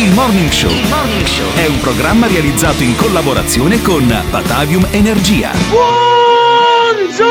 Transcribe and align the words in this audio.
Il 0.00 0.14
Morning 0.14 0.48
Show 0.48 0.72
è 1.56 1.66
un 1.66 1.78
programma 1.78 2.26
realizzato 2.26 2.82
in 2.82 2.96
collaborazione 2.96 3.82
con 3.82 4.06
Batavium 4.30 4.86
Energia. 4.92 5.50
Buongiorno! 5.68 7.28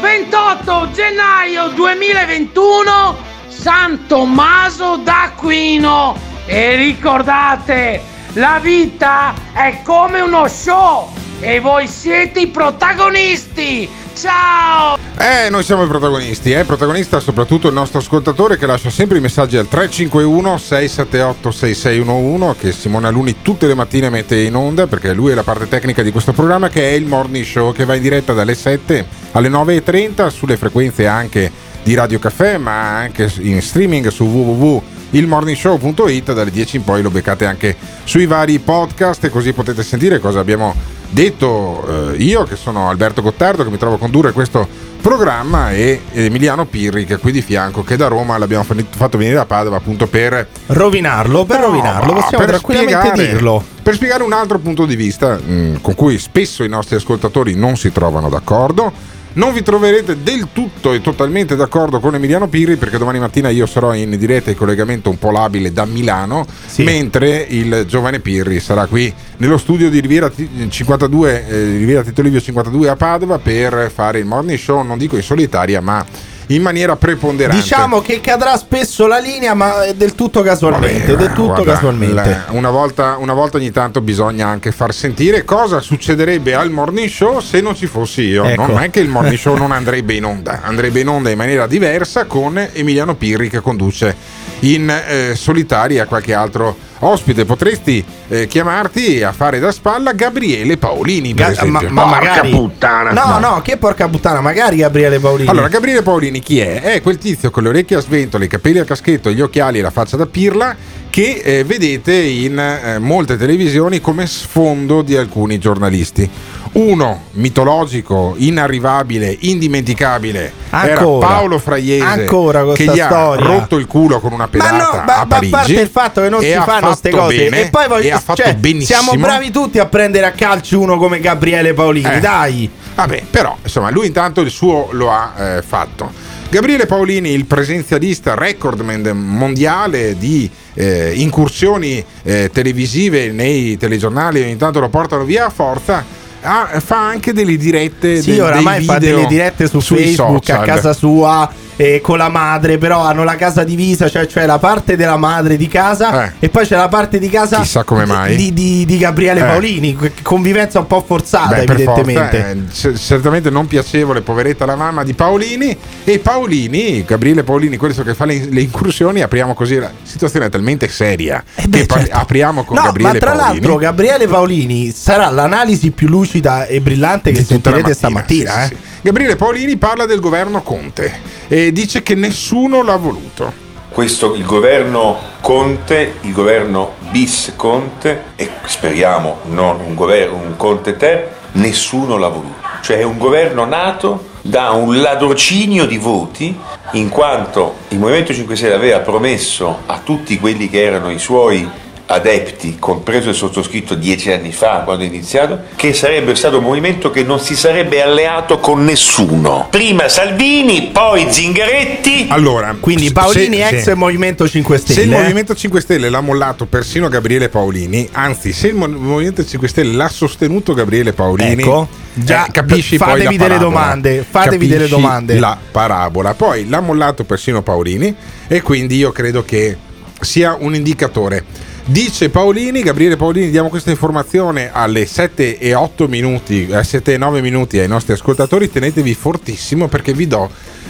28 0.00 0.90
gennaio 0.92 1.70
2021, 1.70 3.16
San 3.48 4.06
Tommaso 4.06 4.98
d'Aquino. 4.98 6.16
E 6.46 6.76
ricordate, 6.76 8.00
la 8.34 8.60
vita 8.62 9.34
è 9.52 9.80
come 9.82 10.20
uno 10.20 10.46
show 10.46 11.12
e 11.40 11.58
voi 11.58 11.88
siete 11.88 12.42
i 12.42 12.46
protagonisti. 12.46 13.88
Ciao! 14.20 14.98
Eh, 15.16 15.48
noi 15.48 15.62
siamo 15.62 15.84
i 15.84 15.86
protagonisti, 15.86 16.52
eh? 16.52 16.64
Protagonista 16.64 17.20
soprattutto 17.20 17.68
il 17.68 17.72
nostro 17.72 18.00
ascoltatore 18.00 18.58
che 18.58 18.66
lascia 18.66 18.90
sempre 18.90 19.16
i 19.16 19.20
messaggi 19.22 19.56
al 19.56 19.66
351 19.66 20.58
678 20.58 21.50
6611 21.50 22.58
che 22.58 22.72
Simone 22.72 23.06
Aluni 23.06 23.36
tutte 23.40 23.66
le 23.66 23.74
mattine 23.74 24.10
mette 24.10 24.38
in 24.38 24.56
onda 24.56 24.86
perché 24.86 25.14
lui 25.14 25.32
è 25.32 25.34
la 25.34 25.42
parte 25.42 25.68
tecnica 25.68 26.02
di 26.02 26.10
questo 26.10 26.34
programma 26.34 26.68
che 26.68 26.90
è 26.90 26.92
il 26.92 27.06
Morning 27.06 27.46
Show 27.46 27.72
che 27.72 27.86
va 27.86 27.94
in 27.94 28.02
diretta 28.02 28.34
dalle 28.34 28.54
7 28.54 29.06
alle 29.32 29.48
9.30 29.48 30.28
sulle 30.28 30.58
frequenze 30.58 31.06
anche 31.06 31.50
di 31.82 31.94
Radio 31.94 32.18
Caffè 32.18 32.58
ma 32.58 32.98
anche 32.98 33.32
in 33.38 33.62
streaming 33.62 34.08
su 34.08 34.24
www.ilmorningshow.it 34.24 36.34
dalle 36.34 36.50
10 36.50 36.76
in 36.76 36.84
poi 36.84 37.00
lo 37.00 37.08
beccate 37.08 37.46
anche 37.46 37.74
sui 38.04 38.26
vari 38.26 38.58
podcast 38.58 39.24
e 39.24 39.30
così 39.30 39.54
potete 39.54 39.82
sentire 39.82 40.18
cosa 40.18 40.40
abbiamo 40.40 40.98
detto 41.10 42.12
eh, 42.12 42.22
io 42.22 42.44
che 42.44 42.56
sono 42.56 42.88
Alberto 42.88 43.20
Gottardo 43.22 43.64
che 43.64 43.70
mi 43.70 43.78
trovo 43.78 43.96
a 43.96 43.98
condurre 43.98 44.32
questo 44.32 44.66
programma 45.00 45.70
e 45.72 46.02
Emiliano 46.12 46.66
Pirri 46.66 47.04
che 47.04 47.14
è 47.14 47.18
qui 47.18 47.32
di 47.32 47.42
fianco 47.42 47.82
che 47.82 47.96
da 47.96 48.06
Roma 48.06 48.36
l'abbiamo 48.38 48.64
fatto 48.64 49.16
venire 49.18 49.36
da 49.36 49.46
Padova 49.46 49.76
appunto 49.76 50.06
per 50.06 50.46
rovinarlo 50.66 51.44
per 51.44 51.58
No, 51.60 51.66
rovinarlo 51.66 52.12
possiamo 52.12 52.44
per 52.44 52.48
tranquillamente 52.54 53.06
spiegare- 53.08 53.32
dirlo 53.32 53.64
per 53.82 53.94
spiegare 53.94 54.22
un 54.22 54.32
altro 54.32 54.58
punto 54.58 54.86
di 54.86 54.94
vista 54.96 55.36
mh, 55.36 55.80
con 55.80 55.94
cui 55.94 56.18
spesso 56.18 56.62
i 56.64 56.68
nostri 56.68 56.96
ascoltatori 56.96 57.54
non 57.54 57.76
si 57.76 57.90
trovano 57.90 58.28
d'accordo. 58.28 58.92
Non 59.32 59.52
vi 59.52 59.62
troverete 59.62 60.22
del 60.24 60.48
tutto 60.52 60.92
e 60.92 61.00
totalmente 61.00 61.54
d'accordo 61.54 62.00
con 62.00 62.16
Emiliano 62.16 62.48
Pirri 62.48 62.74
perché 62.76 62.98
domani 62.98 63.20
mattina 63.20 63.48
io 63.48 63.64
sarò 63.64 63.94
in 63.94 64.18
diretta 64.18 64.50
e 64.50 64.56
collegamento 64.56 65.08
un 65.08 65.18
po' 65.18 65.30
labile 65.30 65.72
da 65.72 65.84
Milano, 65.84 66.44
Sì. 66.66 66.82
mentre 66.82 67.46
il 67.48 67.84
giovane 67.86 68.18
Pirri 68.18 68.58
sarà 68.58 68.86
qui 68.86 69.12
nello 69.36 69.56
studio 69.56 69.88
di 69.88 70.00
Riviera 70.00 70.28
Ti- 70.30 70.66
52, 70.68 71.46
eh, 71.48 71.64
Riviera 71.78 72.02
Tito 72.02 72.22
Livio 72.22 72.40
52 72.40 72.88
a 72.88 72.96
Padova 72.96 73.38
per 73.38 73.90
fare 73.94 74.18
il 74.18 74.26
morning 74.26 74.58
show, 74.58 74.82
non 74.82 74.98
dico 74.98 75.14
in 75.14 75.22
solitaria, 75.22 75.80
ma 75.80 76.04
in 76.50 76.62
maniera 76.62 76.96
preponderante. 76.96 77.60
diciamo 77.62 78.00
che 78.00 78.20
cadrà 78.20 78.56
spesso 78.56 79.06
la 79.06 79.18
linea 79.18 79.54
ma 79.54 79.84
è 79.84 79.94
del 79.94 80.14
tutto 80.14 80.42
casualmente 80.42 81.12
Vabbè, 81.12 81.16
del 81.16 81.32
tutto 81.32 81.46
guarda, 81.62 81.72
casualmente 81.72 82.14
la- 82.14 82.44
una, 82.50 82.70
volta, 82.70 83.16
una 83.18 83.34
volta 83.34 83.56
ogni 83.56 83.70
tanto 83.70 84.00
bisogna 84.00 84.46
anche 84.48 84.72
far 84.72 84.92
sentire 84.92 85.44
cosa 85.44 85.80
succederebbe 85.80 86.54
al 86.54 86.70
morning 86.70 87.08
show 87.08 87.40
se 87.40 87.60
non 87.60 87.74
ci 87.76 87.86
fossi 87.86 88.22
io. 88.22 88.44
Ecco. 88.44 88.66
Non 88.66 88.80
è 88.82 88.90
che 88.90 89.00
il 89.00 89.08
morning 89.08 89.36
show 89.38 89.56
non 89.56 89.70
andrebbe 89.72 90.14
in 90.14 90.24
onda, 90.24 90.60
andrebbe 90.62 91.00
in 91.00 91.08
onda 91.08 91.30
in 91.30 91.36
maniera 91.36 91.66
diversa 91.66 92.24
con 92.24 92.58
Emiliano 92.72 93.14
Pirri 93.14 93.48
che 93.48 93.60
conduce 93.60 94.14
in 94.60 94.90
eh, 94.90 95.34
solitaria 95.36 96.06
qualche 96.06 96.34
altro 96.34 96.76
ospite. 97.00 97.44
Potresti 97.44 98.04
eh, 98.28 98.46
chiamarti 98.46 99.22
a 99.22 99.32
fare 99.32 99.58
da 99.58 99.72
spalla 99.72 100.12
Gabriele 100.12 100.76
Paolini, 100.76 101.34
per 101.34 101.52
Ga- 101.52 101.64
ma, 101.66 101.78
esempio. 101.78 101.90
ma 101.94 102.04
magari 102.06 102.50
puttana. 102.50 103.10
no, 103.12 103.38
no 103.38 103.60
che 103.62 103.76
porca 103.76 104.08
puttana 104.08 104.40
magari 104.40 104.76
Gabriele 104.76 105.18
Paolini 105.18 105.48
Allora, 105.48 105.68
Gabriele 105.68 106.02
Paolini 106.02 106.40
chi 106.40 106.58
è? 106.60 106.80
È 106.82 107.00
quel 107.02 107.18
tizio 107.18 107.50
con 107.50 107.62
le 107.62 107.70
orecchie 107.70 107.96
a 107.96 108.00
sventole, 108.00 108.44
i 108.44 108.48
capelli 108.48 108.78
a 108.78 108.84
caschetto, 108.84 109.30
gli 109.30 109.40
occhiali 109.40 109.78
e 109.78 109.82
la 109.82 109.90
faccia 109.90 110.16
da 110.16 110.26
pirla 110.26 110.76
che 111.10 111.40
eh, 111.44 111.64
vedete 111.64 112.14
in 112.14 112.56
eh, 112.58 112.98
molte 112.98 113.36
televisioni 113.36 114.00
come 114.00 114.26
sfondo 114.26 115.02
di 115.02 115.16
alcuni 115.16 115.58
giornalisti. 115.58 116.30
Uno 116.72 117.22
mitologico, 117.32 118.34
inarrivabile, 118.38 119.36
indimenticabile 119.40 120.52
era 120.70 120.98
Ancora. 120.98 121.26
Paolo 121.26 121.58
Fraiese 121.58 122.04
Ancora 122.04 122.64
che 122.74 122.84
gli 122.84 123.00
ha 123.00 123.06
storia. 123.06 123.44
rotto 123.44 123.76
il 123.76 123.86
culo 123.88 124.20
con 124.20 124.32
una 124.32 124.44
ma 124.44 124.48
pedata 124.48 124.76
no, 124.76 124.78
ma, 124.78 125.00
a 125.00 125.04
ma 125.04 125.16
a 125.16 125.26
Parigi. 125.26 125.50
parte 125.50 125.72
il 125.80 125.88
fatto 125.88 126.20
che 126.22 126.28
non 126.28 126.40
si 126.40 126.52
ha 126.52 126.62
fanno 126.62 126.86
queste 126.86 127.10
cose 127.10 127.36
bene, 127.36 127.60
e 127.62 127.70
poi 127.70 127.88
voglio- 127.88 128.06
e 128.06 128.12
ha 128.12 128.20
fatto 128.20 128.42
cioè, 128.42 128.54
benissimo. 128.54 129.00
siamo 129.02 129.20
bravi 129.20 129.50
tutti 129.50 129.80
a 129.80 129.86
prendere 129.86 130.26
a 130.26 130.30
calci 130.30 130.76
uno 130.76 130.96
come 130.96 131.18
Gabriele 131.18 131.74
Paolini 131.74 132.14
Eh. 132.14 132.20
dai 132.20 132.70
Vabbè, 132.94 133.22
però, 133.30 133.56
insomma, 133.62 133.90
lui 133.90 134.06
intanto 134.08 134.40
il 134.40 134.50
suo 134.50 134.88
lo 134.92 135.10
ha 135.10 135.32
eh, 135.38 135.62
fatto. 135.62 136.12
Gabriele 136.50 136.86
Paolini, 136.86 137.30
il 137.30 137.46
presenzialista 137.46 138.34
recordman 138.34 139.02
mondiale 139.16 140.18
di 140.18 140.50
eh, 140.74 141.12
incursioni 141.14 142.04
eh, 142.22 142.50
televisive 142.52 143.30
nei 143.32 143.76
telegiornali, 143.76 144.42
ogni 144.42 144.56
tanto 144.56 144.80
lo 144.80 144.88
portano 144.88 145.24
via 145.24 145.46
a 145.46 145.50
forza. 145.50 146.04
Ha- 146.42 146.80
fa 146.80 146.96
anche 147.06 147.32
delle 147.32 147.56
dirette 147.56 148.20
Sì, 148.22 148.32
de- 148.34 148.40
oramai 148.42 148.82
fa 148.84 148.98
delle 148.98 149.26
dirette 149.26 149.68
su 149.68 149.80
Facebook 149.80 150.48
a 150.50 150.56
social. 150.58 150.64
casa 150.64 150.92
sua 150.92 151.50
eh, 151.80 152.00
con 152.02 152.18
la 152.18 152.28
madre, 152.28 152.76
però 152.76 153.00
hanno 153.00 153.24
la 153.24 153.36
casa 153.36 153.64
divisa, 153.64 154.06
cioè, 154.10 154.26
cioè 154.26 154.44
la 154.44 154.58
parte 154.58 154.96
della 154.96 155.16
madre 155.16 155.56
di 155.56 155.66
casa 155.66 156.26
Eh. 156.26 156.32
e 156.40 156.48
poi 156.50 156.66
c'è 156.66 156.76
la 156.76 156.88
parte 156.88 157.18
di 157.18 157.30
casa 157.30 157.60
Chissà 157.60 157.84
come 157.84 158.04
mai. 158.04 158.36
di, 158.36 158.52
di- 158.52 158.84
di 158.84 158.98
Gabriele 158.98 159.40
Eh. 159.40 159.44
Paolini, 159.44 159.96
convivenza 160.20 160.78
un 160.80 160.86
po' 160.86 161.02
forzata 161.06 161.54
Beh, 161.54 161.62
evidentemente. 161.62 162.64
forza, 162.66 162.88
eh, 162.90 162.96
certamente 162.98 163.48
non 163.48 163.66
piacevole, 163.66 164.20
poveretta 164.20 164.66
la 164.66 164.76
mamma 164.76 165.04
di 165.04 165.14
Paolini. 165.14 165.74
E 166.04 166.18
Paolini, 166.18 167.02
Gabriele 167.02 167.44
Paolini, 167.44 167.78
questo 167.78 168.02
che 168.02 168.12
fa 168.14 168.26
le, 168.26 168.46
le 168.50 168.60
incursioni, 168.60 169.22
apriamo 169.22 169.54
così. 169.54 169.76
La 169.78 169.90
situazione 170.02 170.46
è 170.46 170.48
talmente 170.50 170.86
seria 170.88 171.42
Eh 171.54 171.66
beh, 171.66 171.78
che 171.78 171.86
certo. 171.86 172.14
apriamo 172.14 172.64
con 172.64 172.76
no, 172.76 172.82
Gabriele 172.82 173.12
ma 173.14 173.18
tra 173.18 173.30
Paolini. 173.32 173.52
l'altro 173.54 173.76
Gabriele 173.76 174.26
Paolini 174.28 174.92
sarà 174.92 175.30
l'analisi 175.30 175.92
più 175.92 176.08
lucida 176.08 176.66
e 176.66 176.82
brillante 176.82 177.32
che 177.32 177.42
sentirete 177.42 177.80
mattina, 177.80 177.94
stamattina. 177.94 178.50
sì, 178.52 178.58
eh. 178.58 178.66
sì. 178.66 178.88
Gabriele 179.02 179.34
Paolini 179.34 179.78
parla 179.78 180.04
del 180.04 180.20
governo 180.20 180.60
Conte 180.60 181.20
e 181.48 181.72
dice 181.72 182.02
che 182.02 182.14
nessuno 182.14 182.82
l'ha 182.82 182.96
voluto. 182.96 183.50
questo 183.88 184.34
il 184.34 184.44
governo 184.44 185.16
Conte, 185.40 186.16
il 186.20 186.32
governo 186.32 186.96
bis 187.10 187.54
Conte 187.56 188.24
e 188.36 188.50
speriamo 188.66 189.38
non 189.44 189.80
un 189.80 189.94
governo 189.94 190.36
un 190.36 190.54
Conte 190.58 190.98
ter, 190.98 191.34
nessuno 191.52 192.18
l'ha 192.18 192.28
voluto. 192.28 192.56
Cioè 192.82 192.98
è 192.98 193.02
un 193.02 193.16
governo 193.16 193.64
nato 193.64 194.26
da 194.42 194.72
un 194.72 195.00
ladrocinio 195.00 195.86
di 195.86 195.96
voti 195.96 196.54
in 196.92 197.08
quanto 197.08 197.76
il 197.88 197.98
Movimento 197.98 198.34
5 198.34 198.54
Stelle 198.54 198.74
aveva 198.74 198.98
promesso 198.98 199.78
a 199.86 199.98
tutti 200.04 200.38
quelli 200.38 200.68
che 200.68 200.82
erano 200.82 201.10
i 201.10 201.18
suoi 201.18 201.66
adepti, 202.10 202.76
compreso 202.78 203.28
il 203.28 203.34
sottoscritto 203.36 203.94
dieci 203.94 204.32
anni 204.32 204.50
fa 204.52 204.82
quando 204.84 205.04
è 205.04 205.06
iniziato, 205.06 205.60
che 205.76 205.92
sarebbe 205.92 206.34
stato 206.34 206.58
un 206.58 206.64
movimento 206.64 207.10
che 207.10 207.22
non 207.22 207.38
si 207.38 207.54
sarebbe 207.54 208.02
alleato 208.02 208.58
con 208.58 208.84
nessuno. 208.84 209.68
Prima 209.70 210.08
Salvini, 210.08 210.90
poi 210.92 211.26
Zingaretti, 211.30 212.26
Allora, 212.30 212.76
Quindi 212.80 213.06
se- 213.06 213.12
Paolini 213.12 213.56
se- 213.58 213.68
ex 213.68 213.82
sì. 213.84 213.94
Movimento 213.94 214.48
5 214.48 214.78
Stelle. 214.78 214.94
Se 215.00 215.06
il 215.06 215.12
eh. 215.12 215.20
Movimento 215.20 215.54
5 215.54 215.80
Stelle 215.80 216.08
l'ha 216.10 216.20
mollato 216.20 216.66
persino 216.66 217.08
Gabriele 217.08 217.48
Paolini, 217.48 218.08
anzi, 218.12 218.52
se 218.52 218.68
il 218.68 218.74
Mo- 218.74 218.88
Movimento 218.88 219.44
5 219.44 219.68
Stelle 219.68 219.92
l'ha 219.92 220.08
sostenuto 220.08 220.74
Gabriele 220.74 221.12
Paolini, 221.12 221.62
Ecco, 221.62 221.88
già, 222.14 222.46
eh, 222.46 222.50
capisci 222.50 222.96
poi 222.96 223.08
fatevi 223.20 223.36
la 223.38 223.46
delle 223.46 223.58
domande, 223.58 224.26
fatevi 224.28 224.66
delle 224.66 224.88
domande. 224.88 225.38
La 225.38 225.56
parabola. 225.70 226.34
Poi 226.34 226.68
l'ha 226.68 226.80
mollato 226.80 227.22
persino 227.24 227.62
Paolini, 227.62 228.14
e 228.48 228.60
quindi 228.62 228.96
io 228.96 229.12
credo 229.12 229.44
che 229.44 229.76
sia 230.20 230.56
un 230.58 230.74
indicatore. 230.74 231.68
Dice 231.90 232.28
Paolini, 232.30 232.82
Gabriele 232.82 233.16
Paolini, 233.16 233.50
diamo 233.50 233.68
questa 233.68 233.90
informazione 233.90 234.70
alle 234.72 235.06
7 235.06 235.58
e 235.58 235.74
8 235.74 236.06
minuti, 236.06 236.68
eh, 236.68 236.84
7 236.84 237.14
e 237.14 237.18
9 237.18 237.40
minuti 237.40 237.80
ai 237.80 237.88
nostri 237.88 238.12
ascoltatori, 238.12 238.70
tenetevi 238.70 239.12
fortissimo 239.14 239.88
perché 239.88 240.12
vi 240.12 240.28
do, 240.28 240.48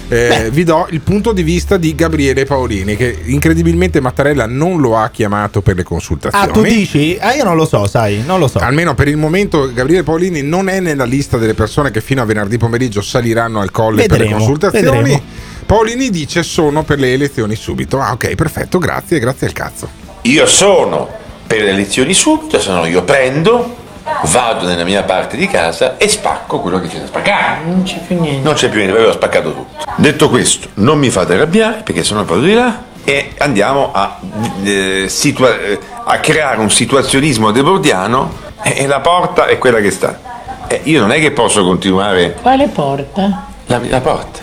eh, 0.08 0.50
vi 0.52 0.62
do 0.62 0.87
il 0.91 1.00
punto 1.00 1.32
di 1.32 1.43
vista 1.43 1.79
di 1.79 1.94
Gabriele 1.94 2.44
Paolini 2.44 2.97
che 2.97 3.17
incredibilmente 3.25 4.00
Mattarella 4.00 4.44
non 4.47 4.79
lo 4.79 4.99
ha 4.99 5.08
chiamato 5.08 5.62
per 5.62 5.76
le 5.76 5.82
Ah, 5.82 5.85
consultazioni. 5.85 6.52
tu 6.52 6.62
dici? 6.62 7.17
Ah, 7.19 7.32
io 7.35 7.44
non 7.44 7.56
lo 7.56 7.64
so, 7.64 7.87
sai, 7.87 8.23
non 8.26 8.38
lo 8.38 8.46
so. 8.46 8.58
Almeno 8.58 8.94
per 8.94 9.08
il 9.08 9.17
momento 9.17 9.73
Gabriele 9.73 10.03
Paolini 10.03 10.43
non 10.43 10.69
è 10.69 10.81
nella 10.81 11.05
lista 11.05 11.38
delle 11.38 11.55
persone 11.55 11.91
che 11.91 12.03
fino 12.03 12.20
a 12.20 12.26
venerdì 12.26 12.58
pomeriggio 12.58 13.00
saliranno 13.00 13.61
al 13.61 13.70
colle 13.70 14.03
per 14.03 14.11
le 14.11 14.17
Vedremo, 14.25 14.37
consultazioni. 14.37 14.85
vedremo. 14.99 15.23
Paolini 15.64 16.11
dice 16.11 16.43
sono 16.43 16.82
per 16.82 16.99
le 16.99 17.14
elezioni 17.14 17.55
subito. 17.55 17.99
Ah 18.00 18.12
ok, 18.12 18.35
perfetto, 18.35 18.79
grazie, 18.79 19.19
grazie 19.19 19.46
al 19.46 19.53
cazzo. 19.55 20.00
Io 20.22 20.46
sono 20.46 21.08
per 21.46 21.62
le 21.62 21.70
elezioni 21.70 22.14
subito, 22.14 22.61
se 22.61 22.70
no 22.70 22.84
io 22.87 23.02
prendo, 23.02 23.76
vado 24.25 24.67
nella 24.67 24.84
mia 24.84 25.02
parte 25.02 25.37
di 25.37 25.46
casa 25.49 25.96
e 25.96 26.08
spacco 26.08 26.61
quello 26.61 26.81
che 26.81 26.88
c'è 26.88 26.99
da 26.99 27.06
spaccare. 27.06 27.61
Non 27.64 27.82
c'è 27.82 27.99
più 28.06 28.20
niente. 28.20 28.43
Non 28.43 28.55
c'è 28.55 28.69
più 28.69 28.78
niente, 28.78 28.96
avevo 28.96 29.12
spaccato 29.12 29.52
tutto. 29.52 29.84
Detto 29.96 30.28
questo, 30.28 30.69
non 30.75 30.99
mi 30.99 31.11
fate 31.11 31.34
arrabbiare 31.34 31.82
perché 31.82 32.05
sennò 32.05 32.25
vado 32.25 32.43
di 32.43 32.55
là 32.55 32.84
e 33.02 33.32
andiamo 33.38 33.90
a, 33.93 34.19
eh, 34.62 35.06
situa- 35.08 35.58
eh, 35.58 35.78
a 36.05 36.19
creare 36.19 36.61
un 36.61 36.70
situazionismo 36.70 37.50
debordiano 37.50 38.32
e, 38.62 38.75
e 38.82 38.87
la 38.87 39.00
porta 39.00 39.46
è 39.46 39.58
quella 39.58 39.81
che 39.81 39.90
sta. 39.90 40.20
E 40.69 40.82
io 40.84 41.00
non 41.00 41.11
è 41.11 41.19
che 41.19 41.32
posso 41.32 41.64
continuare 41.64 42.34
Quale 42.40 42.69
porta? 42.69 43.46
la, 43.67 43.81
la 43.88 44.00
porta. 44.00 44.38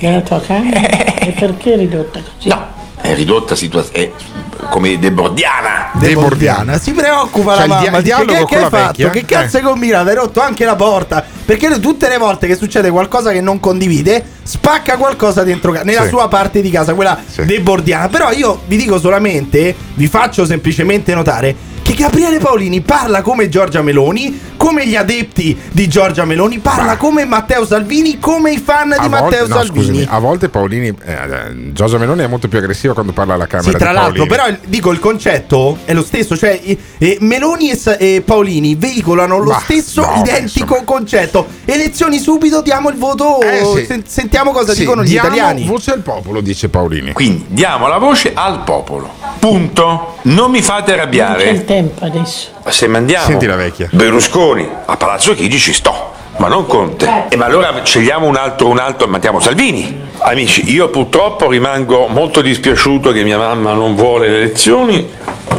Nella 0.00 0.20
tua 0.22 0.40
camera? 0.40 0.80
E 1.26 1.32
perché 1.32 1.72
è 1.72 1.76
ridotta 1.76 2.20
così? 2.20 2.48
No, 2.48 2.66
è 3.00 3.12
ridotta 3.12 3.56
situazione 3.56 4.12
come 4.70 4.98
debordiana. 4.98 5.90
Debordiana. 5.94 6.78
Si 6.78 6.92
preoccupa 6.92 7.56
Cioè, 7.56 7.66
la 7.66 7.74
il 7.74 7.80
dia- 7.80 7.90
mamma. 7.90 7.96
il 7.98 8.02
dice, 8.02 8.14
dialogo 8.16 8.44
che, 8.46 8.54
che 8.56 8.62
hai 8.62 8.70
fatto? 8.70 8.76
vecchia? 8.86 9.10
Che 9.10 9.24
cazzo 9.24 9.56
Eh. 9.56 9.60
hai 9.60 9.66
combinato? 9.66 10.08
Hai 10.08 10.14
rotto 10.14 10.40
anche 10.40 10.64
la 10.64 10.76
porta. 10.76 11.24
Perché 11.44 11.78
tutte 11.80 12.08
le 12.08 12.18
volte 12.18 12.46
che 12.46 12.56
succede 12.56 12.90
qualcosa 12.90 13.30
che 13.32 13.40
non 13.40 13.60
condivide, 13.60 14.24
spacca 14.42 14.96
qualcosa 14.96 15.42
dentro 15.44 15.70
casa, 15.72 15.84
nella 15.84 16.02
Sì. 16.02 16.08
sua 16.08 16.28
parte 16.28 16.60
di 16.60 16.70
casa, 16.70 16.94
quella 16.94 17.18
Sì. 17.26 17.44
debordiana. 17.44 18.08
Però 18.08 18.30
io 18.32 18.60
vi 18.66 18.76
dico 18.76 18.98
solamente, 18.98 19.74
vi 19.94 20.06
faccio 20.08 20.44
semplicemente 20.44 21.14
notare 21.14 21.54
che 21.86 21.94
Gabriele 21.94 22.38
Paolini 22.38 22.80
parla 22.80 23.22
come 23.22 23.48
Giorgia 23.48 23.80
Meloni, 23.80 24.40
come 24.56 24.86
gli 24.88 24.96
adepti 24.96 25.56
di 25.70 25.86
Giorgia 25.86 26.24
Meloni, 26.24 26.58
parla 26.58 26.82
Ma- 26.84 26.96
come 26.96 27.24
Matteo 27.24 27.64
Salvini, 27.64 28.18
come 28.18 28.50
i 28.52 28.58
fan 28.58 28.88
di 28.88 28.94
A 28.96 29.08
Matteo 29.08 29.20
volte, 29.46 29.46
no, 29.46 29.54
Salvini. 29.54 29.84
scusami, 29.86 30.06
a 30.10 30.18
volte 30.18 30.48
Paolini, 30.48 30.88
eh, 30.88 31.72
Giorgia 31.72 31.98
Meloni 31.98 32.24
è 32.24 32.26
molto 32.26 32.48
più 32.48 32.58
aggressiva 32.58 32.92
quando 32.92 33.12
parla 33.12 33.34
alla 33.34 33.46
Camera 33.46 33.70
Sì, 33.70 33.76
tra 33.76 33.90
di 33.90 33.94
l'altro, 33.94 34.26
però 34.26 34.44
dico 34.66 34.90
il 34.90 34.98
concetto 34.98 35.78
è 35.84 35.92
lo 35.94 36.02
stesso, 36.02 36.36
cioè 36.36 36.60
eh, 36.98 37.18
Meloni 37.20 37.70
e, 37.70 37.76
Sa- 37.76 37.96
e 37.98 38.20
Paolini 38.24 38.74
veicolano 38.74 39.38
lo 39.38 39.50
Ma, 39.52 39.60
stesso 39.60 40.00
no, 40.00 40.22
identico 40.24 40.72
insomma. 40.74 40.82
concetto. 40.84 41.46
Elezioni 41.64 42.18
subito, 42.18 42.62
diamo 42.62 42.88
il 42.90 42.96
voto, 42.96 43.40
Eh, 43.42 43.62
sì. 43.76 43.84
sen- 43.86 44.04
sentiamo 44.06 44.50
cosa 44.50 44.72
Sì, 44.72 44.80
dicono 44.80 45.04
gli 45.04 45.10
diamo 45.10 45.28
italiani. 45.28 45.64
voce 45.66 45.92
al 45.92 46.00
popolo, 46.00 46.40
dice 46.40 46.68
Paolini. 46.68 47.12
Quindi 47.12 47.44
diamo 47.48 47.86
la 47.86 47.98
voce 47.98 48.32
al 48.34 48.64
popolo. 48.64 49.08
Punto. 49.38 50.16
Non 50.22 50.50
mi 50.50 50.60
fate 50.62 50.74
Non 50.80 50.84
c'è 50.86 50.92
il 50.94 50.98
arrabbiare. 51.00 51.64
Tempo 51.76 52.04
adesso. 52.06 52.48
Se 52.68 52.86
mandiamo 52.86 53.26
Senti 53.26 53.46
la 53.46 53.56
vecchia. 53.56 53.88
Berlusconi 53.92 54.68
a 54.86 54.96
Palazzo 54.96 55.34
Chigi 55.34 55.58
ci 55.58 55.74
sto. 55.74 56.14
Ma 56.38 56.48
non 56.48 56.66
Conte. 56.66 57.24
E 57.30 57.36
ma 57.36 57.46
allora 57.46 57.80
scegliamo 57.82 58.26
un 58.26 58.36
altro, 58.36 58.68
un 58.68 58.78
altro, 58.78 59.06
mandiamo 59.06 59.40
Salvini. 59.40 60.04
Amici, 60.18 60.70
io 60.72 60.88
purtroppo 60.90 61.48
rimango 61.48 62.06
molto 62.08 62.40
dispiaciuto 62.42 63.12
che 63.12 63.22
mia 63.22 63.38
mamma 63.38 63.72
non 63.72 63.94
vuole 63.94 64.28
le 64.28 64.36
elezioni, 64.38 65.08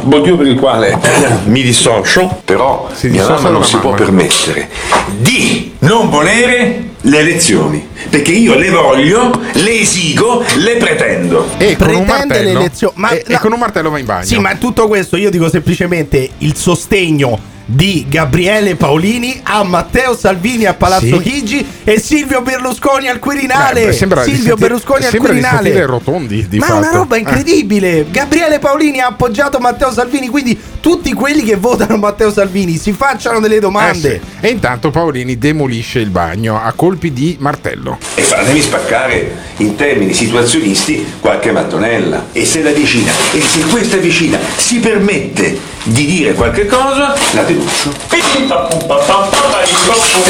motivo 0.02 0.36
per 0.36 0.46
il 0.46 0.58
quale 0.58 0.98
mi 1.46 1.62
dissocio, 1.62 2.40
però 2.44 2.88
Si 2.92 3.08
mia 3.08 3.26
mamma 3.26 3.48
non 3.48 3.64
si 3.64 3.76
può 3.78 3.90
mamma. 3.90 4.04
permettere 4.04 4.68
di 5.16 5.74
non 5.80 6.10
volere 6.10 6.82
le 7.02 7.18
elezioni, 7.18 7.88
perché 8.10 8.32
io 8.32 8.54
le 8.56 8.70
voglio, 8.70 9.30
le 9.52 9.80
esigo, 9.80 10.42
le 10.56 10.76
pretendo. 10.76 11.48
E 11.56 11.76
con 11.76 11.88
un 11.88 12.04
Pretende 12.04 12.06
martello, 12.12 12.52
le 12.52 12.58
elezioni- 12.58 12.92
ma- 12.96 13.10
e, 13.10 13.24
e 13.26 13.32
no. 13.32 13.38
con 13.38 13.52
un 13.52 13.58
martello 13.58 13.90
va 13.90 13.98
in 13.98 14.04
bagno. 14.06 14.24
Sì, 14.26 14.38
ma 14.38 14.54
tutto 14.56 14.86
questo 14.86 15.16
io 15.16 15.30
dico 15.30 15.48
semplicemente 15.48 16.28
il 16.38 16.54
sostegno 16.56 17.38
di 17.70 18.06
Gabriele 18.08 18.76
Paolini 18.76 19.40
a 19.42 19.62
Matteo 19.62 20.16
Salvini 20.16 20.64
a 20.64 20.72
Palazzo 20.72 21.04
Sì. 21.04 21.20
Chigi 21.20 21.66
e 21.84 22.00
Silvio 22.00 22.40
Berlusconi 22.40 23.08
al 23.08 23.18
Quirinale. 23.18 23.84
Beh, 23.86 23.92
Silvio 23.92 24.22
sentire- 24.22 24.54
Berlusconi 24.56 25.04
al 25.04 25.14
Quirinale. 25.14 25.84
Rotondi, 25.84 26.48
di 26.48 26.56
Ma 26.58 26.66
è 26.68 26.70
una 26.70 26.82
fatto. 26.84 26.96
roba 26.96 27.16
Eh. 27.16 27.18
incredibile. 27.18 28.06
Gabriele 28.10 28.58
Paolini 28.58 29.00
ha 29.00 29.08
appoggiato 29.08 29.58
Matteo 29.58 29.92
Salvini, 29.92 30.28
quindi 30.28 30.58
tutti 30.80 31.12
quelli 31.12 31.42
che 31.42 31.56
votano 31.56 31.98
Matteo 31.98 32.32
Salvini 32.32 32.78
si 32.78 32.92
facciano 32.92 33.38
delle 33.38 33.56
Eh 33.56 33.60
domande. 33.60 34.20
sì. 34.40 34.46
E 34.46 34.48
intanto 34.48 34.90
Paolini 34.90 35.36
demolisce 35.36 35.98
il 35.98 36.08
bagno 36.08 36.58
a 36.58 36.72
colpi 36.72 37.12
di 37.12 37.36
martello. 37.38 37.98
E 38.14 38.22
fatemi 38.22 38.62
spaccare 38.62 39.36
in 39.58 39.76
termini 39.76 40.14
situazionisti 40.14 41.04
qualche 41.20 41.52
mattonella. 41.52 42.28
E 42.32 42.46
se 42.46 42.62
la 42.62 42.70
vicina, 42.70 43.12
e 43.34 43.42
se 43.42 43.60
questa 43.66 43.98
vicina 43.98 44.38
si 44.56 44.78
permette 44.78 45.76
di 45.88 46.04
dire 46.04 46.32
qualche 46.34 46.66
cosa, 46.66 47.14
la 47.32 47.42
denuncio. 47.42 47.92
E 48.10 48.22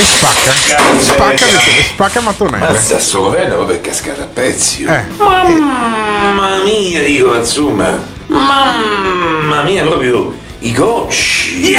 spacca. 0.04 0.52
Spacca, 0.98 1.46
spacca 1.92 2.20
mattonelle. 2.20 2.66
Mazza, 2.72 2.98
sto 2.98 3.22
governo 3.22 3.56
proprio 3.56 3.76
è 3.76 3.80
cascato 3.80 4.22
a 4.22 4.26
pezzi. 4.26 4.84
Eh. 4.84 5.04
Mamma 5.16 6.62
mia, 6.64 7.02
dico, 7.02 7.34
insomma. 7.34 7.98
Mamma 8.26 9.62
mia, 9.62 9.84
proprio 9.84 10.34
i 10.60 10.72
gocci. 10.72 11.76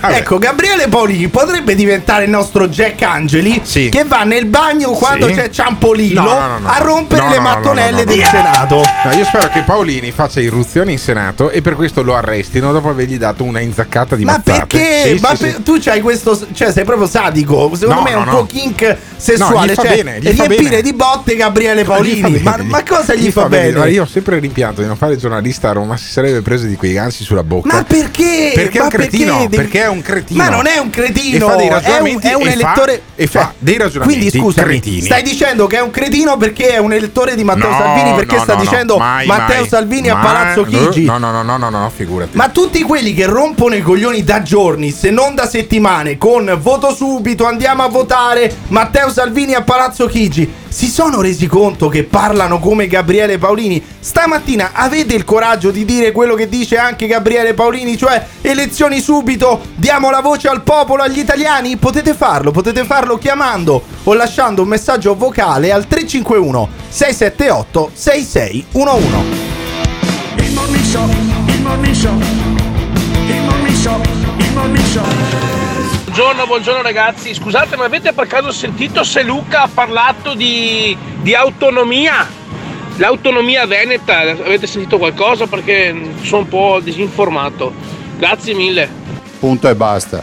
Vabbè. 0.00 0.16
Ecco, 0.16 0.38
Gabriele 0.38 0.88
Paolini 0.88 1.28
potrebbe 1.28 1.74
diventare 1.74 2.24
il 2.24 2.30
nostro 2.30 2.68
Jack 2.68 3.02
Angeli 3.02 3.60
Sì. 3.64 3.88
che 3.88 4.04
va 4.04 4.22
nel 4.24 4.46
bagno 4.46 4.90
quando 4.92 5.26
Sì. 5.28 5.34
c'è 5.34 5.48
Ciampolillo 5.50 6.22
No, 6.22 6.38
no, 6.46 6.58
no, 6.58 6.68
a 6.68 6.78
rompere 6.78 7.28
le 7.28 7.38
mattonelle 7.40 8.04
del. 8.04 8.22
Senato. 8.24 8.82
No, 9.04 9.12
io 9.12 9.24
spero 9.24 9.48
che 9.48 9.62
Paolini 9.62 10.10
faccia 10.10 10.40
irruzione 10.40 10.92
in 10.92 10.98
Senato 10.98 11.50
e 11.50 11.62
per 11.62 11.74
questo 11.74 12.02
lo 12.02 12.14
arrestino 12.16 12.72
dopo 12.72 12.88
avergli 12.88 13.16
dato 13.18 13.44
una 13.44 13.60
inzaccata 13.60 14.16
di 14.16 14.24
Ma 14.24 14.32
mazzate. 14.32 14.66
perché? 14.66 15.14
Sì, 15.16 15.20
Ma 15.20 15.34
per- 15.38 15.56
tu 15.62 15.76
c'hai 15.80 16.00
questo. 16.00 16.38
Cioè, 16.52 16.72
sei 16.72 16.84
proprio 16.84 17.06
sadico. 17.06 17.70
Secondo 17.74 18.02
me 18.02 18.10
è 18.10 18.14
un 18.16 18.24
no. 18.24 18.30
tuo 18.30 18.46
kink 18.46 18.96
sessuale. 19.16 19.54
No, 19.54 19.66
gli 19.66 19.74
fa 19.74 19.82
cioè, 19.82 19.96
bene, 19.96 20.18
gli 20.20 20.28
e 20.28 20.34
fa 20.34 20.44
riempire 20.44 20.70
bene. 20.70 20.82
di 20.82 20.92
botte 20.92 21.36
Gabriele 21.36 21.82
Gli 21.82 21.84
fa 21.84 21.92
Paolini. 21.92 22.20
bene, 22.38 22.42
Ma, 22.42 22.56
ma 22.62 22.82
cosa 22.82 23.14
gli, 23.14 23.30
fa, 23.30 23.48
bene? 23.48 23.72
Guarda, 23.72 23.90
io 23.90 24.02
ho 24.02 24.06
sempre 24.06 24.38
rimpianto 24.38 24.80
di 24.82 24.86
non 24.86 24.96
fare 24.96 25.16
giornalista 25.16 25.70
a 25.70 25.72
Roma, 25.72 25.96
si 25.96 26.10
sarebbe 26.10 26.42
preso 26.42 26.66
di 26.66 26.74
quei 26.76 26.92
gansi 26.92 27.22
sulla 27.24 27.42
bocca. 27.44 27.74
Ma 27.74 27.84
perché? 27.84 28.52
Perché 28.54 28.78
è 28.78 28.82
un 28.82 28.88
cretino, 28.88 29.38
devi- 29.38 29.56
perché 29.56 29.82
è 29.82 29.88
un 29.88 29.95
cretino. 30.02 30.42
Ma 30.42 30.48
non 30.48 30.66
è 30.66 30.78
un 30.78 30.90
cretino. 30.90 31.56
È 31.56 31.98
un, 32.00 32.18
è 32.20 32.34
un 32.34 32.46
e 32.46 32.46
fa- 32.46 32.52
elettore. 32.52 33.02
e 33.14 33.26
fa 33.26 33.52
dei 33.58 33.78
ragionamenti 33.78 34.28
Quindi 34.30 34.38
scusami, 34.38 34.66
cretini. 34.66 35.00
stai 35.02 35.22
dicendo 35.22 35.66
che 35.66 35.76
è 35.76 35.80
un 35.80 35.90
cretino 35.90 36.36
perché 36.36 36.70
è 36.70 36.78
un 36.78 36.92
elettore 36.92 37.34
di 37.34 37.44
Matteo 37.44 37.70
No, 37.70 37.76
Salvini? 37.78 38.14
Perché 38.14 38.36
no, 38.36 38.42
sta 38.42 38.54
no, 38.54 38.60
dicendo 38.60 38.96
mai, 38.98 39.26
Matteo 39.26 39.60
mai. 39.60 39.68
Salvini 39.68 40.08
a 40.08 40.14
Mai. 40.14 40.24
Palazzo 40.24 40.64
Chigi? 40.64 41.04
No, 41.04 41.18
no, 41.18 41.30
no, 41.30 41.42
no, 41.42 41.56
no, 41.56 41.68
no, 41.70 41.92
figurati. 41.94 42.36
Ma 42.36 42.48
tutti 42.48 42.82
quelli 42.82 43.14
che 43.14 43.26
rompono 43.26 43.74
i 43.74 43.82
coglioni 43.82 44.24
da 44.24 44.42
giorni, 44.42 44.90
se 44.90 45.10
non 45.10 45.34
da 45.34 45.46
settimane, 45.48 46.18
con 46.18 46.58
voto 46.60 46.94
subito, 46.94 47.46
andiamo 47.46 47.82
a 47.82 47.88
votare, 47.88 48.54
Matteo 48.68 49.10
Salvini 49.10 49.54
a 49.54 49.62
Palazzo 49.62 50.06
Chigi, 50.06 50.50
si 50.76 50.88
sono 50.88 51.22
resi 51.22 51.46
conto 51.46 51.88
che 51.88 52.04
parlano 52.04 52.58
come 52.58 52.86
Gabriele 52.86 53.38
Paolini? 53.38 53.82
Stamattina 53.98 54.72
avete 54.74 55.14
il 55.14 55.24
coraggio 55.24 55.70
di 55.70 55.86
dire 55.86 56.12
quello 56.12 56.34
che 56.34 56.50
dice 56.50 56.76
anche 56.76 57.06
Gabriele 57.06 57.54
Paolini, 57.54 57.96
cioè 57.96 58.22
elezioni 58.42 59.00
subito, 59.00 59.68
diamo 59.74 60.10
la 60.10 60.20
voce 60.20 60.48
al 60.48 60.60
popolo, 60.60 61.02
agli 61.02 61.18
italiani? 61.18 61.78
Potete 61.78 62.12
farlo, 62.12 62.50
potete 62.50 62.84
farlo 62.84 63.16
chiamando 63.16 63.82
o 64.04 64.12
lasciando 64.12 64.60
un 64.60 64.68
messaggio 64.68 65.16
vocale 65.16 65.72
al 65.72 65.86
351 65.86 66.68
678 66.90 67.90
6611. 67.94 69.16
Il 70.36 70.52
morning 70.52 70.84
show, 70.84 71.08
il 71.46 71.62
morning 71.62 71.94
show, 71.94 72.18
il 72.18 73.42
morning 73.44 73.74
show, 73.74 74.00
il 74.36 74.52
morning 74.52 74.84
show. 74.84 75.65
Buongiorno, 76.16 76.46
buongiorno 76.46 76.80
ragazzi. 76.80 77.34
Scusate, 77.34 77.76
ma 77.76 77.84
avete 77.84 78.14
per 78.14 78.26
caso 78.26 78.50
sentito 78.50 79.04
se 79.04 79.22
Luca 79.22 79.64
ha 79.64 79.68
parlato 79.68 80.32
di, 80.32 80.96
di 81.20 81.34
autonomia? 81.34 82.26
L'autonomia 82.96 83.66
veneta, 83.66 84.20
avete 84.20 84.66
sentito 84.66 84.96
qualcosa? 84.96 85.46
Perché 85.46 85.94
sono 86.22 86.40
un 86.40 86.48
po' 86.48 86.80
disinformato. 86.82 87.70
Grazie 88.16 88.54
mille. 88.54 88.88
Punto 89.38 89.68
e 89.68 89.74
basta. 89.74 90.22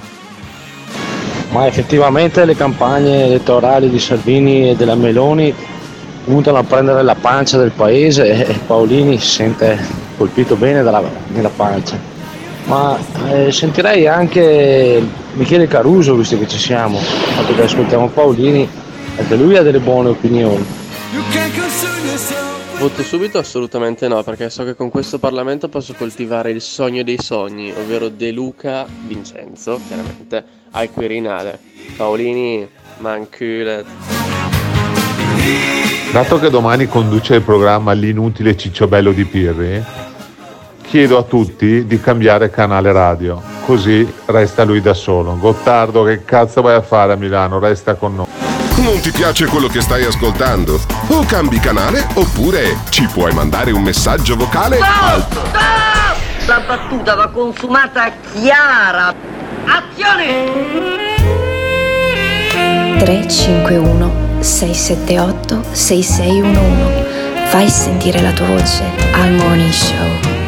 Ma 1.51 1.67
effettivamente 1.67 2.43
le 2.43 2.55
campagne 2.55 3.25
elettorali 3.25 3.87
di 3.87 3.99
Salvini 3.99 4.71
e 4.71 4.75
della 4.75 4.95
Meloni 4.95 5.53
puntano 6.23 6.57
a 6.57 6.63
prendere 6.63 7.03
la 7.03 7.13
pancia 7.13 7.59
del 7.59 7.69
paese 7.69 8.47
e 8.47 8.53
Paolini 8.65 9.19
si 9.19 9.27
sente 9.27 9.77
colpito 10.17 10.55
bene 10.55 10.81
dalla, 10.81 11.03
nella 11.27 11.51
pancia. 11.55 11.99
Ma 12.65 12.97
eh, 13.29 13.51
sentirei 13.51 14.07
anche 14.07 15.21
Michele 15.33 15.67
Caruso, 15.67 16.15
visto 16.15 16.37
che 16.37 16.47
ci 16.47 16.57
siamo, 16.57 16.99
dato 17.35 17.55
che 17.55 17.63
ascoltiamo 17.63 18.07
Paolini, 18.09 18.69
anche 19.17 19.35
lui 19.35 19.57
ha 19.57 19.63
delle 19.63 19.79
buone 19.79 20.09
opinioni. 20.09 20.63
Voto 22.77 23.01
subito? 23.01 23.37
Assolutamente 23.39 24.07
no, 24.07 24.21
perché 24.23 24.49
so 24.49 24.63
che 24.63 24.75
con 24.75 24.89
questo 24.89 25.17
Parlamento 25.17 25.69
posso 25.69 25.93
coltivare 25.93 26.51
il 26.51 26.61
sogno 26.61 27.01
dei 27.03 27.17
sogni, 27.19 27.71
ovvero 27.71 28.09
De 28.09 28.31
Luca 28.31 28.85
Vincenzo, 29.07 29.79
chiaramente, 29.87 30.43
al 30.71 30.91
Quirinale. 30.91 31.59
Paolini, 31.95 32.67
manculet. 32.97 33.85
Dato 36.11 36.39
che 36.39 36.49
domani 36.49 36.87
conduce 36.87 37.35
il 37.35 37.41
programma 37.41 37.93
L'inutile 37.93 38.55
cicciobello 38.55 39.11
di 39.11 39.25
Pirri, 39.25 39.83
chiedo 40.93 41.17
a 41.17 41.23
tutti 41.23 41.87
di 41.87 41.99
cambiare 41.99 42.51
canale 42.51 42.91
radio, 42.91 43.41
così 43.65 44.07
resta 44.25 44.63
lui 44.63 44.79
da 44.79 44.93
solo. 44.93 45.35
Gottardo, 45.39 46.03
che 46.03 46.23
cazzo 46.23 46.61
vai 46.61 46.75
a 46.75 46.83
fare 46.83 47.13
a 47.13 47.15
Milano? 47.15 47.57
Resta 47.57 47.95
con 47.95 48.13
noi. 48.13 48.27
Non 48.75 48.99
ti 48.99 49.09
piace 49.09 49.47
quello 49.47 49.65
che 49.69 49.81
stai 49.81 50.03
ascoltando? 50.03 50.79
O 51.07 51.25
cambi 51.25 51.57
canale 51.57 52.05
oppure 52.13 52.77
ci 52.89 53.07
puoi 53.11 53.33
mandare 53.33 53.71
un 53.71 53.81
messaggio 53.81 54.35
vocale 54.35 54.77
al 54.77 55.25
La 56.45 56.59
battuta 56.59 57.15
va 57.15 57.27
consumata 57.29 58.11
chiara. 58.31 59.15
Azione! 59.65 60.51
351 62.99 64.41
678 64.41 65.63
6611 65.71 67.47
Fai 67.47 67.67
sentire 67.67 68.21
la 68.21 68.31
tua 68.31 68.45
voce 68.45 68.83
al 69.13 69.31
Morning 69.31 69.71
Show. 69.71 70.42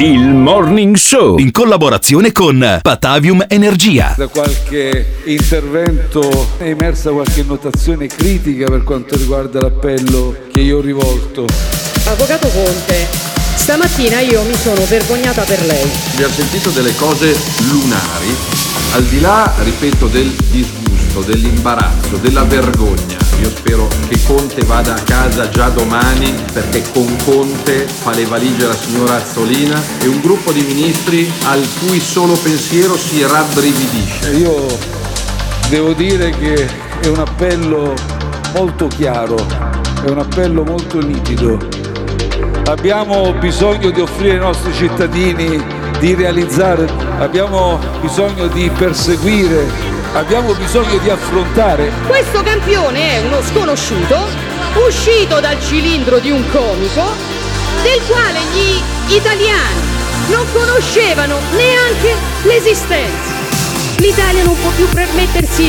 Il 0.00 0.32
Morning 0.32 0.96
Show 0.96 1.36
in 1.36 1.50
collaborazione 1.50 2.32
con 2.32 2.78
Patavium 2.80 3.44
Energia. 3.46 4.14
Da 4.16 4.28
qualche 4.28 5.16
intervento 5.24 6.48
è 6.56 6.70
emersa 6.70 7.10
qualche 7.10 7.42
notazione 7.42 8.06
critica 8.06 8.70
per 8.70 8.82
quanto 8.82 9.14
riguarda 9.14 9.60
l'appello 9.60 10.34
che 10.50 10.60
io 10.62 10.78
ho 10.78 10.80
rivolto. 10.80 11.44
Avvocato 12.06 12.48
Conte, 12.48 13.08
stamattina 13.56 14.20
io 14.20 14.42
mi 14.44 14.54
sono 14.54 14.82
vergognata 14.86 15.42
per 15.42 15.62
lei. 15.66 15.90
Abbiamo 16.14 16.32
sentito 16.32 16.70
delle 16.70 16.96
cose 16.96 17.36
lunari, 17.68 18.34
al 18.94 19.04
di 19.04 19.20
là, 19.20 19.52
ripeto, 19.62 20.06
del 20.06 20.34
disgusto, 20.50 21.20
dell'imbarazzo, 21.20 22.16
della 22.16 22.44
vergogna. 22.44 23.19
Io 23.40 23.48
spero 23.48 23.88
che 24.08 24.18
Conte 24.26 24.62
vada 24.64 24.94
a 24.94 25.00
casa 25.00 25.48
già 25.48 25.70
domani 25.70 26.34
perché 26.52 26.82
con 26.92 27.16
Conte 27.24 27.86
fa 27.86 28.12
le 28.12 28.26
valigie 28.26 28.66
la 28.66 28.74
signora 28.74 29.16
Azzolina 29.16 29.80
e 30.00 30.06
un 30.06 30.20
gruppo 30.20 30.52
di 30.52 30.62
ministri 30.62 31.30
al 31.44 31.66
cui 31.80 31.98
solo 32.00 32.34
pensiero 32.34 32.96
si 32.96 33.22
rabbrividisce. 33.22 34.30
Io 34.32 34.66
devo 35.70 35.94
dire 35.94 36.30
che 36.30 36.68
è 37.00 37.06
un 37.06 37.18
appello 37.18 37.94
molto 38.54 38.88
chiaro, 38.88 39.36
è 40.04 40.10
un 40.10 40.18
appello 40.18 40.62
molto 40.62 41.00
nitido. 41.00 41.58
Abbiamo 42.66 43.32
bisogno 43.32 43.90
di 43.90 44.00
offrire 44.00 44.34
ai 44.34 44.40
nostri 44.40 44.72
cittadini 44.74 45.60
di 45.98 46.14
realizzare, 46.14 46.88
abbiamo 47.18 47.78
bisogno 48.00 48.46
di 48.48 48.70
perseguire, 48.76 49.66
abbiamo 50.12 50.54
bisogno 50.54 50.98
di 50.98 51.08
affrontare 51.08 51.90
Questo 52.06 52.42
campione 52.42 53.16
è 53.16 53.20
uno 53.20 53.42
sconosciuto, 53.42 54.26
uscito 54.86 55.40
dal 55.40 55.60
cilindro 55.60 56.18
di 56.18 56.30
un 56.30 56.48
comico, 56.50 57.04
del 57.82 58.00
quale 58.06 58.40
gli 58.52 59.14
italiani 59.14 59.88
non 60.28 60.46
conoscevano 60.52 61.38
neanche 61.56 62.14
l'esistenza. 62.42 63.39
L'Italia 64.00 64.42
non 64.44 64.58
può 64.58 64.70
più 64.70 64.88
permettersi 64.88 65.62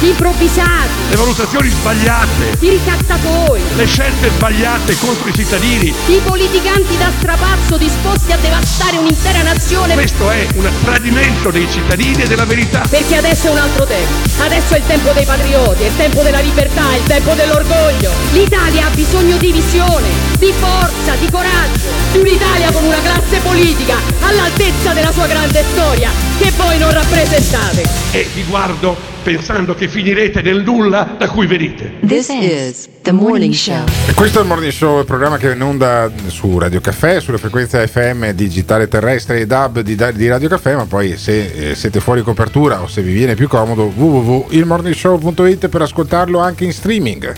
gli 0.00 0.06
improvvisati, 0.06 0.88
le 1.08 1.14
valutazioni 1.14 1.68
sbagliate, 1.68 2.56
i 2.58 2.68
ricattatori, 2.68 3.62
le 3.76 3.86
scelte 3.86 4.28
sbagliate 4.30 4.98
contro 4.98 5.28
i 5.28 5.32
cittadini. 5.32 5.94
i 6.06 6.20
politicanti 6.24 6.96
da 6.98 7.12
strapazzo 7.16 7.76
disposti 7.76 8.32
a 8.32 8.38
devastare 8.38 8.96
un'intera 8.96 9.42
nazione. 9.42 9.94
Questo 9.94 10.28
è 10.30 10.48
un 10.56 10.68
tradimento 10.82 11.50
dei 11.52 11.70
cittadini 11.70 12.22
e 12.22 12.26
della 12.26 12.44
verità. 12.44 12.82
Perché 12.90 13.18
adesso 13.18 13.46
è 13.46 13.50
un 13.50 13.58
altro 13.58 13.84
tempo. 13.84 14.12
Adesso 14.42 14.74
è 14.74 14.78
il 14.78 14.86
tempo 14.86 15.12
dei 15.12 15.24
patrioti, 15.24 15.82
è 15.84 15.86
il 15.86 15.96
tempo 15.96 16.22
della 16.22 16.40
libertà, 16.40 16.90
è 16.90 16.96
il 16.96 17.04
tempo 17.04 17.34
dell'orgoglio. 17.34 18.10
L'Italia 18.32 18.86
ha 18.86 18.90
bisogno 18.90 19.36
di 19.36 19.52
visione, 19.52 20.08
di 20.38 20.52
forza, 20.58 21.14
di 21.20 21.30
coraggio. 21.30 21.86
Di 22.10 22.18
un'Italia 22.18 22.72
con 22.72 22.82
una 22.82 23.00
classe 23.00 23.38
politica 23.38 23.96
all'altezza 24.22 24.92
della 24.92 25.12
sua 25.12 25.26
grande 25.28 25.64
storia, 25.70 26.25
che 26.38 26.52
voi 26.56 26.78
non 26.78 26.92
rappresentate. 26.92 27.82
E 28.12 28.26
vi 28.34 28.44
guardo 28.44 28.96
pensando 29.22 29.74
che 29.74 29.88
finirete 29.88 30.42
nel 30.42 30.62
nulla 30.62 31.16
da 31.18 31.28
cui 31.28 31.46
venite. 31.46 31.94
This 32.06 32.28
is 32.28 32.88
the 33.02 33.10
Morning 33.10 33.54
Show. 33.54 33.84
E 34.06 34.14
questo 34.14 34.38
è 34.38 34.42
il 34.42 34.48
Morning 34.48 34.70
Show, 34.70 35.00
il 35.00 35.04
programma 35.04 35.36
che 35.38 35.50
è 35.50 35.54
in 35.54 35.62
onda 35.62 36.10
su 36.26 36.58
Radio 36.58 36.80
Caffè, 36.80 37.20
sulle 37.20 37.38
frequenze 37.38 37.86
FM 37.86 38.30
digitale 38.30 38.86
terrestre 38.86 39.40
e 39.40 39.46
DAB 39.46 39.80
di, 39.80 39.96
di 40.14 40.28
Radio 40.28 40.48
Caffè, 40.48 40.76
ma 40.76 40.84
poi 40.84 41.16
se 41.16 41.70
eh, 41.70 41.74
siete 41.74 42.00
fuori 42.00 42.22
copertura 42.22 42.82
o 42.82 42.86
se 42.86 43.02
vi 43.02 43.12
viene 43.12 43.34
più 43.34 43.48
comodo 43.48 43.92
www.ilmorningshow.it 43.94 45.68
per 45.68 45.82
ascoltarlo 45.82 46.38
anche 46.38 46.64
in 46.64 46.72
streaming. 46.72 47.34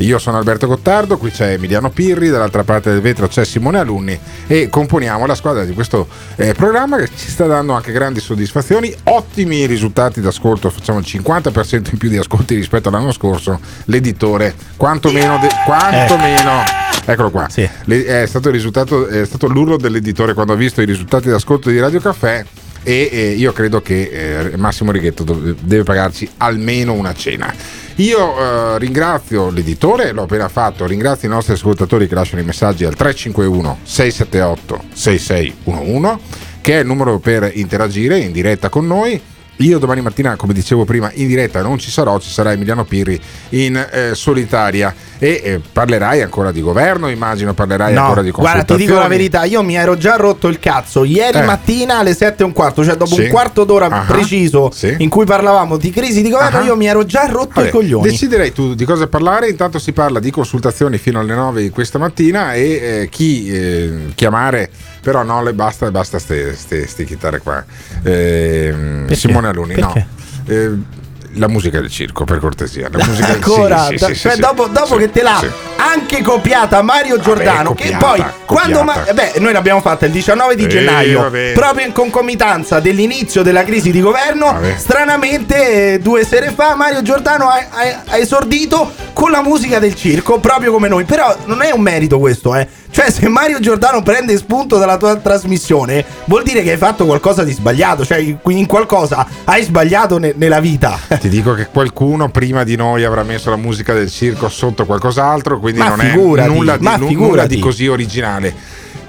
Io 0.00 0.18
sono 0.18 0.38
Alberto 0.38 0.66
Gottardo, 0.66 1.18
qui 1.18 1.30
c'è 1.30 1.52
Emiliano 1.52 1.90
Pirri, 1.90 2.28
dall'altra 2.28 2.64
parte 2.64 2.90
del 2.90 3.00
vetro 3.00 3.28
c'è 3.28 3.44
Simone 3.44 3.78
Alunni 3.78 4.18
e 4.46 4.68
componiamo 4.68 5.26
la 5.26 5.34
squadra 5.34 5.64
di 5.64 5.72
questo 5.72 6.08
eh, 6.36 6.54
programma 6.54 6.96
che 6.96 7.08
ci 7.14 7.28
sta 7.28 7.46
dando 7.46 7.74
anche 7.74 7.92
grandi 7.92 8.18
soddisfazioni, 8.20 8.94
ottimi 9.04 9.66
risultati 9.66 10.20
d'ascolto, 10.20 10.70
facciamo 10.70 10.98
il 11.00 11.04
50% 11.06 11.90
in 11.92 11.98
più 11.98 12.08
di 12.08 12.16
ascolti 12.16 12.54
rispetto 12.54 12.88
all'anno 12.88 13.12
scorso, 13.12 13.60
l'editore 13.86 14.54
quanto 14.76 15.10
meno, 15.12 15.38
de- 15.38 15.50
quanto 15.66 16.16
meno 16.16 16.62
Eccolo 17.04 17.30
qua. 17.30 17.48
Le- 17.84 18.04
è, 18.04 18.26
stato 18.26 18.48
il 18.48 18.54
risultato, 18.54 19.06
è 19.06 19.24
stato 19.24 19.48
l'urlo 19.48 19.76
dell'editore 19.76 20.34
quando 20.34 20.52
ha 20.52 20.56
visto 20.56 20.80
i 20.80 20.84
risultati 20.84 21.28
d'ascolto 21.28 21.68
di 21.68 21.78
Radio 21.80 22.00
Caffè 22.00 22.44
e 22.82 23.08
eh, 23.12 23.30
io 23.32 23.52
credo 23.52 23.82
che 23.82 24.50
eh, 24.52 24.56
Massimo 24.56 24.90
Righetto 24.90 25.24
deve 25.24 25.82
pagarci 25.82 26.28
almeno 26.38 26.92
una 26.92 27.12
cena. 27.14 27.52
Io 28.00 28.74
eh, 28.74 28.78
ringrazio 28.78 29.50
l'editore, 29.50 30.12
l'ho 30.12 30.22
appena 30.22 30.48
fatto, 30.48 30.86
ringrazio 30.86 31.28
i 31.28 31.30
nostri 31.30 31.52
ascoltatori 31.52 32.08
che 32.08 32.14
lasciano 32.14 32.40
i 32.40 32.44
messaggi 32.46 32.86
al 32.86 32.94
351 32.94 33.80
678 33.82 34.84
6611 34.90 36.18
che 36.62 36.76
è 36.76 36.80
il 36.80 36.86
numero 36.86 37.18
per 37.18 37.50
interagire 37.54 38.18
in 38.18 38.32
diretta 38.32 38.70
con 38.70 38.86
noi. 38.86 39.20
Io 39.60 39.78
domani 39.78 40.00
mattina, 40.00 40.36
come 40.36 40.54
dicevo 40.54 40.86
prima, 40.86 41.10
in 41.14 41.26
diretta 41.26 41.60
non 41.60 41.78
ci 41.78 41.90
sarò, 41.90 42.18
ci 42.18 42.30
sarà 42.30 42.52
Emiliano 42.52 42.84
Pirri 42.84 43.20
in 43.50 43.76
eh, 43.76 44.14
solitaria 44.14 44.94
e 45.18 45.40
eh, 45.44 45.60
parlerai 45.70 46.22
ancora 46.22 46.50
di 46.50 46.62
governo, 46.62 47.10
immagino 47.10 47.52
parlerai 47.52 47.92
No, 47.92 48.00
ancora 48.04 48.22
di 48.22 48.30
guarda, 48.30 48.62
ti 48.64 48.76
dico 48.76 48.94
la 48.94 49.06
verità, 49.06 49.44
io 49.44 49.62
mi 49.62 49.74
ero 49.74 49.98
già 49.98 50.16
rotto 50.16 50.48
il 50.48 50.58
cazzo 50.58 51.04
ieri 51.04 51.36
Eh. 51.38 51.42
mattina 51.44 51.98
alle 51.98 52.14
7 52.14 52.42
e 52.42 52.46
un 52.46 52.52
quarto, 52.54 52.82
cioè 52.82 52.94
dopo 52.96 53.14
Sì. 53.16 53.24
un 53.24 53.28
quarto 53.28 53.64
d'ora 53.64 53.86
Ah. 53.90 54.04
preciso 54.06 54.70
Sì. 54.72 54.94
in 54.98 55.10
cui 55.10 55.26
parlavamo 55.26 55.76
di 55.76 55.90
crisi 55.90 56.22
di 56.22 56.30
governo, 56.30 56.60
Ah. 56.60 56.62
io 56.64 56.74
mi 56.76 56.86
ero 56.86 57.04
già 57.04 57.26
rotto 57.26 57.52
Vabbè, 57.56 57.68
i 57.68 57.70
coglioni. 57.70 58.08
Deciderei 58.08 58.52
tu 58.52 58.74
di 58.74 58.86
cosa 58.86 59.08
parlare. 59.08 59.50
Intanto 59.50 59.78
si 59.78 59.92
parla 59.92 60.20
di 60.20 60.30
consultazioni 60.30 60.96
fino 60.96 61.20
alle 61.20 61.34
9 61.34 61.60
di 61.60 61.68
questa 61.68 61.98
mattina 61.98 62.54
e 62.54 62.62
eh, 63.02 63.08
chi 63.10 63.52
eh, 63.52 63.90
chiamare, 64.14 64.70
però 65.02 65.22
no, 65.22 65.42
le 65.42 65.52
basta, 65.54 65.90
basta 65.90 66.18
ste, 66.18 66.54
ste, 66.54 66.86
ste 66.86 67.04
chitarre 67.04 67.38
qua. 67.40 67.64
Perché? 68.02 69.14
Simone 69.14 69.48
Aluni, 69.48 69.74
no. 69.76 69.92
Perché? 69.92 70.06
Eh, 70.46 70.98
la 71.34 71.46
musica 71.46 71.78
del 71.80 71.88
circo, 71.90 72.24
per 72.24 72.38
cortesia. 72.40 72.88
La 72.90 73.04
musica 73.06 73.26
del- 73.26 73.34
Ancora, 73.36 73.86
sì, 73.86 73.96
sì, 73.96 73.98
da- 73.98 74.06
sì, 74.08 74.14
cioè, 74.16 74.32
sì, 74.34 74.40
dopo, 74.40 74.66
dopo 74.66 74.94
sì, 74.94 74.98
che 74.98 75.10
te 75.12 75.22
l'ha 75.22 75.38
sì. 75.40 75.48
anche 75.76 76.22
copiata 76.22 76.82
Mario 76.82 77.20
Giordano, 77.20 77.72
che 77.72 77.92
copiata, 77.92 78.04
poi 78.06 78.24
quando 78.46 78.82
ma- 78.82 78.94
copiata. 78.94 79.14
beh, 79.14 79.32
noi 79.38 79.52
l'abbiamo 79.52 79.80
fatta 79.80 80.06
il 80.06 80.12
19 80.12 80.56
di 80.56 80.64
Eh, 80.64 80.66
gennaio, 80.66 81.20
vabbè. 81.22 81.52
proprio 81.52 81.86
in 81.86 81.92
concomitanza 81.92 82.80
dell'inizio 82.80 83.42
della 83.42 83.62
crisi 83.62 83.92
di 83.92 84.00
governo. 84.00 84.46
Vabbè. 84.46 84.74
Stranamente, 84.76 85.94
eh, 85.94 85.98
due 86.00 86.24
sere 86.24 86.50
fa, 86.50 86.74
Mario 86.74 87.00
Giordano 87.02 87.48
ha, 87.48 87.58
ha- 87.70 88.02
ha 88.08 88.16
esordito 88.18 88.90
con 89.12 89.30
la 89.30 89.40
musica 89.42 89.78
del 89.78 89.94
circo, 89.94 90.40
proprio 90.40 90.72
come 90.72 90.88
noi. 90.88 91.04
Però 91.04 91.36
non 91.44 91.62
è 91.62 91.70
un 91.70 91.80
merito 91.80 92.18
questo, 92.18 92.56
eh. 92.56 92.66
Cioè, 92.90 93.10
se 93.10 93.28
Mario 93.28 93.60
Giordano 93.60 94.02
prende 94.02 94.36
spunto 94.36 94.76
dalla 94.76 94.96
tua 94.96 95.16
trasmissione, 95.16 96.04
vuol 96.24 96.42
dire 96.42 96.62
che 96.62 96.72
hai 96.72 96.76
fatto 96.76 97.06
qualcosa 97.06 97.44
di 97.44 97.52
sbagliato. 97.52 98.04
Cioè, 98.04 98.18
in 98.44 98.66
qualcosa 98.66 99.26
hai 99.44 99.62
sbagliato 99.62 100.18
ne- 100.18 100.34
nella 100.36 100.58
vita. 100.60 100.98
Ti 101.20 101.28
dico 101.28 101.54
che 101.54 101.66
qualcuno 101.66 102.28
prima 102.30 102.64
di 102.64 102.74
noi 102.76 103.04
avrà 103.04 103.22
messo 103.22 103.48
la 103.50 103.56
musica 103.56 103.94
del 103.94 104.10
circo 104.10 104.48
sotto 104.48 104.84
qualcos'altro, 104.86 105.60
quindi 105.60 105.78
Ma 105.78 105.88
non 105.94 105.98
figurati, 106.00 106.48
è 106.48 106.52
nulla 106.52 106.76
di, 106.76 106.84
ma 106.84 106.96
nulla 106.96 107.46
di 107.46 107.58
così 107.60 107.86
originale. 107.86 108.54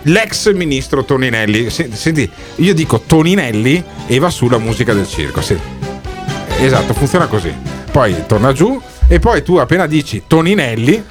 L'ex 0.04 0.52
ministro 0.54 1.04
Toninelli, 1.04 1.70
se- 1.70 1.90
senti, 1.94 2.30
io 2.56 2.74
dico 2.74 3.02
Toninelli 3.02 3.84
e 4.08 4.20
va 4.20 4.30
su 4.30 4.48
la 4.48 4.58
musica 4.58 4.94
del 4.94 5.08
circo. 5.08 5.42
sì. 5.42 5.58
Esatto, 6.60 6.94
funziona 6.94 7.26
così. 7.28 7.52
Poi 7.92 8.16
torna 8.28 8.54
giù 8.54 8.80
e 9.08 9.20
poi 9.20 9.44
tu 9.44 9.56
appena 9.58 9.88
dici 9.88 10.24
Toninelli, 10.28 11.04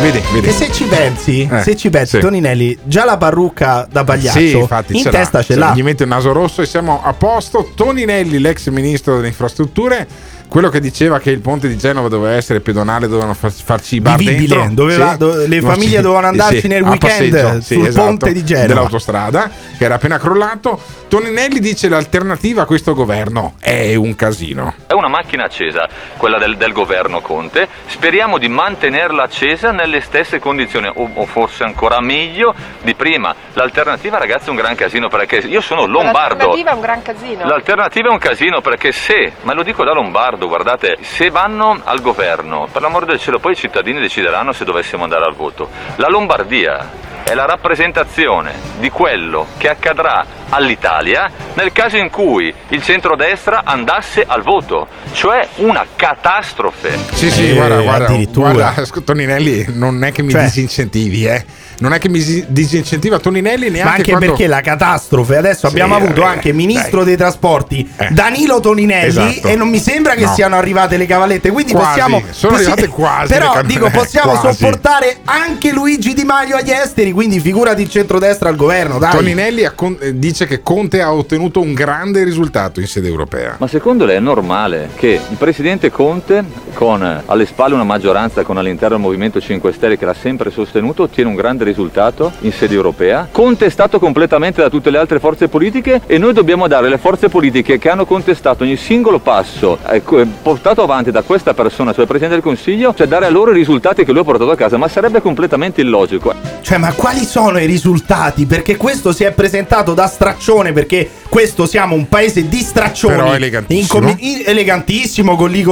vedi, 0.00 0.20
vedi. 0.32 0.48
E 0.48 0.50
se 0.52 0.70
ci 0.72 0.84
pensi, 0.84 1.48
Eh, 1.50 1.62
se 1.62 1.76
ci 1.76 1.90
pensi, 1.90 2.16
sì. 2.16 2.20
Toninelli, 2.20 2.78
già 2.84 3.04
la 3.04 3.16
parrucca 3.16 3.86
da 3.90 4.04
pagliaccio 4.04 4.38
Sì, 4.38 4.56
infatti 4.56 4.96
in 4.96 5.02
ce 5.02 5.10
l'ha. 5.10 5.18
testa 5.18 5.42
ce 5.42 5.56
l'ha. 5.56 5.72
Gli 5.74 5.82
mette 5.82 6.02
il 6.04 6.08
naso 6.08 6.32
rosso 6.32 6.62
e 6.62 6.66
siamo 6.66 7.00
a 7.02 7.12
posto. 7.12 7.70
Toninelli, 7.74 8.38
l'ex 8.38 8.68
ministro 8.68 9.16
delle 9.16 9.28
infrastrutture, 9.28 10.06
quello 10.54 10.68
che 10.68 10.78
diceva 10.78 11.18
che 11.18 11.30
il 11.32 11.40
ponte 11.40 11.66
di 11.66 11.76
Genova 11.76 12.06
doveva 12.06 12.36
essere 12.36 12.60
pedonale, 12.60 13.08
dovevano 13.08 13.34
far- 13.34 13.50
farci 13.50 13.96
i 13.96 14.00
bar 14.00 14.16
Vivibile, 14.18 14.54
dentro. 14.54 14.74
doveva- 14.84 15.10
Sì. 15.10 15.18
do- 15.18 15.46
le 15.48 15.60
famiglie 15.60 15.96
sì, 15.96 16.02
dovevano 16.02 16.26
andarci 16.28 16.60
sì, 16.60 16.68
nel 16.68 16.82
weekend 16.84 17.30
passeggio, 17.32 17.60
sì, 17.60 17.74
sul 17.74 17.86
esatto, 17.88 18.06
ponte 18.06 18.32
di 18.32 18.44
Genova. 18.44 18.66
Dell'autostrada, 18.68 19.50
che 19.76 19.84
era 19.84 19.96
appena 19.96 20.16
crollato. 20.16 20.80
Toninelli 21.08 21.58
dice 21.58 21.88
l'alternativa 21.88 22.62
a 22.62 22.66
questo 22.66 22.94
governo 22.94 23.54
è 23.58 23.96
un 23.96 24.14
casino. 24.14 24.74
È 24.86 24.92
una 24.92 25.08
macchina 25.08 25.44
accesa, 25.44 25.88
quella 26.16 26.38
del, 26.38 26.56
del 26.56 26.72
governo 26.72 27.20
Conte. 27.20 27.66
Speriamo 27.86 28.38
di 28.38 28.46
mantenerla 28.48 29.24
accesa 29.24 29.72
nelle 29.72 30.00
stesse 30.02 30.38
condizioni, 30.38 30.86
o, 30.86 31.10
o 31.14 31.26
forse 31.26 31.64
ancora 31.64 32.00
meglio 32.00 32.54
di 32.82 32.94
prima. 32.94 33.34
L'alternativa, 33.54 34.18
ragazzi, 34.18 34.46
è 34.46 34.50
un 34.50 34.56
gran 34.56 34.76
casino 34.76 35.08
perché 35.08 35.38
io 35.38 35.60
sono 35.60 35.84
lombardo. 35.84 36.46
L'alternativa 36.46 36.70
è 36.70 36.74
un 36.74 36.80
gran 36.80 37.02
casino. 37.02 37.44
L'alternativa 37.44 38.08
è 38.08 38.12
un 38.12 38.18
casino 38.18 38.60
perché 38.60 38.92
se, 38.92 39.32
ma 39.42 39.52
lo 39.52 39.64
dico 39.64 39.82
da 39.84 39.92
lombardo, 39.92 40.43
guardate, 40.48 40.98
se 41.02 41.30
vanno 41.30 41.80
al 41.84 42.00
governo, 42.00 42.68
per 42.70 42.82
l'amor 42.82 43.04
del 43.04 43.18
cielo, 43.18 43.38
poi 43.38 43.52
i 43.52 43.56
cittadini 43.56 44.00
decideranno 44.00 44.52
se 44.52 44.64
dovessimo 44.64 45.04
andare 45.04 45.24
al 45.24 45.34
voto. 45.34 45.68
La 45.96 46.08
Lombardia 46.08 46.90
è 47.24 47.32
la 47.34 47.46
rappresentazione 47.46 48.52
di 48.78 48.90
quello 48.90 49.46
che 49.56 49.68
accadrà 49.70 50.26
all'Italia 50.50 51.30
nel 51.54 51.72
caso 51.72 51.96
in 51.96 52.10
cui 52.10 52.52
il 52.68 52.82
centrodestra 52.82 53.62
andasse 53.64 54.24
al 54.26 54.42
voto, 54.42 54.86
cioè 55.12 55.48
una 55.56 55.86
catastrofe. 55.96 56.98
Sì, 57.12 57.30
sì, 57.30 57.50
Eh, 57.50 57.54
guarda, 57.54 57.80
guarda, 57.80 58.04
addirittura. 58.06 58.52
guarda, 58.52 58.84
Toninelli 59.04 59.66
non 59.68 60.04
è 60.04 60.12
che 60.12 60.22
mi 60.22 60.30
Cioè. 60.32 60.42
disincentivi, 60.42 61.24
eh. 61.26 61.44
Non 61.78 61.92
è 61.92 61.98
che 61.98 62.08
mi 62.08 62.20
si- 62.20 62.44
disincentiva 62.48 63.18
Toninelli 63.18 63.68
neanche 63.70 63.84
Ma 63.84 63.90
anche 63.96 64.10
quando... 64.10 64.26
perché 64.28 64.46
la 64.46 64.60
catastrofe 64.60 65.36
adesso 65.36 65.66
Sì, 65.66 65.72
abbiamo 65.72 65.94
avuto 65.96 66.22
eh, 66.22 66.26
anche 66.26 66.52
ministro 66.52 66.98
dai. 66.98 67.06
dei 67.06 67.16
trasporti 67.16 67.90
Eh. 67.96 68.08
Danilo 68.10 68.60
Toninelli 68.60 69.06
Esatto. 69.06 69.48
e 69.48 69.56
non 69.56 69.68
mi 69.68 69.78
sembra 69.78 70.14
che 70.14 70.24
No. 70.24 70.32
siano 70.34 70.56
arrivate 70.56 70.96
le 70.96 71.06
cavallette 71.06 71.50
quindi 71.50 71.72
Quasi, 71.72 71.86
possiamo 71.88 72.22
sono 72.30 72.52
possi- 72.56 72.64
arrivate 72.70 72.88
quasi 72.88 73.32
però 73.32 73.62
dico 73.62 73.90
possiamo 73.90 74.32
quasi. 74.32 74.56
sopportare 74.58 75.16
anche 75.24 75.72
Luigi 75.72 76.14
Di 76.14 76.24
Maio 76.24 76.56
agli 76.56 76.70
esteri 76.70 77.12
quindi 77.12 77.40
figurati 77.40 77.82
il 77.82 77.90
centrodestra 77.90 78.48
al 78.48 78.56
governo 78.56 78.98
dai 78.98 79.10
Toninelli 79.12 79.68
con- 79.74 79.96
eh, 80.00 80.18
dice 80.18 80.46
che 80.46 80.62
Conte 80.62 81.00
ha 81.02 81.12
ottenuto 81.12 81.60
un 81.60 81.74
grande 81.74 82.22
risultato 82.24 82.80
in 82.80 82.86
sede 82.86 83.08
europea. 83.08 83.56
Ma 83.58 83.66
secondo 83.66 84.04
lei 84.04 84.16
è 84.16 84.20
normale 84.20 84.90
che 84.94 85.20
il 85.28 85.36
presidente 85.36 85.90
Conte, 85.90 86.44
con 86.74 87.02
eh, 87.04 87.22
alle 87.26 87.46
spalle 87.46 87.74
una 87.74 87.84
maggioranza 87.84 88.42
con 88.42 88.56
all'interno 88.56 88.96
il 88.96 89.02
Movimento 89.02 89.40
5 89.40 89.72
Stelle 89.72 89.98
che 89.98 90.04
l'ha 90.04 90.14
sempre 90.14 90.50
sostenuto, 90.50 91.02
ottiene 91.04 91.28
un 91.28 91.36
grande 91.36 91.63
risultato 91.64 92.32
in 92.40 92.52
sede 92.52 92.74
europea? 92.74 93.28
Contestato 93.30 93.98
completamente 93.98 94.60
da 94.60 94.70
tutte 94.70 94.90
le 94.90 94.98
altre 94.98 95.18
forze 95.18 95.48
politiche 95.48 96.02
e 96.06 96.18
noi 96.18 96.32
dobbiamo 96.32 96.68
dare 96.68 96.86
alle 96.86 96.98
forze 96.98 97.28
politiche 97.28 97.78
che 97.78 97.88
hanno 97.90 98.06
contestato 98.06 98.64
ogni 98.64 98.76
singolo 98.76 99.18
passo 99.18 99.78
co- 100.04 100.20
eh, 100.20 100.26
portato 100.42 100.82
avanti 100.82 101.10
da 101.10 101.22
questa 101.22 101.54
persona, 101.54 101.90
cioè 101.92 102.02
il 102.02 102.06
Presidente 102.06 102.40
del 102.40 102.44
Consiglio, 102.44 102.94
cioè 102.94 103.06
dare 103.06 103.26
a 103.26 103.30
loro 103.30 103.50
i 103.50 103.54
risultati 103.54 104.04
che 104.04 104.12
lui 104.12 104.20
ha 104.20 104.24
portato 104.24 104.50
a 104.50 104.56
casa, 104.56 104.76
ma 104.76 104.88
sarebbe 104.88 105.20
completamente 105.20 105.80
illogico. 105.80 106.34
Cioè, 106.60 106.78
ma 106.78 106.92
quali 106.92 107.24
sono 107.24 107.58
i 107.58 107.66
risultati? 107.66 108.46
Perché 108.46 108.76
questo 108.76 109.12
si 109.12 109.24
è 109.24 109.32
presentato 109.32 109.94
da 109.94 110.06
straccione, 110.06 110.72
perché 110.72 111.08
questo 111.28 111.66
siamo 111.66 111.94
un 111.94 112.08
paese 112.08 112.48
di 112.48 112.60
straccioni. 112.60 113.16
Però 113.16 113.34
elegantissimo. 113.34 113.98
In 113.98 114.16
com- 114.16 114.16
in- 114.18 114.42
elegantissimo, 114.46 115.36
con 115.36 115.50
lì 115.50 115.62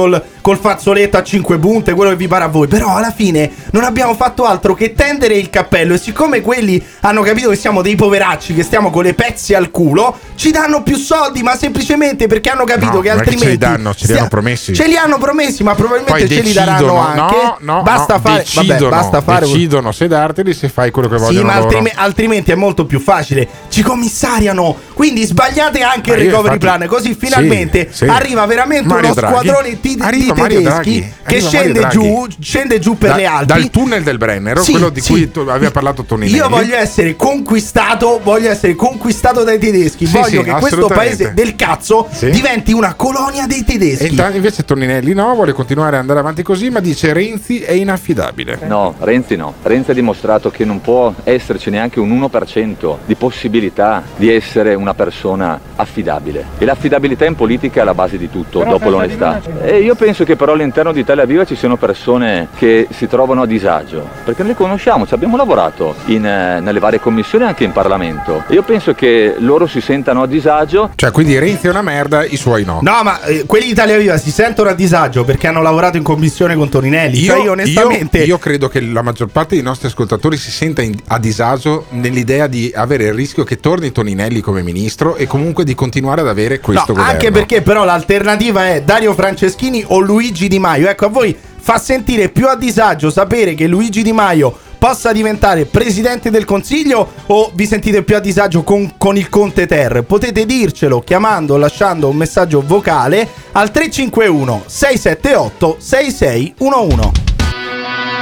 col, 0.43 0.57
fazzoletto 0.59 1.17
a 1.17 1.23
cinque 1.23 1.57
punte, 1.57 1.93
quello 1.93 2.11
che 2.11 2.17
vi 2.17 2.27
pare 2.27 2.43
a 2.43 2.47
voi. 2.47 2.67
Però 2.67 2.95
alla 2.95 3.11
fine 3.11 3.49
non 3.71 3.83
abbiamo 3.85 4.13
fatto 4.13 4.43
altro 4.43 4.75
che 4.75 4.93
tendere 4.93 5.35
il 5.35 5.49
cappello. 5.49 5.93
E 5.93 5.97
siccome 5.97 6.41
quelli 6.41 6.83
hanno 6.99 7.21
capito 7.21 7.49
che 7.49 7.55
siamo 7.55 7.81
dei 7.81 7.95
poveracci, 7.95 8.53
che 8.53 8.61
stiamo 8.63 8.91
con 8.91 9.03
le 9.03 9.13
pezze 9.13 9.55
al 9.55 9.71
culo, 9.71 10.17
ci 10.35 10.51
danno 10.51 10.83
più 10.83 10.97
soldi, 10.97 11.41
ma 11.41 11.55
semplicemente 11.55 12.27
perché 12.27 12.49
hanno 12.49 12.65
capito 12.65 12.91
No, 12.95 12.99
che 12.99 13.09
altrimenti. 13.09 13.43
ce 13.45 13.49
li 13.51 13.57
danno, 13.57 13.93
ce 13.95 14.11
li 14.11 14.19
hanno 14.19 14.27
promessi. 14.27 14.75
Ce 14.75 14.85
li 14.87 14.97
hanno 14.97 15.17
promessi, 15.17 15.63
ma 15.63 15.73
probabilmente 15.73 16.11
Poi 16.25 16.27
ce 16.29 16.41
li 16.41 16.41
decidono, 16.53 16.65
daranno 16.65 16.97
anche. 16.99 17.35
no, 17.35 17.57
no, 17.77 17.81
basta 17.83 18.15
no, 18.15 18.19
fare. 18.19 18.37
decidono, 18.43 18.89
vabbè, 18.89 18.89
basta 19.01 19.21
fare. 19.21 19.45
decidono 19.45 19.91
se 19.93 20.07
darteli 20.07 20.53
se 20.53 20.67
fai 20.67 20.91
quello 20.91 21.07
che 21.07 21.15
vogliono 21.17 21.39
Sì, 21.39 21.43
ma 21.45 21.53
loro. 21.53 21.63
altrime- 21.67 21.91
altrimenti 21.95 22.51
è 22.51 22.55
molto 22.55 22.85
più 22.85 22.99
facile. 22.99 23.47
Ci 23.69 23.81
commissariano. 23.81 24.75
Quindi 24.93 25.23
sbagliate 25.25 25.81
anche 25.81 26.11
Ma 26.11 26.17
il 26.17 26.23
recovery 26.25 26.55
infatti- 26.55 26.77
plan. 26.77 26.87
Così 26.87 27.09
sì, 27.13 27.15
finalmente 27.19 27.89
sì. 27.91 28.05
arriva 28.05 28.45
veramente 28.45 28.87
Mario 28.87 29.05
uno 29.05 29.13
Draghi. 29.15 29.33
squadrone 29.33 29.77
di, 29.79 29.95
di 29.95 30.32
Mario 30.41 30.57
tedeschi 30.61 30.99
Draghi. 30.99 31.13
che 31.25 31.33
Mario 31.35 31.47
scende 31.47 31.79
Draghi. 31.79 31.93
giù, 31.97 32.27
scende 32.39 32.79
giù 32.79 32.97
per 32.97 33.09
Da- 33.11 33.15
le 33.15 33.25
Alpi. 33.25 33.45
Dal 33.45 33.69
tunnel 33.69 34.03
del 34.03 34.17
Brennero, 34.17 34.61
Sì, 34.61 34.71
quello 34.71 34.89
di 34.89 35.01
sì. 35.01 35.11
cui 35.11 35.31
tu- 35.31 35.39
aveva 35.41 35.71
parlato 35.71 36.03
Toninelli. 36.03 36.37
Io 36.37 36.49
voglio 36.49 36.75
essere 36.75 37.15
conquistato, 37.15 38.19
voglio 38.23 38.49
essere 38.49 38.75
conquistato 38.75 39.43
dai 39.43 39.59
tedeschi. 39.59 40.05
Sì, 40.05 40.13
voglio 40.13 40.43
sì, 40.43 40.49
che 40.49 40.51
questo 40.59 40.87
paese 40.87 41.33
del 41.33 41.55
cazzo 41.55 42.07
Sì. 42.11 42.29
diventi 42.29 42.71
una 42.73 42.93
colonia 42.95 43.45
dei 43.47 43.59
E 43.59 43.63
tedeschi. 43.63 44.07
intanto 44.07 44.37
invece 44.37 44.63
Toninelli 44.65 45.13
no, 45.13 45.33
vuole 45.35 45.53
continuare 45.53 45.95
ad 45.95 46.01
andare 46.01 46.19
avanti 46.19 46.41
così, 46.43 46.69
ma 46.69 46.79
dice 46.79 47.13
Renzi 47.13 47.59
è 47.61 47.71
inaffidabile. 47.73 48.59
No, 48.67 48.95
Renzi 48.99 49.35
no. 49.35 49.53
Renzi 49.63 49.91
ha 49.91 49.93
dimostrato 49.93 50.49
che 50.49 50.65
non 50.65 50.81
può 50.81 51.13
esserci 51.23 51.69
neanche 51.69 51.99
un 51.99 52.11
1% 52.11 52.99
di 53.05 53.15
possibilità 53.15 54.03
di 54.15 54.33
essere 54.33 54.73
una 54.73 54.93
persona 54.93 55.59
affidabile. 55.75 56.45
E 56.57 56.65
l'affidabilità 56.65 57.25
in 57.25 57.35
politica 57.35 57.81
è 57.81 57.83
la 57.83 57.93
base 57.93 58.17
di 58.17 58.29
tutto, 58.29 58.59
Però 58.59 58.71
dopo 58.71 58.89
l'onestà. 58.89 59.41
E 59.61 59.79
io 59.79 59.95
penso 59.95 60.22
che 60.23 60.35
però 60.35 60.53
all'interno 60.53 60.91
di 60.91 60.99
Italia 61.01 61.25
Viva 61.25 61.45
ci 61.45 61.55
siano 61.55 61.77
persone 61.77 62.47
che 62.57 62.87
si 62.91 63.07
trovano 63.07 63.41
a 63.43 63.45
disagio, 63.45 64.07
perché 64.23 64.43
noi 64.43 64.55
conosciamo, 64.55 65.05
ci 65.07 65.13
abbiamo 65.13 65.37
lavorato 65.37 65.95
in, 66.05 66.25
eh, 66.25 66.59
nelle 66.59 66.79
varie 66.79 66.99
commissioni 66.99 67.43
e 67.45 67.47
anche 67.47 67.63
in 67.63 67.71
Parlamento. 67.71 68.43
Io 68.49 68.63
penso 68.63 68.93
che 68.93 69.35
loro 69.39 69.67
si 69.67 69.81
sentano 69.81 70.21
a 70.23 70.27
disagio 70.27 70.91
Cioè, 70.95 71.11
quindi 71.11 71.37
Renzi 71.39 71.67
è 71.67 71.69
una 71.69 71.81
merda, 71.81 72.23
i 72.25 72.37
suoi 72.37 72.63
no. 72.63 72.79
No, 72.81 73.01
ma 73.03 73.21
eh, 73.23 73.43
quelli 73.45 73.65
di 73.65 73.71
Italia 73.71 73.97
Viva 73.97 74.17
si 74.17 74.31
sentono 74.31 74.69
a 74.69 74.73
disagio 74.73 75.23
perché 75.23 75.47
hanno 75.47 75.61
lavorato 75.61 75.97
in 75.97 76.03
commissione 76.03 76.55
con 76.55 76.69
Toninelli. 76.69 77.17
cioè, 77.23 77.41
io 77.43 77.51
onestamente. 77.51 78.17
io- 78.19 78.25
io 78.25 78.37
credo 78.37 78.67
che 78.67 78.81
la 78.81 79.01
maggior 79.01 79.27
parte 79.27 79.55
dei 79.55 79.63
nostri 79.63 79.87
ascoltatori 79.87 80.37
si 80.37 80.51
senta 80.51 80.81
in- 80.81 80.95
a 81.07 81.19
disagio 81.19 81.85
nell'idea 81.89 82.47
di 82.47 82.71
avere 82.75 83.05
il 83.05 83.13
rischio 83.13 83.43
che 83.43 83.59
torni 83.59 83.91
Toninelli 83.91 84.41
come 84.41 84.61
ministro 84.63 85.15
e 85.15 85.27
comunque 85.27 85.63
di 85.63 85.75
continuare 85.75 86.21
ad 86.21 86.27
avere 86.27 86.59
questo 86.59 86.85
No, 86.87 86.93
governo. 86.93 87.11
anche 87.11 87.31
perché 87.31 87.61
però 87.61 87.83
l'alternativa 87.83 88.67
è 88.67 88.81
Dario 88.81 89.13
Franceschini 89.13 89.83
o 89.87 89.99
Luigi 90.13 90.47
Di 90.47 90.59
Maio. 90.59 90.87
Ecco, 90.87 91.05
a 91.05 91.09
voi 91.09 91.35
fa 91.35 91.79
sentire 91.79 92.29
più 92.29 92.47
a 92.47 92.55
disagio 92.55 93.09
sapere 93.09 93.55
che 93.55 93.65
Luigi 93.65 94.03
Di 94.03 94.11
Maio 94.11 94.55
possa 94.77 95.11
diventare 95.11 95.65
presidente 95.65 96.29
del 96.29 96.45
consiglio 96.45 97.13
o 97.25 97.51
vi 97.55 97.65
sentite 97.65 98.03
più 98.03 98.15
a 98.15 98.19
disagio 98.19 98.61
con, 98.61 98.93
con 98.97 99.17
il 99.17 99.27
Conte 99.29 99.65
Ter? 99.65 100.03
Potete 100.03 100.45
dircelo 100.45 100.99
chiamando 100.99 101.55
o 101.55 101.57
lasciando 101.57 102.09
un 102.09 102.15
messaggio 102.15 102.61
vocale 102.61 103.27
al 103.53 103.71
351 103.71 104.63
678 104.67 105.77
6611. 105.79 107.11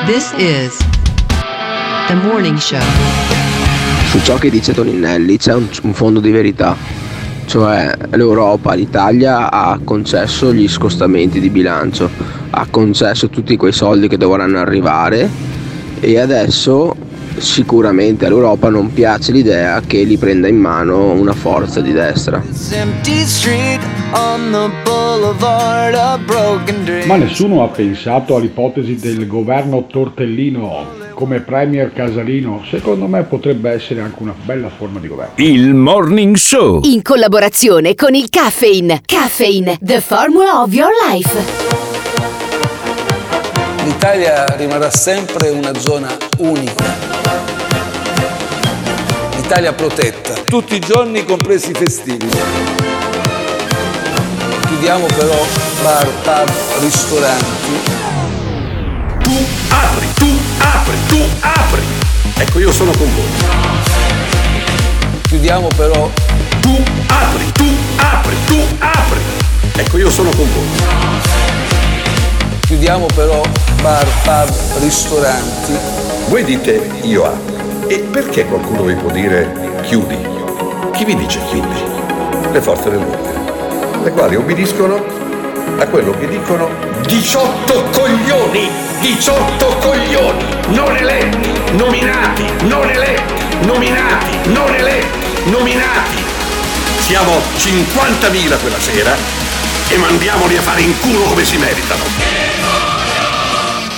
This 0.06 0.32
is 0.38 0.77
the 2.08 2.15
morning 2.15 2.58
show. 2.58 2.80
Su 4.12 4.21
ciò 4.21 4.38
che 4.38 4.49
dice 4.49 4.73
Toninelli 4.73 5.38
c'è 5.38 5.54
un, 5.54 5.67
un 5.84 5.93
fondo 5.93 6.21
di 6.21 6.32
verità, 6.32 6.75
cioè 7.45 7.91
l'Europa, 8.12 8.73
l'Italia 8.73 9.51
ha 9.51 9.80
concesso 9.84 10.54
gli 10.54 10.67
scostamenti 10.67 11.39
di 11.39 11.49
bilancio, 11.49 12.10
ha 12.49 12.67
concesso 12.69 13.30
tutti 13.30 13.58
quei 13.58 13.71
soldi 13.71 14.08
che 14.08 14.17
dovranno 14.17 14.60
arrivare 14.60 15.30
e 15.99 16.19
adesso 16.19 16.95
sicuramente 17.38 18.25
all'Europa 18.25 18.69
non 18.69 18.91
piace 18.93 19.32
l'idea 19.32 19.82
che 19.82 20.04
li 20.04 20.17
prenda 20.17 20.47
in 20.47 20.58
mano 20.58 21.12
una 21.12 21.34
forza 21.34 21.82
di 21.82 21.91
destra. 21.91 22.41
Ma 27.06 27.15
nessuno 27.15 27.63
ha 27.63 27.67
pensato 27.67 28.36
all'ipotesi 28.36 28.95
del 28.95 29.27
governo 29.27 29.86
tortellino 29.88 30.99
come 31.21 31.39
premier 31.41 31.93
Casalino? 31.93 32.63
Secondo 32.67 33.05
me 33.05 33.21
potrebbe 33.21 33.69
essere 33.69 34.01
anche 34.01 34.23
una 34.23 34.34
bella 34.43 34.71
forma 34.75 34.99
di 34.99 35.07
governo. 35.07 35.34
Il 35.36 35.75
Morning 35.75 36.36
Show. 36.36 36.79
In 36.86 37.03
collaborazione 37.03 37.93
con 37.93 38.15
il 38.15 38.27
Caffeine. 38.27 39.03
Caffeine, 39.05 39.77
the 39.84 40.01
formula 40.01 40.63
of 40.63 40.73
your 40.73 40.89
life. 41.07 41.29
L'Italia 43.84 44.45
rimarrà 44.55 44.89
sempre 44.89 45.49
una 45.49 45.75
zona 45.77 46.10
unica. 46.39 46.86
L'Italia 49.36 49.73
protetta, 49.73 50.34
tutti 50.43 50.73
i 50.73 50.79
giorni 50.79 51.23
compresi 51.23 51.69
i 51.69 51.75
festivi. 51.75 52.27
Chiudiamo 54.65 55.05
però 55.05 55.38
bar, 55.84 56.07
pub, 56.23 56.51
ristoranti. 56.79 58.20
Apri, 60.91 61.08
tu 61.08 61.23
apri. 61.39 61.82
Ecco, 62.36 62.60
io 62.60 62.71
sono 62.73 62.91
con 62.91 63.08
voi. 63.15 63.23
Chiudiamo 65.21 65.67
però 65.77 66.10
Tu 66.60 66.84
apri, 67.08 67.51
tu 67.54 67.65
apri, 67.95 68.36
tu 68.45 68.58
apri. 68.80 69.19
Ecco, 69.77 69.97
io 69.97 70.10
sono 70.10 70.30
con 70.32 70.45
voi. 70.51 70.67
Chiudiamo 72.60 73.06
però 73.15 73.41
bar, 73.82 74.06
pub, 74.23 74.82
ristoranti. 74.82 75.77
Voi 76.27 76.43
dite 76.43 76.89
io 77.04 77.23
apro. 77.23 77.88
E 77.88 77.99
perché 77.99 78.45
qualcuno 78.45 78.84
vi 78.84 78.95
può 78.95 79.12
dire 79.12 79.80
chiudi? 79.84 80.17
Chi 80.91 81.06
vi 81.06 81.15
dice 81.15 81.39
chiudi? 81.49 81.84
Le 82.51 82.62
forze 82.62 82.89
dell'ordine, 82.89 84.04
le 84.04 84.12
quali 84.12 84.36
obbediscono 84.36 85.01
a 85.82 85.88
quello 85.88 86.12
che 86.12 86.28
dicono 86.28 86.70
18 87.08 87.84
coglioni, 87.86 88.70
18 89.00 89.65
coglioni, 89.78 90.46
non 90.67 90.96
eletti, 90.96 91.52
nominati, 91.72 92.46
non 92.67 92.88
eletti, 92.88 93.34
nominati, 93.65 94.50
non 94.52 94.76
eletti, 94.76 95.50
nominati. 95.50 96.24
Siamo 97.00 97.41
50.000 97.58 98.60
quella 98.60 98.80
sera 98.80 99.15
e 99.88 99.98
mandiamoli 99.98 100.56
a 100.58 100.62
fare 100.62 100.82
in 100.82 100.98
culo 101.00 101.24
come 101.24 101.44
si 101.44 101.58
meritano. 101.58 102.04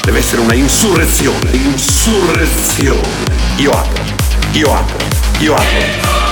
Deve 0.04 0.20
essere 0.20 0.40
una 0.40 0.54
insurrezione, 0.54 1.50
insurrezione. 1.52 3.02
Io 3.58 3.72
apro, 3.72 4.04
io 4.54 4.74
apro, 4.74 5.06
io 5.40 5.54
apro. 5.54 6.23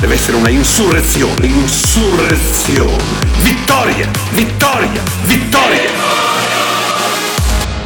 Deve 0.00 0.14
essere 0.14 0.38
una 0.38 0.48
insurrezione, 0.48 1.46
insurrezione. 1.46 3.02
Vittoria, 3.42 4.08
vittoria, 4.32 5.02
vittoria. 5.24 5.90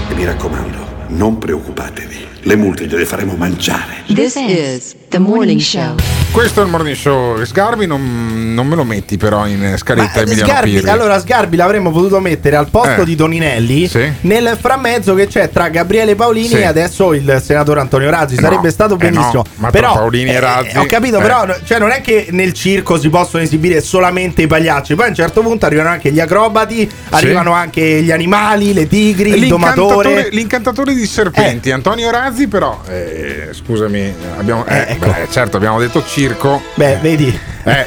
E 0.09 0.15
mi 0.15 0.25
raccomando, 0.25 1.07
non 1.09 1.39
preoccupatevi, 1.39 2.27
le 2.43 2.55
multe 2.55 2.87
gliele 2.87 3.05
faremo 3.05 3.35
mangiare. 3.35 4.05
This 4.07 4.37
is 4.37 4.95
the 5.09 5.19
morning 5.19 5.59
show. 5.61 5.97
Questo 6.35 6.63
è 6.63 6.65
il 6.65 6.71
morning 6.71 6.97
show. 6.97 7.45
Sgarbi 7.45 7.87
non, 7.87 8.53
non 8.55 8.67
me 8.67 8.75
lo 8.75 8.83
metti 8.83 9.17
però 9.17 9.47
in 9.47 9.75
scaletta 9.79 10.23
Emiliano 10.23 10.51
Sgarbi, 10.51 10.71
Pirri. 10.73 10.91
allora 10.91 11.21
Sgarbi 11.21 11.57
l'avremmo 11.57 11.93
potuto 11.93 12.19
mettere 12.19 12.57
al 12.57 12.69
posto 12.71 13.03
Eh. 13.03 13.05
di 13.05 13.15
Toninelli 13.15 13.87
Sì. 13.87 14.13
nel 14.23 14.57
frammezzo 14.61 15.15
che 15.15 15.29
c'è 15.29 15.49
tra 15.51 15.69
Gabriele 15.69 16.17
Paolini 16.17 16.49
Sì. 16.49 16.57
e 16.57 16.65
adesso 16.65 17.15
il 17.15 17.41
senatore 17.43 17.79
Antonio 17.79 18.11
Razzi. 18.11 18.35
Eh 18.35 18.41
Sarebbe 18.41 18.65
no, 18.65 18.71
stato 18.71 18.95
eh 18.95 18.97
benissimo. 18.97 19.33
no, 19.33 19.45
ma 19.59 19.71
tra 19.71 19.81
però, 19.81 19.93
Paolini 19.95 20.31
e 20.31 20.35
eh, 20.35 20.41
Razzi, 20.41 20.77
ho 20.77 20.87
capito, 20.87 21.19
eh. 21.19 21.23
però 21.23 21.47
cioè, 21.65 21.79
non 21.79 21.91
è 21.93 22.01
che 22.01 22.27
nel 22.31 22.53
circo 22.53 22.99
si 22.99 23.09
possono 23.11 23.45
esibire 23.45 23.81
solamente 23.81 24.43
i 24.43 24.49
pagliacci. 24.49 24.97
Poi 24.97 25.07
a 25.07 25.09
un 25.11 25.15
certo 25.15 25.41
punto 25.41 25.67
arrivano 25.67 25.91
anche 25.91 26.11
gli 26.11 26.19
acrobati, 26.21 26.91
arrivano 27.11 27.53
anche 27.53 28.03
gli 28.03 28.11
animali, 28.11 28.75
le 28.75 28.89
tigri, 28.89 29.31
il 29.39 29.47
domatore. 29.47 30.31
l'incantatore 30.33 30.95
di 30.95 31.07
serpenti, 31.07 31.71
Antonio 31.71 32.11
Razzi, 32.11 32.49
però, 32.49 32.81
eh, 32.89 33.51
scusami, 33.53 34.13
abbiamo, 34.37 34.67
eh, 34.67 34.85
ecco. 34.89 35.07
beh, 35.07 35.29
certo, 35.31 35.57
abbiamo 35.59 35.79
detto 35.79 36.03
circo. 36.05 36.23
Beh, 36.75 36.99
vedi. 37.03 37.39
Eh, 37.65 37.87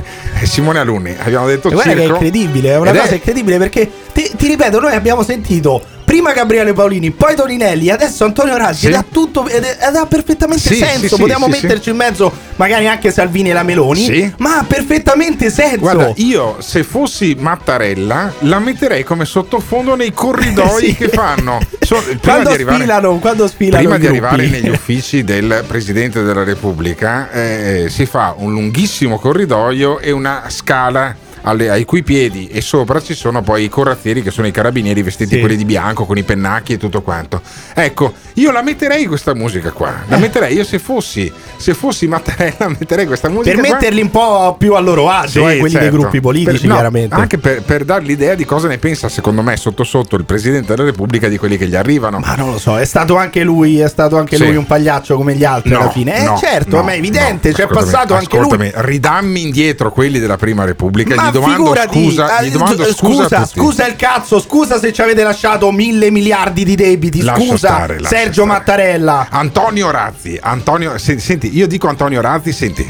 Simone 0.46 0.78
Alunni, 0.78 1.14
abbiamo 1.18 1.46
detto 1.46 1.70
guarda 1.70 1.92
che 1.92 1.96
è 1.96 2.00
circo. 2.00 2.14
incredibile, 2.14 2.70
è 2.72 2.78
una 2.78 2.90
Ed 2.90 2.96
cosa 2.98 3.14
incredibile 3.14 3.58
perché 3.58 3.90
ti, 4.12 4.30
ti 4.36 4.46
ripeto, 4.46 4.80
noi 4.80 4.94
abbiamo 4.94 5.22
sentito 5.22 5.82
prima 6.14 6.32
Gabriele 6.32 6.72
Paolini, 6.72 7.10
poi 7.10 7.34
Toninelli, 7.34 7.90
adesso 7.90 8.24
Antonio 8.24 8.56
Razzi 8.56 8.82
Sì. 8.82 8.86
ed 8.86 8.94
ha 8.94 9.04
tutto 9.10 9.48
ed, 9.48 9.64
ed 9.64 9.96
ha 9.96 10.06
perfettamente 10.06 10.62
Sì, 10.62 10.76
senso. 10.76 11.16
sì, 11.16 11.20
Potevamo 11.20 11.48
metterci 11.48 11.90
in 11.90 11.96
mezzo 11.96 12.32
magari 12.54 12.86
anche 12.86 13.10
Salvini 13.10 13.50
e 13.50 13.52
la 13.52 13.64
Meloni, 13.64 14.32
ma 14.38 14.58
ha 14.58 14.64
perfettamente 14.64 15.50
senso. 15.50 15.78
Guarda, 15.80 16.12
io 16.16 16.58
se 16.60 16.84
fossi 16.84 17.34
Mattarella 17.36 18.32
la 18.40 18.60
metterei 18.60 19.02
come 19.02 19.24
sottofondo 19.24 19.96
nei 19.96 20.12
corridoi 20.12 20.94
che 20.96 21.08
fanno. 21.08 21.58
So- 21.80 22.00
prima 22.00 22.18
quando 22.20 22.48
di 22.50 22.54
arrivare, 22.54 22.76
sfilano, 22.78 23.18
quando 23.18 23.48
sfilano 23.48 23.82
prima 23.82 23.98
di 23.98 24.06
arrivare 24.06 24.46
negli 24.46 24.68
uffici 24.68 25.24
del 25.24 25.64
Presidente 25.66 26.22
della 26.22 26.44
Repubblica 26.44 27.28
eh, 27.32 27.86
si 27.88 28.06
fa 28.06 28.34
un 28.38 28.52
lunghissimo 28.52 29.18
corridoio 29.18 29.98
e 29.98 30.12
una 30.12 30.44
scala 30.46 31.16
alle- 31.44 31.70
ai 31.70 31.84
cui 31.84 32.02
piedi 32.02 32.48
e 32.48 32.60
sopra 32.60 33.00
ci 33.00 33.14
sono 33.14 33.42
poi 33.42 33.64
i 33.64 33.68
corazzieri 33.68 34.22
che 34.22 34.30
sono 34.30 34.46
i 34.46 34.50
carabinieri 34.50 35.02
vestiti 35.02 35.34
Sì. 35.36 35.40
quelli 35.40 35.56
di 35.56 35.64
bianco 35.64 36.04
con 36.04 36.16
i 36.18 36.22
pennacchi 36.22 36.74
e 36.74 36.76
tutto 36.78 37.00
quanto. 37.02 37.40
Ecco, 37.74 38.12
io 38.34 38.50
la 38.50 38.62
metterei 38.62 39.06
questa 39.06 39.34
musica 39.34 39.70
qua. 39.70 39.90
Eh. 39.90 40.10
La 40.10 40.16
metterei 40.18 40.54
io 40.54 40.64
se 40.64 40.78
fossi, 40.78 41.30
se 41.56 41.74
fossi 41.74 42.06
Mattarella 42.06 42.68
metterei 42.78 43.06
questa 43.06 43.28
musica 43.28 43.54
per 43.56 43.64
qua. 43.64 43.74
metterli 43.74 44.00
un 44.02 44.10
po' 44.10 44.56
più 44.58 44.74
a 44.74 44.80
loro 44.80 45.08
agio, 45.08 45.46
Sì, 45.46 45.54
eh, 45.54 45.58
quelli 45.58 45.74
dei 45.74 45.82
certo. 45.82 45.96
gruppi 45.98 46.20
politici, 46.20 46.58
Per- 46.60 46.66
no, 46.68 46.74
chiaramente. 46.74 47.14
Anche 47.14 47.38
per, 47.38 47.62
per 47.62 47.84
dare 47.84 48.04
l'idea 48.04 48.34
di 48.34 48.44
cosa 48.44 48.68
ne 48.68 48.78
pensa, 48.78 49.08
secondo 49.08 49.42
me, 49.42 49.56
sotto 49.56 49.84
sotto 49.84 50.16
il 50.16 50.24
Presidente 50.24 50.74
della 50.74 50.88
Repubblica 50.88 51.28
di 51.28 51.36
quelli 51.38 51.56
che 51.56 51.66
gli 51.68 51.76
arrivano. 51.76 52.18
Ma 52.18 52.34
non 52.34 52.50
lo 52.52 52.58
so, 52.58 52.78
è 52.78 52.84
stato 52.84 53.16
anche 53.16 53.42
lui, 53.44 53.78
è 53.80 53.88
stato 53.88 54.16
anche 54.16 54.36
Sì. 54.36 54.44
lui 54.46 54.56
un 54.56 54.66
pagliaccio 54.66 55.16
come 55.16 55.34
gli 55.34 55.44
altri 55.44 55.70
No, 55.70 55.80
alla 55.80 55.90
fine. 55.90 56.16
Eh 56.18 56.24
no, 56.24 56.36
certo, 56.38 56.82
ma 56.82 56.92
è 56.92 56.96
evidente, 56.96 57.48
no, 57.50 57.54
c'è 57.54 57.62
ascoltami, 57.64 57.90
passato 57.90 58.14
anche 58.14 58.38
lui. 58.38 58.70
ridammi 58.74 59.42
indietro 59.42 59.90
quelli 59.92 60.18
della 60.18 60.36
Prima 60.36 60.64
Repubblica. 60.64 61.14
Ma 61.14 61.30
gli 61.30 61.33
domando 61.38 61.56
figurati, 61.56 62.04
scusa, 62.04 62.38
eh, 62.38 62.46
gli 62.46 62.50
domando 62.52 62.84
scusa, 62.84 63.24
scusa, 63.24 63.46
scusa 63.46 63.86
il 63.86 63.96
cazzo, 63.96 64.40
scusa 64.40 64.78
se 64.78 64.92
ci 64.92 65.02
avete 65.02 65.22
lasciato 65.22 65.70
mille 65.72 66.10
miliardi 66.10 66.64
di 66.64 66.76
debiti, 66.76 67.22
Lascia 67.22 67.44
scusa 67.44 67.68
stare, 67.68 67.98
Sergio 68.04 68.32
stare. 68.32 68.46
Mattarella. 68.46 69.26
Antonio 69.30 69.90
Razzi, 69.90 70.38
Antonio, 70.40 70.96
se- 70.98 71.18
senti, 71.18 71.56
io 71.56 71.66
dico 71.66 71.88
Antonio 71.88 72.20
Razzi, 72.20 72.52
senti, 72.52 72.86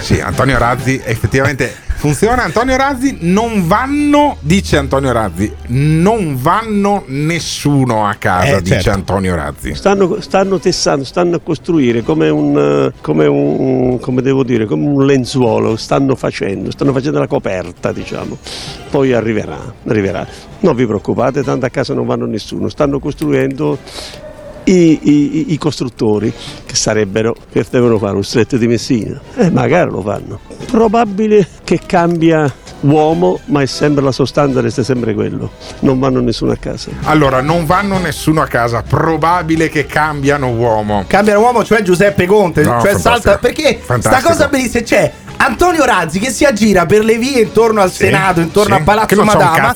sì, 0.00 0.20
Antonio 0.20 0.58
Razzi 0.58 1.00
effettivamente 1.04 1.84
funziona. 1.96 2.44
Antonio 2.44 2.76
Razzi 2.76 3.18
non 3.20 3.66
vanno, 3.66 4.36
dice 4.40 4.76
Antonio 4.76 5.12
Razzi, 5.12 5.52
non 5.68 6.36
vanno 6.40 7.04
nessuno 7.06 8.06
a 8.06 8.14
casa, 8.14 8.56
Eh, 8.56 8.62
dice 8.62 8.74
certo. 8.74 8.90
Antonio 8.90 9.34
Razzi. 9.34 9.74
Stanno, 9.74 10.20
stanno 10.20 10.58
tessando, 10.58 11.04
stanno 11.04 11.36
a 11.36 11.40
costruire 11.40 12.02
come 12.02 12.28
un, 12.28 12.92
eh, 12.94 12.98
come 13.00 13.26
un, 13.26 13.98
come 14.00 14.22
devo 14.22 14.44
dire, 14.44 14.66
come 14.66 14.86
un 14.86 15.04
lenzuolo, 15.04 15.76
stanno 15.76 16.14
facendo, 16.14 16.70
stanno 16.70 16.92
facendo 16.92 17.18
la 17.18 17.26
coperta, 17.26 17.92
diciamo. 17.92 18.36
Poi 18.90 19.12
arriverà, 19.12 19.58
arriverà. 19.88 20.26
Non 20.60 20.74
vi 20.74 20.86
preoccupate, 20.86 21.42
tanto 21.42 21.66
a 21.66 21.68
casa 21.70 21.94
non 21.94 22.06
vanno 22.06 22.26
nessuno, 22.26 22.68
stanno 22.68 22.98
costruendo 22.98 23.78
i, 24.66 24.98
i- 25.02 25.52
i 25.52 25.58
costruttori 25.58 26.32
che 26.64 26.74
sarebbero, 26.74 27.34
che 27.52 27.64
devono 27.70 27.98
fare 27.98 28.14
un 28.16 28.24
stretto 28.24 28.56
di 28.56 28.66
Messina. 28.66 29.20
Eh, 29.36 29.50
magari 29.50 29.90
lo 29.90 30.00
fanno. 30.02 30.40
Probabile 30.70 31.46
che 31.64 31.80
cambia 31.86 32.52
uomo, 32.80 33.40
ma 33.46 33.62
è 33.62 33.66
sempre 33.66 34.02
la 34.04 34.12
sostanza, 34.12 34.60
resta 34.60 34.82
sempre 34.82 35.14
quello. 35.14 35.50
Non 35.80 35.98
vanno 35.98 36.20
nessuno 36.20 36.52
a 36.52 36.56
casa. 36.56 36.90
Allora, 37.04 37.40
non 37.40 37.64
vanno 37.64 37.98
nessuno 37.98 38.42
a 38.42 38.46
casa, 38.46 38.82
probabile 38.82 39.68
che 39.68 39.86
cambiano 39.86 40.48
uomo. 40.50 41.04
Cambiano 41.06 41.40
uomo, 41.40 41.64
cioè 41.64 41.82
Giuseppe 41.82 42.26
Conte, 42.26 42.62
No, 42.62 42.80
cioè 42.80 42.92
fantastico. 42.92 43.08
salta 43.14 43.38
perché 43.38 43.78
Fantastico. 43.82 44.20
sta 44.20 44.28
cosa 44.28 44.48
bellissima 44.48 44.82
c'è 44.84 45.12
Antonio 45.38 45.84
Razzi 45.84 46.18
che 46.18 46.30
si 46.30 46.44
aggira 46.44 46.86
per 46.86 47.04
le 47.04 47.16
vie 47.18 47.40
intorno 47.40 47.80
al 47.80 47.90
Sì, 47.90 48.04
Senato, 48.04 48.40
intorno 48.40 48.74
sì, 48.76 48.80
a 48.80 48.84
Palazzo 48.84 49.06
Madama, 49.24 49.74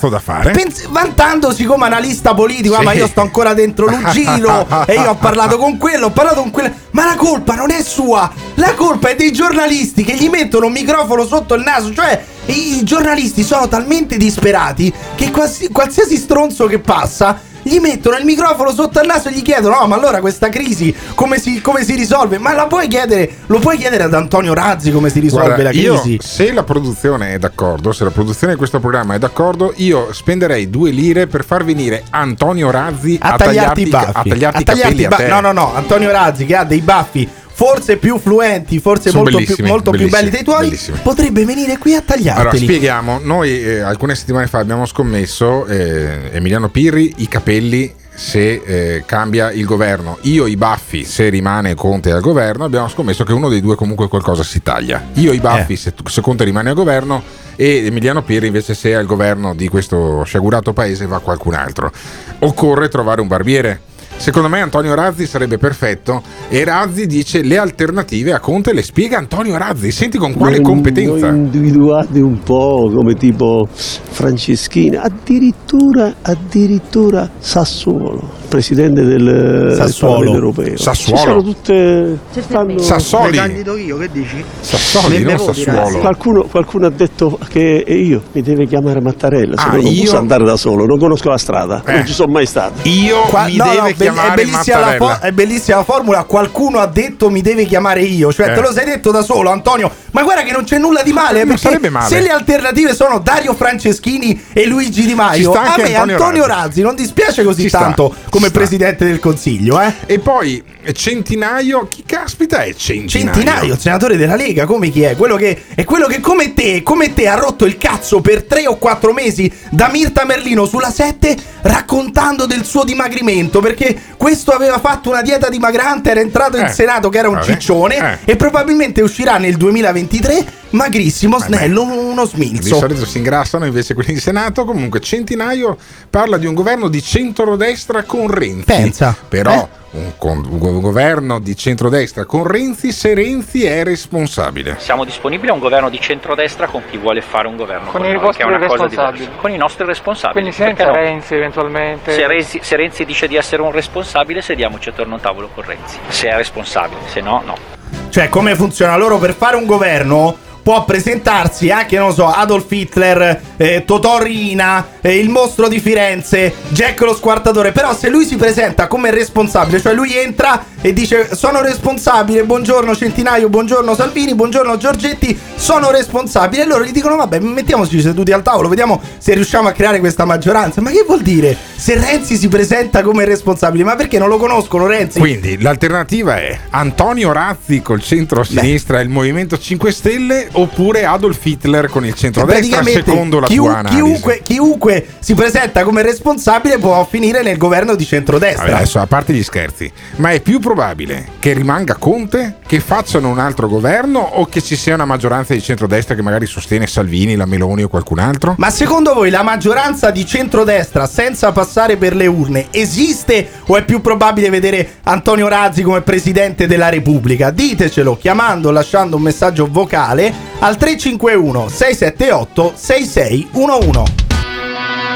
pens- 0.52 0.88
vantandosi 0.88 1.64
come 1.64 1.84
analista 1.86 2.34
politico, 2.34 2.74
ah, 2.74 2.78
Sì. 2.78 2.84
ma 2.84 2.92
io 2.92 3.06
sto 3.06 3.20
ancora 3.20 3.52
dentro 3.54 3.86
l'Ugiro 3.86 4.66
e 4.86 4.94
io 4.94 5.10
ho 5.10 5.14
parlato 5.16 5.58
con 5.58 5.76
quello, 5.76 6.06
ho 6.06 6.10
parlato 6.10 6.40
con 6.40 6.50
quello, 6.50 6.70
ma 6.92 7.04
la 7.04 7.14
colpa 7.16 7.54
non 7.54 7.70
è 7.70 7.82
sua, 7.82 8.30
la 8.54 8.74
colpa 8.74 9.10
è 9.10 9.16
dei 9.16 9.32
giornalisti 9.32 10.02
che 10.02 10.14
gli 10.14 10.28
mettono 10.28 10.66
un 10.66 10.72
microfono 10.72 11.26
sotto 11.26 11.54
il 11.54 11.62
naso, 11.62 11.92
cioè 11.92 12.22
i, 12.46 12.82
giornalisti 12.82 13.42
sono 13.44 13.68
talmente 13.68 14.16
disperati 14.16 14.92
che 15.14 15.30
qualsi- 15.30 15.68
qualsiasi 15.68 16.16
stronzo 16.16 16.66
che 16.66 16.78
passa 16.78 17.38
gli 17.62 17.78
mettono 17.78 18.16
il 18.16 18.24
microfono 18.24 18.72
sotto 18.72 18.98
al 19.00 19.06
naso 19.06 19.28
e 19.28 19.32
gli 19.32 19.42
chiedono: 19.42 19.80
No, 19.80 19.86
ma 19.86 19.96
allora 19.96 20.20
questa 20.20 20.48
crisi 20.48 20.94
come 21.14 21.38
si, 21.38 21.60
come 21.60 21.84
si 21.84 21.94
risolve? 21.94 22.38
Ma 22.38 22.52
la 22.54 22.66
puoi 22.66 22.88
chiedere, 22.88 23.30
lo 23.46 23.58
puoi 23.58 23.76
chiedere 23.78 24.04
ad 24.04 24.14
Antonio 24.14 24.54
Razzi 24.54 24.90
come 24.92 25.10
si 25.10 25.20
risolve 25.20 25.46
Guarda, 25.46 25.62
la 25.64 25.70
io, 25.70 26.00
crisi? 26.00 26.18
se 26.22 26.52
la 26.52 26.62
produzione 26.62 27.34
è 27.34 27.38
d'accordo, 27.38 27.92
se 27.92 28.04
la 28.04 28.10
produzione 28.10 28.52
di 28.52 28.58
questo 28.58 28.80
programma 28.80 29.14
è 29.14 29.18
d'accordo, 29.18 29.72
io 29.76 30.12
spenderei 30.12 30.68
due 30.70 30.90
lire 30.90 31.26
per 31.26 31.44
far 31.44 31.64
venire 31.64 32.04
Antonio 32.10 32.70
Razzi 32.70 33.18
A, 33.20 33.32
a, 33.32 33.36
tagliarti 33.36 33.80
i 33.82 33.86
i- 33.86 33.90
baffi. 33.90 34.10
a 34.14 34.22
tagliarti 34.22 34.60
i 34.60 34.64
tagliarti 34.64 35.00
i 35.00 35.04
a 35.04 35.08
ba- 35.08 35.16
te. 35.16 35.26
No, 35.28 35.40
no, 35.40 35.52
no. 35.52 35.74
Antonio 35.74 36.10
Razzi 36.10 36.44
che 36.46 36.56
ha 36.56 36.64
dei 36.64 36.80
baffi 36.80 37.28
forse 37.60 37.98
più 37.98 38.18
fluenti, 38.18 38.78
forse 38.80 39.10
Sono 39.10 39.24
molto, 39.28 39.54
più, 39.54 39.66
molto 39.66 39.90
più 39.90 40.08
belli 40.08 40.30
dei 40.30 40.42
tuoi. 40.42 40.74
Potrebbe 41.02 41.44
venire 41.44 41.76
qui 41.76 41.92
a 41.92 41.98
Allora, 42.06 42.14
tagliarteli. 42.14 42.64
spieghiamo. 42.64 43.20
Noi 43.22 43.62
eh, 43.62 43.80
alcune 43.80 44.14
settimane 44.14 44.46
fa 44.46 44.60
abbiamo 44.60 44.86
scommesso, 44.86 45.66
eh, 45.66 46.30
Emiliano 46.32 46.70
Pirri, 46.70 47.12
i 47.18 47.28
capelli 47.28 47.92
se 48.14 48.62
eh, 48.64 49.02
cambia 49.04 49.52
il 49.52 49.66
governo. 49.66 50.16
Io 50.22 50.46
i 50.46 50.56
baffi 50.56 51.04
se 51.04 51.28
rimane 51.28 51.74
Conte 51.74 52.10
al 52.12 52.22
governo. 52.22 52.64
Abbiamo 52.64 52.88
scommesso 52.88 53.24
che 53.24 53.34
uno 53.34 53.50
dei 53.50 53.60
due 53.60 53.76
comunque 53.76 54.08
qualcosa 54.08 54.42
si 54.42 54.62
taglia. 54.62 55.08
Io 55.14 55.32
i 55.32 55.36
Eh. 55.36 55.40
baffi 55.40 55.76
se, 55.76 55.92
se 56.02 56.20
Conte 56.22 56.44
rimane 56.44 56.70
al 56.70 56.74
governo 56.74 57.22
e 57.56 57.84
Emiliano 57.84 58.22
Pirri 58.22 58.46
invece 58.46 58.72
se 58.72 58.88
è 58.88 58.92
al 58.94 59.04
governo 59.04 59.54
di 59.54 59.68
questo 59.68 60.22
sciagurato 60.24 60.72
paese 60.72 61.04
va 61.04 61.18
qualcun 61.18 61.52
altro. 61.52 61.92
Occorre 62.38 62.88
trovare 62.88 63.20
un 63.20 63.26
barbiere. 63.28 63.80
Secondo 64.20 64.50
me 64.50 64.60
Antonio 64.60 64.94
Razzi 64.94 65.26
sarebbe 65.26 65.56
perfetto 65.56 66.22
e 66.50 66.62
Razzi 66.62 67.06
dice 67.06 67.40
le 67.40 67.56
alternative 67.56 68.34
a 68.34 68.38
Conte 68.38 68.74
le 68.74 68.82
spiega 68.82 69.16
Antonio 69.16 69.56
Razzi. 69.56 69.90
Senti 69.90 70.18
con 70.18 70.34
quale 70.34 70.58
Lo- 70.58 70.62
competenza. 70.62 71.30
Lo 71.30 71.36
individuate 71.36 72.20
un 72.20 72.38
po' 72.42 72.90
come 72.94 73.14
tipo 73.14 73.66
Franceschini, 73.72 74.96
addirittura, 74.96 76.16
addirittura 76.20 77.30
Sassuolo. 77.38 78.38
presidente 78.50 79.04
del, 79.04 79.72
Sassuolo. 79.74 80.14
Parlamento 80.16 80.44
europeo. 80.44 80.76
Sassuolo. 80.76 81.18
Ci 81.20 81.26
sono 81.26 81.42
tutte. 81.42 82.18
stanno- 82.42 82.78
Sassoli. 82.78 83.30
Mi 83.30 83.36
candido 83.36 83.76
io, 83.78 83.96
che 83.96 84.08
dici? 84.12 84.44
Sassoli, 84.60 85.22
non 85.22 85.38
Sassuolo. 85.38 85.98
Qualcuno, 85.98 86.42
qualcuno 86.42 86.86
ha 86.86 86.90
detto 86.90 87.38
che 87.48 87.84
io 87.88 88.22
mi 88.32 88.42
deve 88.42 88.66
chiamare 88.66 89.00
Mattarella, 89.00 89.56
se 89.56 89.64
Ah, 89.66 89.70
no 89.76 89.76
non 89.82 89.86
io? 89.92 90.02
posso 90.02 90.18
andare 90.18 90.44
da 90.44 90.56
solo, 90.58 90.84
non 90.84 90.98
conosco 90.98 91.30
la 91.30 91.38
strada, 91.38 91.82
Eh. 91.86 91.92
non 91.94 92.06
ci 92.06 92.12
sono 92.12 92.32
mai 92.32 92.44
stato. 92.44 92.86
Io 92.88 93.20
Qua- 93.28 93.46
mi 93.46 93.56
no, 93.56 93.64
no, 93.64 93.70
deve 93.72 93.94
be- 94.12 94.20
è, 94.20 94.34
chiamare 94.34 94.34
bellissima 94.34 94.78
la 94.78 94.96
è 95.20 95.32
bellissima 95.32 95.76
la 95.78 95.84
formula. 95.84 96.24
Qualcuno 96.24 96.78
ha 96.80 96.86
detto 96.86 97.30
mi 97.30 97.40
deve 97.42 97.64
chiamare 97.64 98.02
io. 98.02 98.32
Cioè, 98.32 98.50
Eh. 98.50 98.54
te 98.54 98.60
lo 98.60 98.72
sei 98.72 98.84
detto 98.84 99.10
da 99.10 99.22
solo, 99.22 99.50
Antonio. 99.50 99.90
Ma 100.12 100.22
guarda 100.22 100.42
che 100.42 100.52
non 100.52 100.64
c'è 100.64 100.78
nulla 100.78 101.02
di 101.02 101.12
male. 101.12 101.44
Non 101.44 101.56
sarebbe 101.58 101.88
male. 101.90 102.08
Se 102.08 102.20
le 102.20 102.28
alternative 102.30 102.94
sono 102.94 103.18
Dario 103.18 103.54
Franceschini 103.54 104.44
e 104.52 104.66
Luigi 104.66 105.06
Di 105.06 105.14
Maio, 105.14 105.52
Ci 105.52 105.58
sta 105.58 105.74
a 105.74 105.76
me 105.76 105.94
Antonio 105.94 106.14
Antonio 106.16 106.46
Razzi. 106.46 106.60
Razzi 106.60 106.82
non 106.82 106.94
dispiace 106.94 107.42
così 107.44 107.62
Ci 107.62 107.68
sta, 107.68 107.78
tanto 107.78 108.14
ci 108.14 108.30
come 108.30 108.48
sta. 108.48 108.58
presidente 108.58 109.04
del 109.04 109.18
consiglio, 109.20 109.80
eh? 109.80 109.92
E 110.06 110.18
poi 110.18 110.62
Centinaio, 110.92 111.88
chi 111.88 112.02
caspita 112.06 112.62
è 112.62 112.74
Centinaio? 112.74 113.34
Centinaio, 113.34 113.78
senatore 113.78 114.16
della 114.16 114.36
Lega, 114.36 114.64
come 114.66 114.88
chi 114.90 115.02
è? 115.02 115.16
Quello 115.16 115.36
che 115.36 115.62
è 115.74 115.84
quello 115.84 116.06
che 116.06 116.20
come 116.20 116.54
te, 116.54 116.82
come 116.82 117.12
te 117.14 117.28
ha 117.28 117.34
rotto 117.34 117.64
il 117.64 117.76
cazzo 117.78 118.20
per 118.20 118.44
tre 118.44 118.66
o 118.66 118.76
quattro 118.76 119.12
mesi 119.12 119.50
da 119.70 119.88
Mirta 119.88 120.24
Merlino 120.24 120.66
sulla 120.66 120.90
7 120.90 121.36
raccontando 121.62 122.46
del 122.46 122.64
suo 122.64 122.84
dimagrimento 122.84 123.60
perché 123.60 123.96
questo 124.16 124.52
aveva 124.52 124.78
fatto 124.78 125.10
una 125.10 125.22
dieta 125.22 125.48
dimagrante, 125.48 126.10
era 126.10 126.20
entrato 126.20 126.56
in 126.56 126.64
Eh, 126.64 126.68
Senato 126.72 127.08
che 127.08 127.18
era 127.18 127.28
un 127.28 127.34
vabbè, 127.34 127.46
ciccione 127.46 127.96
eh. 128.24 128.32
e 128.32 128.36
probabilmente 128.36 129.02
uscirà 129.02 129.38
nel 129.38 129.56
2023 130.06 130.58
magrissimo, 130.70 131.38
snello, 131.38 131.82
uno 131.82 132.24
Di 132.24 132.30
smilzo. 132.30 132.76
solito 132.76 133.04
si 133.04 133.18
ingrassano 133.18 133.66
invece 133.66 133.94
quelli 133.94 134.12
in 134.12 134.20
Senato. 134.20 134.64
Comunque, 134.64 135.00
Centinaio 135.00 135.76
parla 136.08 136.36
di 136.38 136.46
un 136.46 136.54
governo 136.54 136.88
di 136.88 137.02
centrodestra 137.02 138.04
con 138.04 138.28
Renzi. 138.28 138.64
Pensa. 138.64 139.16
Però 139.28 139.68
un, 139.92 140.12
con- 140.16 140.46
un 140.48 140.58
go- 140.58 140.78
governo 140.80 141.40
di 141.40 141.56
centrodestra 141.56 142.24
con 142.24 142.44
Renzi 142.46 142.92
se 142.92 143.14
Renzi 143.14 143.64
è 143.64 143.82
responsabile. 143.82 144.76
Siamo 144.78 145.04
disponibili 145.04 145.50
a 145.50 145.54
un 145.54 145.58
governo 145.58 145.88
di 145.88 146.00
centrodestra 146.00 146.68
con 146.68 146.82
chi 146.88 146.96
vuole 146.96 147.20
fare 147.20 147.48
un 147.48 147.56
governo 147.56 147.90
Con 147.90 148.00
con, 148.00 148.08
i 148.08 148.12
noi, 148.12 148.22
vostri 148.22 148.44
che 148.44 148.50
è 148.50 148.54
una 148.54 148.66
cosa 148.66 148.84
responsabili. 148.84 149.28
Con 149.40 149.50
i 149.50 149.56
nostri 149.56 149.84
responsabili. 149.84 150.40
Quindi 150.40 150.56
senza 150.56 150.84
no? 150.86 150.92
Renzi 150.94 151.34
eventualmente. 151.34 152.12
Se 152.12 152.26
Renzi, 152.26 152.60
se 152.62 152.76
Renzi 152.76 153.04
dice 153.04 153.26
di 153.26 153.34
essere 153.34 153.62
un 153.62 153.72
responsabile, 153.72 154.40
sediamoci 154.40 154.88
attorno 154.90 155.14
a 155.14 155.16
un 155.16 155.22
tavolo 155.22 155.48
con 155.52 155.64
Renzi. 155.64 155.98
Se 156.08 156.28
è 156.28 156.36
responsabile, 156.36 157.00
se 157.08 157.20
no, 157.20 157.42
no. 157.44 157.78
Cioè, 158.10 158.28
come 158.28 158.56
funziona 158.56 158.96
loro 158.96 159.18
per 159.18 159.34
fare 159.34 159.54
un 159.54 159.66
governo? 159.66 160.36
Può 160.70 160.84
presentarsi 160.84 161.68
anche, 161.72 161.98
non 161.98 162.14
so, 162.14 162.28
Adolf 162.28 162.70
Hitler, 162.70 163.40
eh, 163.56 163.82
Totò 163.84 164.22
Riina, 164.22 164.86
eh, 165.00 165.18
il 165.18 165.28
mostro 165.28 165.66
di 165.66 165.80
Firenze, 165.80 166.54
Jack 166.68 167.00
lo 167.00 167.12
squartatore. 167.12 167.72
Però, 167.72 167.92
se 167.92 168.08
lui 168.08 168.24
si 168.24 168.36
presenta 168.36 168.86
come 168.86 169.10
responsabile, 169.10 169.80
cioè 169.80 169.94
lui 169.94 170.16
entra 170.16 170.64
e 170.80 170.92
dice: 170.92 171.34
Sono 171.34 171.60
responsabile, 171.60 172.44
buongiorno 172.44 172.94
Centinaio, 172.94 173.48
buongiorno 173.48 173.96
Salvini, 173.96 174.36
buongiorno 174.36 174.76
Giorgetti, 174.76 175.36
sono 175.56 175.90
responsabile. 175.90 176.62
E 176.62 176.66
loro 176.66 176.84
gli 176.84 176.92
dicono: 176.92 177.16
Vabbè, 177.16 177.40
mettiamoci 177.40 178.00
seduti 178.00 178.30
al 178.30 178.42
tavolo, 178.42 178.68
vediamo 178.68 179.02
se 179.18 179.34
riusciamo 179.34 179.66
a 179.66 179.72
creare 179.72 179.98
questa 179.98 180.24
maggioranza. 180.24 180.80
Ma 180.80 180.90
che 180.90 181.02
vuol 181.04 181.22
dire? 181.22 181.56
Se 181.74 181.98
Renzi 181.98 182.36
si 182.36 182.46
presenta 182.46 183.02
come 183.02 183.24
responsabile, 183.24 183.82
ma 183.82 183.96
perché 183.96 184.18
non 184.18 184.28
lo 184.28 184.36
conoscono 184.36 184.86
Renzi? 184.86 185.18
Quindi 185.18 185.60
l'alternativa 185.60 186.36
è 186.36 186.56
Antonio 186.70 187.32
Razzi 187.32 187.82
col 187.82 188.00
centro-sinistra 188.00 189.00
e 189.00 189.02
il 189.02 189.08
Movimento 189.08 189.58
5 189.58 189.90
Stelle 189.90 190.48
oppure 190.60 191.04
Adolf 191.04 191.44
Hitler 191.44 191.88
con 191.88 192.04
il 192.04 192.14
centrodestra 192.14 192.82
secondo 192.84 193.40
la 193.40 193.46
chiu- 193.46 193.64
tua 193.64 193.78
analisi. 193.78 194.02
chiunque, 194.02 194.40
chiunque 194.42 195.06
si 195.18 195.34
presenta 195.34 195.84
come 195.84 196.02
responsabile 196.02 196.78
può 196.78 197.04
finire 197.08 197.42
nel 197.42 197.56
governo 197.56 197.94
di 197.94 198.04
centrodestra. 198.04 198.64
Vabbè, 198.64 198.76
adesso 198.76 198.98
a 198.98 199.06
parte 199.06 199.32
gli 199.32 199.42
scherzi, 199.42 199.90
ma 200.16 200.30
è 200.30 200.40
più 200.40 200.58
probabile 200.58 201.28
che 201.38 201.52
rimanga 201.52 201.94
Conte, 201.94 202.56
che 202.66 202.80
facciano 202.80 203.28
un 203.28 203.38
altro 203.38 203.68
governo 203.68 204.18
o 204.20 204.46
che 204.46 204.62
ci 204.62 204.76
sia 204.76 204.94
una 204.94 205.04
maggioranza 205.04 205.54
di 205.54 205.62
centrodestra 205.62 206.14
che 206.14 206.22
magari 206.22 206.46
sostiene 206.46 206.86
Salvini, 206.86 207.36
la 207.36 207.46
Meloni 207.46 207.82
o 207.82 207.88
qualcun 207.88 208.18
altro? 208.18 208.54
Ma 208.58 208.70
secondo 208.70 209.14
voi 209.14 209.30
la 209.30 209.42
maggioranza 209.42 210.10
di 210.10 210.26
centrodestra 210.26 211.06
senza 211.06 211.52
passare 211.52 211.96
per 211.96 212.14
le 212.14 212.26
urne 212.26 212.66
esiste 212.70 213.48
o 213.66 213.76
è 213.76 213.84
più 213.84 214.00
probabile 214.00 214.50
vedere 214.50 214.98
Antonio 215.04 215.48
Razzi 215.48 215.82
come 215.82 216.02
presidente 216.02 216.66
della 216.66 216.88
Repubblica? 216.88 217.50
Ditecelo 217.50 218.16
chiamando 218.16 218.70
lasciando 218.70 219.16
un 219.16 219.22
messaggio 219.22 219.66
vocale 219.70 220.39
al 220.60 220.76
351 220.76 221.68
678 221.68 222.72
6611. 222.76 224.12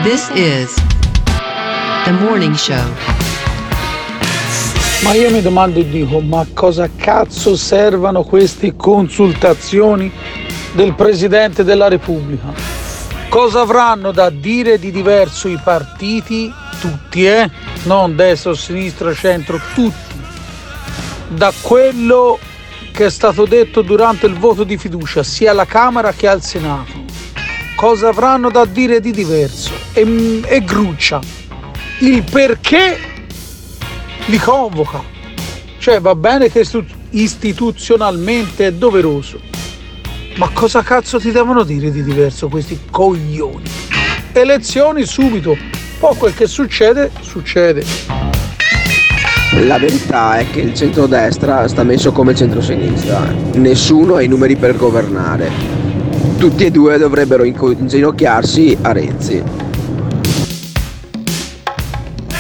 This 0.03 0.31
is 0.35 0.75
the 2.05 2.13
morning 2.13 2.55
show. 2.55 2.83
Ma 5.03 5.13
io 5.13 5.31
mi 5.31 5.43
domando 5.43 5.81
e 5.81 5.89
dico, 5.89 6.21
ma 6.21 6.47
cosa 6.55 6.89
cazzo 6.97 7.57
servano 7.57 8.23
queste 8.23 8.75
consultazioni 8.75 10.11
del 10.73 10.95
Presidente 10.95 11.63
della 11.63 11.89
Repubblica? 11.89 12.53
Cosa 13.29 13.61
avranno 13.61 14.13
da 14.13 14.31
dire 14.31 14.79
di 14.79 14.91
diverso 14.91 15.49
i 15.49 15.59
partiti, 15.63 16.51
tutti 16.81 17.27
eh? 17.27 17.51
Non 17.83 18.17
destra, 18.17 18.55
sinistra, 18.55 19.13
centro, 19.13 19.61
tutti. 19.75 20.15
Da 21.29 21.53
quello 21.61 22.39
che 22.95 23.07
è 23.07 23.11
stato 23.11 23.45
detto 23.45 23.83
durante 23.83 24.27
il 24.27 24.35
voto 24.35 24.63
di 24.63 24.79
fiducia, 24.79 25.25
sia 25.25 25.51
alla 25.51 25.65
Camera 25.65 26.13
che 26.13 26.29
al 26.29 26.45
Senato. 26.45 26.93
Cosa 27.75 28.11
avranno 28.11 28.51
da 28.53 28.65
dire 28.67 29.01
di 29.01 29.11
diverso? 29.11 29.73
E, 29.93 30.41
e 30.45 30.63
gruccia 30.63 31.21
il 31.99 32.23
perché 32.23 32.97
li 34.27 34.39
convoca. 34.39 35.03
Cioè 35.79 36.01
va 36.01 36.15
bene 36.15 36.49
che 36.49 36.65
istituzionalmente 37.11 38.69
è 38.69 38.73
doveroso, 38.73 39.41
ma 40.37 40.49
cosa 40.51 40.83
cazzo 40.83 41.19
ti 41.19 41.33
devono 41.33 41.65
dire 41.65 41.91
di 41.91 42.05
diverso 42.05 42.47
questi 42.47 42.79
coglioni? 42.89 43.69
Elezioni 44.33 45.05
subito, 45.05 45.57
poi 45.99 46.17
quel 46.17 46.33
che 46.33 46.47
succede, 46.47 47.11
succede. 47.23 48.34
La 49.61 49.79
verità 49.79 50.37
è 50.37 50.51
che 50.51 50.61
il 50.61 50.75
centrodestra 50.75 51.69
sta 51.69 51.85
messo 51.85 52.11
come 52.11 52.35
centrosinistra. 52.35 53.21
Nessuno 53.55 54.17
ha 54.17 54.23
i 54.23 54.27
numeri 54.27 54.57
per 54.57 54.77
governare. 54.77 55.51
Tutti 56.37 56.65
e 56.65 56.71
due 56.71 56.99
dovrebbero 56.99 57.45
inginocchiarsi 57.45 58.77
a 58.83 58.93
Renzi. 58.93 59.43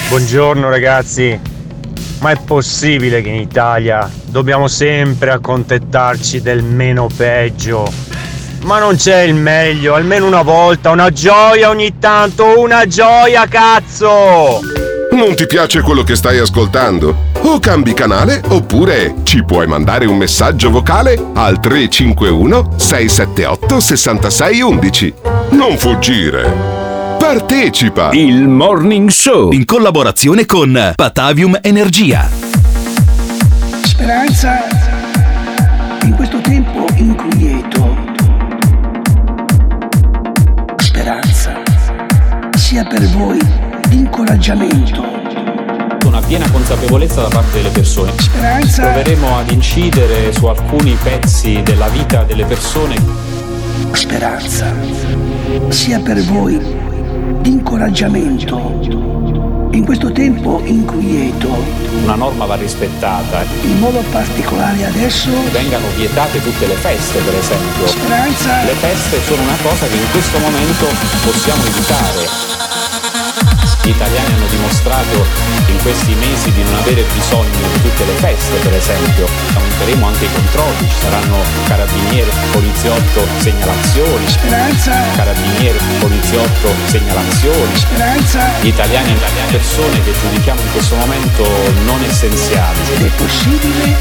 Buongiorno 0.09 0.68
ragazzi, 0.68 1.38
ma 2.20 2.31
è 2.31 2.37
possibile 2.44 3.22
che 3.22 3.29
in 3.29 3.40
Italia 3.40 4.11
dobbiamo 4.27 4.66
sempre 4.66 5.31
accontentarci 5.31 6.42
del 6.42 6.62
meno 6.62 7.07
peggio? 7.16 7.90
Ma 8.64 8.81
non 8.81 8.96
c'è 8.96 9.20
il 9.20 9.35
meglio, 9.35 9.94
almeno 9.94 10.27
una 10.27 10.42
volta, 10.42 10.90
una 10.90 11.11
gioia 11.11 11.70
ogni 11.70 11.98
tanto, 11.98 12.61
una 12.61 12.87
gioia 12.87 13.46
cazzo! 13.46 14.84
Non 15.14 15.37
ti 15.37 15.46
piace 15.46 15.81
quello 15.81 16.03
che 16.03 16.16
stai 16.16 16.38
ascoltando? 16.38 17.31
O 17.42 17.61
cambi 17.61 17.94
canale 17.94 18.42
oppure 18.48 19.14
ci 19.22 19.44
puoi 19.44 19.64
mandare 19.64 20.07
un 20.07 20.16
messaggio 20.16 20.70
vocale 20.70 21.16
al 21.35 21.61
351 21.61 22.72
678 22.77 23.79
6611. 23.79 25.14
Non 25.50 25.79
fuggire. 25.79 26.53
Partecipa! 27.16 28.11
Il 28.11 28.48
Morning 28.48 29.09
Show 29.09 29.53
in 29.53 29.64
collaborazione 29.64 30.46
con 30.46 30.92
Patavium 30.96 31.61
Energia. 31.62 32.29
Speranza 33.85 34.66
in 36.03 36.12
questo 36.16 36.40
tempo 36.40 36.87
inquieto. 36.96 37.96
Speranza 40.79 41.62
sia 42.57 42.85
per 42.85 43.07
voi 43.11 43.63
incoraggiamento. 43.94 45.02
una 46.04 46.20
piena 46.20 46.48
consapevolezza 46.50 47.22
da 47.22 47.28
parte 47.28 47.57
delle 47.59 47.70
persone. 47.70 48.12
Speranza. 48.16 48.83
Proveremo 48.83 49.38
ad 49.38 49.50
incidere 49.50 50.33
su 50.33 50.46
alcuni 50.46 50.96
pezzi 51.02 51.62
della 51.62 51.88
vita 51.88 52.24
delle 52.24 52.44
persone. 52.44 52.96
Speranza 53.92 54.74
sia 55.68 55.98
per 56.00 56.20
voi 56.24 56.61
incoraggiamento. 57.42 58.59
In 59.72 59.85
questo 59.85 60.12
tempo 60.12 60.61
inquieto, 60.64 61.48
Una 62.02 62.14
norma 62.16 62.44
va 62.44 62.54
rispettata. 62.57 63.44
in 63.62 63.78
modo 63.78 64.02
particolare 64.11 64.85
adesso, 64.87 65.30
Vengano 65.52 65.87
vietate 65.96 66.40
tutte 66.42 66.66
le 66.66 66.74
feste, 66.74 67.18
per 67.20 67.35
esempio. 67.35 67.87
Speranza. 67.88 68.62
Le 68.64 68.74
feste 68.74 69.20
sono 69.22 69.42
una 69.42 69.57
cosa 69.62 69.87
che 69.87 69.94
in 69.96 70.11
questo 70.12 70.38
momento 70.38 70.87
possiamo 71.24 71.64
evitare. 71.64 72.73
Gli 73.85 73.90
italiani 73.90 74.33
hanno 74.33 74.47
dimostrato 74.47 75.27
in 75.66 75.77
questi 75.83 76.14
mesi 76.14 76.51
di 76.53 76.62
non 76.62 76.75
avere 76.77 77.05
bisogno 77.12 77.68
di 77.70 77.83
tutte 77.83 78.07
le 78.07 78.12
feste, 78.12 78.57
per 78.57 78.73
esempio. 78.73 79.29
Aumenteremo 79.53 80.07
anche 80.07 80.25
i 80.25 80.33
controlli, 80.33 80.88
ci 80.88 80.97
saranno 81.03 81.37
carabinieri, 81.66 82.31
poliziotto, 82.51 83.27
segnalazioni. 83.37 84.27
Speranza. 84.27 85.03
Carabinieri, 85.16 85.79
poliziotto, 85.99 86.73
segnalazioni. 86.87 87.77
Speranza. 87.77 88.53
Gli 88.62 88.68
italiani 88.68 89.11
e 89.11 89.14
le 89.16 89.51
persone 89.51 90.03
che 90.03 90.12
giudichiamo 90.18 90.61
in 90.62 90.73
questo 90.73 90.94
momento 90.94 91.44
non 91.85 92.03
essenziali. 92.05 92.81
È 92.97 93.11
possibile? 93.16 93.97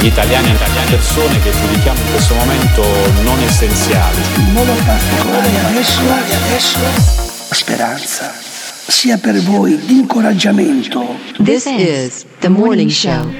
Gli 0.00 0.06
italiani 0.06 0.48
e 0.48 0.58
le 0.58 0.90
persone 0.90 1.38
che 1.38 1.52
giudichiamo 1.52 2.00
in 2.00 2.10
questo 2.10 2.34
momento 2.34 2.82
non 3.22 3.40
essenziali. 3.44 4.20
In 4.38 4.52
modo 4.52 4.72
particolare 4.84 5.66
adesso, 5.68 6.00
adesso, 6.00 6.78
speranza 7.50 8.53
sia 8.86 9.18
per 9.18 9.40
voi 9.40 9.78
di 9.84 9.98
incoraggiamento. 9.98 11.16
This 11.42 11.66
is 11.66 12.24
the 12.40 12.48
morning 12.48 12.90
show. 12.90 13.32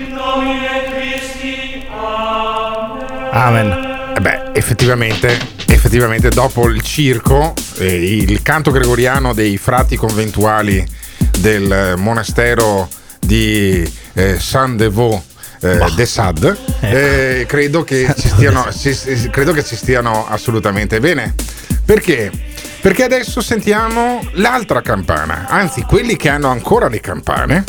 Amen. 3.33 3.93
Eh 4.17 4.21
beh, 4.21 4.51
effettivamente, 4.53 5.39
effettivamente 5.67 6.29
dopo 6.29 6.69
il 6.69 6.81
circo, 6.83 7.53
eh, 7.79 8.17
il 8.17 8.43
canto 8.43 8.71
gregoriano 8.71 9.35
dei 9.35 9.57
frati 9.59 9.97
conventuali 9.97 10.87
del 11.41 11.71
eh, 11.71 11.97
monastero 11.97 12.89
di 13.19 13.89
eh, 14.13 14.39
Saint-Devaux 14.39 15.23
eh, 15.61 15.79
de 15.97 16.07
Sade, 16.07 16.57
eh, 16.81 17.45
credo, 17.49 17.83
che 17.83 18.13
ci 18.17 18.29
stiano, 18.29 18.67
si- 18.73 19.29
credo 19.31 19.53
che 19.53 19.65
ci 19.65 19.77
stiano 19.77 20.27
assolutamente 20.29 21.01
bene. 21.01 21.35
Perché? 21.85 22.31
Perché 22.85 23.05
adesso 23.05 23.41
sentiamo 23.41 24.21
l'altra 24.33 24.83
campana, 24.83 25.47
anzi 25.49 25.85
quelli 25.85 26.17
che 26.17 26.29
hanno 26.29 26.49
ancora 26.49 26.87
le 26.87 27.01
campane 27.01 27.65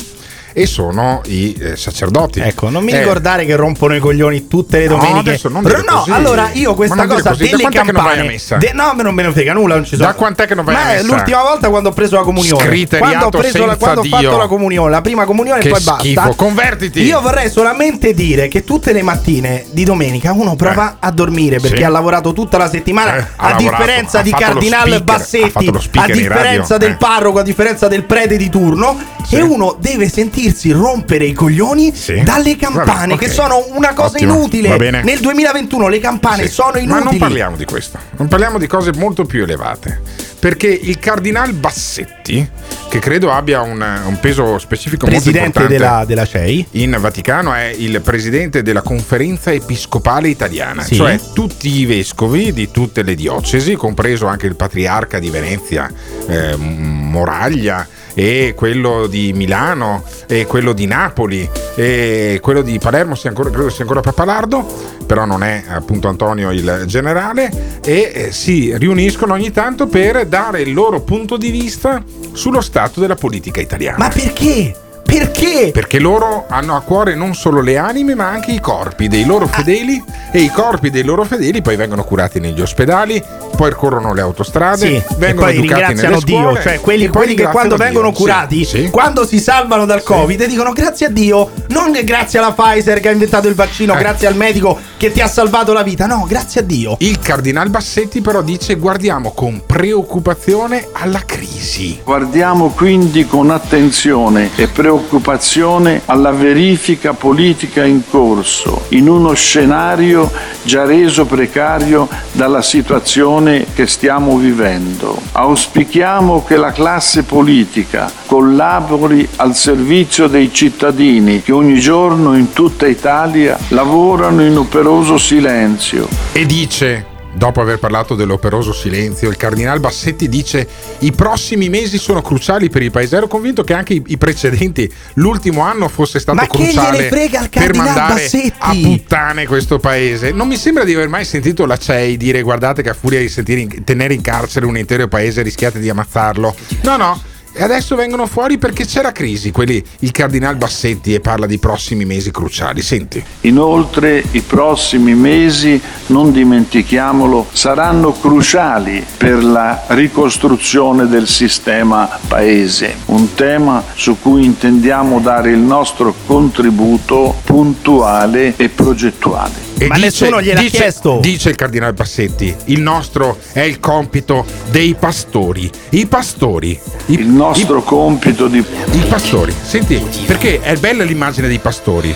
e 0.58 0.66
sono 0.66 1.22
i 1.26 1.54
eh, 1.60 1.76
sacerdoti. 1.76 2.40
Ecco, 2.40 2.70
non 2.70 2.82
mi 2.86 2.94
Eh, 2.94 3.00
ricordare 3.00 3.44
che 3.44 3.58
rompono 3.58 3.94
i 3.94 4.00
coglioni 4.00 4.48
tutte 4.48 4.80
le 4.80 4.88
No, 4.88 4.96
domeniche. 4.96 5.38
Però 5.38 5.62
dire 5.62 5.84
no, 5.86 6.06
allora 6.08 6.50
io 6.54 6.74
questa 6.76 7.06
cosa 7.08 7.32
così. 7.32 7.50
Delle 7.50 7.66
a 7.66 7.70
campane. 7.70 8.38
de- 8.58 8.72
no, 8.74 8.94
non 8.96 9.14
me 9.14 9.24
ne 9.24 9.32
frega 9.34 9.52
nulla, 9.52 9.76
non 9.76 9.84
ci 9.84 9.98
sono. 9.98 10.08
Da 10.08 10.14
quant'è 10.14 10.48
che 10.48 10.56
non 10.56 10.64
vai 10.64 10.76
a 10.76 10.78
Ma 10.78 10.92
è 10.92 10.96
messa? 11.02 11.14
l'ultima 11.14 11.42
volta 11.42 11.68
quando 11.68 11.90
ho 11.90 11.92
preso 11.92 12.16
la 12.16 12.22
comunione. 12.22 12.86
Quando 12.88 13.26
ho, 13.26 13.30
preso 13.32 13.66
la, 13.66 13.76
quando 13.76 14.00
ho 14.00 14.04
fatto 14.06 14.18
Dio. 14.22 14.38
la 14.38 14.48
comunione, 14.48 14.90
la 14.92 15.02
prima 15.02 15.26
comunione 15.26 15.60
Che 15.60 15.68
e 15.68 15.72
poi 15.72 15.82
basta. 15.82 16.00
schifo, 16.02 16.34
convertiti. 16.36 17.02
Io 17.02 17.20
vorrei 17.20 17.50
solamente 17.50 18.14
dire 18.14 18.48
che 18.48 18.64
tutte 18.64 18.94
le 18.94 19.02
mattine 19.02 19.66
di 19.72 19.84
domenica 19.84 20.32
uno 20.32 20.56
prova 20.56 20.98
a 21.02 21.12
dormire 21.12 21.60
perché 21.60 21.78
Sì. 21.80 21.84
ha 21.84 21.90
lavorato 21.90 22.32
tutta 22.32 22.58
la 22.58 22.70
settimana. 22.70 23.18
Eh, 23.18 23.26
a 23.36 23.54
differenza 23.56 24.22
di 24.22 24.32
Cardinal 24.32 25.04
Bassetti, 25.04 25.70
a 25.96 26.06
differenza 26.06 26.78
del 26.78 26.92
eh. 26.92 26.96
parroco, 26.96 27.40
a 27.40 27.44
differenza 27.44 27.90
del 27.90 28.04
prete 28.06 28.38
di 28.38 28.50
turno. 28.50 28.98
E 29.30 29.42
uno 29.42 29.76
deve 29.80 30.08
sentirsi 30.46 30.72
rompere 30.72 31.26
i 31.26 31.34
coglioni 31.34 31.94
dalle 32.24 32.56
campane, 32.56 33.14
Vabbè, 33.14 33.18
che 33.18 33.30
sono 33.30 33.66
una 33.70 33.94
cosa 33.94 34.16
Ottimo, 34.16 34.34
inutile. 34.36 35.02
Nel 35.02 35.20
2021 35.20 35.88
le 35.88 36.00
campane 36.00 36.44
Sì. 36.48 36.50
sono 36.54 36.78
inutili. 36.78 36.88
Ma 36.88 37.00
non 37.00 37.18
parliamo 37.18 37.56
di 37.56 37.66
questo, 37.66 37.98
non 38.18 38.28
parliamo 38.28 38.58
di 38.58 38.68
cose 38.68 38.92
molto 38.96 39.26
più 39.26 39.44
elevate. 39.44 40.02
Perché 40.38 40.68
il 40.68 41.00
cardinal 41.00 41.54
Bassetti, 41.54 42.48
che 42.88 43.00
credo 43.00 43.32
abbia 43.32 43.62
un, 43.62 43.84
un 44.06 44.20
peso 44.20 44.60
specifico 44.60 45.08
Presidente 45.08 45.40
molto 45.40 45.60
importante 45.62 46.06
della, 46.06 46.06
della 46.06 46.26
CEI. 46.28 46.68
in 46.72 46.96
Vaticano, 47.00 47.54
è 47.56 47.74
il 47.76 48.00
presidente 48.02 48.62
della 48.62 48.84
conferenza 48.84 49.52
episcopale 49.52 50.28
italiana, 50.28 50.84
Sì. 50.84 50.96
cioè 50.96 51.20
tutti 51.34 51.80
i 51.80 51.86
vescovi 51.88 52.54
di 52.54 52.70
tutte 52.70 53.02
le 53.02 53.16
diocesi, 53.16 53.74
compreso 53.74 54.28
anche 54.28 54.46
il 54.46 54.56
patriarca 54.56 55.18
di 55.18 55.32
Venezia, 55.32 55.90
eh, 56.28 56.56
Moraglia, 56.58 57.88
e 58.16 58.54
quello 58.56 59.06
di 59.06 59.34
Milano, 59.34 60.04
e 60.28 60.48
quello 60.48 60.74
di 60.74 60.88
Napoli, 60.88 61.48
e 61.76 62.40
quello 62.42 62.62
di 62.64 62.80
Palermo, 62.80 63.14
sia 63.14 63.30
ancora, 63.30 63.52
credo 63.52 63.70
sia 63.70 63.82
ancora 63.82 64.02
Papalardo, 64.02 64.66
però 65.06 65.26
non 65.26 65.44
è 65.44 65.64
appunto 65.68 66.08
Antonio 66.08 66.52
il 66.52 66.86
generale, 66.88 67.80
e 67.84 68.12
eh, 68.14 68.32
si 68.32 68.76
riuniscono 68.78 69.34
ogni 69.34 69.52
tanto 69.52 69.86
per 69.88 70.26
dare 70.26 70.62
il 70.62 70.74
loro 70.74 71.02
punto 71.02 71.38
di 71.38 71.52
vista 71.52 72.02
sullo 72.32 72.62
stato 72.62 73.00
della 73.00 73.16
politica 73.16 73.62
italiana. 73.62 73.98
Ma 74.00 74.10
perché? 74.10 74.74
Perché? 75.06 75.70
Perché 75.72 76.00
loro 76.00 76.46
hanno 76.50 76.76
a 76.76 76.82
cuore 76.82 77.14
non 77.14 77.36
solo 77.36 77.62
le 77.62 77.78
anime, 77.78 78.16
ma 78.16 78.28
anche 78.28 78.52
i 78.52 78.60
corpi 78.60 79.08
dei 79.08 79.24
Ah. 79.24 79.28
loro 79.28 79.48
fedeli 79.48 80.04
e 80.32 80.40
i 80.40 80.50
corpi 80.50 80.90
dei 80.90 81.04
loro 81.04 81.24
fedeli 81.24 81.62
poi 81.62 81.76
vengono 81.76 82.04
curati 82.04 82.40
negli 82.40 82.60
ospedali, 82.60 83.24
poi 83.56 83.72
corrono 83.72 84.14
le 84.14 84.22
autostrade, 84.22 84.78
Sì, 84.88 84.96
e 84.96 85.04
vengono 85.18 85.48
poi 85.48 85.58
educati 85.58 85.84
ringraziano 85.84 86.10
nelle 86.16 86.24
Dio, 86.26 86.38
scuole, 86.40 86.62
cioè 86.62 86.80
quelli, 86.80 87.04
e 87.06 87.10
quelli 87.10 87.34
che 87.36 87.44
quando 87.44 87.76
ringraziano 87.76 87.84
vengono 87.84 88.10
Dio. 88.10 88.18
curati, 88.20 88.66
Sì, 88.66 88.78
sì. 88.84 88.90
quando 88.90 89.26
si 89.26 89.40
salvano 89.40 89.86
dal 89.86 90.04
Covid, 90.04 90.46
dicono 90.46 90.72
grazie 90.74 91.08
a 91.08 91.10
Dio, 91.10 91.52
non 91.70 91.98
grazie 92.04 92.40
alla 92.40 92.52
Pfizer 92.54 93.00
che 93.00 93.10
ha 93.10 93.12
inventato 93.12 93.48
il 93.48 93.56
vaccino, 93.56 93.96
Eh. 93.96 93.98
grazie 93.98 94.28
al 94.28 94.36
medico 94.36 94.78
che 94.98 95.12
ti 95.12 95.22
ha 95.22 95.28
salvato 95.28 95.74
la 95.74 95.84
vita, 95.84 96.06
no, 96.06 96.26
grazie 96.28 96.62
a 96.62 96.64
Dio. 96.64 96.96
Il 97.00 97.20
cardinal 97.20 97.70
Bassetti 97.70 98.22
però 98.22 98.42
dice 98.42 98.76
guardiamo 98.76 99.32
con 99.32 99.62
preoccupazione 99.66 100.88
alla 100.94 101.22
crisi. 101.26 102.00
Guardiamo 102.04 102.70
quindi 102.70 103.26
con 103.26 103.50
attenzione 103.50 104.50
e 104.56 104.68
preoccupazione 104.68 106.02
alla 106.06 106.32
verifica 106.32 107.14
politica 107.14 107.84
in 107.84 108.02
corso, 108.10 108.84
in 108.90 109.08
uno 109.10 109.34
scenario 109.34 110.30
già 110.64 110.86
reso 110.86 111.26
precario 111.26 112.08
dalla 112.34 112.62
situazione 112.62 113.45
che 113.74 113.88
stiamo 113.88 114.38
vivendo. 114.38 115.22
Auspichiamo 115.32 116.44
che 116.44 116.58
la 116.58 116.72
classe 116.72 117.24
politica 117.24 118.12
collabori 118.26 119.28
al 119.38 119.56
servizio 119.56 120.28
dei 120.28 120.52
cittadini 120.54 121.42
che 121.42 121.52
ogni 121.52 121.80
giorno 121.80 122.36
in 122.36 122.52
tutta 122.54 122.88
Italia 122.88 123.58
lavorano 123.70 124.44
in 124.44 124.58
operoso 124.58 125.18
silenzio. 125.18 126.08
E 126.32 126.46
dice, 126.46 127.14
dopo 127.36 127.62
aver 127.62 127.80
parlato 127.80 128.16
dell'operoso 128.16 128.74
silenzio, 128.74 129.30
il 129.30 129.38
cardinal 129.38 129.80
Bassetti 129.80 130.28
dice 130.30 130.68
i 131.00 131.12
prossimi 131.12 131.70
mesi 131.70 131.98
sono 131.98 132.22
cruciali 132.22 132.70
per 132.70 132.82
il 132.82 132.92
paese. 132.92 133.18
Ero 133.18 133.28
convinto 133.28 133.64
che 133.64 133.74
anche 133.74 134.02
i, 134.06 134.18
precedenti, 134.18 134.92
l'ultimo 135.16 135.62
anno 135.62 135.88
fosse 135.88 136.20
stato 136.20 136.38
Ma 136.38 136.48
cruciale 136.48 137.08
per 137.08 137.76
mandare 137.76 138.14
Bassetti? 138.14 138.54
a 138.58 138.76
puttane 138.82 139.46
questo 139.46 139.80
paese. 139.80 140.32
Non 140.32 140.48
mi 140.48 140.58
sembra 140.58 140.84
di 140.84 140.94
aver 140.94 141.08
mai 141.10 141.26
sentito 141.26 141.66
la 141.66 141.78
CEI 141.78 142.18
dire 142.18 142.42
guardate 142.42 142.82
che 142.82 142.90
a 142.90 142.94
furia 142.94 143.20
di 143.20 143.30
sentire 143.30 143.84
tenere 143.84 144.14
in 144.14 144.22
carcere 144.22 144.66
un 144.66 144.78
intero 144.78 145.08
paese 145.08 145.42
rischiate 145.42 145.80
di 145.80 145.90
ammazzarlo. 145.90 146.56
No, 146.82 146.98
no. 146.98 147.34
E 147.58 147.64
adesso 147.64 147.96
vengono 147.96 148.28
fuori 148.28 148.58
perché 148.58 148.86
c'è 148.86 149.02
la 149.02 149.14
crisi, 149.14 149.52
quelli, 149.52 149.82
il 150.00 150.12
cardinal 150.12 150.58
Bassetti 150.58 151.14
e 151.14 151.22
parla 151.22 151.46
di 151.46 151.58
prossimi 151.58 152.04
mesi 152.04 152.30
cruciali. 152.30 152.82
Senti. 152.82 153.24
Inoltre 153.42 154.22
i 154.32 154.42
prossimi 154.42 155.16
mesi, 155.16 155.82
non 156.08 156.34
dimentichiamolo, 156.34 157.48
saranno 157.54 158.12
cruciali 158.12 159.06
per 159.16 159.42
la 159.42 159.86
ricostruzione 159.88 161.08
del 161.08 161.28
sistema 161.28 162.20
paese, 162.28 162.94
un 163.06 163.34
tema 163.36 163.82
su 163.94 164.18
cui 164.20 164.44
intendiamo 164.44 165.22
dare 165.22 165.52
il 165.52 165.60
nostro 165.60 166.14
contributo 166.26 167.36
puntuale 167.46 168.56
e 168.58 168.68
progettuale. 168.68 169.65
E 169.78 169.88
Ma 169.88 169.96
nessuno 169.96 170.42
gliel'ha 170.42 170.62
dice- 170.62 170.78
chiesto. 170.78 171.20
Dice 171.22 171.50
il 171.50 171.56
cardinale 171.56 171.94
Bassetti, 171.94 172.56
il 172.66 172.80
nostro 172.82 173.38
è 173.52 173.60
il 173.62 173.80
compito 173.80 174.46
dei 174.70 174.96
pastori. 174.98 175.70
I 175.90 176.06
pastori. 176.08 176.80
I, 177.08 177.14
Il 177.20 177.28
nostro 177.28 177.84
compito 177.84 178.48
di 178.48 178.60
i 178.60 179.06
pastori. 179.10 179.54
Senti, 179.64 180.02
perché 180.26 180.62
è 180.62 180.76
bella 180.78 181.04
l'immagine 181.04 181.48
dei 181.48 181.60
pastori. 181.60 182.16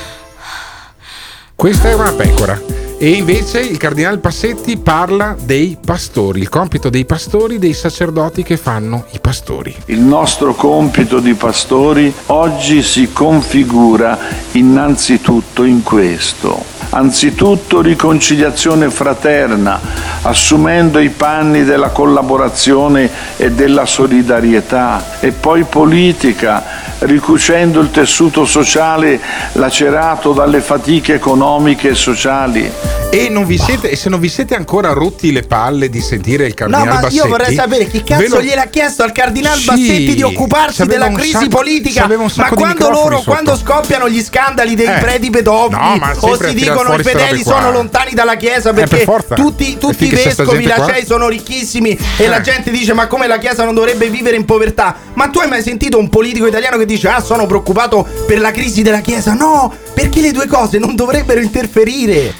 Questa 1.54 1.90
è 1.90 1.94
una 1.94 2.14
pecora. 2.14 2.89
E 3.02 3.12
invece 3.12 3.62
il 3.62 3.78
cardinale 3.78 4.18
Passetti 4.18 4.76
parla 4.76 5.34
dei 5.42 5.78
pastori, 5.84 6.42
il 6.42 6.50
compito 6.50 6.90
dei 6.90 7.06
pastori, 7.06 7.58
dei 7.58 7.74
sacerdoti 7.74 8.44
che 8.44 8.58
fanno 8.58 9.06
i 9.12 9.22
pastori. 9.22 9.74
Il 9.86 10.02
nostro 10.02 10.54
compito 10.54 11.22
di 11.22 11.34
pastori 11.34 12.14
oggi 12.26 12.84
si 12.84 13.14
configura 13.14 14.20
innanzitutto 14.52 15.64
in 15.64 15.82
questo. 15.82 16.62
Anzitutto 16.90 17.80
riconciliazione 17.80 18.90
fraterna, 18.90 19.80
assumendo 20.24 21.00
i 21.00 21.10
panni 21.10 21.64
della 21.64 21.92
collaborazione 21.92 23.10
e 23.38 23.52
della 23.52 23.86
solidarietà, 23.86 25.22
e 25.22 25.32
poi 25.32 25.64
politica, 25.64 26.89
ricucendo 27.00 27.80
il 27.80 27.92
tessuto 27.92 28.46
sociale 28.46 29.20
lacerato 29.54 30.34
dalle 30.34 30.60
fatiche 30.62 31.14
economiche 31.14 31.90
e 31.90 31.96
sociali. 31.96 32.72
E, 33.12 33.28
non 33.30 33.46
vi 33.46 33.58
siete, 33.58 33.90
e 33.90 33.96
se 33.96 34.10
non 34.10 34.20
vi 34.20 34.30
siete 34.30 34.54
ancora 34.56 34.92
rotti 34.94 35.32
le 35.32 35.42
palle 35.42 35.90
di 35.90 36.00
sentire 36.02 36.44
il 36.46 36.50
No, 36.50 36.56
cardinal 36.56 36.86
ma 36.88 36.94
Bassetti 37.02 37.16
io 37.16 37.28
vorrei 37.28 37.56
sapere 37.56 37.88
chi 37.88 37.98
ve 38.00 38.04
cazzo 38.04 38.36
lo- 38.36 38.42
gliel'ha 38.42 38.66
chiesto 38.66 39.02
al 39.04 39.12
cardinal 39.12 39.58
Sì, 39.58 39.66
Bassetti 39.66 40.14
di 40.16 40.22
occuparsi 40.24 40.86
della 40.86 41.12
crisi 41.12 41.32
sacco- 41.32 41.48
politica. 41.48 42.08
Ma 42.08 42.50
quando 42.50 42.90
loro, 42.90 43.18
sotto. 43.18 43.32
quando 43.32 43.56
scoppiano 43.58 44.08
gli 44.10 44.22
scandali 44.22 44.76
dei 44.76 44.86
Eh. 44.86 45.00
preti 45.00 45.30
pedofili 45.32 45.82
No, 45.82 45.96
ma 45.98 46.14
o 46.20 46.38
si 46.38 46.54
dicono 46.54 46.94
i 46.96 47.04
fedeli 47.04 47.42
sono 47.44 47.72
lontani 47.72 48.12
dalla 48.14 48.36
chiesa 48.36 48.70
Eh, 48.70 48.74
perché 48.74 48.98
per 48.98 49.06
forza. 49.06 49.36
tutti, 49.36 49.78
tutti 49.80 50.06
i 50.06 50.10
vescovi, 50.10 50.50
gente 50.52 50.68
la 50.68 50.76
qua. 50.76 50.86
CEI 50.94 51.06
sono 51.06 51.28
ricchissimi 51.30 51.98
e 52.18 52.28
la 52.28 52.42
gente 52.42 52.70
dice 52.70 52.94
ma 52.94 53.08
come 53.08 53.26
la 53.26 53.38
chiesa 53.40 53.64
non 53.66 53.74
dovrebbe 53.74 54.08
vivere 54.10 54.36
in 54.36 54.46
povertà? 54.46 54.96
Ma 55.14 55.30
tu 55.30 55.40
hai 55.40 55.48
mai 55.48 55.64
sentito 55.64 55.98
un 55.98 56.10
politico 56.10 56.46
italiano 56.46 56.78
che 56.78 56.86
dice 56.90 57.08
ah 57.08 57.22
sono 57.22 57.46
preoccupato 57.46 58.08
per 58.26 58.40
la 58.40 58.52
crisi 58.52 58.82
della 58.82 59.02
chiesa? 59.02 59.34
No, 59.34 59.72
perché 59.94 60.22
le 60.22 60.32
due 60.32 60.48
cose 60.48 60.80
non 60.80 60.96
dovrebbero 60.96 61.40
interferire. 61.40 62.34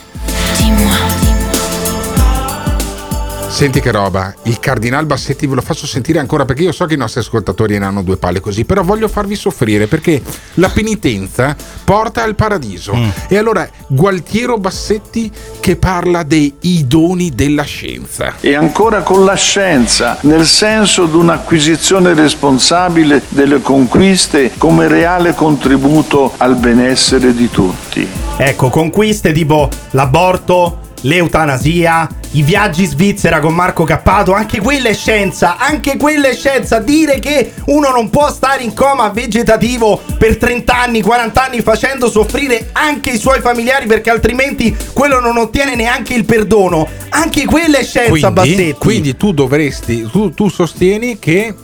Senti 3.50 3.82
che 3.82 3.92
roba, 3.92 4.34
il 4.44 4.60
cardinal 4.60 5.06
Bassetti 5.06 5.48
ve 5.48 5.56
lo 5.56 5.62
faccio 5.62 5.88
sentire 5.88 6.20
ancora 6.20 6.46
perché 6.46 6.64
io 6.64 6.72
so 6.72 6.86
che 6.86 6.94
i 6.94 6.98
nostri 6.98 7.20
ascoltatori 7.20 7.78
ne 7.78 7.86
hanno 7.86 8.04
due 8.04 8.16
palle 8.16 8.40
così, 8.40 8.64
però 8.64 8.84
voglio 8.84 9.08
farvi 9.10 9.36
soffrire 9.36 9.88
perché 9.88 10.22
la 10.54 10.70
penitenza 10.70 11.56
porta 11.84 12.24
al 12.24 12.36
paradiso. 12.36 12.96
Mm. 12.96 13.10
E 13.28 13.38
allora 13.38 13.68
Gualtiero 13.88 14.58
Bassetti 14.58 15.30
che 15.60 15.76
parla 15.76 16.24
dei 16.24 16.54
doni 16.86 17.32
della 17.32 17.64
scienza. 17.64 18.36
e 18.40 18.54
ancora 18.54 19.02
con 19.02 19.26
la 19.26 19.36
scienza, 19.36 20.20
nel 20.22 20.46
senso 20.46 21.06
di 21.06 21.18
un'acquisizione 21.18 22.14
responsabile 22.14 23.24
delle 23.28 23.62
conquiste 23.62 24.52
come 24.58 24.88
reale 24.88 25.34
contributo 25.34 26.34
al 26.38 26.56
benessere 26.56 27.34
di 27.34 27.50
tutti. 27.50 28.08
Ecco, 28.38 28.70
conquiste 28.70 29.34
tipo 29.34 29.68
l'aborto, 29.92 30.88
l'eutanasia, 31.02 32.08
i 32.32 32.44
viaggi 32.44 32.84
in 32.84 32.90
Svizzera 32.90 33.40
con 33.40 33.54
Marco 33.54 33.84
Cappato, 33.84 34.34
anche 34.34 34.60
quella 34.60 34.90
è 34.90 34.94
scienza, 34.94 35.58
anche 35.58 35.98
quella 35.98 36.30
è 36.30 36.36
scienza. 36.36 36.80
Dire 36.80 37.20
che 37.20 37.54
uno 37.66 37.90
non 37.90 38.10
può 38.10 38.32
stare 38.32 38.64
in 38.64 38.74
coma 38.74 39.10
vegetativo 39.10 40.02
per 40.18 40.38
30 40.38 40.74
anni, 40.74 41.02
40 41.02 41.44
anni 41.44 41.62
facendo 41.62 42.10
soffrire 42.10 42.70
anche 42.74 43.12
i 43.12 43.18
suoi 43.18 43.42
familiari 43.42 43.86
perché 43.86 44.10
altrimenti 44.10 44.76
quello 44.94 45.20
non 45.20 45.38
ottiene 45.38 45.76
neanche 45.76 46.14
il 46.14 46.26
perdono. 46.26 46.88
Anche 47.10 47.46
quella 47.46 47.80
è 47.80 47.84
scienza, 47.84 48.32
Bassetti. 48.32 48.56
Quindi, 48.56 48.76
quindi 48.78 49.18
tu 49.18 49.34
dovresti, 49.34 50.08
tu, 50.12 50.34
tu 50.34 50.50
sostieni 50.50 51.18
che 51.18 51.56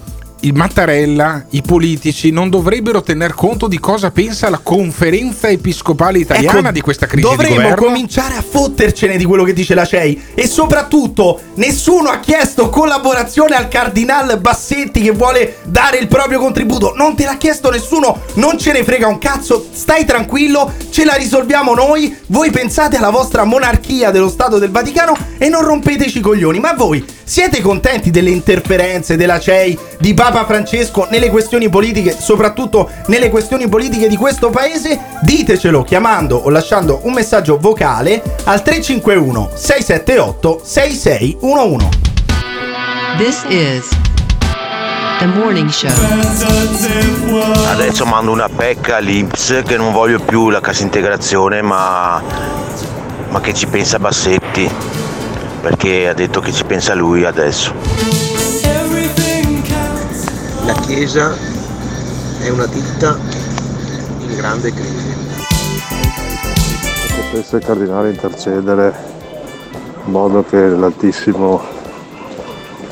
il 0.46 0.54
Mattarella, 0.54 1.46
i 1.52 1.64
politici 1.64 2.30
non 2.30 2.52
dovrebbero 2.52 3.02
tener 3.02 3.34
conto 3.34 3.68
di 3.68 3.80
cosa 3.80 4.12
pensa 4.12 4.48
la 4.50 4.60
conferenza 4.62 5.48
episcopale 5.48 6.20
italiana 6.20 6.60
Ecco, 6.60 6.72
di 6.72 6.82
questa 6.82 7.08
crisi 7.08 7.28
di 7.28 7.36
dovremmo 7.36 7.74
cominciare 7.74 8.36
a 8.36 8.43
fottercene 8.48 9.18
di 9.18 9.26
quello 9.26 9.43
che 9.43 9.54
dice 9.54 9.74
la 9.74 9.86
CEI 9.86 10.22
e 10.36 10.48
soprattutto 10.48 11.41
nessuno 11.56 12.10
ha 12.10 12.20
chiesto 12.20 12.70
collaborazione 12.70 13.56
al 13.56 13.68
cardinal 13.68 14.39
Bassetti 14.39 15.02
che 15.02 15.12
vuole 15.12 15.58
dare 15.76 15.97
il 15.97 16.07
proprio 16.07 16.39
contributo. 16.39 16.93
Non 16.95 17.17
te 17.17 17.26
l'ha 17.26 17.36
chiesto 17.36 17.69
nessuno 17.69 18.21
non 18.36 18.57
ce 18.57 18.71
ne 18.71 18.86
frega 18.86 19.07
un 19.07 19.17
cazzo 19.17 19.67
stai 19.73 20.05
tranquillo 20.05 20.71
ce 20.89 21.03
la 21.03 21.15
risolviamo 21.15 21.76
noi. 21.76 22.15
Voi 22.28 22.49
pensate 22.49 22.95
alla 22.95 23.09
vostra 23.09 23.43
monarchia 23.43 24.09
dello 24.09 24.30
Stato 24.30 24.57
del 24.57 24.71
Vaticano 24.71 25.17
e 25.38 25.49
non 25.49 25.65
rompeteci 25.65 26.19
i 26.19 26.21
coglioni 26.21 26.61
ma 26.61 26.71
voi 26.71 27.05
siete 27.26 27.59
contenti 27.59 28.09
delle 28.09 28.30
interferenze 28.30 29.17
della 29.17 29.38
CEI 29.38 29.78
di 29.99 30.13
Papa 30.13 30.45
Francesco 30.45 31.07
nelle 31.09 31.30
questioni 31.30 31.67
politiche 31.67 32.15
soprattutto 32.17 32.89
nelle 33.07 33.30
questioni 33.30 33.67
politiche 33.67 34.07
di 34.07 34.15
questo 34.15 34.49
paese? 34.49 34.97
Ditecelo 35.23 35.84
chiamando 35.84 36.38
o 36.38 36.49
lasciando 36.49 37.01
un 37.03 37.11
messaggio 37.11 37.57
vocale 37.57 38.23
al 38.45 38.63
351 38.63 39.49
678 39.53 40.61
6611 40.63 41.89
This 43.17 43.43
is 43.49 44.05
the 45.20 45.28
morning 45.28 45.70
show. 45.70 45.89
Adesso 47.70 48.05
mando 48.05 48.32
una 48.32 48.49
pecca 48.49 48.97
all'Inps 48.97 49.61
che 49.66 49.78
non 49.78 49.91
voglio 49.91 50.20
più 50.20 50.49
la 50.49 50.61
cassa 50.61 50.84
integrazione 50.84 51.61
ma, 51.61 52.22
ma 53.30 53.39
che 53.41 53.53
ci 53.53 53.68
pensa 53.68 53.99
Bassetti 53.99 54.70
perché 55.61 56.09
ha 56.09 56.13
detto 56.13 56.39
che 56.41 56.51
ci 56.51 56.63
pensa 56.63 56.93
lui 56.93 57.24
adesso. 57.24 57.74
La 60.66 60.74
Chiesa 60.74 61.36
è 62.39 62.49
una 62.49 62.66
ditta 62.66 63.18
in 64.20 64.36
grande 64.36 64.74
crisi. 64.74 65.13
potesse 67.16 67.55
il 67.57 67.66
cardinale 67.66 68.09
intercedere 68.09 68.93
in 70.05 70.11
modo 70.11 70.43
che 70.43 70.68
l'Altissimo 70.68 71.84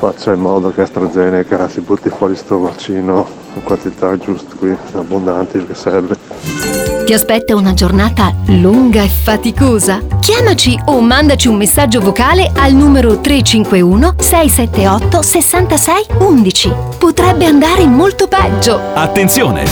faccia 0.04 0.34
in 0.34 0.40
modo 0.40 0.70
che 0.70 0.82
AstraZeneca 0.82 1.66
si 1.66 1.80
butti 1.80 2.10
fuori 2.10 2.36
sto 2.36 2.58
vaccino 2.58 3.26
in 3.54 3.62
quantità 3.62 4.14
giuste 4.18 4.54
qui, 4.54 4.76
abbondanti 4.92 5.64
che 5.64 5.74
serve. 5.74 6.63
Ti 7.04 7.12
aspetta 7.12 7.54
una 7.54 7.74
giornata 7.74 8.34
lunga 8.46 9.02
e 9.02 9.08
faticosa? 9.08 10.00
Chiamaci 10.20 10.80
o 10.86 11.02
mandaci 11.02 11.48
un 11.48 11.56
messaggio 11.56 12.00
vocale 12.00 12.50
al 12.56 12.72
numero 12.72 13.20
351 13.20 14.14
678 14.18 15.20
66 15.20 16.06
11. 16.20 16.72
Potrebbe 16.98 17.44
andare 17.44 17.84
molto 17.84 18.26
peggio. 18.26 18.80
Attenzione! 18.94 19.64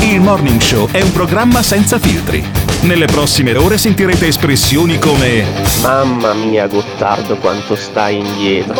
Il 0.00 0.20
Morning 0.20 0.60
Show 0.60 0.88
è 0.90 1.00
un 1.00 1.12
programma 1.12 1.62
senza 1.62 2.00
filtri. 2.00 2.44
Nelle 2.80 3.06
prossime 3.06 3.56
ore 3.56 3.78
sentirete 3.78 4.26
espressioni 4.26 4.98
come 4.98 5.44
Mamma 5.82 6.32
mia 6.34 6.66
Gottardo 6.66 7.36
quanto 7.36 7.76
stai 7.76 8.18
indietro. 8.18 8.74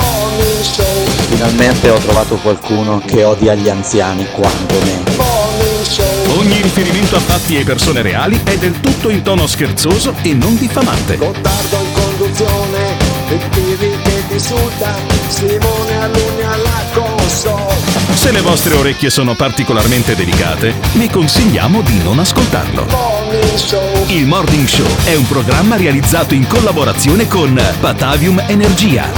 Finalmente 1.29 1.89
ho 1.89 1.99
trovato 1.99 2.35
qualcuno 2.35 3.01
che 3.07 3.23
odia 3.23 3.55
gli 3.55 3.69
anziani 3.69 4.27
quanto 4.33 4.75
me. 4.85 5.12
Ogni 6.37 6.63
riferimento 6.63 7.17
a 7.17 7.19
fatti 7.19 7.57
e 7.57 7.65
persone 7.65 8.03
reali 8.03 8.41
è 8.45 8.57
del 8.57 8.79
tutto 8.79 9.09
in 9.09 9.23
tono 9.23 9.49
scherzoso 9.49 10.15
e 10.23 10.33
non 10.33 10.57
diffamante. 10.57 11.17
Gottardo 11.17 11.77
in 11.77 11.93
conduzione, 11.93 12.97
il 13.31 13.41
Pirri 13.51 13.99
che 14.05 14.23
ti 14.29 14.35
insulta, 14.35 14.95
Simone 15.27 15.99
Alunni 15.99 16.43
alla 16.43 16.85
console. 16.93 17.75
Se 18.15 18.31
le 18.31 18.43
vostre 18.43 18.75
orecchie 18.75 19.11
sono 19.11 19.35
particolarmente 19.35 20.15
delicate, 20.15 20.73
vi 20.93 21.11
consigliamo 21.11 21.83
di 21.83 22.01
non 22.01 22.21
ascoltarlo. 22.21 22.87
Il 24.07 24.27
Morning 24.27 24.69
Show 24.69 24.87
è 25.03 25.17
un 25.17 25.27
programma 25.27 25.75
realizzato 25.75 26.35
in 26.35 26.47
collaborazione 26.47 27.27
con 27.27 27.61
Patavium 27.81 28.41
Energia. 28.47 29.11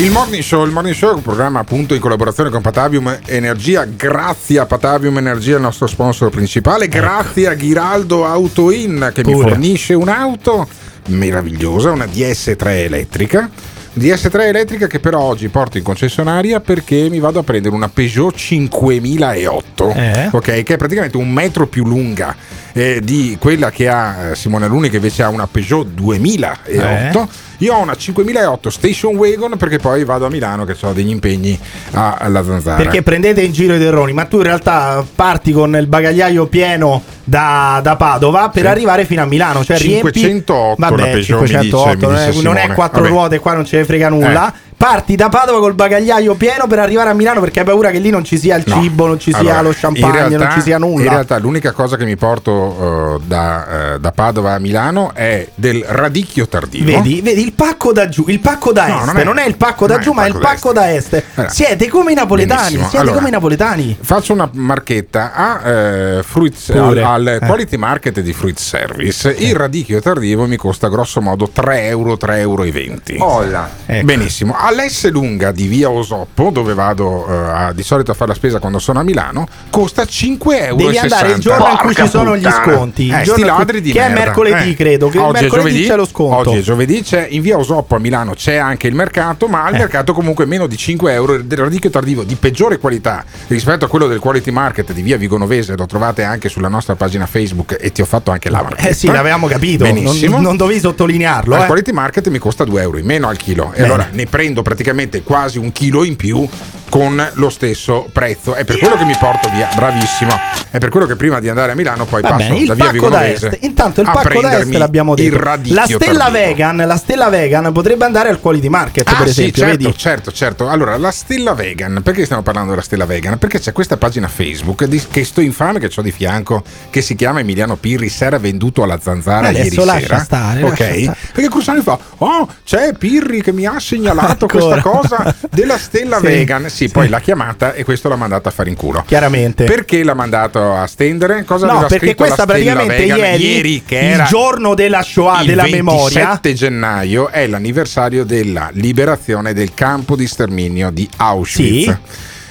Il 0.00 0.10
Morning 0.10 0.42
Show, 0.42 0.64
il 0.64 0.70
Morning 0.72 0.94
Show 0.94 1.10
è 1.10 1.14
un 1.14 1.20
programma 1.22 1.60
appunto 1.60 1.92
in 1.92 2.00
collaborazione 2.00 2.48
con 2.48 2.62
Patavium 2.62 3.18
Energia. 3.26 3.84
Grazie 3.84 4.58
a 4.58 4.64
Patavium 4.64 5.18
Energia, 5.18 5.56
il 5.56 5.60
nostro 5.60 5.86
sponsor 5.86 6.30
principale. 6.30 6.88
Grazie 6.88 7.48
a 7.48 7.52
Ghiraldo 7.54 8.24
Auto 8.24 8.70
In 8.70 9.10
che 9.14 9.22
mi 9.26 9.32
Pure. 9.32 9.50
fornisce 9.50 9.92
un'auto 9.92 10.66
meravigliosa, 11.08 11.90
una 11.90 12.06
DS3 12.06 12.66
elettrica. 12.84 13.50
DS3 13.92 14.40
elettrica 14.46 14.86
che 14.86 15.00
però 15.00 15.18
oggi 15.20 15.48
porto 15.48 15.76
in 15.76 15.82
concessionaria 15.82 16.60
perché 16.60 17.08
mi 17.10 17.18
vado 17.18 17.40
a 17.40 17.42
prendere 17.42 17.74
una 17.74 17.88
Peugeot 17.90 18.34
5008, 18.34 19.92
Eh? 19.94 20.28
ok, 20.32 20.62
che 20.62 20.74
è 20.74 20.76
praticamente 20.78 21.16
un 21.18 21.28
metro 21.30 21.66
più 21.66 21.84
lunga 21.84 22.34
eh, 22.72 23.00
di 23.02 23.36
quella 23.38 23.70
che 23.70 23.88
ha 23.88 24.30
eh, 24.30 24.34
Simone 24.36 24.64
Aluni 24.64 24.88
che 24.88 24.96
invece 24.96 25.24
ha 25.24 25.28
una 25.28 25.46
Peugeot 25.46 25.88
2008. 25.88 27.48
Io 27.60 27.74
ho 27.74 27.80
una 27.80 27.94
5008 27.94 28.70
Station 28.70 29.16
Wagon 29.16 29.56
perché 29.56 29.78
poi 29.78 30.04
vado 30.04 30.26
a 30.26 30.30
Milano 30.30 30.64
che 30.64 30.74
ho 30.80 30.92
degli 30.92 31.10
impegni 31.10 31.58
a- 31.92 32.16
alla 32.18 32.42
zanzara. 32.44 32.76
Perché 32.82 33.02
prendete 33.02 33.42
in 33.42 33.52
giro 33.52 33.74
i 33.74 33.78
terroni, 33.78 34.12
ma 34.12 34.24
tu 34.24 34.36
in 34.38 34.44
realtà 34.44 35.04
parti 35.14 35.52
con 35.52 35.74
il 35.76 35.86
bagagliaio 35.86 36.46
pieno 36.46 37.02
da, 37.24 37.80
da 37.82 37.96
Padova 37.96 38.48
per 38.48 38.62
Sì. 38.62 38.68
arrivare 38.68 39.04
fino 39.04 39.22
a 39.22 39.26
Milano. 39.26 39.62
Cioè 39.64 39.78
riempi- 39.78 40.12
508 40.18 40.80
la 40.80 40.88
Vabbè, 40.88 41.02
Peugeot, 41.12 41.40
mi 41.40 41.46
dice- 41.46 41.58
508, 41.60 41.96
mi 42.08 42.14
non, 42.14 42.26
dice 42.26 42.38
è, 42.38 42.42
non 42.42 42.56
è 42.56 42.66
quattro 42.72 43.00
Vabbè. 43.02 43.12
ruote, 43.12 43.38
qua 43.38 43.52
non 43.54 43.64
ce 43.64 43.76
ne 43.78 43.84
frega 43.84 44.08
nulla. 44.08 44.52
Eh. 44.54 44.68
Parti 44.80 45.14
da 45.14 45.28
Padova 45.28 45.58
col 45.58 45.74
bagagliaio 45.74 46.34
pieno 46.36 46.66
per 46.66 46.78
arrivare 46.78 47.10
a 47.10 47.12
Milano 47.12 47.40
perché 47.40 47.58
hai 47.58 47.64
paura 47.66 47.90
che 47.90 47.98
lì 47.98 48.08
non 48.08 48.24
ci 48.24 48.38
sia 48.38 48.56
il 48.56 48.64
No. 48.66 48.80
cibo, 48.80 49.06
non 49.06 49.20
ci 49.20 49.30
sia 49.30 49.40
Allora, 49.40 49.60
lo 49.60 49.68
in 49.68 49.74
champagne, 49.78 50.12
realtà- 50.12 50.38
non 50.38 50.50
ci 50.54 50.60
sia 50.62 50.76
In 50.76 50.80
nulla. 50.82 51.10
realtà 51.10 51.38
l'unica 51.38 51.72
cosa 51.72 51.98
che 51.98 52.06
mi 52.06 52.16
porto 52.16 53.18
eh, 53.20 53.24
da, 53.26 53.92
eh, 53.94 54.00
da 54.00 54.12
Padova 54.12 54.54
a 54.54 54.58
Milano 54.58 55.12
è 55.12 55.46
del 55.54 55.84
radicchio 55.86 56.48
tardivo. 56.48 56.86
Vedi, 56.92 57.20
vedi 57.20 57.49
il 57.50 57.56
pacco 57.56 57.92
da 57.92 58.08
giù, 58.08 58.24
il 58.28 58.38
pacco 58.40 58.72
da 58.72 58.86
No, 58.86 58.96
est. 58.98 59.06
non 59.06 59.16
è- 59.18 59.24
Non 59.24 59.38
è, 59.38 59.46
il 59.46 59.56
pacco 59.56 59.86
da 59.86 59.96
è 59.96 59.98
giù, 59.98 60.10
il 60.10 60.16
ma 60.16 60.24
è 60.24 60.28
il 60.28 60.38
pacco 60.38 60.72
da 60.72 60.92
est. 60.92 61.22
Allora, 61.34 61.52
siete 61.52 61.88
come 61.88 62.12
i 62.12 62.14
napoletani. 62.14 62.60
benissimo. 62.60 62.82
Siete 62.88 62.98
Allora, 62.98 63.16
come 63.16 63.28
i 63.28 63.32
napoletani. 63.32 63.96
Faccio 64.00 64.32
una 64.32 64.48
marchetta 64.52 65.32
a 65.34 65.68
eh, 65.68 66.22
Fruits- 66.22 66.70
al, 66.70 66.96
al 66.98 67.26
Eh. 67.26 67.46
Quality 67.46 67.76
Market 67.76 68.20
di 68.20 68.32
Fruit 68.32 68.58
Service. 68.58 69.30
Il 69.38 69.54
radicchio 69.56 70.00
tardivo 70.00 70.46
mi 70.46 70.56
costa 70.56 70.88
grosso 70.88 71.20
modo 71.20 71.48
3 71.52 71.86
euro, 71.86 72.16
3,20 72.16 73.16
euro. 73.16 73.68
Ecco. 73.86 74.04
Benissimo. 74.04 74.54
All'S 74.56 75.08
lunga 75.10 75.50
di 75.52 75.66
via 75.66 75.90
Osoppo, 75.90 76.50
dove 76.50 76.74
vado 76.74 77.26
eh, 77.28 77.32
a- 77.34 77.72
di 77.72 77.82
solito 77.82 78.10
a 78.10 78.14
fare 78.14 78.30
la 78.30 78.36
spesa 78.36 78.58
quando 78.58 78.78
sono 78.78 79.00
a 79.00 79.02
Milano, 79.02 79.46
costa 79.70 80.04
5 80.04 80.66
euro. 80.66 80.76
Devi 80.84 80.98
andare 80.98 81.32
il 81.32 81.38
giorno 81.40 81.68
in 81.70 81.76
cui 81.78 81.94
ci 81.94 82.08
sono 82.08 82.36
gli 82.36 82.48
sconti. 82.48 83.04
Il 83.06 83.14
Eh, 83.14 83.22
giorno 83.22 83.32
sti 83.32 83.40
cui- 83.42 83.58
ladri 83.58 83.80
di 83.80 83.92
che 83.92 83.98
è 84.00 84.08
merda. 84.08 84.24
mercoledì, 84.24 84.70
Eh. 84.70 84.74
credo, 84.74 85.08
che 85.08 85.18
oggi 85.18 85.38
è 85.38 85.40
mercoledì 85.42 85.68
giovedì, 85.70 85.86
c'è 85.88 85.96
lo 85.96 86.06
sconto. 86.06 86.50
Oggi 86.50 86.58
è 86.58 86.62
giovedì, 86.62 87.02
c'è 87.02 87.26
in 87.30 87.39
via 87.40 87.56
Osoppo 87.58 87.96
a 87.96 87.98
Milano 87.98 88.34
c'è 88.34 88.56
anche 88.56 88.86
il 88.86 88.94
mercato, 88.94 89.48
ma 89.48 89.64
Eh. 89.64 89.68
al 89.68 89.78
mercato 89.78 90.12
comunque 90.12 90.44
meno 90.46 90.66
di 90.66 90.76
5 90.76 91.12
euro 91.12 91.42
del 91.42 91.58
radicchio 91.58 91.90
tardivo 91.90 92.22
di 92.24 92.34
peggiore 92.36 92.78
qualità 92.78 93.24
rispetto 93.48 93.84
a 93.84 93.88
quello 93.88 94.06
del 94.06 94.18
quality 94.18 94.50
market 94.50 94.92
di 94.92 95.02
via 95.02 95.16
Vigonovese. 95.16 95.76
Lo 95.76 95.86
trovate 95.86 96.22
anche 96.22 96.48
sulla 96.48 96.68
nostra 96.68 96.94
pagina 96.94 97.26
Facebook 97.26 97.76
e 97.80 97.92
ti 97.92 98.00
ho 98.02 98.06
fatto 98.06 98.30
anche 98.30 98.50
la 98.50 98.62
marchetta. 98.62 98.88
Eh 98.88 98.94
sì, 98.94 99.06
l'avevamo 99.08 99.46
capito. 99.46 99.84
Benissimo. 99.84 100.34
Non, 100.36 100.42
non 100.42 100.56
dovevi 100.56 100.80
sottolinearlo. 100.80 101.54
Al 101.54 101.62
eh. 101.62 101.66
quality 101.66 101.92
market 101.92 102.28
mi 102.28 102.38
costa 102.38 102.64
2 102.64 102.80
euro 102.82 102.98
in 102.98 103.06
meno 103.06 103.28
al 103.28 103.36
chilo 103.36 103.68
e 103.72 103.76
Bene. 103.80 103.84
allora 103.84 104.08
ne 104.12 104.26
prendo 104.26 104.62
praticamente 104.62 105.22
quasi 105.22 105.58
un 105.58 105.72
chilo 105.72 106.04
in 106.04 106.16
più 106.16 106.46
con 106.90 107.26
lo 107.34 107.48
stesso 107.48 108.06
prezzo. 108.12 108.54
È 108.54 108.64
per 108.64 108.76
quello 108.78 108.96
che 108.96 109.04
mi 109.04 109.16
porto 109.18 109.48
via, 109.50 109.68
bravissimo. 109.74 110.32
È 110.70 110.76
per 110.78 110.90
quello 110.90 111.06
che 111.06 111.16
prima 111.16 111.40
di 111.40 111.48
andare 111.48 111.72
a 111.72 111.74
Milano 111.74 112.04
poi 112.04 112.20
Va 112.20 112.30
passo 112.32 112.48
bene, 112.48 112.58
il 112.60 112.66
da 112.66 112.74
via 112.74 112.90
Vigonovese. 112.90 113.46
est. 113.48 113.58
Intanto 113.62 114.00
il 114.02 114.10
pacco 114.12 114.40
da 114.42 114.58
est 114.58 114.72
l'abbiamo 114.74 115.14
il 115.16 115.22
detto. 115.30 115.42
radicchio 115.42 115.74
La 115.74 115.86
stella 115.86 116.28
vegan, 116.30 116.76
la 116.76 116.96
stella 116.96 117.28
vegan 117.30 117.72
potrebbe 117.72 118.04
andare 118.04 118.28
al 118.28 118.40
quality 118.40 118.68
market, 118.68 119.08
Ah, 119.08 119.14
per 119.16 119.24
sì, 119.26 119.40
esempio, 119.40 119.62
certo, 119.62 119.76
vedi? 119.84 119.96
certo, 119.96 120.32
certo. 120.32 120.68
Allora, 120.68 120.96
la 120.98 121.10
stella 121.10 121.54
vegan, 121.54 122.00
perché 122.02 122.24
stiamo 122.24 122.42
parlando 122.42 122.70
della 122.70 122.82
stella 122.82 123.06
vegan? 123.06 123.38
Perché 123.38 123.58
c'è 123.60 123.72
questa 123.72 123.96
pagina 123.96 124.28
Facebook 124.28 124.84
di- 124.84 125.02
che 125.10 125.24
sto 125.24 125.40
infame 125.40 125.78
che 125.78 125.90
ho 125.94 126.02
di 126.02 126.12
fianco, 126.12 126.62
che 126.90 127.00
si 127.02 127.14
chiama 127.14 127.40
Emiliano 127.40 127.76
Pirri, 127.76 128.08
si 128.08 128.24
era 128.24 128.38
venduto 128.38 128.82
alla 128.82 128.98
zanzara 129.00 129.48
Adesso 129.48 129.64
ieri 129.80 129.84
lascia 129.84 130.00
sera. 130.00 130.18
stare, 130.24 130.62
ok? 130.64 130.78
lascia. 130.78 131.16
Perché 131.32 131.48
Cruciani 131.48 131.80
fa, 131.82 131.98
oh, 132.18 132.48
c'è 132.64 132.92
Pirri 132.98 133.42
che 133.42 133.52
mi 133.52 133.66
ha 133.66 133.78
segnalato 133.78 134.46
questa 134.46 134.80
cosa 134.80 135.34
della 135.50 135.78
stella 135.78 136.18
Sì, 136.18 136.22
vegan. 136.26 136.68
Sì, 136.80 136.88
poi 136.88 137.08
l'ha 137.10 137.20
chiamata 137.20 137.74
e 137.74 137.84
questo 137.84 138.08
l'ha 138.08 138.16
mandata 138.16 138.48
a 138.48 138.52
fare 138.52 138.70
in 138.70 138.76
culo. 138.76 139.04
Chiaramente. 139.06 139.64
Perché 139.64 140.02
l'ha 140.02 140.14
mandato 140.14 140.74
a 140.74 140.86
stendere? 140.86 141.44
Cosa 141.44 141.66
No, 141.66 141.84
perché 141.86 142.14
questa 142.14 142.46
praticamente 142.46 142.96
vegan 142.96 143.38
ieri, 143.38 143.82
che 143.84 143.96
il 143.96 144.02
era 144.02 144.24
giorno 144.24 144.74
della 144.74 145.02
Shoah, 145.02 145.40
il 145.42 145.48
della 145.48 145.64
27 145.64 145.78
memoria. 145.82 146.52
gennaio 146.54 147.28
è 147.28 147.46
l'anniversario 147.46 148.24
della 148.24 148.70
liberazione 148.72 149.52
del 149.52 149.74
campo 149.74 150.16
di 150.16 150.26
sterminio 150.26 150.90
di 150.90 151.06
Auschwitz. 151.18 151.84
Sì. 151.84 151.96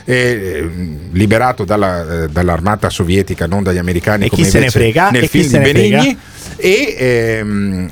E, 0.06 0.16
eh, 0.16 0.70
liberato 1.12 1.66
dalla, 1.66 2.24
eh, 2.24 2.28
dall'armata 2.30 2.90
sovietica, 2.90 3.48
non 3.48 3.64
dagli 3.64 3.78
americani, 3.78 4.26
E 4.26 4.30
chi 4.30 4.38
come 4.38 4.48
se 4.50 4.60
ne 4.60 4.70
frega? 4.70 5.10
nel 5.12 5.22
chi 5.22 5.28
film 5.28 5.48
di 5.48 5.58
ne 5.58 5.70
frega? 5.70 6.16
E 6.62 6.96
ehm, 6.98 7.90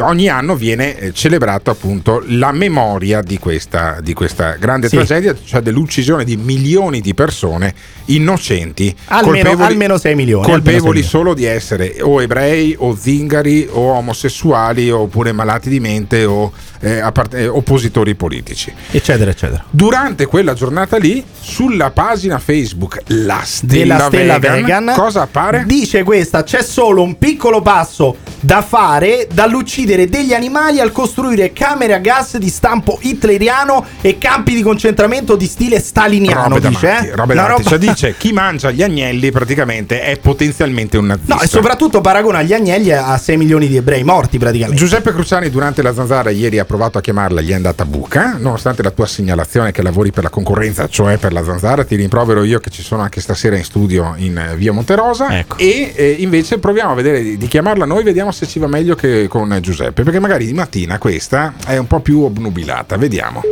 ogni 0.00 0.28
anno 0.28 0.54
viene 0.54 0.98
eh, 0.98 1.12
celebrato 1.14 1.70
appunto 1.70 2.22
la 2.26 2.52
memoria 2.52 3.22
di 3.22 3.38
questa, 3.38 3.98
di 4.02 4.12
questa 4.12 4.56
grande 4.58 4.88
Sì. 4.88 4.96
tragedia, 4.96 5.34
cioè 5.42 5.62
dell'uccisione 5.62 6.24
di 6.24 6.36
milioni 6.36 7.00
di 7.00 7.14
persone 7.14 7.74
innocenti, 8.06 8.94
Almeno- 9.06 9.32
colpevoli, 9.32 9.72
almeno 9.72 9.96
sei 9.96 10.14
milioni, 10.14 10.44
almeno 10.44 10.62
colpevoli 10.62 11.00
sei 11.00 11.08
solo 11.08 11.32
di 11.32 11.44
essere 11.44 11.96
o 12.02 12.20
ebrei 12.20 12.74
o 12.78 12.94
zingari 12.94 13.66
o 13.70 13.92
omosessuali 13.92 14.90
oppure 14.90 15.32
malati 15.32 15.70
di 15.70 15.80
mente 15.80 16.24
o 16.24 16.52
eh, 16.80 17.00
appart- 17.00 17.34
eh, 17.34 17.46
oppositori 17.46 18.14
politici. 18.14 18.72
Eccetera, 18.90 19.30
eccetera. 19.30 19.64
Durante 19.70 20.26
quella 20.26 20.54
giornata 20.54 20.96
lì, 20.96 21.22
sulla 21.40 21.90
pagina 21.90 22.38
Facebook 22.38 23.02
La 23.06 23.42
Stella, 23.44 23.72
della 23.72 24.06
stella 24.06 24.38
vegan, 24.38 24.84
vegan, 24.86 24.92
cosa 24.96 25.22
appare? 25.22 25.64
Dice 25.66 26.02
questa: 26.02 26.42
c'è 26.42 26.62
solo 26.62 27.02
un 27.02 27.18
piccolo 27.18 27.60
passo 27.60 28.16
da 28.40 28.62
fare 28.62 29.28
dall'uccidere 29.32 30.08
degli 30.08 30.32
animali 30.32 30.80
al 30.80 30.92
costruire 30.92 31.52
camere 31.52 31.94
a 31.94 31.98
gas 31.98 32.38
di 32.38 32.48
stampo 32.48 32.98
hitleriano 33.00 33.84
e 34.00 34.18
campi 34.18 34.54
di 34.54 34.62
concentramento 34.62 35.36
di 35.36 35.46
stile 35.46 35.78
staliniano. 35.80 36.48
Robe 36.54 36.68
dice, 36.68 36.86
matti, 36.86 37.06
eh? 37.06 37.14
robe 37.14 37.34
roba- 37.34 37.62
Cioè 37.62 37.78
dice 37.78 38.14
chi 38.16 38.32
mangia 38.32 38.70
gli 38.70 38.82
agnelli 38.82 39.30
praticamente 39.30 40.02
è 40.02 40.18
potenzialmente 40.18 40.96
un 40.96 41.06
nazista. 41.06 41.34
No, 41.34 41.40
e 41.42 41.46
soprattutto 41.46 42.00
paragona 42.00 42.42
gli 42.42 42.54
agnelli 42.54 42.92
a 42.92 43.16
6 43.16 43.36
milioni 43.36 43.68
di 43.68 43.76
ebrei 43.76 44.02
morti 44.02 44.38
praticamente. 44.38 44.78
Giuseppe 44.80 45.12
Cruciani 45.12 45.50
durante 45.50 45.82
la 45.82 45.92
zanzara 45.92 46.30
ieri 46.30 46.58
ha 46.58 46.64
provato 46.70 46.98
a 46.98 47.00
chiamarla, 47.00 47.40
gli 47.40 47.50
è 47.50 47.54
andata 47.54 47.84
buca, 47.84 48.36
nonostante 48.38 48.80
la 48.84 48.92
tua 48.92 49.04
segnalazione 49.04 49.72
che 49.72 49.82
lavori 49.82 50.12
per 50.12 50.22
la 50.22 50.30
concorrenza, 50.30 50.86
cioè 50.86 51.18
per 51.18 51.32
la 51.32 51.42
zanzara, 51.42 51.82
ti 51.82 51.96
rimprovero 51.96 52.44
io 52.44 52.60
che 52.60 52.70
ci 52.70 52.80
sono 52.80 53.02
anche 53.02 53.20
stasera 53.20 53.56
in 53.56 53.64
studio 53.64 54.14
in 54.18 54.38
eh, 54.38 54.54
via 54.54 54.70
Monterosa 54.70 55.36
Ecco. 55.36 55.56
e 55.58 55.92
eh, 55.96 56.10
invece 56.20 56.60
proviamo 56.60 56.92
a 56.92 56.94
vedere 56.94 57.24
di, 57.24 57.36
di 57.36 57.48
chiamarla 57.48 57.86
noi, 57.86 58.04
vediamo 58.04 58.30
se 58.30 58.46
ci 58.46 58.60
va 58.60 58.68
meglio 58.68 58.94
che 58.94 59.26
con 59.26 59.58
Giuseppe, 59.60 60.04
perché 60.04 60.20
magari 60.20 60.46
di 60.46 60.52
mattina 60.52 60.98
questa 60.98 61.54
è 61.66 61.76
un 61.76 61.88
po' 61.88 61.98
più 61.98 62.20
obnubilata, 62.20 62.96
vediamo. 62.96 63.42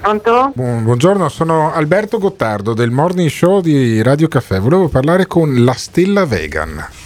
Pronto? 0.00 0.52
Bu- 0.54 0.80
Buongiorno, 0.80 1.28
sono 1.28 1.74
Alberto 1.74 2.18
Gottardo 2.18 2.72
del 2.72 2.90
Morning 2.90 3.28
Show 3.28 3.60
di 3.60 4.00
Radio 4.00 4.28
Caffè. 4.28 4.60
Volevo 4.60 4.88
parlare 4.88 5.26
con 5.26 5.62
la 5.62 5.74
Stella 5.74 6.24
Vegan. 6.24 7.03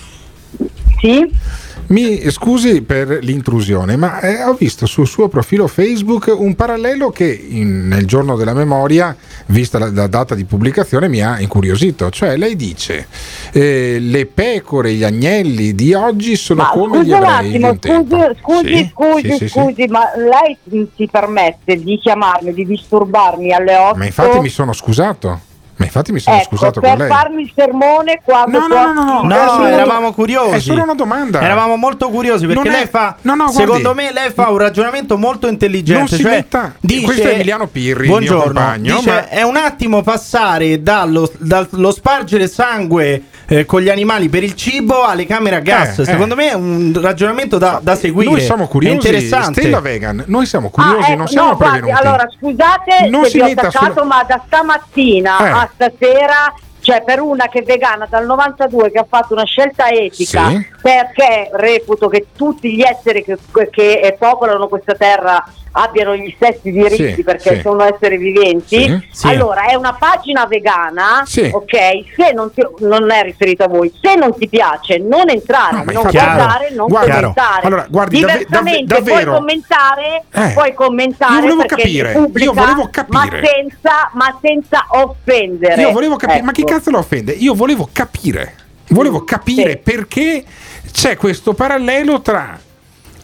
Sì? 1.01 1.67
Mi 1.91 2.29
scusi 2.31 2.83
per 2.83 3.21
l'intrusione, 3.23 3.97
ma 3.97 4.21
eh, 4.21 4.43
ho 4.43 4.53
visto 4.53 4.85
sul 4.85 5.07
suo 5.07 5.29
profilo 5.29 5.67
Facebook 5.69 6.31
un 6.37 6.55
parallelo 6.55 7.09
che 7.11 7.25
in- 7.49 7.89
nel 7.89 8.05
giorno 8.05 8.37
della 8.37 8.53
memoria, 8.53 9.17
vista 9.47 9.79
la, 9.79 9.91
la 9.91 10.07
data 10.07 10.35
di 10.35 10.45
pubblicazione, 10.45 11.09
mi 11.09 11.23
ha 11.23 11.41
incuriosito. 11.41 12.11
Cioè, 12.11 12.37
lei 12.37 12.57
dice: 12.57 13.07
eh, 13.53 13.97
le 14.01 14.27
pecore, 14.27 14.93
gli 14.93 15.03
agnelli 15.05 15.75
di 15.75 15.95
oggi 15.95 16.37
sono 16.37 16.63
Ma 16.65 16.69
come 16.71 16.99
gli 16.99 17.09
scusi 17.09 17.11
un 17.13 17.17
ebrei. 17.23 17.49
di 17.49 17.55
attimo, 17.57 17.71
un 17.71 17.79
tempo. 17.79 18.17
scusi, 18.39 18.39
scusi, 18.43 18.77
Sì, 18.77 18.91
scusi, 18.93 19.23
sì, 19.23 19.31
sì, 19.31 19.39
sì. 19.39 19.49
scusi, 19.49 19.87
ma 19.89 20.03
lei 20.17 20.59
mm, 20.75 20.85
si 20.95 21.09
permette 21.11 21.83
di 21.83 21.99
chiamarmi, 21.99 22.53
di 22.53 22.67
disturbarmi 22.67 23.53
alle 23.55 23.77
8? 23.77 23.97
Ma 23.97 24.05
infatti 24.05 24.39
mi 24.41 24.51
sono 24.51 24.75
scusato. 24.75 25.41
Ma 25.79 25.85
infatti 25.85 26.11
mi 26.11 26.19
sono 26.19 26.37
ecco, 26.37 26.49
scusato 26.57 26.81
per 26.81 26.91
con 26.91 26.99
lei. 26.99 27.09
farmi 27.09 27.43
il 27.43 27.53
sermone 27.55 28.21
quando 28.25 28.59
No, 28.59 28.67
no, 28.67 28.93
no, 28.93 29.05
no, 29.05 29.23
no. 29.23 29.65
È 29.65 29.73
eravamo 29.73 30.13
curiosi. 30.13 30.55
È 30.57 30.59
solo 30.61 30.83
una 30.83 30.95
domanda. 30.95 31.41
Eravamo 31.41 31.77
molto 31.77 32.09
curiosi 32.11 32.47
perché 32.47 32.69
è- 32.69 32.73
lei 32.73 32.87
fa. 32.89 33.15
No, 33.23 33.35
no, 33.37 33.45
guardi. 33.45 33.61
secondo 33.61 33.95
me, 33.95 34.13
lei 34.13 34.31
fa 34.33 34.51
un 34.51 34.59
ragionamento 34.59 35.17
molto 35.17 35.47
intelligente. 35.47 35.99
Non 36.01 36.09
si 36.09 36.19
cioè, 36.23 36.31
metta- 36.33 36.75
questo 37.05 37.29
è 37.29 37.35
Emiliano 37.35 37.69
Pirri, 37.69 37.91
il 38.07 38.09
mio 38.09 38.19
Buongiorno. 38.19 38.43
compagno, 38.45 38.97
Dice, 38.97 39.11
ma- 39.11 39.29
È 39.29 39.43
un 39.43 39.57
attimo 39.57 40.03
passare 40.03 40.83
dallo, 40.83 41.31
dallo 41.39 41.93
spargere 41.93 42.49
sangue 42.49 43.23
eh, 43.47 43.65
con 43.65 43.81
gli 43.81 43.89
animali 43.89 44.29
per 44.29 44.43
il 44.43 44.55
cibo 44.57 45.05
alle 45.05 45.27
camere 45.27 45.57
a 45.57 45.61
gas. 45.61 46.01
Eh, 46.01 46.05
secondo 46.05 46.35
eh. 46.35 46.37
me 46.37 46.51
è 46.51 46.55
un 46.55 46.99
ragionamento 47.01 47.57
da, 47.57 47.79
da 47.81 47.95
seguire. 47.95 48.31
Noi 48.33 48.41
siamo 48.41 48.65
È 48.65 48.69
curiosi. 48.69 48.95
interessante. 48.97 49.61
Stella 49.61 49.81
Vegan, 49.81 50.25
noi 50.27 50.45
siamo 50.45 50.71
curiosi, 50.71 51.13
Ah, 51.13 51.15
non 51.15 51.29
siamo 51.29 51.51
no, 51.51 51.57
guardi, 51.57 51.79
prevenuti. 51.79 52.05
allora 52.07 52.29
scusate 52.37 53.09
Non 53.09 53.23
se 53.25 53.31
si 53.31 53.37
vi 53.37 53.43
ho 53.43 53.47
metta 53.47 53.61
attaccato, 53.69 53.93
sulla- 53.93 54.05
ma 54.05 54.25
da 54.25 54.43
stamattina 54.45 55.68
Stasera, 55.75 56.53
cioè 56.81 57.03
per 57.03 57.21
una 57.21 57.49
che 57.49 57.61
è 57.61 57.63
vegana 57.63 58.07
dal 58.09 58.25
92 58.27 58.91
che 58.91 58.99
ha 58.99 59.07
fatto 59.09 59.35
una 59.35 59.45
scelta 59.45 59.89
etica, 59.89 60.49
Sì. 60.49 60.67
perché 60.81 61.51
reputo 61.53 62.09
che 62.09 62.27
tutti 62.37 62.75
gli 62.75 62.83
esseri 62.83 63.25
che, 63.25 63.37
che 63.71 64.17
popolano 64.19 64.69
questa 64.69 64.95
terra 64.95 65.45
abbiano 65.73 66.17
gli 66.17 66.33
stessi 66.37 66.71
diritti 66.71 67.15
Sì, 67.15 67.23
perché 67.23 67.57
sì. 67.57 67.61
sono 67.61 67.85
esseri 67.85 68.17
viventi. 68.17 69.07
Sì. 69.11 69.27
Allora 69.29 69.67
è 69.67 69.75
una 69.75 69.93
pagina 69.95 70.47
vegana, 70.47 71.23
ok? 71.23 71.77
Se 72.17 72.33
non, 72.35 72.53
ti- 72.53 72.67
non 72.81 73.11
è 73.11 73.23
riferita 73.23 73.65
a 73.65 73.69
voi, 73.69 73.93
se 74.01 74.15
non 74.15 74.35
ti 74.37 74.49
piace, 74.49 74.99
non 74.99 75.29
entrare, 75.29 75.77
No, 75.79 75.85
ma 75.85 75.93
non 75.93 76.03
guardare, 76.11 76.71
non 76.73 76.87
Guarda, 76.89 77.15
commentare. 77.15 77.67
allora, 77.67 77.87
guardi, 77.89 78.21
dav- 78.21 78.37
Diversamente 78.39 78.85
dav- 78.95 79.05
davvero- 79.05 79.31
puoi 79.31 79.39
commentare, 79.39 80.25
Eh. 80.33 80.53
puoi 80.55 80.75
commentare 80.75 81.35
Io 81.35 81.41
volevo 81.41 81.65
capire, 81.67 82.13
pubblica, 82.13 82.45
io 82.45 82.53
volevo 82.53 82.89
capire. 82.91 83.41
Ma 83.41 83.47
senza, 83.47 84.11
ma 84.15 84.39
senza 84.41 84.87
offendere. 84.91 85.81
Io 85.83 85.93
volevo 85.93 86.17
capire, 86.17 86.43
ma 86.43 86.53
chi 86.53 86.63
Ecco. 86.63 86.73
cazzo 86.73 86.91
lo 86.91 86.99
offende? 86.99 87.33
Io 87.33 87.55
volevo 87.55 87.89
capire, 87.93 88.55
volevo 88.89 89.25
capire 89.25 89.77
perché 89.77 90.45
c'è 90.91 91.17
questo 91.17 91.53
parallelo 91.55 92.21
tra 92.23 92.59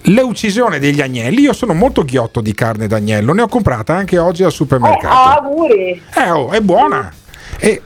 l'uccisione 0.04 0.78
degli 0.78 1.00
agnelli. 1.00 1.40
Io 1.42 1.52
sono 1.52 1.72
molto 1.74 2.04
ghiotto 2.04 2.40
di 2.40 2.54
carne 2.54 2.86
d'agnello, 2.86 3.32
ne 3.32 3.42
ho 3.42 3.48
comprata 3.48 3.94
anche 3.94 4.18
oggi 4.18 4.44
al 4.44 4.52
supermercato. 4.52 5.44
auguri. 5.46 6.02
Eh, 6.16 6.30
oh, 6.30 6.50
è 6.50 6.60
buona. 6.60 7.12
E, 7.58 7.80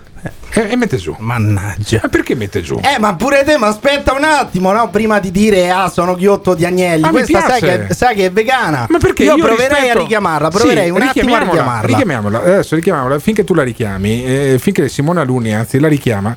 e- 0.51 0.69
e 0.71 0.77
mette 0.77 0.97
giù. 0.97 1.15
Mannaggia. 1.19 2.01
Ma 2.03 2.09
perché 2.09 2.35
mette 2.35 2.61
giù? 2.63 2.81
Eh, 2.83 2.99
ma 2.99 3.15
pure 3.15 3.45
te, 3.45 3.57
ma 3.57 3.69
aspetta 3.69 4.13
un 4.15 4.25
attimo, 4.25 4.73
no? 4.73 4.89
Prima 4.91 5.21
di 5.21 5.31
dire, 5.31 5.71
ah, 5.71 5.89
sono 5.89 6.15
ghiotto 6.17 6.55
di 6.55 6.65
agnelli. 6.65 7.03
Ma 7.03 7.09
mi 7.13 7.19
Questa 7.23 7.41
sai 7.47 7.61
che, 7.61 7.95
sai 7.95 8.17
che 8.17 8.27
è 8.27 8.33
vegana. 8.33 8.87
Ma 8.89 8.99
perché 8.99 9.23
io, 9.25 9.37
io 9.37 9.45
proverei 9.45 9.69
rispetto- 9.79 9.99
a 9.99 10.01
richiamarla, 10.03 10.49
proverei 10.49 10.85
Sì, 10.87 10.91
un 10.91 11.03
attimo 11.03 11.35
a 11.35 11.39
richiamarla. 11.39 11.87
richiamiamola. 11.87 12.39
Adesso 12.41 12.75
richiamiamola 12.75 13.19
finché 13.21 13.45
tu 13.45 13.55
la 13.55 13.63
richiami, 13.63 14.25
eh, 14.25 14.57
finché 14.59 14.89
Simona 14.89 15.23
Luni 15.23 15.55
anzi 15.55 15.79
la 15.79 15.89
richiama. 15.89 16.37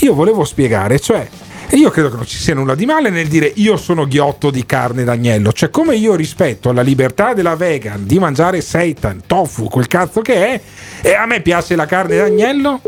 Io 0.00 0.12
volevo 0.14 0.44
spiegare, 0.44 0.98
cioè 0.98 1.26
io 1.72 1.90
credo 1.90 2.10
che 2.10 2.16
non 2.16 2.26
ci 2.26 2.36
sia 2.36 2.54
nulla 2.54 2.74
di 2.74 2.84
male 2.84 3.10
nel 3.10 3.28
dire 3.28 3.50
io 3.56 3.76
sono 3.76 4.06
ghiotto 4.06 4.50
di 4.50 4.66
carne 4.66 5.04
d'agnello, 5.04 5.52
cioè 5.52 5.70
come 5.70 5.96
io 5.96 6.14
rispetto 6.14 6.72
la 6.72 6.82
libertà 6.82 7.32
della 7.32 7.56
vegan 7.56 8.06
di 8.06 8.18
mangiare 8.18 8.60
seitan, 8.60 9.22
tofu, 9.26 9.68
quel 9.68 9.86
cazzo 9.86 10.20
che 10.20 10.46
è, 10.46 10.60
e 11.00 11.14
a 11.14 11.26
me 11.26 11.40
piace 11.40 11.74
la 11.74 11.86
carne 11.86 12.16
d'agnello 12.16 12.80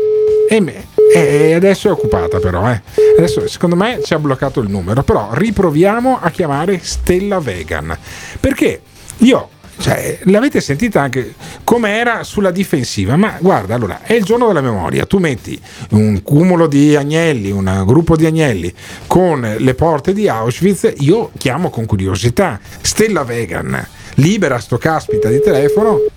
e, 0.47 0.59
me- 0.61 0.87
e 1.13 1.53
adesso 1.53 1.87
è 1.87 1.91
occupata 1.91 2.39
però, 2.39 2.69
eh. 2.69 2.81
Adesso 3.17 3.47
secondo 3.47 3.75
me 3.75 4.01
ci 4.03 4.13
ha 4.13 4.19
bloccato 4.19 4.59
il 4.59 4.69
numero, 4.69 5.03
però 5.03 5.29
riproviamo 5.31 6.19
a 6.21 6.29
chiamare 6.29 6.79
Stella 6.83 7.39
Vegan. 7.39 7.97
Perché 8.39 8.81
io 9.19 9.49
cioè, 9.77 10.19
l'avete 10.23 10.61
sentita 10.61 11.01
anche 11.01 11.33
come 11.63 11.97
era 11.97 12.23
sulla 12.23 12.51
difensiva, 12.51 13.15
ma 13.15 13.35
guarda, 13.39 13.75
allora 13.75 14.01
è 14.03 14.13
il 14.13 14.23
giorno 14.23 14.47
della 14.47 14.61
memoria, 14.61 15.05
tu 15.05 15.17
metti 15.17 15.59
un 15.91 16.21
cumulo 16.23 16.67
di 16.67 16.95
agnelli, 16.95 17.51
un 17.51 17.83
gruppo 17.85 18.15
di 18.15 18.25
agnelli 18.25 18.73
con 19.07 19.55
le 19.57 19.73
porte 19.73 20.13
di 20.13 20.27
Auschwitz, 20.29 20.93
io 20.97 21.31
chiamo 21.37 21.69
con 21.69 21.85
curiosità 21.85 22.59
Stella 22.81 23.23
Vegan, 23.23 23.85
libera 24.15 24.59
sto 24.59 24.77
caspita 24.77 25.29
di 25.29 25.41
telefono. 25.41 25.99
eh, 25.99 26.09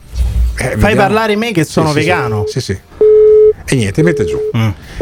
Fai 0.54 0.76
vediamo. 0.76 0.94
parlare 0.96 1.36
me 1.36 1.52
che 1.52 1.64
sono 1.64 1.88
Sì, 1.88 1.94
sì, 1.94 1.98
vegano. 2.00 2.44
Sì, 2.46 2.60
sì. 2.60 2.78
E 3.70 3.74
niente, 3.74 4.02
mette 4.02 4.24
giù. 4.24 4.38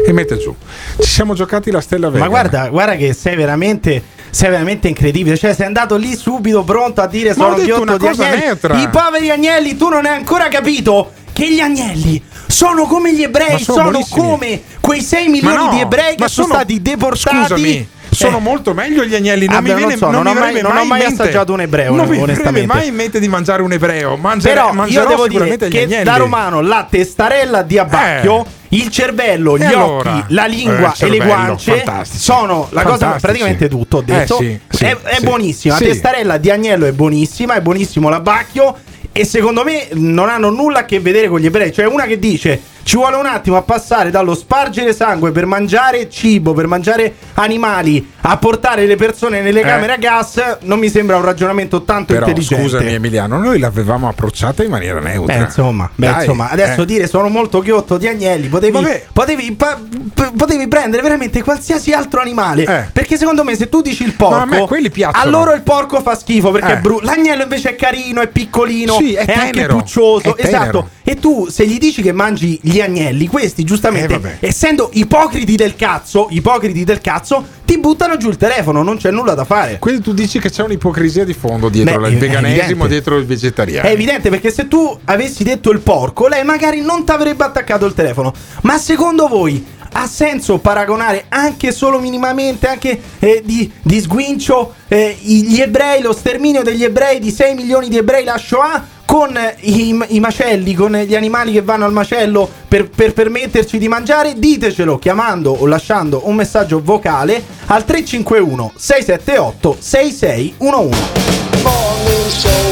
E 0.05 0.11
mette 0.11 0.37
giù. 0.37 0.53
Ci 0.99 1.09
siamo 1.09 1.33
giocati 1.33 1.71
la 1.71 1.79
Stella 1.79 2.07
Vegan. 2.09 2.27
Ma 2.27 2.27
guarda, 2.27 2.67
guarda 2.69 2.95
che 2.95 3.13
sei 3.13 3.35
veramente. 3.35 4.15
Sei 4.29 4.49
veramente 4.49 4.87
incredibile. 4.87 5.37
Cioè, 5.37 5.53
sei 5.53 5.65
andato 5.65 5.95
lì 5.95 6.15
subito 6.15 6.63
pronto 6.63 7.01
a 7.01 7.07
dire 7.07 7.33
sono 7.33 7.55
ghiotto 7.55 7.97
di 7.97 8.05
cosa 8.05 8.25
agnelli. 8.27 8.41
neutra. 8.45 8.77
I 8.79 8.89
poveri 8.89 9.29
agnelli, 9.29 9.75
tu 9.77 9.89
non 9.89 10.05
hai 10.05 10.13
ancora 10.15 10.47
capito 10.47 11.11
che 11.33 11.51
gli 11.51 11.59
agnelli 11.59 12.21
sono 12.47 12.85
come 12.85 13.13
gli 13.13 13.23
ebrei, 13.23 13.59
sono 13.59 13.91
sono, 13.91 14.05
come 14.09 14.61
quei 14.79 15.01
6 15.01 15.27
milioni 15.27 15.55
no, 15.65 15.69
di 15.73 15.79
ebrei 15.81 16.15
che 16.15 16.27
sono, 16.27 16.47
sono- 16.47 16.53
stati 16.59 16.81
deportati. 16.81 17.35
Scusami, 17.37 17.87
sono 18.09 18.37
Eh. 18.37 18.41
molto 18.41 18.73
meglio 18.73 19.03
gli 19.05 19.13
agnelli. 19.13 19.45
Non 19.45 19.55
Vabbè, 19.55 19.67
mi 19.69 19.75
viene, 19.75 19.91
non 19.91 19.97
so, 19.99 20.05
non 20.09 20.23
non 20.23 20.37
ho 20.37 20.39
mai- 20.39 20.61
non 20.61 20.71
mai 20.73 20.87
mente- 20.87 21.21
assaggiato 21.23 21.53
un 21.53 21.61
ebreo, 21.61 21.93
Non 21.93 22.07
mi 22.07 22.17
verrebbe 22.25 22.65
mai 22.65 22.87
in 22.87 22.95
mente 22.95 23.19
di 23.19 23.27
mangiare 23.27 23.61
un 23.61 23.71
ebreo. 23.73 24.15
Mangerò, 24.17 24.69
Però 24.71 24.85
io 24.85 25.05
devo 25.05 25.27
dire 25.27 25.45
sicuramente 25.45 25.67
gli 25.67 25.71
che 25.71 25.83
agnelli. 25.83 26.03
da 26.03 26.17
romano 26.17 26.61
la 26.61 26.87
testarella 26.89 27.61
di 27.61 27.77
abbacchio, 27.77 28.45
il 28.69 28.89
cervello, 28.89 29.57
gli 29.57 29.63
allora? 29.63 30.17
occhi, 30.17 30.33
la 30.33 30.45
Eh, 30.45 30.49
lingua 30.49 30.93
il 30.97 31.05
e 31.05 31.09
le 31.09 31.17
guance 31.19 31.71
fantastici. 31.77 32.23
sono 32.23 32.67
la 32.71 32.81
cosa 32.83 32.97
Fantastici. 32.97 33.21
praticamente 33.21 33.69
tutto. 33.69 33.97
Ho 33.97 34.01
detto 34.01 34.39
Eh, 34.39 34.59
sì, 34.69 34.77
sì, 34.77 34.83
è, 34.85 34.97
è 35.01 35.15
sì. 35.15 35.23
buonissima. 35.23 35.73
La 35.75 35.79
testarella 35.79 36.37
di 36.37 36.49
agnello 36.49 36.85
è 36.85 36.91
buonissima, 36.91 37.55
è 37.55 37.61
buonissimo 37.61 38.09
l'abbacchio. 38.09 38.75
E 39.11 39.25
secondo 39.25 39.63
me 39.63 39.87
non 39.93 40.29
hanno 40.29 40.49
nulla 40.49 40.79
a 40.79 40.85
che 40.85 40.99
vedere 40.99 41.27
con 41.27 41.39
gli 41.39 41.45
ebrei. 41.47 41.71
Cioè, 41.73 41.85
una 41.85 42.05
che 42.05 42.19
dice 42.19 42.59
ci 42.87 42.95
vuole 42.95 43.17
un 43.17 43.25
attimo 43.25 43.57
a 43.57 43.63
passare 43.63 44.11
dallo 44.11 44.33
spargere 44.33 44.93
sangue 44.93 45.31
per 45.33 45.45
mangiare 45.45 46.09
cibo, 46.09 46.53
per 46.53 46.67
mangiare 46.67 47.15
animali, 47.33 48.13
a 48.21 48.37
portare 48.37 48.85
le 48.85 48.95
persone 48.95 49.41
nelle 49.41 49.59
Eh. 49.59 49.63
camere 49.63 49.91
a 49.91 49.97
gas, 49.97 50.59
non 50.61 50.79
mi 50.79 50.87
sembra 50.87 51.17
un 51.17 51.23
ragionamento 51.23 51.83
tanto 51.83 52.13
Però 52.13 52.25
intelligente. 52.25 52.63
scusami 52.63 52.93
Emiliano, 52.93 53.39
noi 53.39 53.59
l'avevamo 53.59 54.07
approcciata 54.07 54.63
in 54.63 54.69
maniera 54.69 55.01
neutra. 55.01 55.35
Beh, 55.35 55.43
insomma, 55.43 55.89
beh, 55.93 56.07
insomma, 56.19 56.49
adesso 56.49 56.83
eh. 56.83 56.85
dire 56.85 57.07
sono 57.07 57.27
molto 57.27 57.59
ghiotto 57.59 57.97
di 57.97 58.07
agnelli, 58.07 58.47
potevi, 58.47 58.79
potevi, 59.11 59.51
pa- 59.51 59.77
p- 60.13 60.31
potevi 60.37 60.67
prendere 60.69 61.01
veramente 61.03 61.43
qualsiasi 61.43 61.91
altro 61.91 62.21
animale. 62.21 62.63
Eh. 62.63 62.89
Perché 62.93 63.17
secondo 63.17 63.43
me, 63.43 63.57
se 63.57 63.67
tu 63.67 63.81
dici 63.81 64.03
il 64.03 64.11
a 64.11 64.13
porco, 64.17 64.65
quelli 64.65 64.89
piacciono. 64.89 65.25
a 65.25 65.29
loro 65.29 65.51
il 65.53 65.61
porco 65.61 65.99
fa 65.99 66.15
schifo 66.15 66.51
perché 66.51 66.71
Eh. 66.71 66.77
è 66.77 66.79
brutto. 66.79 67.03
L'agnello 67.03 67.43
invece 67.43 67.71
è 67.71 67.75
carino, 67.75 68.21
è 68.21 68.27
piccolino, 68.29 68.93
Sì, 68.93 69.13
è 69.13 69.25
anche 69.27 69.51
tenero, 69.51 69.75
puccioso. 69.75 70.37
è. 70.37 70.45
Esatto. 70.45 70.89
E 71.03 71.15
tu, 71.15 71.47
se 71.49 71.65
gli 71.67 71.77
dici 71.77 72.01
che 72.01 72.13
mangi 72.13 72.57
gli 72.61 72.76
agnelli, 72.81 73.27
questi 73.27 73.63
giustamente, 73.63 74.19
Eh, 74.39 74.47
essendo 74.47 74.89
ipocriti 74.93 75.55
del 75.55 75.75
cazzo, 75.75 76.27
ipocriti 76.29 76.83
del 76.83 77.01
cazzo, 77.01 77.45
ti 77.65 77.77
buttano 77.79 78.17
giù 78.17 78.29
il 78.29 78.37
telefono, 78.37 78.83
non 78.83 78.97
c'è 78.97 79.11
nulla 79.11 79.33
da 79.33 79.43
fare. 79.43 79.77
Quindi 79.79 80.01
tu 80.01 80.13
dici 80.13 80.39
che 80.39 80.49
c'è 80.49 80.63
un'ipocrisia 80.63 81.25
di 81.25 81.33
fondo 81.33 81.69
dietro 81.69 81.99
Beh, 81.99 82.09
il 82.09 82.17
veganesimo, 82.17 82.87
dietro 82.87 83.17
il 83.17 83.25
vegetariano. 83.25 83.87
È 83.87 83.91
evidente 83.91 84.29
perché 84.29 84.51
se 84.51 84.67
tu 84.67 84.97
avessi 85.05 85.43
detto 85.43 85.71
il 85.71 85.79
porco, 85.79 86.27
lei 86.27 86.43
magari 86.43 86.81
non 86.81 87.03
ti 87.03 87.11
avrebbe 87.11 87.43
attaccato 87.43 87.85
il 87.85 87.93
telefono. 87.93 88.33
Ma 88.61 88.77
secondo 88.77 89.27
voi 89.27 89.75
ha 89.93 90.07
senso 90.07 90.59
paragonare 90.59 91.25
anche 91.29 91.71
solo 91.71 91.99
minimamente, 91.99 92.67
anche 92.67 92.99
eh, 93.19 93.41
di, 93.43 93.71
di 93.81 93.99
sguincio, 93.99 94.73
eh, 94.87 95.17
gli 95.19 95.59
ebrei, 95.59 96.01
lo 96.01 96.13
sterminio 96.13 96.61
degli 96.61 96.83
ebrei, 96.83 97.19
di 97.19 97.31
6 97.31 97.55
milioni 97.55 97.89
di 97.89 97.97
ebrei, 97.97 98.23
la 98.23 98.37
Shoah? 98.37 98.95
Con 99.07 99.39
i, 99.61 99.97
i 100.09 100.19
macelli, 100.19 100.73
con 100.73 100.91
gli 100.91 101.15
animali 101.15 101.53
che 101.53 101.61
vanno 101.61 101.85
al 101.85 101.93
macello 101.93 102.47
per, 102.67 102.89
per 102.89 103.13
permetterci 103.13 103.77
di 103.77 103.87
mangiare, 103.87 104.33
ditecelo 104.37 104.99
chiamando 104.99 105.51
o 105.51 105.65
lasciando 105.65 106.27
un 106.27 106.35
messaggio 106.35 106.81
vocale 106.83 107.41
al 107.67 107.85
351 107.85 108.73
678 108.75 109.77
6611. 109.79 110.97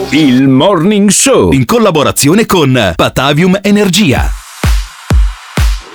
Il 0.10 0.50
Morning 0.50 1.10
Show 1.10 1.54
in 1.54 1.64
collaborazione 1.64 2.46
con 2.46 2.94
Patavium 2.96 3.58
Energia. 3.62 4.30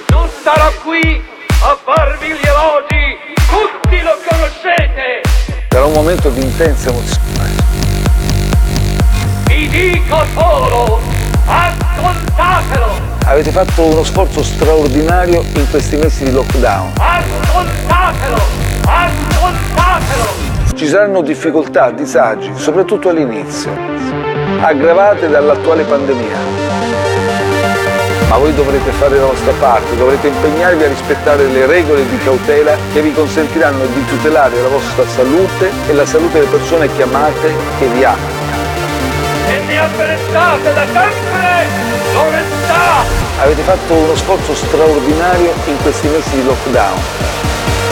Non 0.09 0.27
starò 0.41 0.73
qui 0.83 1.21
a 1.63 1.79
farvi 1.85 2.29
gli 2.29 2.47
elogi, 2.47 3.15
tutti 3.47 4.01
lo 4.03 4.17
conoscete. 4.27 5.21
Era 5.69 5.85
un 5.85 5.93
momento 5.93 6.31
di 6.31 6.41
intensa 6.41 6.89
emozione. 6.89 7.90
Vi 9.61 9.69
dico 9.69 10.17
solo, 10.33 11.01
ascoltatelo, 11.45 12.93
Avete 13.27 13.51
fatto 13.51 13.83
uno 13.83 14.03
sforzo 14.05 14.43
straordinario 14.43 15.45
in 15.53 15.69
questi 15.69 15.97
mesi 15.97 16.25
di 16.25 16.33
lockdown. 16.33 16.93
ascoltatelo, 16.97 18.39
ascoltatelo. 18.87 20.25
Ci 20.75 20.87
saranno 20.87 21.21
difficoltà, 21.21 21.91
disagi, 21.91 22.51
soprattutto 22.55 23.11
all'inizio, 23.11 23.71
aggravate 24.63 25.29
dall'attuale 25.29 25.83
pandemia. 25.83 26.39
Ma 28.31 28.39
voi 28.39 28.55
dovrete 28.55 28.91
fare 28.93 29.19
la 29.19 29.27
vostra 29.27 29.53
parte, 29.61 29.95
dovrete 29.95 30.29
impegnarvi 30.29 30.85
a 30.85 30.89
rispettare 30.89 31.45
le 31.49 31.67
regole 31.67 32.09
di 32.09 32.17
cautela 32.25 32.75
che 32.95 33.03
vi 33.03 33.13
consentiranno 33.13 33.85
di 33.85 34.07
tutelare 34.07 34.59
la 34.59 34.69
vostra 34.69 35.07
salute 35.07 35.71
e 35.87 35.93
la 35.93 36.07
salute 36.07 36.39
delle 36.39 36.51
persone 36.51 36.91
che 36.95 37.03
amate, 37.03 37.53
che 37.79 37.87
vi 37.89 38.05
amano. 38.05 38.40
E 39.71 39.77
apprezzate 39.77 40.73
da 40.73 40.85
sempre 40.85 41.69
l'onestà. 42.13 43.05
Avete 43.39 43.63
fatto 43.63 43.95
uno 43.95 44.17
sforzo 44.17 44.53
straordinario 44.53 45.55
in 45.67 45.81
questi 45.81 46.09
mesi 46.09 46.29
di 46.31 46.43
lockdown. 46.43 47.01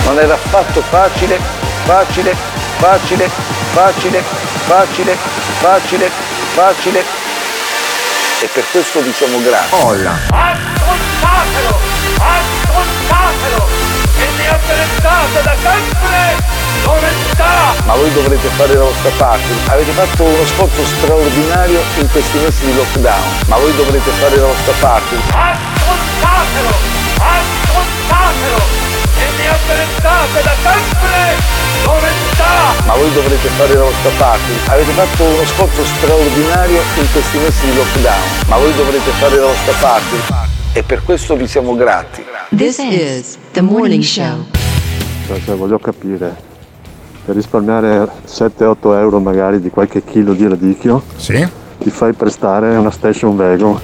Non 0.07 0.18
era 0.18 0.35
affatto 0.35 0.83
facile, 0.83 1.39
facile, 1.85 2.35
facile, 2.79 3.31
facile, 3.70 4.22
facile, 4.66 5.16
facile, 5.61 6.11
facile. 6.55 7.05
E 8.41 8.47
per 8.53 8.64
questo 8.72 9.01
vi 9.01 9.12
siamo 9.12 9.41
grati. 9.41 9.72
Ascoltatelo, 10.31 11.79
ascoltatelo. 12.18 13.68
E 14.18 14.26
ne 14.37 14.49
apprezzate 14.49 15.43
da 15.45 15.55
sempre 15.62 16.58
l'onestà. 16.85 17.74
Ma 17.85 17.95
voi 17.95 18.12
dovrete 18.12 18.49
fare 18.57 18.74
la 18.74 18.85
vostra 18.85 19.11
parte. 19.16 19.53
Avete 19.66 19.93
fatto 19.93 20.22
uno 20.24 20.45
sforzo 20.45 20.85
straordinario 20.85 21.81
in 21.99 22.11
questi 22.11 22.39
mesi 22.39 22.64
di 22.66 22.74
lockdown. 22.74 23.29
Ma 23.47 23.57
voi 23.57 23.74
dovrete 23.76 24.11
fare 24.11 24.37
la 24.37 24.47
vostra 24.47 24.72
parte. 24.81 25.14
Ascoltatelo, 25.16 26.74
ascoltatelo. 27.18 28.61
E 29.18 29.26
ne 29.37 29.49
apprezzate 29.49 30.43
da 30.43 30.55
sempre 30.62 31.16
l'onestà. 31.85 32.87
Ma 32.87 32.95
voi 32.95 33.12
dovrete 33.12 33.49
fare 33.49 33.74
la 33.74 33.85
vostra 33.85 34.11
parte. 34.18 34.53
Avete 34.66 34.93
fatto 34.93 35.22
uno 35.24 35.45
sforzo 35.45 35.85
straordinario 35.85 36.81
in 36.97 37.07
questi 37.12 37.39
mesi 37.39 37.66
di 37.66 37.74
lockdown. 37.74 38.29
Ma 38.47 38.57
voi 38.57 38.74
dovrete 38.74 39.11
fare 39.18 39.37
la 39.37 39.47
vostra 39.47 39.72
parte. 39.81 40.47
E 40.72 40.83
per 40.83 41.03
questo 41.03 41.35
vi 41.35 41.49
siamo 41.49 41.74
grati. 41.74 42.24
This 42.57 42.79
is 42.79 43.37
the 43.53 43.61
morning 43.62 44.03
show. 44.03 44.47
Cioè, 45.26 45.55
voglio 45.57 45.79
capire, 45.79 46.35
per 47.29 47.37
risparmiare 47.37 48.09
7-8 48.26 48.76
euro 48.99 49.20
magari 49.20 49.61
di 49.61 49.68
qualche 49.68 50.03
chilo 50.03 50.33
di 50.33 50.49
radicchio, 50.49 51.03
ti 51.79 51.91
fai 51.91 52.14
prestare 52.14 52.74
una 52.74 52.91
station 52.91 53.37
wagon. 53.37 53.79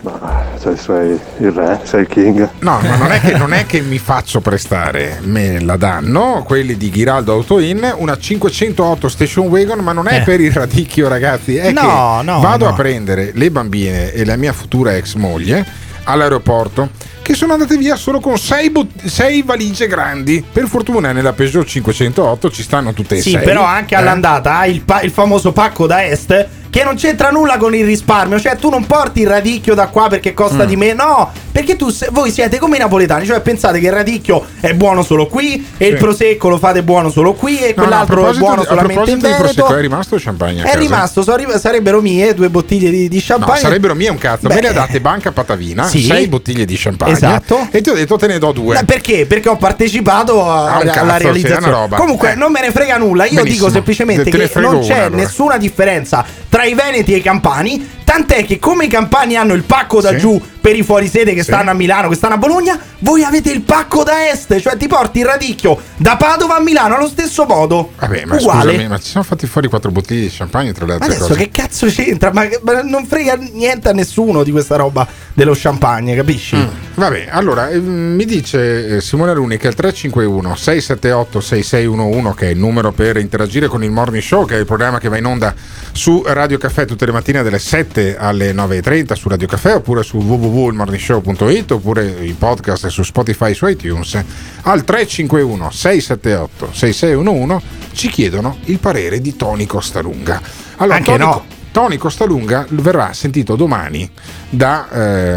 Ma 0.00 0.44
cioè, 0.58 0.76
sei 0.76 1.20
il 1.40 1.50
re, 1.52 1.80
sei 1.82 2.00
il 2.02 2.06
king. 2.06 2.48
No, 2.60 2.78
ma 2.80 2.96
non 2.96 3.12
è, 3.12 3.20
che, 3.20 3.36
non 3.36 3.52
è 3.52 3.66
che 3.66 3.82
mi 3.82 3.98
faccio 3.98 4.40
prestare, 4.40 5.18
me 5.24 5.60
la 5.60 5.76
danno 5.76 6.42
quelli 6.46 6.78
di 6.78 6.88
Ghiraldo 6.88 7.32
Auto 7.34 7.58
In, 7.58 7.86
una 7.98 8.16
508 8.16 9.08
Station 9.10 9.48
Wagon, 9.48 9.80
ma 9.80 9.92
non 9.92 10.08
è 10.08 10.20
Eh. 10.20 10.22
per 10.22 10.40
il 10.40 10.52
radicchio, 10.52 11.08
ragazzi. 11.08 11.56
È 11.56 11.70
No, 11.70 12.20
che 12.20 12.24
no, 12.24 12.40
vado 12.40 12.64
no. 12.64 12.70
a 12.70 12.74
prendere 12.74 13.32
le 13.34 13.50
bambine 13.50 14.10
e 14.14 14.24
la 14.24 14.36
mia 14.36 14.54
futura 14.54 14.96
ex 14.96 15.16
moglie 15.16 15.66
all'aeroporto 16.04 16.88
che 17.26 17.34
sono 17.34 17.54
andate 17.54 17.76
via 17.76 17.96
solo 17.96 18.20
con 18.20 18.38
6 18.38 19.42
valigie 19.44 19.88
grandi. 19.88 20.44
Per 20.52 20.68
fortuna 20.68 21.10
nella 21.10 21.32
Peugeot 21.32 21.66
508 21.66 22.50
ci 22.52 22.62
stanno 22.62 22.92
tutte 22.92 23.16
e 23.16 23.20
Sì, 23.20 23.30
sei. 23.32 23.42
però 23.42 23.64
anche 23.64 23.94
eh. 23.94 23.98
all'andata 23.98 24.58
hai 24.58 24.70
il, 24.74 24.82
pa- 24.82 25.00
il 25.00 25.10
famoso 25.10 25.50
pacco 25.50 25.88
da 25.88 26.04
est 26.06 26.46
che 26.76 26.84
non 26.84 26.96
c'entra 26.96 27.30
nulla 27.30 27.56
con 27.56 27.74
il 27.74 27.86
risparmio. 27.86 28.38
Cioè, 28.38 28.56
tu 28.56 28.68
non 28.68 28.84
porti 28.84 29.22
il 29.22 29.28
radicchio 29.28 29.72
da 29.74 29.86
qua 29.86 30.08
perché 30.08 30.34
costa 30.34 30.64
Mm. 30.64 30.66
di 30.66 30.76
meno. 30.76 31.04
No, 31.06 31.30
perché 31.50 31.74
tu 31.76 31.88
se- 31.88 32.08
voi 32.10 32.30
siete 32.30 32.58
come 32.58 32.76
i 32.76 32.78
napoletani, 32.80 33.24
cioè 33.24 33.40
pensate 33.40 33.78
che 33.80 33.86
il 33.86 33.92
radicchio 33.92 34.44
è 34.60 34.74
buono 34.74 35.02
solo 35.02 35.26
qui 35.26 35.66
e 35.78 35.86
il 35.86 35.92
Sì. 35.94 35.98
prosecco 36.02 36.50
lo 36.50 36.58
fate 36.58 36.82
buono 36.82 37.08
solo 37.10 37.32
qui 37.32 37.58
e 37.60 37.72
No, 37.74 37.82
no, 37.82 37.88
quell'altro 37.88 38.12
è 38.14 38.16
proposito 38.18 38.44
buono 38.44 38.60
di- 38.60 38.66
solamente 38.66 39.10
in 39.10 39.18
Veneto. 39.20 39.40
prosecco, 39.42 39.74
è 39.76 39.80
rimasto 39.80 40.16
champagne 40.18 40.62
È 40.64 40.76
rimasto, 40.76 41.22
so- 41.22 41.34
sarebbero 41.58 42.02
mie 42.02 42.34
due 42.34 42.50
bottiglie 42.50 42.90
di, 42.90 43.08
di 43.08 43.16
No, 43.16 43.22
champagne. 43.24 43.60
sarebbero 43.60 43.94
mie 43.94 44.10
un 44.10 44.18
cazzo. 44.18 44.48
Me 44.48 44.54
Beh, 44.56 44.60
le 44.60 44.68
ha 44.68 44.72
date 44.72 45.00
Banca 45.00 45.32
Patavina, 45.32 45.86
Sì. 45.86 46.02
sei 46.02 46.26
bottiglie 46.28 46.66
di 46.66 46.76
champagne. 46.76 47.12
Esatto. 47.12 47.68
E 47.70 47.80
ti 47.80 47.88
ho 47.88 47.94
detto 47.94 48.16
te 48.18 48.26
ne 48.26 48.38
do 48.38 48.52
due. 48.52 48.74
Ma 48.74 48.82
perché? 48.84 49.24
Perché 49.24 49.48
ho 49.48 49.56
partecipato 49.56 50.46
a- 50.46 50.74
Ah, 50.76 50.80
cazzo, 50.82 51.00
alla 51.00 51.16
è 51.16 51.20
realizzazione. 51.20 51.88
Comunque, 51.96 52.32
Eh. 52.32 52.34
non 52.34 52.52
me 52.52 52.60
ne 52.60 52.70
frega 52.70 52.98
nulla. 52.98 53.24
Io 53.24 53.36
Benissimo. 53.36 53.54
dico 53.54 53.70
semplicemente 53.70 54.30
che 54.30 54.50
non 54.56 54.80
c'è 54.80 54.98
allora. 54.98 55.16
nessuna 55.16 55.56
differenza 55.56 56.22
tra 56.50 56.64
i 56.66 56.74
veneti 56.74 57.12
e 57.14 57.16
i 57.18 57.22
campani. 57.22 57.94
Tant'è 58.06 58.44
che, 58.46 58.58
come 58.60 58.84
i 58.84 58.88
campani 58.88 59.36
hanno 59.36 59.52
il 59.54 59.64
pacco 59.64 60.00
da 60.00 60.10
Sì. 60.10 60.18
giù 60.18 60.40
per 60.60 60.76
i 60.76 60.82
fuorisede 60.82 61.32
che 61.34 61.42
Sì. 61.42 61.50
stanno 61.50 61.70
a 61.70 61.74
Milano, 61.74 62.08
che 62.08 62.14
stanno 62.14 62.34
a 62.34 62.38
Bologna, 62.38 62.78
voi 63.00 63.22
avete 63.24 63.50
il 63.50 63.62
pacco 63.62 64.04
da 64.04 64.28
est. 64.30 64.58
Cioè, 64.60 64.76
ti 64.76 64.86
porti 64.86 65.18
il 65.20 65.24
radicchio 65.26 65.78
da 65.96 66.16
Padova 66.16 66.56
a 66.56 66.60
Milano 66.60 66.94
allo 66.96 67.08
stesso 67.08 67.44
modo. 67.46 67.92
Vabbè, 67.98 68.24
ma 68.26 68.36
Uguale. 68.36 68.70
scusami, 68.72 68.88
ma 68.88 68.98
ci 68.98 69.10
siamo 69.10 69.26
fatti 69.26 69.46
fuori 69.46 69.68
quattro 69.68 69.90
bottiglie 69.90 70.22
di 70.22 70.30
champagne 70.32 70.72
tra 70.72 70.86
le 70.86 70.92
altre 70.94 71.08
adesso 71.08 71.26
cose. 71.26 71.38
che 71.38 71.50
cazzo 71.50 71.86
c'entra? 71.86 72.32
Ma, 72.32 72.46
ma 72.62 72.82
non 72.82 73.06
frega 73.06 73.34
niente 73.52 73.88
a 73.88 73.92
nessuno 73.92 74.44
di 74.44 74.50
questa 74.52 74.76
roba 74.76 75.06
dello 75.34 75.52
champagne, 75.56 76.14
capisci? 76.14 76.56
Mm. 76.56 76.66
Vabbè, 76.94 77.26
allora 77.30 77.68
eh, 77.70 77.78
mi 77.80 78.24
dice 78.24 78.96
eh, 78.96 79.00
Simone 79.00 79.34
Runi 79.34 79.56
che 79.58 79.66
il 79.68 79.74
351 79.74 80.54
678 80.54 81.40
6611 81.40 82.34
che 82.36 82.46
è 82.46 82.50
il 82.50 82.58
numero 82.58 82.92
per 82.92 83.16
interagire 83.18 83.66
con 83.66 83.82
il 83.84 83.90
Morning 83.90 84.22
Show, 84.22 84.46
che 84.46 84.54
è 84.56 84.58
il 84.58 84.64
programma 84.66 84.98
che 84.98 85.08
va 85.08 85.18
in 85.18 85.26
onda 85.26 85.54
su 85.92 86.22
Radio 86.24 86.55
Caffè 86.58 86.84
tutte 86.84 87.06
le 87.06 87.12
mattine 87.12 87.42
dalle 87.42 87.58
7 87.58 88.16
alle 88.16 88.52
9.30 88.52 89.12
su 89.14 89.28
Radio 89.28 89.46
Caffè 89.46 89.74
oppure 89.74 90.02
su 90.02 90.18
www.ilmorningshow.it 90.18 91.70
oppure 91.72 92.06
i 92.22 92.32
podcast 92.32 92.86
su 92.88 93.02
Spotify 93.02 93.54
su 93.54 93.66
iTunes 93.66 94.14
al 94.62 94.84
351 94.84 95.70
678 95.70 96.70
6611 96.72 97.64
ci 97.92 98.08
chiedono 98.08 98.58
il 98.64 98.78
parere 98.78 99.20
di 99.20 99.36
Tony 99.36 99.66
Costalunga. 99.66 100.40
Allora, 100.76 100.96
Anche 100.96 101.10
Tony, 101.16 101.24
no. 101.24 101.44
Tony 101.72 101.96
Costalunga 101.96 102.66
verrà 102.70 103.12
sentito 103.12 103.54
domani 103.56 104.10
da 104.48 104.88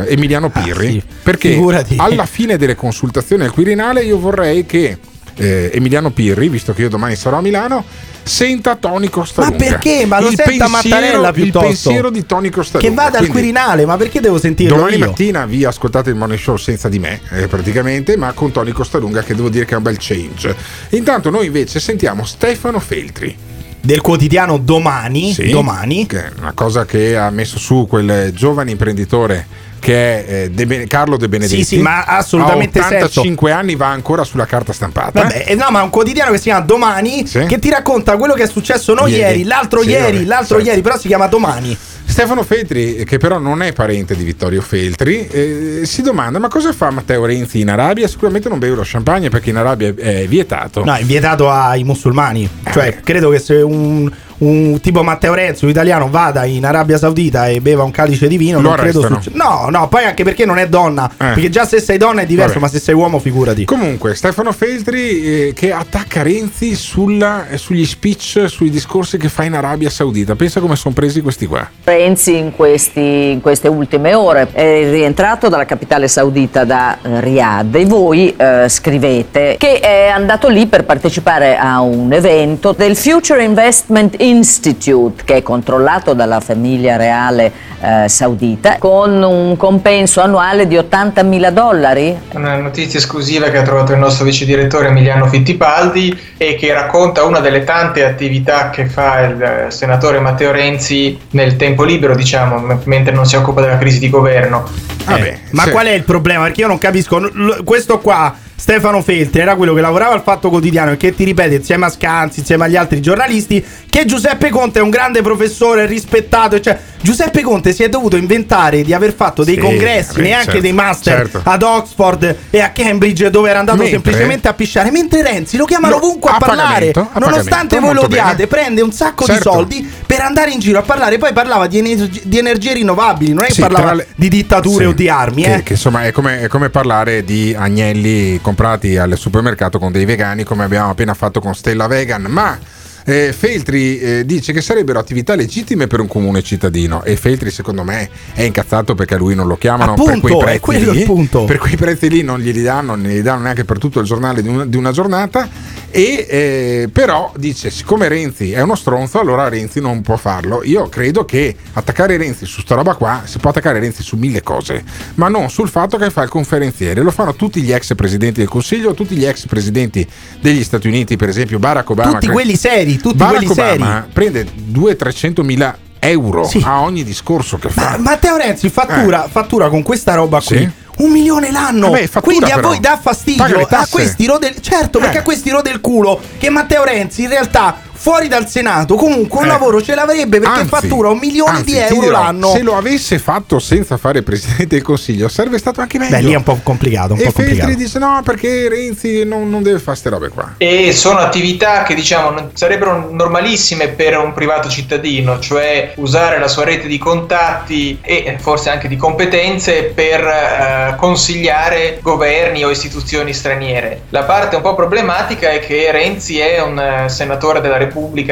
eh, 0.05 0.13
Emiliano 0.13 0.49
Pirri 0.49 0.87
Ah, 0.87 0.91
sì. 0.91 1.03
perché 1.23 1.49
Figurati. 1.51 1.95
alla 1.97 2.25
fine 2.25 2.57
delle 2.57 2.75
consultazioni 2.75 3.43
al 3.43 3.51
Quirinale 3.51 4.03
io 4.03 4.17
vorrei 4.19 4.65
che 4.65 4.97
eh, 5.39 5.71
Emiliano 5.73 6.11
Pirri, 6.11 6.49
visto 6.49 6.73
che 6.73 6.81
io 6.83 6.89
domani 6.89 7.15
sarò 7.15 7.37
a 7.37 7.41
Milano, 7.41 7.83
senta 8.23 8.75
Tony 8.75 9.09
Costalunga. 9.09 9.55
Ma 9.57 9.63
perché? 9.63 10.05
Ma 10.05 10.19
lo 10.19 10.27
il 10.29 10.35
senta 10.35 10.65
pensiero, 10.67 10.69
Mattarella 10.97 11.27
Il 11.29 11.33
piuttosto. 11.33 11.67
pensiero 11.67 12.09
di 12.09 12.25
Tony 12.25 12.49
Costalunga. 12.49 12.89
Che 12.89 12.95
vada 12.95 13.17
al 13.17 13.25
Quindi, 13.27 13.31
Quirinale, 13.51 13.85
ma 13.85 13.97
perché 13.97 14.19
devo 14.19 14.37
sentirlo 14.37 14.75
Domani 14.75 14.97
io? 14.97 15.05
mattina 15.07 15.45
vi 15.45 15.63
ascoltate 15.65 16.09
il 16.09 16.15
morning 16.15 16.39
show 16.39 16.57
senza 16.57 16.89
di 16.89 16.99
me, 16.99 17.21
eh, 17.31 17.47
praticamente, 17.47 18.17
ma 18.17 18.31
con 18.33 18.51
Tony 18.51 18.71
Costalunga 18.71 19.23
che 19.23 19.33
devo 19.35 19.49
dire 19.49 19.65
che 19.65 19.73
è 19.73 19.77
un 19.77 19.83
bel 19.83 19.97
change. 19.97 20.55
Intanto 20.89 21.29
noi 21.29 21.47
invece 21.47 21.79
sentiamo 21.79 22.25
Stefano 22.25 22.79
Feltri. 22.79 23.35
Del 23.81 24.01
quotidiano 24.01 24.57
domani, 24.57 25.31
Sì, 25.31 25.49
domani. 25.51 26.05
che 26.05 26.25
è 26.25 26.31
una 26.37 26.51
cosa 26.53 26.83
che 26.85 27.15
ha 27.15 27.29
messo 27.29 27.57
su 27.57 27.85
quel 27.87 28.33
giovane 28.33 28.71
imprenditore 28.71 29.47
che 29.79 30.25
è 30.25 30.33
eh, 30.43 30.49
De 30.51 30.85
Carlo 30.87 31.17
De 31.17 31.27
Benedetti. 31.27 31.63
Sì, 31.63 31.75
sì, 31.75 31.81
ma 31.81 32.03
assolutamente 32.03 32.79
a 32.79 32.85
85 32.85 33.51
anni 33.51 33.75
va 33.75 33.87
ancora 33.87 34.23
sulla 34.23 34.45
carta 34.45 34.73
stampata. 34.73 35.21
Vabbè, 35.23 35.45
eh, 35.47 35.55
no, 35.55 35.67
ma 35.71 35.81
un 35.81 35.89
quotidiano 35.89 36.31
che 36.31 36.37
si 36.37 36.43
chiama 36.43 36.61
Domani 36.61 37.25
Sì. 37.25 37.45
che 37.45 37.59
ti 37.59 37.69
racconta 37.69 38.17
quello 38.17 38.33
che 38.33 38.43
è 38.43 38.47
successo 38.47 38.93
non 38.93 39.07
Ieri. 39.09 39.21
ieri, 39.21 39.43
l'altro 39.43 39.81
Sì, 39.81 39.89
ieri, 39.89 40.17
vabbè, 40.17 40.25
l'altro 40.25 40.55
certo. 40.55 40.69
ieri, 40.69 40.81
però 40.81 40.97
si 40.97 41.07
chiama 41.07 41.27
Domani. 41.27 41.77
Stefano 42.05 42.41
Feltri, 42.43 43.03
che 43.05 43.17
però 43.19 43.37
non 43.37 43.61
è 43.61 43.71
parente 43.71 44.15
di 44.15 44.23
Vittorio 44.23 44.61
Feltri, 44.61 45.27
eh, 45.27 45.81
si 45.83 46.01
domanda: 46.01 46.39
ma 46.39 46.47
cosa 46.47 46.73
fa 46.73 46.89
Matteo 46.89 47.23
Renzi 47.23 47.59
in 47.59 47.69
Arabia? 47.69 48.07
Sicuramente 48.07 48.49
non 48.49 48.57
beve 48.57 48.75
lo 48.75 48.81
champagne 48.83 49.29
perché 49.29 49.51
in 49.51 49.57
Arabia 49.57 49.93
è 49.95 50.25
vietato. 50.27 50.83
No, 50.83 50.95
è 50.95 51.03
vietato 51.03 51.49
ai 51.51 51.83
musulmani. 51.83 52.49
Cioè, 52.71 52.99
credo 53.03 53.29
che 53.29 53.37
se 53.39 53.55
un, 53.61 54.11
un 54.39 54.79
tipo 54.81 55.03
Matteo 55.03 55.33
Renzi, 55.33 55.65
un 55.65 55.71
italiano, 55.71 56.09
vada 56.09 56.45
in 56.45 56.65
Arabia 56.65 56.97
Saudita 56.97 57.47
e 57.47 57.61
beva 57.61 57.83
un 57.83 57.91
calice 57.91 58.27
di 58.27 58.37
vino, 58.37 58.59
Lo 58.61 58.69
non 58.69 58.77
credo 58.77 59.01
succeda. 59.01 59.35
No, 59.43 59.67
no, 59.69 59.87
poi 59.87 60.03
anche 60.05 60.23
perché 60.23 60.45
non 60.45 60.57
è 60.57 60.67
donna. 60.67 61.09
Perché 61.15 61.49
già 61.49 61.65
se 61.65 61.79
sei 61.79 61.97
donna 61.97 62.21
è 62.21 62.25
diverso, 62.25 62.53
Vabbè. 62.53 62.65
ma 62.65 62.71
se 62.71 62.79
sei 62.79 62.95
uomo, 62.95 63.19
figurati. 63.19 63.65
Comunque, 63.65 64.15
Stefano 64.15 64.51
Feltri 64.51 65.47
eh, 65.47 65.53
che 65.53 65.71
attacca 65.71 66.21
Renzi 66.21 66.75
sulla- 66.75 67.47
eh, 67.49 67.57
sugli 67.57 67.85
speech, 67.85 68.45
sui 68.47 68.69
discorsi 68.69 69.17
che 69.17 69.29
fa 69.29 69.43
in 69.43 69.53
Arabia 69.53 69.89
Saudita. 69.89 70.35
Pensa 70.35 70.59
come 70.59 70.75
sono 70.75 70.93
presi 70.93 71.21
questi 71.21 71.45
qua. 71.45 71.67
Renzi 71.83 72.37
in, 72.37 72.55
questi- 72.55 73.31
in 73.31 73.41
queste 73.41 73.67
ultime 73.67 74.13
ore 74.13 74.47
è 74.51 74.89
rientrato 74.89 75.49
dalla 75.49 75.65
capitale 75.65 76.07
saudita 76.07 76.63
da 76.63 76.97
eh, 77.01 77.19
Riyadh 77.21 77.75
e 77.75 77.85
voi 77.85 78.33
eh, 78.35 78.65
scrivete 78.69 79.55
che 79.57 79.79
è 79.79 80.07
andato 80.07 80.47
lì 80.47 80.65
per 80.67 80.85
partecipare 80.85 81.57
a 81.57 81.81
un 81.81 82.11
evento 82.13 82.73
del 82.77 82.95
Future 82.95 83.43
Investment 83.43 84.15
Institute 84.29 85.23
che 85.25 85.37
è 85.37 85.41
controllato 85.41 86.13
dalla 86.13 86.39
famiglia 86.39 86.95
reale 86.95 87.51
eh, 87.81 88.07
saudita 88.07 88.77
con 88.77 89.21
un 89.21 89.57
compenso 89.57 90.21
annuale 90.21 90.67
di 90.67 90.77
80 90.77 91.23
mila 91.23 91.49
dollari. 91.49 92.15
Una 92.33 92.55
notizia 92.57 92.99
esclusiva 92.99 93.49
che 93.49 93.57
ha 93.57 93.63
trovato 93.63 93.93
il 93.93 93.99
nostro 93.99 94.25
vice 94.25 94.45
direttore 94.45 94.87
Emiliano 94.87 95.27
Fittipaldi 95.27 96.17
e 96.37 96.55
che 96.55 96.71
racconta 96.73 97.23
una 97.23 97.39
delle 97.39 97.63
tante 97.63 98.05
attività 98.05 98.69
che 98.69 98.85
fa 98.85 99.21
il 99.21 99.41
eh, 99.41 99.71
senatore 99.71 100.19
Matteo 100.19 100.51
Renzi 100.51 101.17
nel 101.31 101.55
tempo 101.55 101.83
libero, 101.83 102.15
diciamo, 102.15 102.57
m- 102.59 102.81
mentre 102.85 103.13
non 103.13 103.25
si 103.25 103.35
occupa 103.35 103.61
della 103.61 103.77
crisi 103.77 103.99
di 103.99 104.09
governo. 104.09 104.67
Eh, 105.07 105.39
ma 105.51 105.67
qual 105.69 105.87
è 105.87 105.91
il 105.91 106.03
problema? 106.03 106.43
Perché 106.43 106.61
io 106.61 106.67
non 106.67 106.77
capisco. 106.77 107.17
L- 107.17 107.63
Questo 107.63 107.99
qua, 107.99 108.35
Stefano 108.59 109.01
Feltri, 109.01 109.39
era 109.41 109.55
quello 109.55 109.73
che 109.73 109.79
lavorava 109.79 110.13
al 110.13 110.21
Fatto 110.21 110.49
Quotidiano 110.49 110.91
e 110.91 110.97
che 110.97 111.15
ti 111.15 111.23
ripete 111.23 111.55
insieme 111.55 111.85
a 111.85 111.89
Scanzi, 111.89 112.39
insieme 112.41 112.65
agli 112.65 112.75
altri 112.75 112.99
giornalisti, 112.99 113.63
che 113.89 114.03
Giuseppe 114.05 114.49
Conte 114.49 114.79
è 114.79 114.81
un 114.81 114.89
grande 114.89 115.21
professore, 115.21 115.85
rispettato. 115.85 116.59
Cioè, 116.59 116.77
Giuseppe 117.01 117.41
Conte 117.41 117.71
si 117.71 117.83
è 117.83 117.89
dovuto 117.89 118.17
inventare 118.17 118.81
di 118.83 118.93
aver 118.93 119.13
fatto 119.13 119.45
dei 119.45 119.55
Sì, 119.55 119.61
congressi, 119.61 120.15
vabbè, 120.15 120.21
neanche 120.21 120.45
certo, 120.45 120.59
dei 120.61 120.73
master 120.73 121.17
certo. 121.31 121.41
ad 121.49 121.63
Oxford 121.63 122.35
e 122.49 122.59
a 122.59 122.69
Cambridge, 122.71 123.29
dove 123.29 123.49
era 123.49 123.59
andato 123.59 123.77
Mentre- 123.77 123.95
semplicemente 124.01 124.47
a 124.49 124.53
pisciare. 124.53 124.91
Mentre 124.91 125.21
Renzi 125.21 125.55
lo 125.55 125.63
chiamano 125.65 125.97
No, 125.97 126.03
ovunque 126.05 126.29
a, 126.29 126.35
a 126.35 126.39
parlare, 126.39 126.91
a 126.91 127.17
nonostante 127.19 127.79
voi 127.79 127.93
lo 127.93 128.03
odiate, 128.03 128.35
bene. 128.35 128.47
prende 128.47 128.81
un 128.81 128.91
sacco 128.91 129.23
Certo. 129.23 129.49
di 129.49 129.55
soldi 129.55 129.91
per 130.05 130.19
andare 130.19 130.51
in 130.51 130.59
giro 130.59 130.79
a 130.79 130.81
parlare. 130.81 131.17
Poi 131.17 131.31
parlava 131.31 131.67
di, 131.67 131.77
ener- 131.77 132.09
di 132.23 132.37
energie 132.37 132.73
rinnovabili, 132.73 133.31
non 133.31 133.43
è 133.45 133.47
che 133.47 133.53
Sì, 133.53 133.61
parlava 133.61 133.93
le- 133.93 134.07
di 134.15 134.27
dittature 134.27 134.83
Sì, 134.83 134.89
o 134.89 134.93
di 134.93 135.07
armi. 135.07 135.43
Che, 135.43 135.53
eh. 135.53 135.63
che 135.63 135.73
insomma 135.73 136.03
è 136.03 136.11
come, 136.11 136.41
è 136.41 136.47
come 136.49 136.69
parlare 136.69 137.23
di 137.23 137.55
agnelli 137.57 138.39
comprati 138.49 138.97
al 138.97 139.15
supermercato 139.15 139.77
con 139.77 139.91
dei 139.91 140.05
vegani, 140.05 140.43
come 140.43 140.63
abbiamo 140.63 140.89
appena 140.89 141.13
fatto 141.13 141.39
con 141.39 141.53
Stella 141.53 141.85
Vegan. 141.85 142.23
Ma 142.23 142.57
eh, 143.05 143.31
Feltri 143.31 143.99
eh, 143.99 144.25
dice 144.25 144.53
che 144.53 144.61
sarebbero 144.61 144.97
attività 144.97 145.35
legittime 145.35 145.85
per 145.85 145.99
un 145.99 146.07
comune 146.07 146.41
cittadino. 146.41 147.03
E 147.03 147.15
Feltri, 147.15 147.51
secondo 147.51 147.83
me, 147.83 148.09
è 148.33 148.41
incazzato 148.41 148.95
perché 148.95 149.13
a 149.13 149.17
lui 149.17 149.35
non 149.35 149.45
lo 149.45 149.55
chiamano 149.55 149.93
per 149.93 150.15
Appunto, 150.15 150.19
quei 150.19 150.35
è 150.35 150.59
prezzi 150.59 150.91
lì. 150.91 151.45
Per 151.45 151.57
quei 151.59 151.75
prezzi 151.75 152.09
lì 152.09 152.23
non 152.23 152.39
glieli 152.39 152.63
danno, 152.63 152.95
non 152.95 153.05
glieli 153.05 153.21
danno 153.21 153.43
neanche 153.43 153.65
per 153.65 153.77
tutto 153.77 153.99
il 153.99 154.07
giornale 154.07 154.41
di 154.41 154.47
una, 154.47 154.65
di 154.65 154.77
una 154.77 154.91
giornata. 154.91 155.47
E 155.91 156.25
eh, 156.29 156.89
però 156.91 157.31
dice: 157.35 157.69
siccome 157.69 158.07
Renzi 158.07 158.51
è 158.51 158.61
uno 158.61 158.75
stronzo, 158.75 159.19
allora 159.19 159.47
Renzi 159.49 159.79
non 159.79 160.01
può 160.01 160.17
farlo. 160.17 160.61
Io 160.63 160.87
credo 160.89 161.25
che 161.25 161.55
attaccare 161.73 162.17
Renzi 162.17 162.45
su 162.45 162.61
sta 162.61 162.75
roba 162.75 162.95
qua 162.95 163.23
si 163.25 163.39
può 163.39 163.49
attaccare 163.49 163.79
Renzi 163.79 164.03
su 164.03 164.15
mille 164.15 164.41
cose, 164.41 164.83
ma 165.15 165.27
non 165.27 165.49
sul 165.49 165.69
fatto 165.69 165.97
che 165.97 166.09
fa 166.09 166.23
il 166.23 166.29
conferenziere. 166.29 167.01
Lo 167.01 167.11
fanno 167.11 167.33
tutti 167.35 167.61
gli 167.61 167.71
ex 167.71 167.95
presidenti 167.95 168.39
del 168.39 168.49
Consiglio, 168.49 168.93
tutti 168.93 169.15
gli 169.15 169.25
ex 169.25 169.45
presidenti 169.47 170.07
degli 170.41 170.63
Stati 170.63 170.87
Uniti, 170.87 171.15
per 171.15 171.29
esempio 171.29 171.59
Barack 171.59 171.89
Obama. 171.89 172.19
Tutti 172.19 172.27
quelli 172.27 172.55
seri, 172.55 172.97
tutti 172.97 173.17
Barack 173.17 173.45
quelli 173.45 173.53
seri. 173.53 173.81
Obama 173.81 174.07
prende 174.11 174.45
200-300 174.71 175.43
mila 175.43 175.77
euro 175.99 176.45
Sì. 176.45 176.61
a 176.63 176.81
ogni 176.81 177.03
discorso 177.03 177.57
che 177.57 177.69
fa. 177.69 177.91
Ma 177.91 177.97
Matteo 177.97 178.37
Renzi 178.37 178.69
fattura, 178.69 179.27
fattura 179.29 179.69
con 179.69 179.83
questa 179.83 180.13
roba 180.15 180.39
qui. 180.41 180.55
Eh. 180.55 180.59
Sì. 180.59 180.87
Un 180.99 181.11
milione 181.11 181.51
l'anno. 181.51 181.89
Vabbè, 181.89 182.07
fattura 182.07 182.21
Quindi 182.21 182.51
a 182.51 182.55
però. 182.55 182.67
voi 182.69 182.79
dà 182.79 182.97
fastidio. 183.01 183.67
A 183.69 183.87
questi 183.89 184.25
rode 184.25 184.55
Certo, 184.61 184.99
perché 184.99 185.17
Eh. 185.17 185.19
a 185.19 185.23
questi 185.23 185.49
rode 185.49 185.69
il 185.69 185.79
culo 185.81 186.19
che 186.37 186.49
Matteo 186.49 186.83
Renzi 186.83 187.23
in 187.23 187.29
realtà 187.29 187.77
fuori 188.01 188.29
dal 188.29 188.47
Senato 188.47 188.95
comunque 188.95 189.39
un 189.39 189.45
Eh. 189.45 189.47
lavoro 189.49 189.81
ce 189.81 189.93
l'avrebbe 189.93 190.39
perché 190.39 190.59
Anzi, 190.61 190.69
fattura 190.69 191.09
un 191.09 191.17
milione 191.17 191.57
anzi, 191.57 191.71
di 191.71 191.77
euro 191.77 191.99
dirò, 191.99 192.11
l'anno. 192.11 192.51
Se 192.51 192.61
lo 192.61 192.77
avesse 192.77 193.19
fatto 193.19 193.59
senza 193.59 193.97
fare 193.97 194.21
presidente 194.23 194.67
del 194.67 194.81
consiglio, 194.81 195.27
sarebbe 195.27 195.57
stato 195.57 195.81
anche 195.81 195.97
meglio. 195.97 196.15
Beh, 196.15 196.21
lì 196.23 196.31
è 196.31 196.37
un 196.37 196.43
po' 196.43 196.57
complicato, 196.63 197.13
un 197.13 197.19
e 197.19 197.23
po' 197.25 197.31
Feltri 197.31 197.57
complicato. 197.57 197.77
dice: 197.83 197.99
no, 197.99 198.21
perché 198.23 198.69
Renzi 198.69 199.25
non, 199.25 199.49
non 199.49 199.61
deve 199.63 199.79
fare 199.79 199.97
ste 199.97 200.09
robe 200.09 200.29
qua. 200.29 200.53
E 200.57 200.93
sono 200.93 201.19
attività 201.19 201.83
che 201.83 201.93
diciamo 201.93 202.51
sarebbero 202.53 203.09
normalissime 203.11 203.89
per 203.89 204.17
un 204.17 204.31
privato 204.33 204.69
cittadino, 204.69 205.39
cioè 205.39 205.91
usare 205.95 206.39
la 206.39 206.47
sua 206.47 206.63
rete 206.63 206.87
di 206.87 206.97
contatti 206.97 207.99
e 208.01 208.37
forse 208.39 208.69
anche 208.69 208.87
di 208.87 208.95
competenze 208.95 209.91
per 209.93 210.21
eh, 210.25 210.95
consigliare 210.97 211.99
governi 212.01 212.63
o 212.63 212.69
istituzioni 212.69 213.33
straniere. 213.33 214.03
La 214.09 214.23
parte 214.23 214.55
un 214.55 214.61
po' 214.61 214.73
problematica 214.73 215.49
è 215.49 215.59
che 215.59 215.91
Renzi 215.91 216.39
è 216.39 216.61
un 216.61 216.79
eh, 216.79 217.09
senatore 217.09 217.59
della 217.59 217.73
Repubblica 217.73 217.87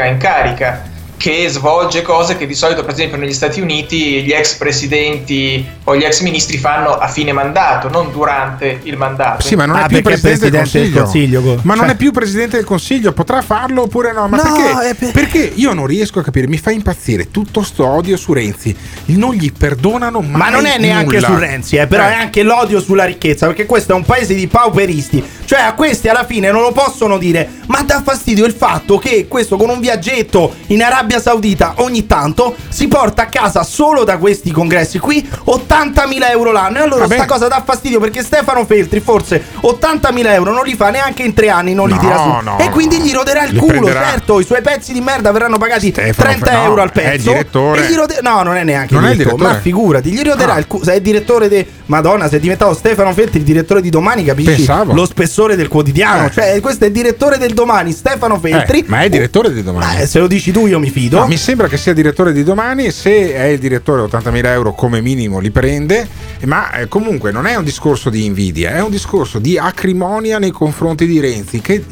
in 0.07 0.17
carica 0.19 0.95
che 1.17 1.47
svolge 1.49 2.03
cose 2.03 2.37
che 2.37 2.45
di 2.45 2.53
solito, 2.53 2.83
per 2.83 2.93
esempio, 2.93 3.17
negli 3.17 3.33
Stati 3.33 3.59
Uniti 3.59 4.21
gli 4.23 4.31
ex 4.31 4.53
presidenti 4.55 5.65
o 5.85 5.95
gli 5.95 6.03
ex 6.03 6.21
ministri 6.21 6.57
fanno 6.57 6.91
a 6.97 7.07
fine 7.07 7.31
mandato, 7.33 7.89
non 7.89 8.11
durante 8.11 8.79
il 8.83 8.97
mandato. 8.97 9.41
Sì, 9.45 9.55
ma 9.55 9.65
non 9.65 9.77
Ah, 9.77 9.85
è 9.85 9.87
più 9.87 10.01
presidente, 10.01 10.49
Presidente 10.49 10.79
del 10.79 10.91
del 10.91 11.01
Consiglio. 11.01 11.41
Consiglio, 11.41 11.61
Ma 11.63 11.73
non 11.73 11.85
cioè- 11.85 11.93
è 11.93 11.97
più 11.97 12.11
presidente 12.11 12.55
del 12.57 12.65
Consiglio, 12.65 13.13
potrà 13.13 13.41
farlo 13.41 13.83
oppure 13.83 14.13
no? 14.13 14.27
Ma 14.27 14.37
No, 14.37 14.43
perché? 14.43 14.95
per- 14.95 15.11
Perché 15.11 15.51
io 15.55 15.73
non 15.73 15.85
riesco 15.87 16.19
a 16.19 16.23
capire, 16.23 16.47
mi 16.47 16.57
fa 16.57 16.71
impazzire 16.71 17.31
tutto 17.31 17.63
sto 17.63 17.85
odio 17.87 18.15
su 18.17 18.33
Renzi. 18.33 18.75
Non 19.05 19.33
gli 19.33 19.51
perdonano 19.51 20.21
mai 20.21 20.31
Ma 20.39 20.49
non 20.49 20.65
è 20.65 20.77
neanche 20.77 21.15
nulla. 21.15 21.27
su 21.27 21.37
Renzi, 21.37 21.75
eh, 21.77 21.87
però 21.87 22.03
Eh. 22.03 22.09
è 22.09 22.13
anche 22.13 22.43
l'odio 22.43 22.79
sulla 22.79 23.05
ricchezza, 23.05 23.47
perché 23.47 23.65
questo 23.65 23.93
è 23.93 23.95
un 23.95 24.03
paese 24.03 24.35
di 24.35 24.47
pauperisti. 24.47 25.23
Cioè, 25.45 25.61
a 25.61 25.73
questi 25.73 26.09
alla 26.09 26.25
fine 26.25 26.51
non 26.51 26.61
lo 26.61 26.71
possono 26.73 27.17
dire, 27.17 27.47
ma 27.67 27.81
dà 27.83 28.01
fastidio 28.03 28.45
il 28.45 28.53
fatto 28.53 28.97
che 28.97 29.27
questo 29.27 29.55
con 29.55 29.69
un 29.69 29.79
viaggetto 29.79 30.53
in 30.67 30.83
Arabia 30.83 31.06
Saudita 31.19 31.73
ogni 31.77 32.05
tanto 32.05 32.55
si 32.69 32.87
porta 32.87 33.23
a 33.23 33.25
casa 33.27 33.63
solo 33.63 34.03
da 34.03 34.17
questi 34.17 34.51
congressi 34.51 34.99
qui 34.99 35.27
80.000 35.45 36.29
euro 36.31 36.51
l'anno. 36.51 36.77
E 36.77 36.81
allora 36.81 37.01
Vabbè. 37.01 37.15
sta 37.15 37.25
cosa 37.25 37.47
dà 37.47 37.61
fastidio 37.65 37.99
perché 37.99 38.21
Stefano 38.23 38.65
Feltri 38.65 38.99
forse 38.99 39.41
80.000 39.61 40.27
euro 40.33 40.51
non 40.53 40.63
li 40.65 40.75
fa 40.75 40.89
neanche 40.89 41.23
in 41.23 41.33
tre 41.33 41.49
anni, 41.49 41.73
non 41.73 41.87
li 41.87 41.93
No, 41.95 41.99
tira 41.99 42.17
su. 42.17 42.45
no, 42.45 42.57
e 42.59 42.69
quindi 42.69 42.99
gli 42.99 43.11
roderà 43.13 43.43
il 43.45 43.57
culo, 43.57 43.71
prenderà. 43.71 44.03
certo, 44.09 44.39
i 44.39 44.43
suoi 44.45 44.61
pezzi 44.61 44.93
di 44.93 45.01
merda 45.01 45.31
verranno 45.31 45.57
pagati 45.57 45.89
Stefano 45.91 46.13
30 46.29 46.45
Fe- 46.45 46.51
no, 46.57 46.63
euro 46.63 46.81
al 46.81 46.89
è 46.89 46.91
pezzo. 46.91 47.31
direttore. 47.31 47.87
E 47.89 47.95
rode- 47.95 48.19
no, 48.21 48.41
non 48.43 48.55
è 48.55 48.63
neanche 48.63 48.93
Non 48.93 49.05
è 49.05 49.11
il 49.11 49.17
direttore, 49.17 49.37
direttore? 49.37 49.57
ma 49.57 49.61
figurati, 49.61 50.11
gli 50.11 50.23
roderà 50.23 50.53
Ah. 50.53 50.59
il 50.59 50.67
culo. 50.67 50.83
Se 50.83 50.93
è 50.93 51.01
direttore 51.01 51.49
di 51.49 51.65
Madonna, 51.85 52.27
se 52.29 52.37
è 52.37 52.39
diventato 52.39 52.73
Stefano 52.73 53.13
Feltri 53.13 53.39
il 53.39 53.45
direttore 53.45 53.81
di 53.81 53.89
domani, 53.89 54.23
capisci 54.23 54.51
Pensavo. 54.55 54.93
lo 54.93 55.05
spessore 55.05 55.55
del 55.55 55.67
quotidiano. 55.67 56.27
Eh. 56.27 56.31
Cioè, 56.31 56.59
questo 56.61 56.83
è 56.83 56.87
il 56.87 56.93
direttore 56.93 57.37
del 57.37 57.53
domani, 57.53 57.91
Stefano 57.91 58.37
Feltri. 58.39 58.79
Eh, 58.79 58.85
ma 58.87 59.01
è 59.01 59.09
direttore 59.09 59.53
di 59.53 59.63
domani. 59.63 60.01
Eh, 60.01 60.07
se 60.07 60.19
lo 60.19 60.27
dici 60.27 60.51
tu, 60.51 60.65
io 60.67 60.79
mi 60.79 60.89
fido. 60.89 60.96
No, 61.21 61.27
mi 61.27 61.37
sembra 61.37 61.67
che 61.67 61.77
sia 61.77 61.93
direttore 61.93 62.33
di 62.33 62.43
domani, 62.43 62.91
se 62.91 63.33
è 63.33 63.45
il 63.45 63.59
direttore 63.59 64.01
80.000 64.01 64.45
euro 64.47 64.73
come 64.73 65.01
minimo 65.01 65.39
li 65.39 65.51
prende, 65.51 66.07
ma 66.45 66.71
eh, 66.71 66.87
comunque 66.87 67.31
non 67.31 67.45
è 67.45 67.55
un 67.55 67.63
discorso 67.63 68.09
di 68.09 68.25
invidia, 68.25 68.71
è 68.71 68.81
un 68.81 68.89
discorso 68.89 69.39
di 69.39 69.57
acrimonia 69.57 70.39
nei 70.39 70.51
confronti 70.51 71.05
di 71.05 71.19
Renzi 71.19 71.61
che 71.61 71.83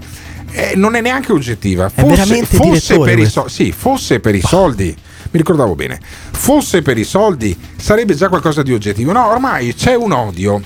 eh, 0.52 0.74
non 0.76 0.96
è 0.96 1.02
neanche 1.02 1.32
oggettiva. 1.32 1.92
È 1.94 2.02
fosse 2.46 3.00
per 3.00 3.20
i 3.20 3.26
so- 3.26 3.48
sì, 3.48 3.72
fosse 3.72 4.20
per 4.20 4.36
i 4.36 4.42
soldi, 4.42 4.86
mi 4.86 5.38
ricordavo 5.38 5.76
bene, 5.76 6.00
fosse 6.32 6.82
per 6.82 6.98
i 6.98 7.04
soldi 7.04 7.58
sarebbe 7.78 8.16
già 8.16 8.30
qualcosa 8.30 8.64
di 8.64 8.74
oggettivo. 8.74 9.12
No, 9.12 9.28
ormai 9.28 9.76
c'è 9.76 9.96
un 9.96 10.12
odio 10.12 10.62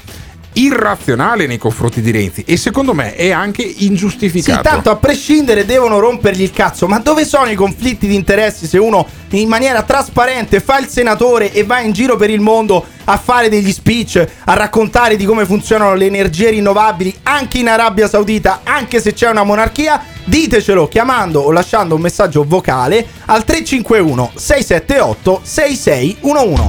irrazionale 0.54 1.48
nei 1.48 1.58
confronti 1.58 2.02
di 2.02 2.12
Renzi 2.12 2.44
e 2.46 2.58
secondo 2.58 2.94
me 2.94 3.16
è 3.16 3.32
anche 3.32 3.64
Sì, 3.68 3.86
ingiustificato. 3.86 4.62
tanto 4.62 4.90
a 4.90 4.96
prescindere 4.96 5.66
devono 5.66 6.00
rompergli 6.00 6.42
il 6.42 6.52
cazzo. 6.52 6.88
Ma 6.88 7.00
dove 7.00 7.26
sono 7.26 7.50
i 7.50 7.56
conflitti 7.56 8.08
di 8.08 8.16
interessi 8.16 8.66
se 8.68 8.78
uno 8.78 9.06
in 9.30 9.48
maniera 9.48 9.84
trasparente 9.84 10.60
fa 10.60 10.80
il 10.80 10.88
senatore 10.88 11.52
e 11.54 11.64
va 11.64 11.80
in 11.80 11.92
giro 11.92 12.16
per 12.16 12.30
il 12.30 12.40
mondo 12.42 12.84
a 13.06 13.18
fare 13.18 13.50
degli 13.50 13.72
speech, 13.72 14.24
a 14.46 14.54
raccontare 14.54 15.16
di 15.16 15.26
come 15.26 15.46
funzionano 15.46 15.94
le 15.96 16.06
energie 16.06 16.50
rinnovabili 16.50 17.16
anche 17.24 17.58
in 17.60 17.68
Arabia 17.68 18.08
Saudita, 18.08 18.62
anche 18.64 19.00
se 19.00 19.14
c'è 19.14 19.30
una 19.30 19.44
monarchia? 19.44 20.04
Ditecelo 20.26 20.88
chiamando 20.88 21.40
o 21.42 21.52
lasciando 21.52 21.96
un 21.96 22.02
messaggio 22.02 22.44
vocale 22.44 23.06
al 23.26 23.44
351 23.44 24.32
678 24.36 25.42
6611. 25.44 26.64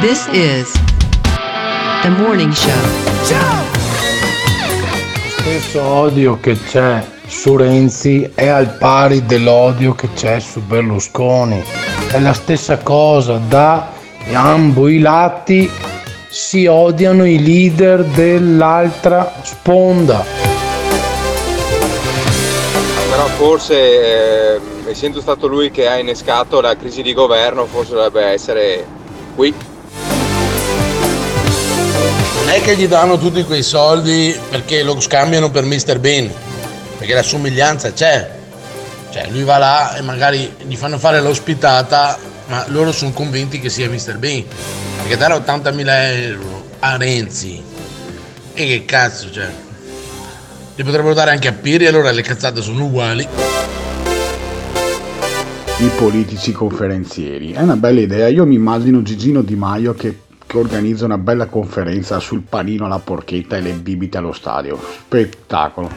This 0.00 0.26
is 0.32 0.68
the 2.02 2.10
morning 2.10 2.52
show. 2.52 2.70
stesso 5.40 5.82
odio 5.82 6.38
che 6.40 6.58
c'è 6.58 7.04
su 7.26 7.56
Renzi 7.56 8.30
è 8.34 8.46
al 8.48 8.76
pari 8.78 9.24
dell'odio 9.24 9.94
che 9.94 10.08
c'è 10.14 10.40
su 10.40 10.60
Berlusconi. 10.60 11.62
È 12.10 12.18
la 12.18 12.32
stessa 12.32 12.78
cosa, 12.78 13.38
da 13.38 13.92
ambo 14.32 14.88
i 14.88 14.98
lati 14.98 15.70
si 16.28 16.66
odiano 16.66 17.24
i 17.24 17.42
leader 17.42 18.04
dell'altra 18.04 19.32
sponda. 19.42 20.24
Però 23.10 23.26
forse, 23.36 24.56
eh, 24.56 24.60
essendo 24.88 25.20
stato 25.20 25.46
lui 25.46 25.70
che 25.70 25.88
ha 25.88 25.98
innescato 25.98 26.60
la 26.60 26.76
crisi 26.76 27.02
di 27.02 27.14
governo, 27.14 27.66
forse 27.66 27.94
dovrebbe 27.94 28.24
essere 28.24 28.84
qui. 29.34 29.54
Non 32.46 32.54
è 32.54 32.60
che 32.60 32.76
gli 32.76 32.86
danno 32.86 33.18
tutti 33.18 33.42
quei 33.42 33.64
soldi 33.64 34.32
perché 34.48 34.84
lo 34.84 35.00
scambiano 35.00 35.50
per 35.50 35.64
Mr. 35.64 35.98
Bean, 35.98 36.30
perché 36.96 37.12
la 37.12 37.24
somiglianza 37.24 37.92
c'è. 37.92 38.30
Cioè 39.10 39.26
lui 39.30 39.42
va 39.42 39.58
là 39.58 39.96
e 39.96 40.02
magari 40.02 40.54
gli 40.64 40.76
fanno 40.76 40.96
fare 40.96 41.20
l'ospitata, 41.20 42.16
ma 42.46 42.64
loro 42.68 42.92
sono 42.92 43.10
convinti 43.10 43.58
che 43.58 43.68
sia 43.68 43.90
Mr. 43.90 44.18
Bean. 44.18 44.44
Perché 44.98 45.16
dare 45.16 45.34
80.000 45.34 45.86
euro 46.22 46.68
a 46.78 46.96
Renzi, 46.96 47.60
e 48.54 48.64
che 48.64 48.84
cazzo, 48.84 49.28
cioè. 49.32 49.52
Li 50.76 50.84
potrebbero 50.84 51.14
dare 51.14 51.32
anche 51.32 51.48
a 51.48 51.52
Piri, 51.52 51.88
allora 51.88 52.12
le 52.12 52.22
cazzate 52.22 52.62
sono 52.62 52.84
uguali. 52.84 53.26
i 55.78 55.90
politici 55.98 56.52
conferenzieri. 56.52 57.52
È 57.52 57.60
una 57.60 57.76
bella 57.76 58.00
idea. 58.00 58.28
Io 58.28 58.46
mi 58.46 58.54
immagino 58.54 59.02
Gigino 59.02 59.42
Di 59.42 59.56
Maio 59.56 59.92
che, 59.92 60.20
che 60.46 60.58
organizza 60.58 61.04
una 61.04 61.18
bella 61.18 61.46
conferenza 61.46 62.18
sul 62.20 62.42
panino 62.42 62.86
alla 62.86 62.98
porchetta 62.98 63.56
e 63.56 63.60
le 63.60 63.72
bibite 63.72 64.18
allo 64.18 64.32
stadio. 64.32 64.78
Spettacolo. 65.06 65.90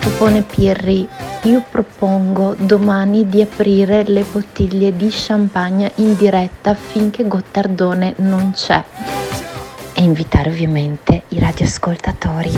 Propone 0.00 0.42
Pirri, 0.42 1.06
io 1.42 1.64
propongo 1.70 2.54
domani 2.58 3.28
di 3.28 3.40
aprire 3.40 4.04
le 4.04 4.24
bottiglie 4.30 4.96
di 4.96 5.08
champagne 5.10 5.92
in 5.96 6.16
diretta 6.16 6.74
finché 6.74 7.26
Gottardone 7.26 8.14
non 8.18 8.52
c'è. 8.54 8.82
E 9.92 10.02
invitare 10.02 10.50
ovviamente 10.50 11.22
i 11.28 11.38
radioascoltatori. 11.38 12.50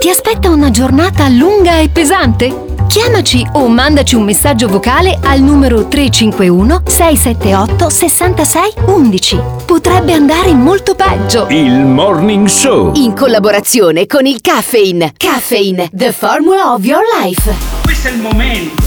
Ti 0.00 0.08
aspetta 0.08 0.50
una 0.50 0.70
giornata 0.70 1.28
lunga 1.28 1.78
e 1.78 1.88
pesante? 1.88 2.71
Chiamaci 2.92 3.42
o 3.52 3.68
mandaci 3.68 4.16
un 4.16 4.22
messaggio 4.22 4.68
vocale 4.68 5.18
al 5.22 5.40
numero 5.40 5.88
351 5.88 6.82
678 6.86 7.88
66 7.88 8.72
11. 8.84 9.40
Potrebbe 9.64 10.12
andare 10.12 10.52
molto 10.52 10.94
peggio. 10.94 11.46
Il 11.48 11.72
Morning 11.72 12.46
Show. 12.46 12.92
In 12.96 13.14
collaborazione 13.14 14.04
con 14.04 14.26
il 14.26 14.42
Caffeine. 14.42 15.14
Caffeine, 15.16 15.88
the 15.90 16.12
formula 16.12 16.74
of 16.74 16.84
your 16.84 17.00
life. 17.18 17.50
Questo 17.82 18.08
è 18.08 18.10
il 18.10 18.20
momento. 18.20 18.82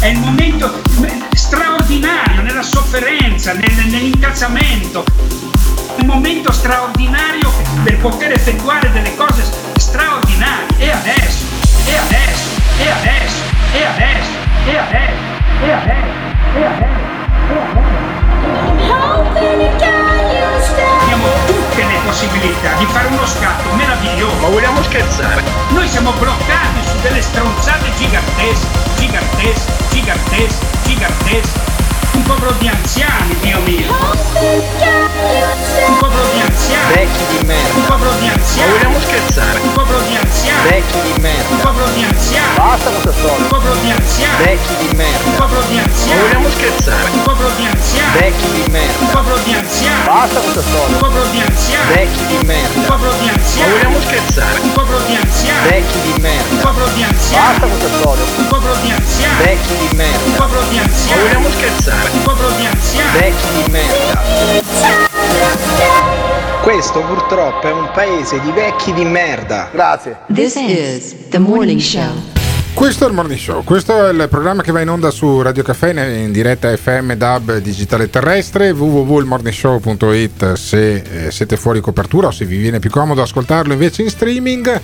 È 0.00 0.06
il 0.08 0.18
momento 0.18 0.72
straordinario 1.34 2.42
nella 2.42 2.62
sofferenza, 2.62 3.52
nel- 3.52 3.86
nell'incazzamento. 3.88 5.04
Il 5.98 6.06
momento 6.06 6.50
straordinario 6.50 7.48
per 7.84 7.96
poter 7.98 8.32
effettuare 8.32 8.90
delle 8.90 9.14
cose 9.14 9.44
straordinarie. 9.76 10.66
E 10.78 10.90
adesso, 10.90 11.17
Abbiamo 21.00 21.26
tutte 21.46 21.84
le 21.84 21.98
possibilità 22.04 22.74
di 22.78 22.86
fare 22.86 23.08
uno 23.08 23.26
scatto 23.26 23.72
meraviglioso. 23.72 24.36
Ma 24.36 24.48
vogliamo 24.50 24.80
scherzare? 24.84 25.42
Noi 25.70 25.88
siamo 25.88 26.12
bloccati 26.12 26.80
su 26.84 27.00
delle 27.00 27.20
stronzate 27.20 27.90
gigantesche, 27.96 28.68
gigantesche, 28.98 29.72
gigantesche, 29.90 30.66
gigantesche. 30.84 31.60
Un 32.12 32.22
popolo 32.22 32.52
di 32.52 32.68
anziani, 32.68 33.36
Dio 33.40 33.60
mio. 33.62 34.27
Un 34.38 35.96
popolo 35.98 36.30
di 36.30 36.40
anziani. 36.40 36.94
Vecchi 36.94 37.24
di 37.26 37.44
merda. 37.44 37.74
Un 37.74 37.84
popolo 37.86 38.12
di 38.20 38.28
anziani. 38.28 38.70
Ma 38.70 38.76
vogliamo 38.76 39.00
scherzare? 39.00 39.58
Un 39.58 39.72
popolo 39.72 40.00
di 40.06 40.14
anziani. 40.14 40.68
Vecchi 40.68 40.98
di 41.02 41.20
merda. 41.20 41.48
Un 41.48 41.58
popolo 41.58 41.88
di 41.90 42.04
anziani. 42.04 42.54
Basta 42.54 42.90
questa 42.90 43.12
storia. 43.18 43.36
Un 43.36 43.48
popolo 43.48 43.74
di 43.82 43.90
anziani. 43.90 44.44
Vecchi 44.44 44.76
di 44.78 44.94
merda. 44.94 45.24
Un 45.24 45.34
popolo 45.34 45.62
di 45.66 45.78
anziani. 45.78 46.20
Ma 46.20 46.22
vogliamo 46.22 46.50
scherzare? 46.50 47.10
Un 47.10 47.22
popolo 47.22 47.50
di 47.56 47.66
anziani. 47.66 48.18
Vecchi 48.18 48.50
di 48.52 48.64
merda. 48.70 48.98
Un 48.98 49.10
popolo 49.10 49.38
di 49.42 49.52
anziani. 49.54 50.04
Basta 50.06 50.38
questa 50.38 50.62
storia. 50.62 50.86
Un 50.86 50.98
popolo 50.98 51.26
di 51.34 51.40
anziani. 51.40 51.94
Vecchi 51.94 52.26
di 52.26 52.38
merda. 52.46 52.78
Un 52.78 52.84
popolo 52.86 53.12
di 53.18 53.28
anziani. 53.28 53.70
Ma 53.70 53.74
vogliamo 53.74 54.00
scherzare? 54.06 54.60
Un 54.60 54.72
popolo 54.72 54.98
di 55.02 55.16
anziani. 55.18 55.68
Vecchi 55.68 56.00
di 56.00 56.14
merda. 56.22 56.46
Un 56.54 56.60
popolo 56.62 56.86
di 56.94 57.02
anziani. 57.02 57.58
Basta 57.58 57.66
questa 57.66 57.90
storia. 57.98 58.24
Un 58.38 58.46
popolo 58.46 58.76
di 58.86 58.90
anziani. 58.94 59.42
Vecchi 59.42 59.74
di 59.82 59.96
merda. 59.98 60.22
Un 60.22 60.34
popolo 60.38 60.62
di 60.70 60.78
anziani. 60.78 61.18
Ma 61.18 61.26
vogliamo 61.26 61.50
scherzare? 61.50 62.08
Un 62.12 62.22
popolo 62.22 62.50
di 62.54 62.66
anziani. 62.66 63.18
Vecchi 63.18 63.46
di 63.50 63.70
merda. 63.70 64.27
Questo 66.62 67.00
purtroppo 67.00 67.66
è 67.66 67.72
un 67.72 67.90
paese 67.92 68.40
di 68.40 68.50
vecchi 68.50 68.92
di 68.92 69.04
merda. 69.04 69.68
Grazie. 69.72 70.18
This 70.32 70.56
is 70.56 71.28
the 71.28 71.38
morning 71.38 71.80
show. 71.80 72.36
Questo 72.78 73.06
è 73.06 73.08
il 73.08 73.14
Morning 73.14 73.40
Show, 73.40 73.64
questo 73.64 74.06
è 74.06 74.12
il 74.12 74.28
programma 74.30 74.62
che 74.62 74.70
va 74.70 74.80
in 74.80 74.88
onda 74.88 75.10
su 75.10 75.42
Radio 75.42 75.64
Caffè 75.64 76.00
in 76.00 76.30
diretta 76.30 76.74
FM, 76.76 77.14
DAB, 77.14 77.56
digitale 77.56 78.08
terrestre, 78.08 78.70
www.ilmorningshow.it 78.70 80.52
se 80.52 80.94
eh, 80.94 81.30
siete 81.32 81.56
fuori 81.56 81.80
copertura 81.80 82.28
o 82.28 82.30
se 82.30 82.44
vi 82.44 82.56
viene 82.56 82.78
più 82.78 82.88
comodo 82.88 83.20
ascoltarlo 83.20 83.72
invece 83.72 84.02
in 84.02 84.10
streaming. 84.10 84.80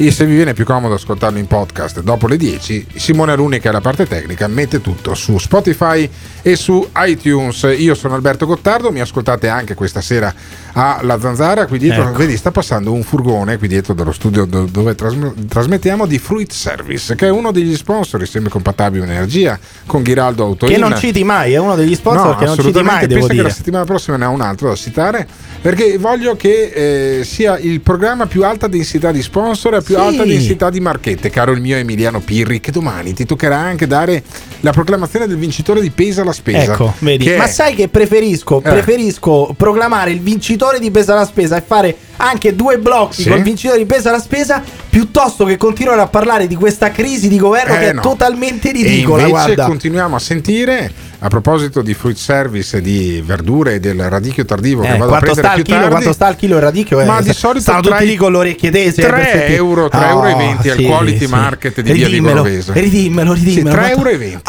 E 0.00 0.12
se 0.12 0.24
vi 0.26 0.36
viene 0.36 0.52
più 0.52 0.64
comodo 0.64 0.94
ascoltarlo 0.94 1.38
in 1.40 1.48
podcast 1.48 2.02
dopo 2.02 2.28
le 2.28 2.36
10, 2.36 2.86
Simone 2.94 3.32
Aluni, 3.32 3.58
che 3.58 3.68
è 3.68 3.72
la 3.72 3.80
parte 3.80 4.06
tecnica, 4.06 4.46
mette 4.46 4.80
tutto 4.80 5.12
su 5.16 5.38
Spotify 5.38 6.08
e 6.40 6.54
su 6.54 6.88
iTunes. 6.98 7.68
Io 7.76 7.96
sono 7.96 8.14
Alberto 8.14 8.46
Gottardo, 8.46 8.92
mi 8.92 9.00
ascoltate 9.00 9.48
anche 9.48 9.74
questa 9.74 10.00
sera 10.00 10.32
alla 10.72 11.18
Zanzara. 11.18 11.66
Qui 11.66 11.78
dietro, 11.78 12.02
Ecco. 12.10 12.18
vedi, 12.18 12.36
sta 12.36 12.52
passando 12.52 12.92
un 12.92 13.02
furgone 13.02 13.58
qui 13.58 13.66
dietro 13.66 13.92
dallo 13.92 14.12
studio 14.12 14.44
do- 14.44 14.68
dove 14.70 14.94
trasm- 14.94 15.46
trasmettiamo 15.48 16.06
di 16.06 16.18
Fruit 16.20 16.52
Service, 16.52 17.16
che 17.16 17.26
è 17.26 17.30
uno 17.30 17.50
degli 17.50 17.74
sponsor, 17.74 18.24
sempre 18.28 18.50
con 18.50 18.62
Patabio 18.62 19.02
Energia, 19.02 19.58
con 19.84 20.02
Ghiraldo 20.02 20.44
Autoin. 20.44 20.72
Che 20.72 20.78
non 20.78 20.96
citi 20.96 21.24
mai, 21.24 21.54
è 21.54 21.58
uno 21.58 21.74
degli 21.74 21.96
sponsor 21.96 22.36
che 22.36 22.44
non 22.44 22.56
citi 22.56 22.82
mai, 22.82 23.08
devo 23.08 23.14
Pensa 23.14 23.26
che 23.26 23.32
dire. 23.34 23.48
la 23.48 23.52
settimana 23.52 23.84
prossima 23.84 24.16
ne 24.16 24.26
ha 24.26 24.28
un 24.28 24.42
altro 24.42 24.68
da 24.68 24.76
citare 24.76 25.26
perché 25.60 25.98
voglio 25.98 26.36
che 26.36 27.18
eh, 27.18 27.24
sia 27.24 27.58
il 27.58 27.80
programma 27.80 28.26
più 28.26 28.44
alta 28.44 28.68
densità 28.68 29.10
di 29.10 29.22
sponsor 29.22 29.74
più 29.88 29.94
Sì. 29.96 30.00
alta 30.02 30.24
densità 30.24 30.68
di 30.68 30.80
marchette, 30.80 31.30
caro 31.30 31.52
il 31.52 31.62
mio 31.62 31.76
Emiliano 31.76 32.20
Pirri, 32.20 32.60
che 32.60 32.70
domani 32.70 33.14
ti 33.14 33.24
toccherà 33.24 33.56
anche 33.56 33.86
dare 33.86 34.22
la 34.60 34.70
proclamazione 34.70 35.26
del 35.26 35.38
vincitore 35.38 35.80
di 35.80 35.88
Pesa 35.90 36.22
la 36.24 36.32
Spesa. 36.32 36.72
Ecco, 36.74 36.92
vedi. 36.98 37.24
che 37.24 37.36
Ma 37.38 37.44
è- 37.44 37.48
sai 37.48 37.74
che 37.74 37.88
preferisco? 37.88 38.58
Eh. 38.58 38.68
Preferisco 38.68 39.54
proclamare 39.56 40.10
il 40.10 40.20
vincitore 40.20 40.78
di 40.78 40.90
Pesa 40.90 41.14
la 41.14 41.24
Spesa 41.24 41.56
e 41.56 41.62
fare 41.66 41.96
anche 42.18 42.54
due 42.54 42.78
blocchi 42.78 43.22
Sì. 43.22 43.28
col 43.28 43.42
vincitore 43.42 43.78
di 43.78 43.86
Pesa 43.86 44.10
la 44.10 44.18
Spesa 44.20 44.62
piuttosto 44.88 45.44
che 45.44 45.56
continuare 45.56 46.00
a 46.00 46.06
parlare 46.06 46.46
di 46.46 46.54
questa 46.54 46.90
crisi 46.90 47.28
di 47.28 47.38
governo 47.38 47.74
Eh, 47.74 47.78
che 47.78 47.88
è 47.90 47.92
no. 47.92 48.00
totalmente 48.00 48.68
E 48.70 48.72
ridicola. 48.72 49.22
invece 49.22 49.30
Guarda. 49.44 49.64
continuiamo 49.66 50.16
a 50.16 50.18
sentire 50.18 50.92
a 51.20 51.26
proposito 51.28 51.82
di 51.82 51.94
fruit 51.94 52.16
service 52.16 52.80
di 52.80 53.20
verdure 53.26 53.74
e 53.74 53.80
del 53.80 54.08
radicchio 54.08 54.44
tardivo 54.44 54.82
che 54.82 54.94
Eh, 54.94 54.96
vado 54.98 55.14
a 55.14 55.18
prendere 55.18 55.40
sta 55.46 55.50
più 55.54 55.58
il 55.60 55.64
chilo, 55.66 55.78
tardi. 55.78 55.92
quanto 55.94 56.12
sta 56.12 56.28
il 56.28 56.36
chilo 56.36 56.54
il 56.56 56.62
radicchio? 56.62 57.00
Eh, 57.00 57.04
Ma 57.06 57.16
di 57.18 57.24
sta- 57.24 57.32
solito 57.32 57.60
stanno 57.62 57.80
tutti 57.80 58.06
lì 58.06 58.14
con 58.16 58.30
l'orecchie 58.32 58.70
tese. 58.70 59.00
eh, 59.02 59.06
3 59.06 59.16
perfetti. 59.16 59.52
euro, 59.54 59.88
3 59.88 60.08
euro 60.08 60.26
e 60.28 60.34
20 60.34 60.70
al 60.70 60.76
sì, 60.76 60.84
quality 60.84 61.18
sì. 61.18 61.26
market 61.26 61.80
di 61.80 61.92
via 61.92 62.06
Ridimmelo, 62.06 62.42
Vigorovese. 62.42 62.72
Ridimmelo, 62.72 63.32
ridimmelo. 63.32 63.70
3 63.70 63.78
quanto- 63.78 63.96
euro 63.98 64.08
e 64.10 64.16
20. 64.18 64.42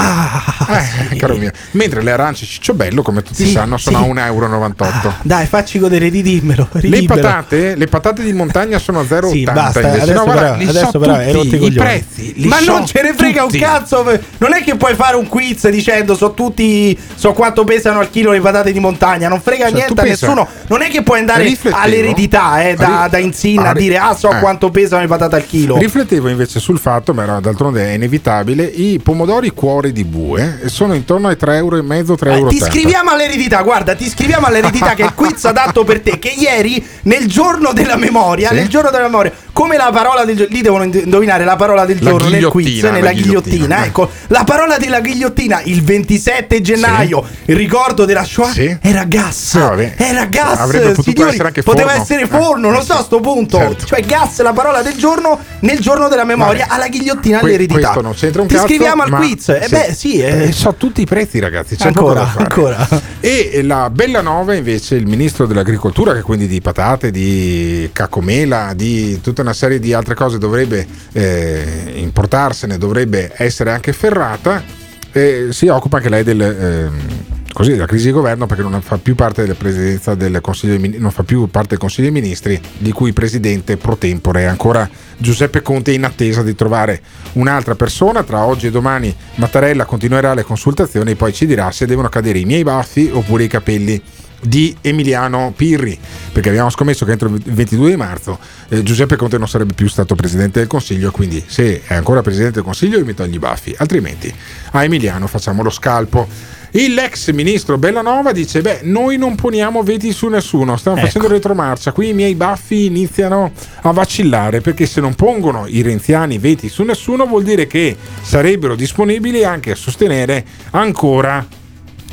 eh, 1.11 1.15
caro 1.17 1.35
mio. 1.37 1.51
Mentre 1.71 2.03
le 2.03 2.11
arance 2.11 2.45
cicciobello, 2.45 3.01
come 3.01 3.23
tutti 3.23 3.45
Sì, 3.45 3.51
sanno, 3.51 3.77
sono 3.77 3.97
sì. 3.97 4.03
a 4.03 4.07
1,98 4.31 4.95
euro. 5.05 5.15
Dai, 5.23 5.45
facci 5.47 5.79
godere, 5.79 6.09
ridimmelo. 6.09 6.67
Le 6.71 6.79
ridimmelo. 6.81 7.21
Patate, 7.59 7.75
le 7.75 7.87
patate 7.87 8.23
di 8.23 8.33
montagna 8.33 8.79
sono 8.79 8.99
a 8.99 9.03
0,80 9.03 9.29
Sì, 9.29 9.43
basta, 9.43 9.81
invece. 9.81 10.01
adesso 10.01 10.17
no, 10.17 10.23
guarda, 10.25 10.41
però- 10.53 10.69
adesso 10.69 10.89
so 10.91 10.99
però 10.99 11.31
tutti, 11.31 11.63
i 11.65 11.71
prezzi. 11.71 12.33
li 12.37 12.47
Ma 12.47 12.57
so 12.57 12.71
non 12.71 12.85
ce 12.85 13.01
ne 13.01 13.13
frega 13.13 13.41
tutti. 13.43 13.55
un 13.57 13.61
cazzo. 13.61 14.19
Non 14.37 14.53
è 14.53 14.63
che 14.63 14.75
puoi 14.75 14.95
fare 14.95 15.15
un 15.15 15.27
quiz 15.27 15.67
dicendo 15.69 16.15
so 16.15 16.33
tutti 16.33 16.97
so 17.15 17.33
quanto 17.33 17.63
pesano 17.63 17.99
al 17.99 18.09
chilo 18.09 18.31
le 18.31 18.39
patate 18.41 18.71
di 18.71 18.79
montagna. 18.79 19.27
Non 19.27 19.41
frega 19.41 19.65
Cioè, 19.65 19.73
niente 19.73 20.01
a 20.01 20.03
nessuno. 20.03 20.47
Non 20.67 20.81
è 20.81 20.89
che 20.89 21.01
puoi 21.03 21.19
andare 21.19 21.51
all'eredità 21.71 22.61
eh, 22.61 22.75
da, 22.75 23.07
da 23.09 23.17
Insinna 23.17 23.63
a 23.63 23.69
Ah, 23.69 23.71
ri- 23.73 23.81
dire 23.81 23.97
ah 23.97 24.13
so 24.15 24.31
eh. 24.31 24.39
quanto 24.39 24.69
pesano 24.69 25.01
le 25.01 25.07
patate 25.07 25.35
al 25.35 25.45
chilo. 25.45 25.77
Riflettevo 25.77 26.27
invece 26.29 26.59
sul 26.59 26.79
fatto, 26.79 27.13
ma 27.13 27.23
era- 27.23 27.39
d'altronde 27.39 27.85
è 27.85 27.93
inevitabile, 27.93 28.63
i 28.63 28.99
pomodori 29.01 29.49
cuori 29.51 29.91
di 29.91 30.03
bue 30.03 30.61
sono 30.65 30.93
intorno 30.93 31.27
ai 31.27 31.35
3,5 31.39 31.55
euro, 31.55 31.77
3,80 31.77 32.31
Eh, 32.31 32.37
euro. 32.37 32.49
ti 32.49 32.55
iscriviamo 32.55 33.09
all'eredità, 33.11 33.61
guarda, 33.61 33.95
ti 33.95 34.05
iscriviamo 34.05 34.45
all'eredità 34.47 34.93
che 34.93 35.03
è 35.03 35.05
il 35.05 35.13
quiz 35.13 35.45
adatto 35.45 35.83
per 35.83 36.01
te. 36.01 36.17
Che 36.19 36.29
ieri, 36.37 36.83
nel 37.03 37.27
giorno 37.27 37.48
della 37.73 37.95
memoria, 37.95 38.49
Sì. 38.49 38.55
nel 38.55 38.67
giorno 38.69 38.89
della 38.91 39.03
memoria, 39.03 39.31
come 39.59 39.75
la 39.75 39.89
parola 39.91 40.23
del 40.23 40.37
giorno, 40.37 40.55
lì 40.55 40.61
devono 40.61 40.83
ind- 40.85 41.01
indovinare 41.03 41.43
la 41.43 41.57
parola 41.57 41.83
del 41.83 41.97
La 42.01 42.11
giorno 42.11 42.29
nel 42.29 42.45
quiz, 42.45 42.81
nella 42.83 42.99
la 42.99 43.11
ghigliottina. 43.11 43.41
ghigliottina. 43.41 43.85
Ecco, 43.85 44.09
la 44.27 44.43
parola 44.45 44.77
della 44.77 45.01
ghigliottina 45.01 45.61
il 45.65 45.83
27 45.83 46.61
gennaio, 46.61 47.25
il 47.43 47.57
ricordo 47.57 48.05
della 48.05 48.23
Shoah 48.23 48.51
Sì. 48.51 48.77
era 48.81 49.03
gas. 49.03 49.55
Ah, 49.55 49.75
era 49.97 50.25
gas. 50.27 50.59
Avrebbe 50.59 50.91
potuto 50.91 51.11
signori, 51.11 51.29
essere 51.31 51.47
anche 51.49 51.61
poteva 51.61 51.89
forno. 51.89 52.01
essere 52.03 52.21
Eh, 52.21 52.27
forno, 52.27 52.69
non 52.69 52.79
eh, 52.79 52.83
so 52.85 52.93
a 52.93 52.97
sì. 52.99 53.03
sto 53.03 53.19
punto. 53.19 53.57
Certo. 53.57 53.85
Cioè, 53.85 54.01
gas, 54.05 54.41
la 54.41 54.53
parola 54.53 54.81
del 54.81 54.93
giorno 54.95 55.37
nel 55.59 55.79
giorno 55.79 56.07
della 56.07 56.23
memoria, 56.23 56.65
Vabbè. 56.65 56.75
alla 56.79 56.87
ghigliottina 56.87 57.39
Que- 57.39 57.47
all'eredità. 57.49 57.79
Questo 57.81 58.01
non 58.01 58.13
c'entra 58.13 58.41
un 58.41 58.47
ti 58.47 58.53
cazzo. 58.53 58.65
iscriviamo 58.65 59.03
al 59.03 59.09
quiz. 59.11 59.49
Eh 59.49 59.67
beh, 59.69 59.93
sì, 59.93 60.19
eh. 60.21 60.43
Eh, 60.43 60.51
so 60.53 60.73
tutti 60.77 61.01
i 61.01 61.05
prezzi, 61.05 61.39
ragazzi. 61.39 61.75
C'è 61.75 61.87
Ancora, 61.87 62.33
ancora. 62.37 62.87
E 63.19 63.59
la 63.63 63.89
Bella 63.89 64.21
Nova, 64.21 64.53
invece, 64.53 64.95
il 64.95 65.05
ministro 65.05 65.45
dell'agricoltura, 65.45 66.13
che 66.13 66.21
quindi 66.21 66.47
di 66.47 66.61
patate, 66.61 67.11
di 67.11 67.89
cacomela, 67.91 68.71
di 68.73 69.19
tutta 69.19 69.41
una 69.41 69.47
serie 69.53 69.79
di 69.79 69.93
altre 69.93 70.15
cose 70.15 70.37
dovrebbe 70.37 70.85
eh, 71.13 71.93
importarsene, 71.95 72.77
dovrebbe 72.77 73.31
essere 73.35 73.71
anche 73.71 73.93
ferrata. 73.93 74.63
eh, 75.11 75.47
si 75.51 75.67
occupa 75.67 75.97
anche 75.97 76.09
lei 76.09 76.23
del. 76.23 76.41
ehm, 76.41 77.37
Così, 77.51 77.71
della 77.71 77.87
crisi 77.87 78.05
di 78.05 78.11
governo 78.11 78.45
perché 78.45 78.61
non 78.61 78.79
fa 78.81 78.99
più 78.99 79.15
parte 79.15 79.41
della 79.41 79.55
presidenza 79.55 80.13
del 80.13 80.39
Consiglio 80.39 80.77
dei 80.77 80.99
non 80.99 81.09
fa 81.11 81.23
più 81.23 81.47
parte 81.47 81.69
del 81.69 81.79
Consiglio 81.79 82.11
dei 82.11 82.21
Ministri, 82.21 82.61
di 82.77 82.91
cui 82.91 83.11
presidente 83.11 83.75
pro 83.75 83.97
tempore 83.97 84.41
è 84.41 84.45
ancora 84.45 84.87
Giuseppe 85.17 85.61
Conte 85.61 85.91
in 85.91 86.03
attesa 86.03 86.43
di 86.43 86.53
trovare 86.53 87.01
un'altra 87.33 87.75
persona. 87.75 88.23
Tra 88.23 88.45
oggi 88.45 88.67
e 88.67 88.71
domani 88.71 89.13
Mattarella 89.35 89.85
continuerà 89.85 90.35
le 90.35 90.43
consultazioni 90.43 91.11
e 91.11 91.15
poi 91.15 91.33
ci 91.33 91.47
dirà 91.47 91.71
se 91.71 91.87
devono 91.87 92.07
cadere 92.07 92.37
i 92.37 92.45
miei 92.45 92.63
baffi 92.63 93.09
oppure 93.11 93.43
i 93.45 93.47
capelli 93.47 94.01
di 94.41 94.75
Emiliano 94.81 95.53
Pirri 95.55 95.97
perché 96.31 96.49
abbiamo 96.49 96.69
scommesso 96.69 97.05
che 97.05 97.11
entro 97.11 97.29
il 97.29 97.41
22 97.43 97.89
di 97.89 97.95
marzo 97.95 98.39
eh, 98.69 98.83
Giuseppe 98.83 99.15
Conte 99.15 99.37
non 99.37 99.47
sarebbe 99.47 99.73
più 99.73 99.87
stato 99.87 100.15
presidente 100.15 100.59
del 100.59 100.67
consiglio 100.67 101.11
quindi 101.11 101.43
se 101.45 101.81
è 101.85 101.95
ancora 101.95 102.21
presidente 102.21 102.55
del 102.55 102.63
consiglio 102.63 102.97
io 102.97 103.05
mi 103.05 103.13
togli 103.13 103.35
i 103.35 103.39
baffi 103.39 103.75
altrimenti 103.77 104.33
a 104.71 104.83
Emiliano 104.83 105.27
facciamo 105.27 105.63
lo 105.63 105.69
scalpo 105.69 106.27
l'ex 106.71 107.31
ministro 107.31 107.77
Bellanova 107.77 108.31
dice 108.31 108.61
beh 108.61 108.81
noi 108.83 109.17
non 109.17 109.35
poniamo 109.35 109.81
veti 109.81 110.11
su 110.11 110.27
nessuno 110.27 110.77
stiamo 110.77 110.97
Ecco. 110.97 111.07
facendo 111.07 111.27
retromarcia 111.27 111.91
qui 111.91 112.09
i 112.09 112.13
miei 112.13 112.35
baffi 112.35 112.85
iniziano 112.85 113.51
a 113.81 113.91
vacillare 113.91 114.61
perché 114.61 114.85
se 114.85 115.01
non 115.01 115.15
pongono 115.15 115.65
i 115.67 115.81
renziani 115.81 116.37
veti 116.37 116.69
su 116.69 116.83
nessuno 116.83 117.25
vuol 117.25 117.43
dire 117.43 117.65
che 117.67 117.97
sarebbero 118.21 118.75
disponibili 118.75 119.43
anche 119.43 119.71
a 119.71 119.75
sostenere 119.75 120.45
ancora 120.71 121.45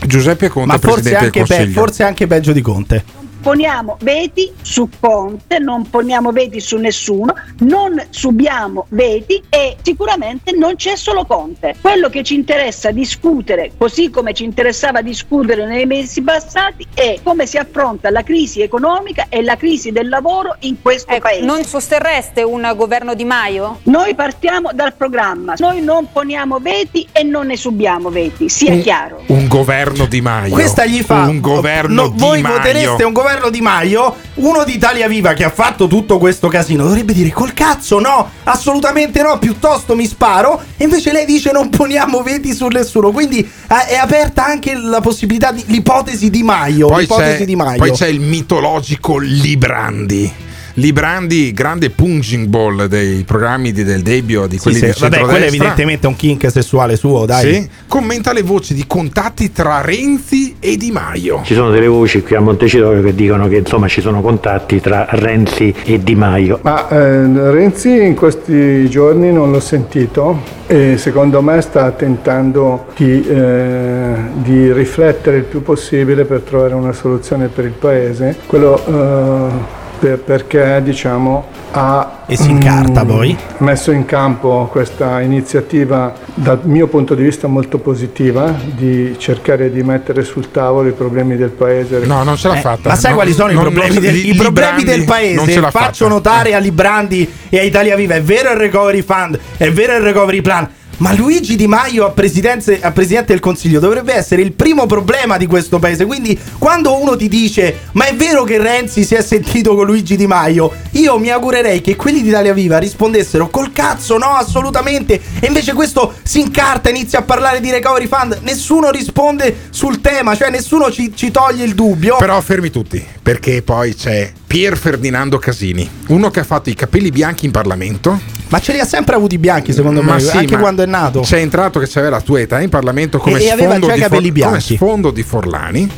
Giuseppe 0.04 0.48
Conte 0.48 0.72
Ma 0.72 0.78
forse 0.78 1.16
anche, 1.16 1.38
consiglio 1.38 1.72
forse 1.72 2.02
anche 2.02 2.26
peggio 2.26 2.52
di 2.52 2.60
Conte. 2.60 3.04
Poniamo 3.46 3.96
veti 4.00 4.52
su 4.60 4.88
Conte, 4.98 5.60
non 5.60 5.88
poniamo 5.88 6.32
veti 6.32 6.58
su 6.58 6.78
nessuno, 6.78 7.32
non 7.60 8.04
subiamo 8.10 8.86
veti 8.88 9.40
e 9.48 9.76
sicuramente 9.80 10.50
non 10.50 10.74
c'è 10.74 10.96
solo 10.96 11.24
Conte. 11.24 11.76
Quello 11.80 12.08
che 12.08 12.24
ci 12.24 12.34
interessa 12.34 12.90
discutere, 12.90 13.70
così 13.78 14.10
come 14.10 14.34
ci 14.34 14.42
interessava 14.42 15.00
discutere 15.00 15.64
nei 15.64 15.86
mesi 15.86 16.22
passati, 16.22 16.84
è 16.92 17.20
come 17.22 17.46
si 17.46 17.56
affronta 17.56 18.10
la 18.10 18.24
crisi 18.24 18.62
economica 18.62 19.26
e 19.28 19.44
la 19.44 19.54
crisi 19.54 19.92
del 19.92 20.08
lavoro 20.08 20.56
in 20.62 20.82
questo 20.82 21.16
paese. 21.16 21.44
Non 21.44 21.62
sosterreste 21.62 22.42
un 22.42 22.68
governo 22.76 23.14
Di 23.14 23.24
Maio? 23.24 23.78
Noi 23.84 24.16
partiamo 24.16 24.70
dal 24.74 24.94
programma, 24.94 25.54
noi 25.58 25.82
non 25.82 26.08
poniamo 26.10 26.58
veti 26.58 27.06
e 27.12 27.22
non 27.22 27.46
ne 27.46 27.56
subiamo 27.56 28.10
veti, 28.10 28.48
sia 28.48 28.72
Un- 28.72 28.80
chiaro. 28.82 29.22
un 29.26 29.46
governo 29.46 30.06
di 30.06 30.20
Maio 30.20 30.52
Questa 30.52 30.84
gli 30.84 31.00
fa. 31.02 31.26
un 31.28 31.38
governo 31.40 32.02
no, 32.02 32.08
di 32.08 32.18
voi 32.18 32.40
Maio 32.42 32.56
votereste 32.56 33.04
un 33.04 33.12
governo 33.12 33.34
di 33.50 33.60
Maio. 33.60 34.14
Uno 34.34 34.64
di 34.64 34.74
Italia 34.74 35.08
Viva 35.08 35.32
che 35.32 35.44
ha 35.44 35.50
fatto 35.50 35.86
tutto 35.86 36.18
questo 36.18 36.48
casino 36.48 36.84
dovrebbe 36.84 37.12
dire 37.12 37.30
col 37.30 37.52
cazzo 37.52 38.00
no, 38.00 38.30
assolutamente 38.44 39.22
no, 39.22 39.38
piuttosto 39.38 39.94
mi 39.94 40.06
sparo. 40.06 40.60
E 40.76 40.84
invece 40.84 41.12
lei 41.12 41.24
dice 41.24 41.52
non 41.52 41.70
poniamo 41.70 42.22
veti 42.22 42.54
su 42.54 42.66
nessuno. 42.68 43.10
Quindi 43.10 43.38
eh, 43.40 43.86
è 43.88 43.96
aperta 43.96 44.44
anche 44.44 44.74
la 44.74 45.00
possibilità 45.00 45.52
di 45.52 45.64
l'ipotesi 45.66 46.30
di 46.30 46.42
Maio. 46.42 46.88
poi 46.88 47.02
l'ipotesi 47.02 47.38
c'è, 47.38 47.44
di 47.44 47.56
Maio. 47.56 47.78
poi 47.78 47.90
c'è 47.92 48.06
il 48.06 48.20
mitologico 48.20 49.18
Librandi 49.18 50.44
Librandi, 50.78 51.52
grande 51.52 51.88
punching 51.88 52.48
ball 52.48 52.84
dei 52.84 53.22
programmi 53.24 53.72
di- 53.72 53.82
del 53.82 54.02
Debbio, 54.02 54.46
di 54.46 54.56
Sì, 54.56 54.62
quelli 54.62 54.76
sì, 54.76 54.84
di 54.84 54.92
vabbè, 54.98 55.20
quello 55.20 55.44
è 55.44 55.48
evidentemente 55.48 56.06
un 56.06 56.16
kink 56.16 56.50
sessuale 56.50 56.96
suo, 56.96 57.24
dai. 57.24 57.54
Sì, 57.54 57.68
commenta 57.86 58.34
le 58.34 58.42
voci 58.42 58.74
di 58.74 58.84
contatti 58.86 59.52
tra 59.52 59.80
Renzi 59.80 60.56
e 60.60 60.76
Di 60.76 60.90
Maio. 60.90 61.40
Ci 61.44 61.54
sono 61.54 61.70
delle 61.70 61.86
voci 61.86 62.20
qui 62.20 62.36
a 62.36 62.40
Montecitorio 62.40 63.02
che 63.02 63.14
dicono 63.14 63.48
che 63.48 63.56
insomma 63.56 63.88
ci 63.88 64.02
sono 64.02 64.20
contatti 64.20 64.78
tra 64.80 65.06
Renzi 65.08 65.74
e 65.82 65.98
Di 66.02 66.14
Maio. 66.14 66.58
Ma 66.60 66.86
eh, 66.90 67.50
Renzi 67.50 67.88
in 68.04 68.14
questi 68.14 68.86
giorni 68.90 69.32
non 69.32 69.50
l'ho 69.50 69.60
sentito 69.60 70.42
e 70.66 70.98
secondo 70.98 71.40
me 71.40 71.58
sta 71.62 71.90
tentando 71.92 72.84
di, 72.96 73.26
eh, 73.26 74.14
di 74.34 74.70
riflettere 74.74 75.38
il 75.38 75.44
più 75.44 75.62
possibile 75.62 76.26
per 76.26 76.40
trovare 76.40 76.74
una 76.74 76.92
soluzione 76.92 77.46
per 77.48 77.64
il 77.64 77.70
Paese. 77.70 78.36
Quello 78.44 78.84
eh, 78.86 79.84
per- 79.98 80.18
perché 80.18 80.80
diciamo 80.82 81.46
ha 81.72 82.20
E 82.26 82.36
si 82.36 82.50
incarta 82.50 83.04
mm, 83.04 83.08
poi? 83.08 83.36
messo 83.58 83.90
in 83.90 84.04
campo 84.06 84.68
questa 84.70 85.20
iniziativa 85.20 86.12
dal 86.34 86.60
mio 86.64 86.86
punto 86.86 87.14
di 87.14 87.22
vista 87.22 87.46
molto 87.48 87.78
positiva 87.78 88.54
di 88.64 89.14
cercare 89.18 89.70
di 89.70 89.82
mettere 89.82 90.22
sul 90.24 90.50
tavolo 90.50 90.88
i 90.88 90.92
problemi 90.92 91.36
del 91.36 91.50
paese. 91.50 92.04
No, 92.06 92.22
non 92.22 92.36
ce 92.36 92.48
l'ha 92.48 92.56
Eh, 92.56 92.60
fatta. 92.60 92.88
Ma 92.90 92.94
sai 92.96 93.10
No, 93.10 93.16
quali 93.16 93.32
sono 93.32 93.52
non- 93.52 93.56
i 93.56 93.60
problemi, 93.60 93.92
non- 93.94 94.02
del, 94.02 94.12
Li- 94.14 94.30
i 94.30 94.34
problemi 94.34 94.84
del 94.84 95.04
paese? 95.04 95.60
Faccio 95.60 95.70
fatta. 95.70 96.08
notare 96.08 96.54
a 96.54 96.58
Librandi 96.58 97.30
e 97.48 97.58
a 97.58 97.62
Italia 97.62 97.94
Viva: 97.96 98.14
è 98.14 98.22
vero 98.22 98.50
il 98.50 98.56
recovery 98.56 99.02
fund, 99.02 99.38
è 99.56 99.70
vero 99.70 99.94
il 99.96 100.00
recovery 100.00 100.40
plan. 100.40 100.68
Ma 100.98 101.12
Luigi 101.14 101.56
Di 101.56 101.66
Maio 101.66 102.04
a, 102.04 102.08
a 102.08 102.90
Presidente 102.92 103.24
del 103.26 103.40
Consiglio 103.40 103.80
dovrebbe 103.80 104.14
essere 104.14 104.40
il 104.40 104.52
primo 104.52 104.86
problema 104.86 105.36
di 105.36 105.46
questo 105.46 105.78
paese. 105.78 106.06
Quindi 106.06 106.38
quando 106.58 106.98
uno 106.98 107.16
ti 107.16 107.28
dice 107.28 107.80
ma 107.92 108.06
è 108.06 108.14
vero 108.14 108.44
che 108.44 108.58
Renzi 108.58 109.04
si 109.04 109.14
è 109.14 109.20
sentito 109.20 109.74
con 109.74 109.84
Luigi 109.84 110.16
Di 110.16 110.26
Maio, 110.26 110.72
io 110.92 111.18
mi 111.18 111.30
augurerei 111.30 111.80
che 111.80 111.96
quelli 111.96 112.22
di 112.22 112.28
Italia 112.28 112.54
Viva 112.54 112.78
rispondessero 112.78 113.48
col 113.48 113.72
cazzo 113.72 114.16
no 114.16 114.34
assolutamente. 114.34 115.20
E 115.40 115.46
invece 115.46 115.74
questo 115.74 116.14
si 116.22 116.40
incarta, 116.40 116.88
inizia 116.88 117.18
a 117.18 117.22
parlare 117.22 117.60
di 117.60 117.70
recovery 117.70 118.06
fund, 118.06 118.38
nessuno 118.42 118.90
risponde 118.90 119.68
sul 119.70 120.00
tema, 120.00 120.34
cioè 120.34 120.50
nessuno 120.50 120.90
ci, 120.90 121.12
ci 121.14 121.30
toglie 121.30 121.64
il 121.64 121.74
dubbio. 121.74 122.16
Però 122.16 122.40
fermi 122.40 122.70
tutti, 122.70 123.04
perché 123.22 123.62
poi 123.62 123.94
c'è 123.94 124.32
Pier 124.46 124.76
Ferdinando 124.76 125.38
Casini, 125.38 125.88
uno 126.08 126.30
che 126.30 126.40
ha 126.40 126.44
fatto 126.44 126.70
i 126.70 126.74
capelli 126.74 127.10
bianchi 127.10 127.46
in 127.46 127.50
Parlamento. 127.50 128.18
Ma 128.48 128.60
ce 128.60 128.72
li 128.72 128.78
ha 128.78 128.84
sempre 128.84 129.16
avuti 129.16 129.38
bianchi, 129.38 129.72
secondo 129.72 130.02
me, 130.02 130.12
Ma 130.12 130.18
sì, 130.20 130.36
anche 130.36 130.56
quando 130.56 130.82
è 130.82 130.86
nato. 130.86 131.20
C'è 131.20 131.38
entrato 131.38 131.80
che 131.80 131.88
aveva 131.94 132.16
la 132.16 132.20
tua 132.22 132.40
età 132.40 132.60
in 132.60 132.68
Parlamento 132.68 133.18
come, 133.18 133.40
E- 133.40 133.44
e 133.44 133.56
sfondo, 133.56 133.92
i 133.92 133.94
di 133.94 134.40
For- 134.40 134.46
come 134.46 134.60
sfondo 134.60 135.10
di 135.10 135.22
Forlani. 135.24 135.90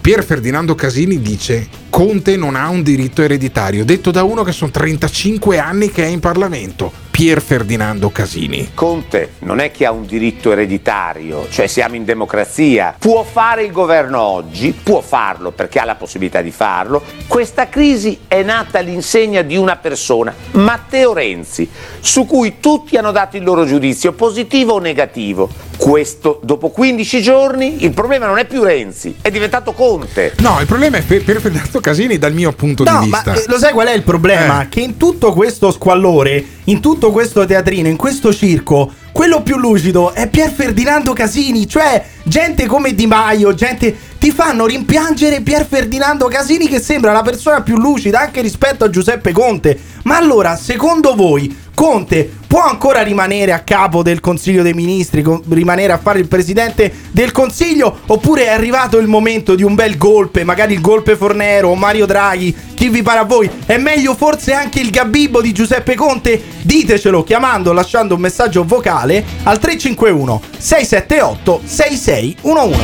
Pier 0.00 0.22
Ferdinando 0.22 0.74
Casini 0.74 1.20
dice 1.20 1.66
Conte 1.90 2.36
non 2.36 2.54
ha 2.54 2.68
un 2.68 2.82
diritto 2.82 3.22
ereditario, 3.22 3.84
detto 3.84 4.10
da 4.10 4.22
uno 4.22 4.42
che 4.44 4.52
sono 4.52 4.70
35 4.70 5.58
anni 5.58 5.90
che 5.90 6.04
è 6.04 6.08
in 6.08 6.20
Parlamento. 6.20 6.92
Pier 7.12 7.42
Ferdinando 7.42 8.08
Casini. 8.10 8.70
Conte 8.72 9.34
non 9.40 9.60
è 9.60 9.70
che 9.70 9.84
ha 9.84 9.92
un 9.92 10.06
diritto 10.06 10.50
ereditario, 10.50 11.46
cioè 11.50 11.66
siamo 11.66 11.94
in 11.94 12.04
democrazia. 12.06 12.94
Può 12.98 13.22
fare 13.22 13.64
il 13.64 13.70
governo 13.70 14.18
oggi, 14.18 14.72
può 14.72 15.02
farlo 15.02 15.50
perché 15.50 15.78
ha 15.78 15.84
la 15.84 15.94
possibilità 15.94 16.40
di 16.40 16.50
farlo. 16.50 17.02
Questa 17.28 17.68
crisi 17.68 18.20
è 18.26 18.42
nata 18.42 18.78
all'insegna 18.78 19.42
di 19.42 19.58
una 19.58 19.76
persona, 19.76 20.34
Matteo 20.52 21.12
Renzi, 21.12 21.68
su 22.00 22.24
cui 22.24 22.54
tutti 22.60 22.96
hanno 22.96 23.12
dato 23.12 23.36
il 23.36 23.44
loro 23.44 23.66
giudizio, 23.66 24.12
positivo 24.12 24.72
o 24.72 24.78
negativo. 24.78 25.50
Questo, 25.76 26.40
dopo 26.42 26.70
15 26.70 27.20
giorni, 27.22 27.84
il 27.84 27.90
problema 27.92 28.26
non 28.26 28.38
è 28.38 28.46
più 28.46 28.62
Renzi, 28.62 29.16
è 29.20 29.30
diventato 29.30 29.72
Conte. 29.72 30.34
No, 30.38 30.58
il 30.60 30.66
problema 30.66 30.96
è 30.96 31.02
Pier 31.02 31.40
Ferdinando 31.40 31.80
Casini 31.80 32.18
dal 32.18 32.32
mio 32.32 32.52
punto 32.52 32.84
No, 32.84 33.00
di 33.00 33.08
ma 33.08 33.16
vista. 33.22 33.34
eh, 33.34 33.44
lo 33.48 33.58
sai 33.58 33.72
qual 33.72 33.88
è 33.88 33.92
il 33.94 34.02
problema? 34.02 34.62
Eh. 34.62 34.68
Che 34.68 34.80
in 34.80 34.96
tutto 34.96 35.32
questo 35.32 35.70
squallore, 35.72 36.44
in 36.64 36.80
tutto 36.80 37.01
questo 37.10 37.44
teatrino, 37.44 37.88
in 37.88 37.96
questo 37.96 38.32
circo, 38.32 38.92
quello 39.10 39.42
più 39.42 39.56
lucido 39.56 40.12
è 40.12 40.28
Pier 40.28 40.50
Ferdinando 40.50 41.12
Casini, 41.12 41.66
cioè 41.66 42.04
gente 42.22 42.66
come 42.66 42.94
Di 42.94 43.06
Maio, 43.06 43.54
gente 43.54 43.94
ti 44.18 44.30
fanno 44.30 44.66
rimpiangere 44.66 45.40
Pier 45.40 45.66
Ferdinando 45.66 46.28
Casini 46.28 46.68
che 46.68 46.80
sembra 46.80 47.12
la 47.12 47.22
persona 47.22 47.62
più 47.62 47.76
lucida 47.76 48.20
anche 48.20 48.40
rispetto 48.40 48.84
a 48.84 48.90
Giuseppe 48.90 49.32
Conte. 49.32 49.78
Ma 50.04 50.16
allora, 50.16 50.56
secondo 50.56 51.14
voi, 51.14 51.54
Conte 51.82 52.30
può 52.46 52.62
ancora 52.62 53.02
rimanere 53.02 53.50
a 53.50 53.58
capo 53.58 54.04
del 54.04 54.20
Consiglio 54.20 54.62
dei 54.62 54.72
Ministri, 54.72 55.24
rimanere 55.48 55.92
a 55.92 55.98
fare 55.98 56.20
il 56.20 56.28
presidente 56.28 56.92
del 57.10 57.32
Consiglio? 57.32 58.02
Oppure 58.06 58.44
è 58.44 58.50
arrivato 58.50 58.98
il 58.98 59.08
momento 59.08 59.56
di 59.56 59.64
un 59.64 59.74
bel 59.74 59.96
golpe, 59.98 60.44
magari 60.44 60.74
il 60.74 60.80
golpe 60.80 61.16
Fornero 61.16 61.70
o 61.70 61.74
Mario 61.74 62.06
Draghi? 62.06 62.54
Chi 62.74 62.88
vi 62.88 63.02
pare 63.02 63.18
a 63.18 63.24
voi? 63.24 63.50
È 63.66 63.78
meglio 63.78 64.14
forse 64.14 64.52
anche 64.52 64.78
il 64.78 64.90
gabibbo 64.90 65.42
di 65.42 65.50
Giuseppe 65.50 65.96
Conte? 65.96 66.40
Ditecelo 66.62 67.24
chiamando, 67.24 67.72
lasciando 67.72 68.14
un 68.14 68.20
messaggio 68.20 68.62
vocale 68.62 69.24
al 69.42 69.58
351 69.58 70.40
678 70.56 71.62
6611. 71.64 72.78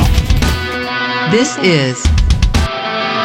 This 1.29 1.57
is 1.61 2.01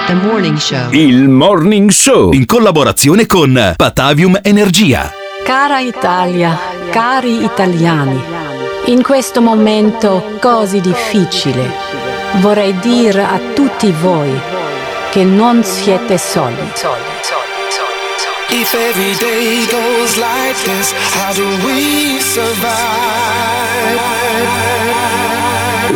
the 0.07 0.15
morning 0.15 0.57
show. 0.57 0.93
Il 0.93 1.29
Morning 1.29 1.91
Show 1.91 2.33
in 2.33 2.47
collaborazione 2.47 3.27
con 3.27 3.75
Patavium 3.77 4.39
Energia. 4.41 5.23
Cara 5.45 5.79
Italia, 5.81 6.59
cari 6.91 7.45
italiani, 7.45 8.23
in 8.87 9.03
questo 9.03 9.41
momento 9.41 10.37
così 10.41 10.81
difficile 10.81 11.71
vorrei 12.41 12.77
dire 12.79 13.23
a 13.23 13.39
tutti 13.55 13.93
voi 13.93 14.33
che 15.11 15.25
non 15.25 15.63
siete 15.65 16.19
soli. 16.19 16.73
If 18.51 18.73
every 18.75 19.15
day 19.19 19.67
goes 19.71 20.17
like 20.17 20.57
this, 20.65 20.93
how 21.15 21.33
do 21.35 21.45
we 21.65 22.21
survive? 22.21 22.73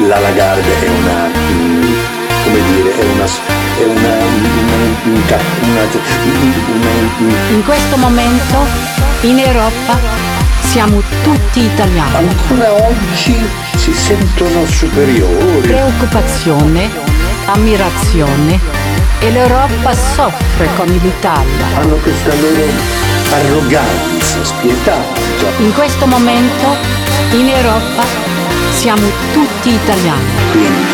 La 0.07 0.19
Lagarde 0.19 0.81
è 0.81 0.89
una, 0.89 1.29
mm, 1.29 1.93
come 2.45 2.61
dire, 2.75 2.99
è 2.99 3.05
una, 3.05 3.25
è 3.25 3.85
una, 3.85 4.15
una, 5.05 5.37
una, 5.63 5.87
una- 6.81 7.49
In 7.51 7.63
questo 7.65 7.97
momento 7.97 9.07
in 9.23 9.39
Europa 9.39 9.99
siamo 10.61 11.03
tutti 11.23 11.65
italiani. 11.65 12.29
Ancora 12.29 12.73
oggi 12.73 13.37
si 13.77 13.93
sentono 13.93 14.65
superiori. 14.67 15.67
Preoccupazione, 15.67 16.91
ammirazione 17.47 18.61
e 19.21 19.31
l'Europa 19.31 19.95
soffre 19.95 20.69
con 20.77 20.87
l'Italia. 20.87 21.67
Hanno 21.77 21.97
questa 21.97 22.33
loro 22.35 22.65
arroganza 23.33 24.45
spietata. 24.45 25.21
In 25.59 25.73
questo 25.75 26.07
momento 26.07 26.77
in 27.33 27.49
Europa 27.49 28.05
siamo 28.71 29.03
tutti 29.33 29.73
italiani. 29.73 30.31
Quindi 30.53 30.87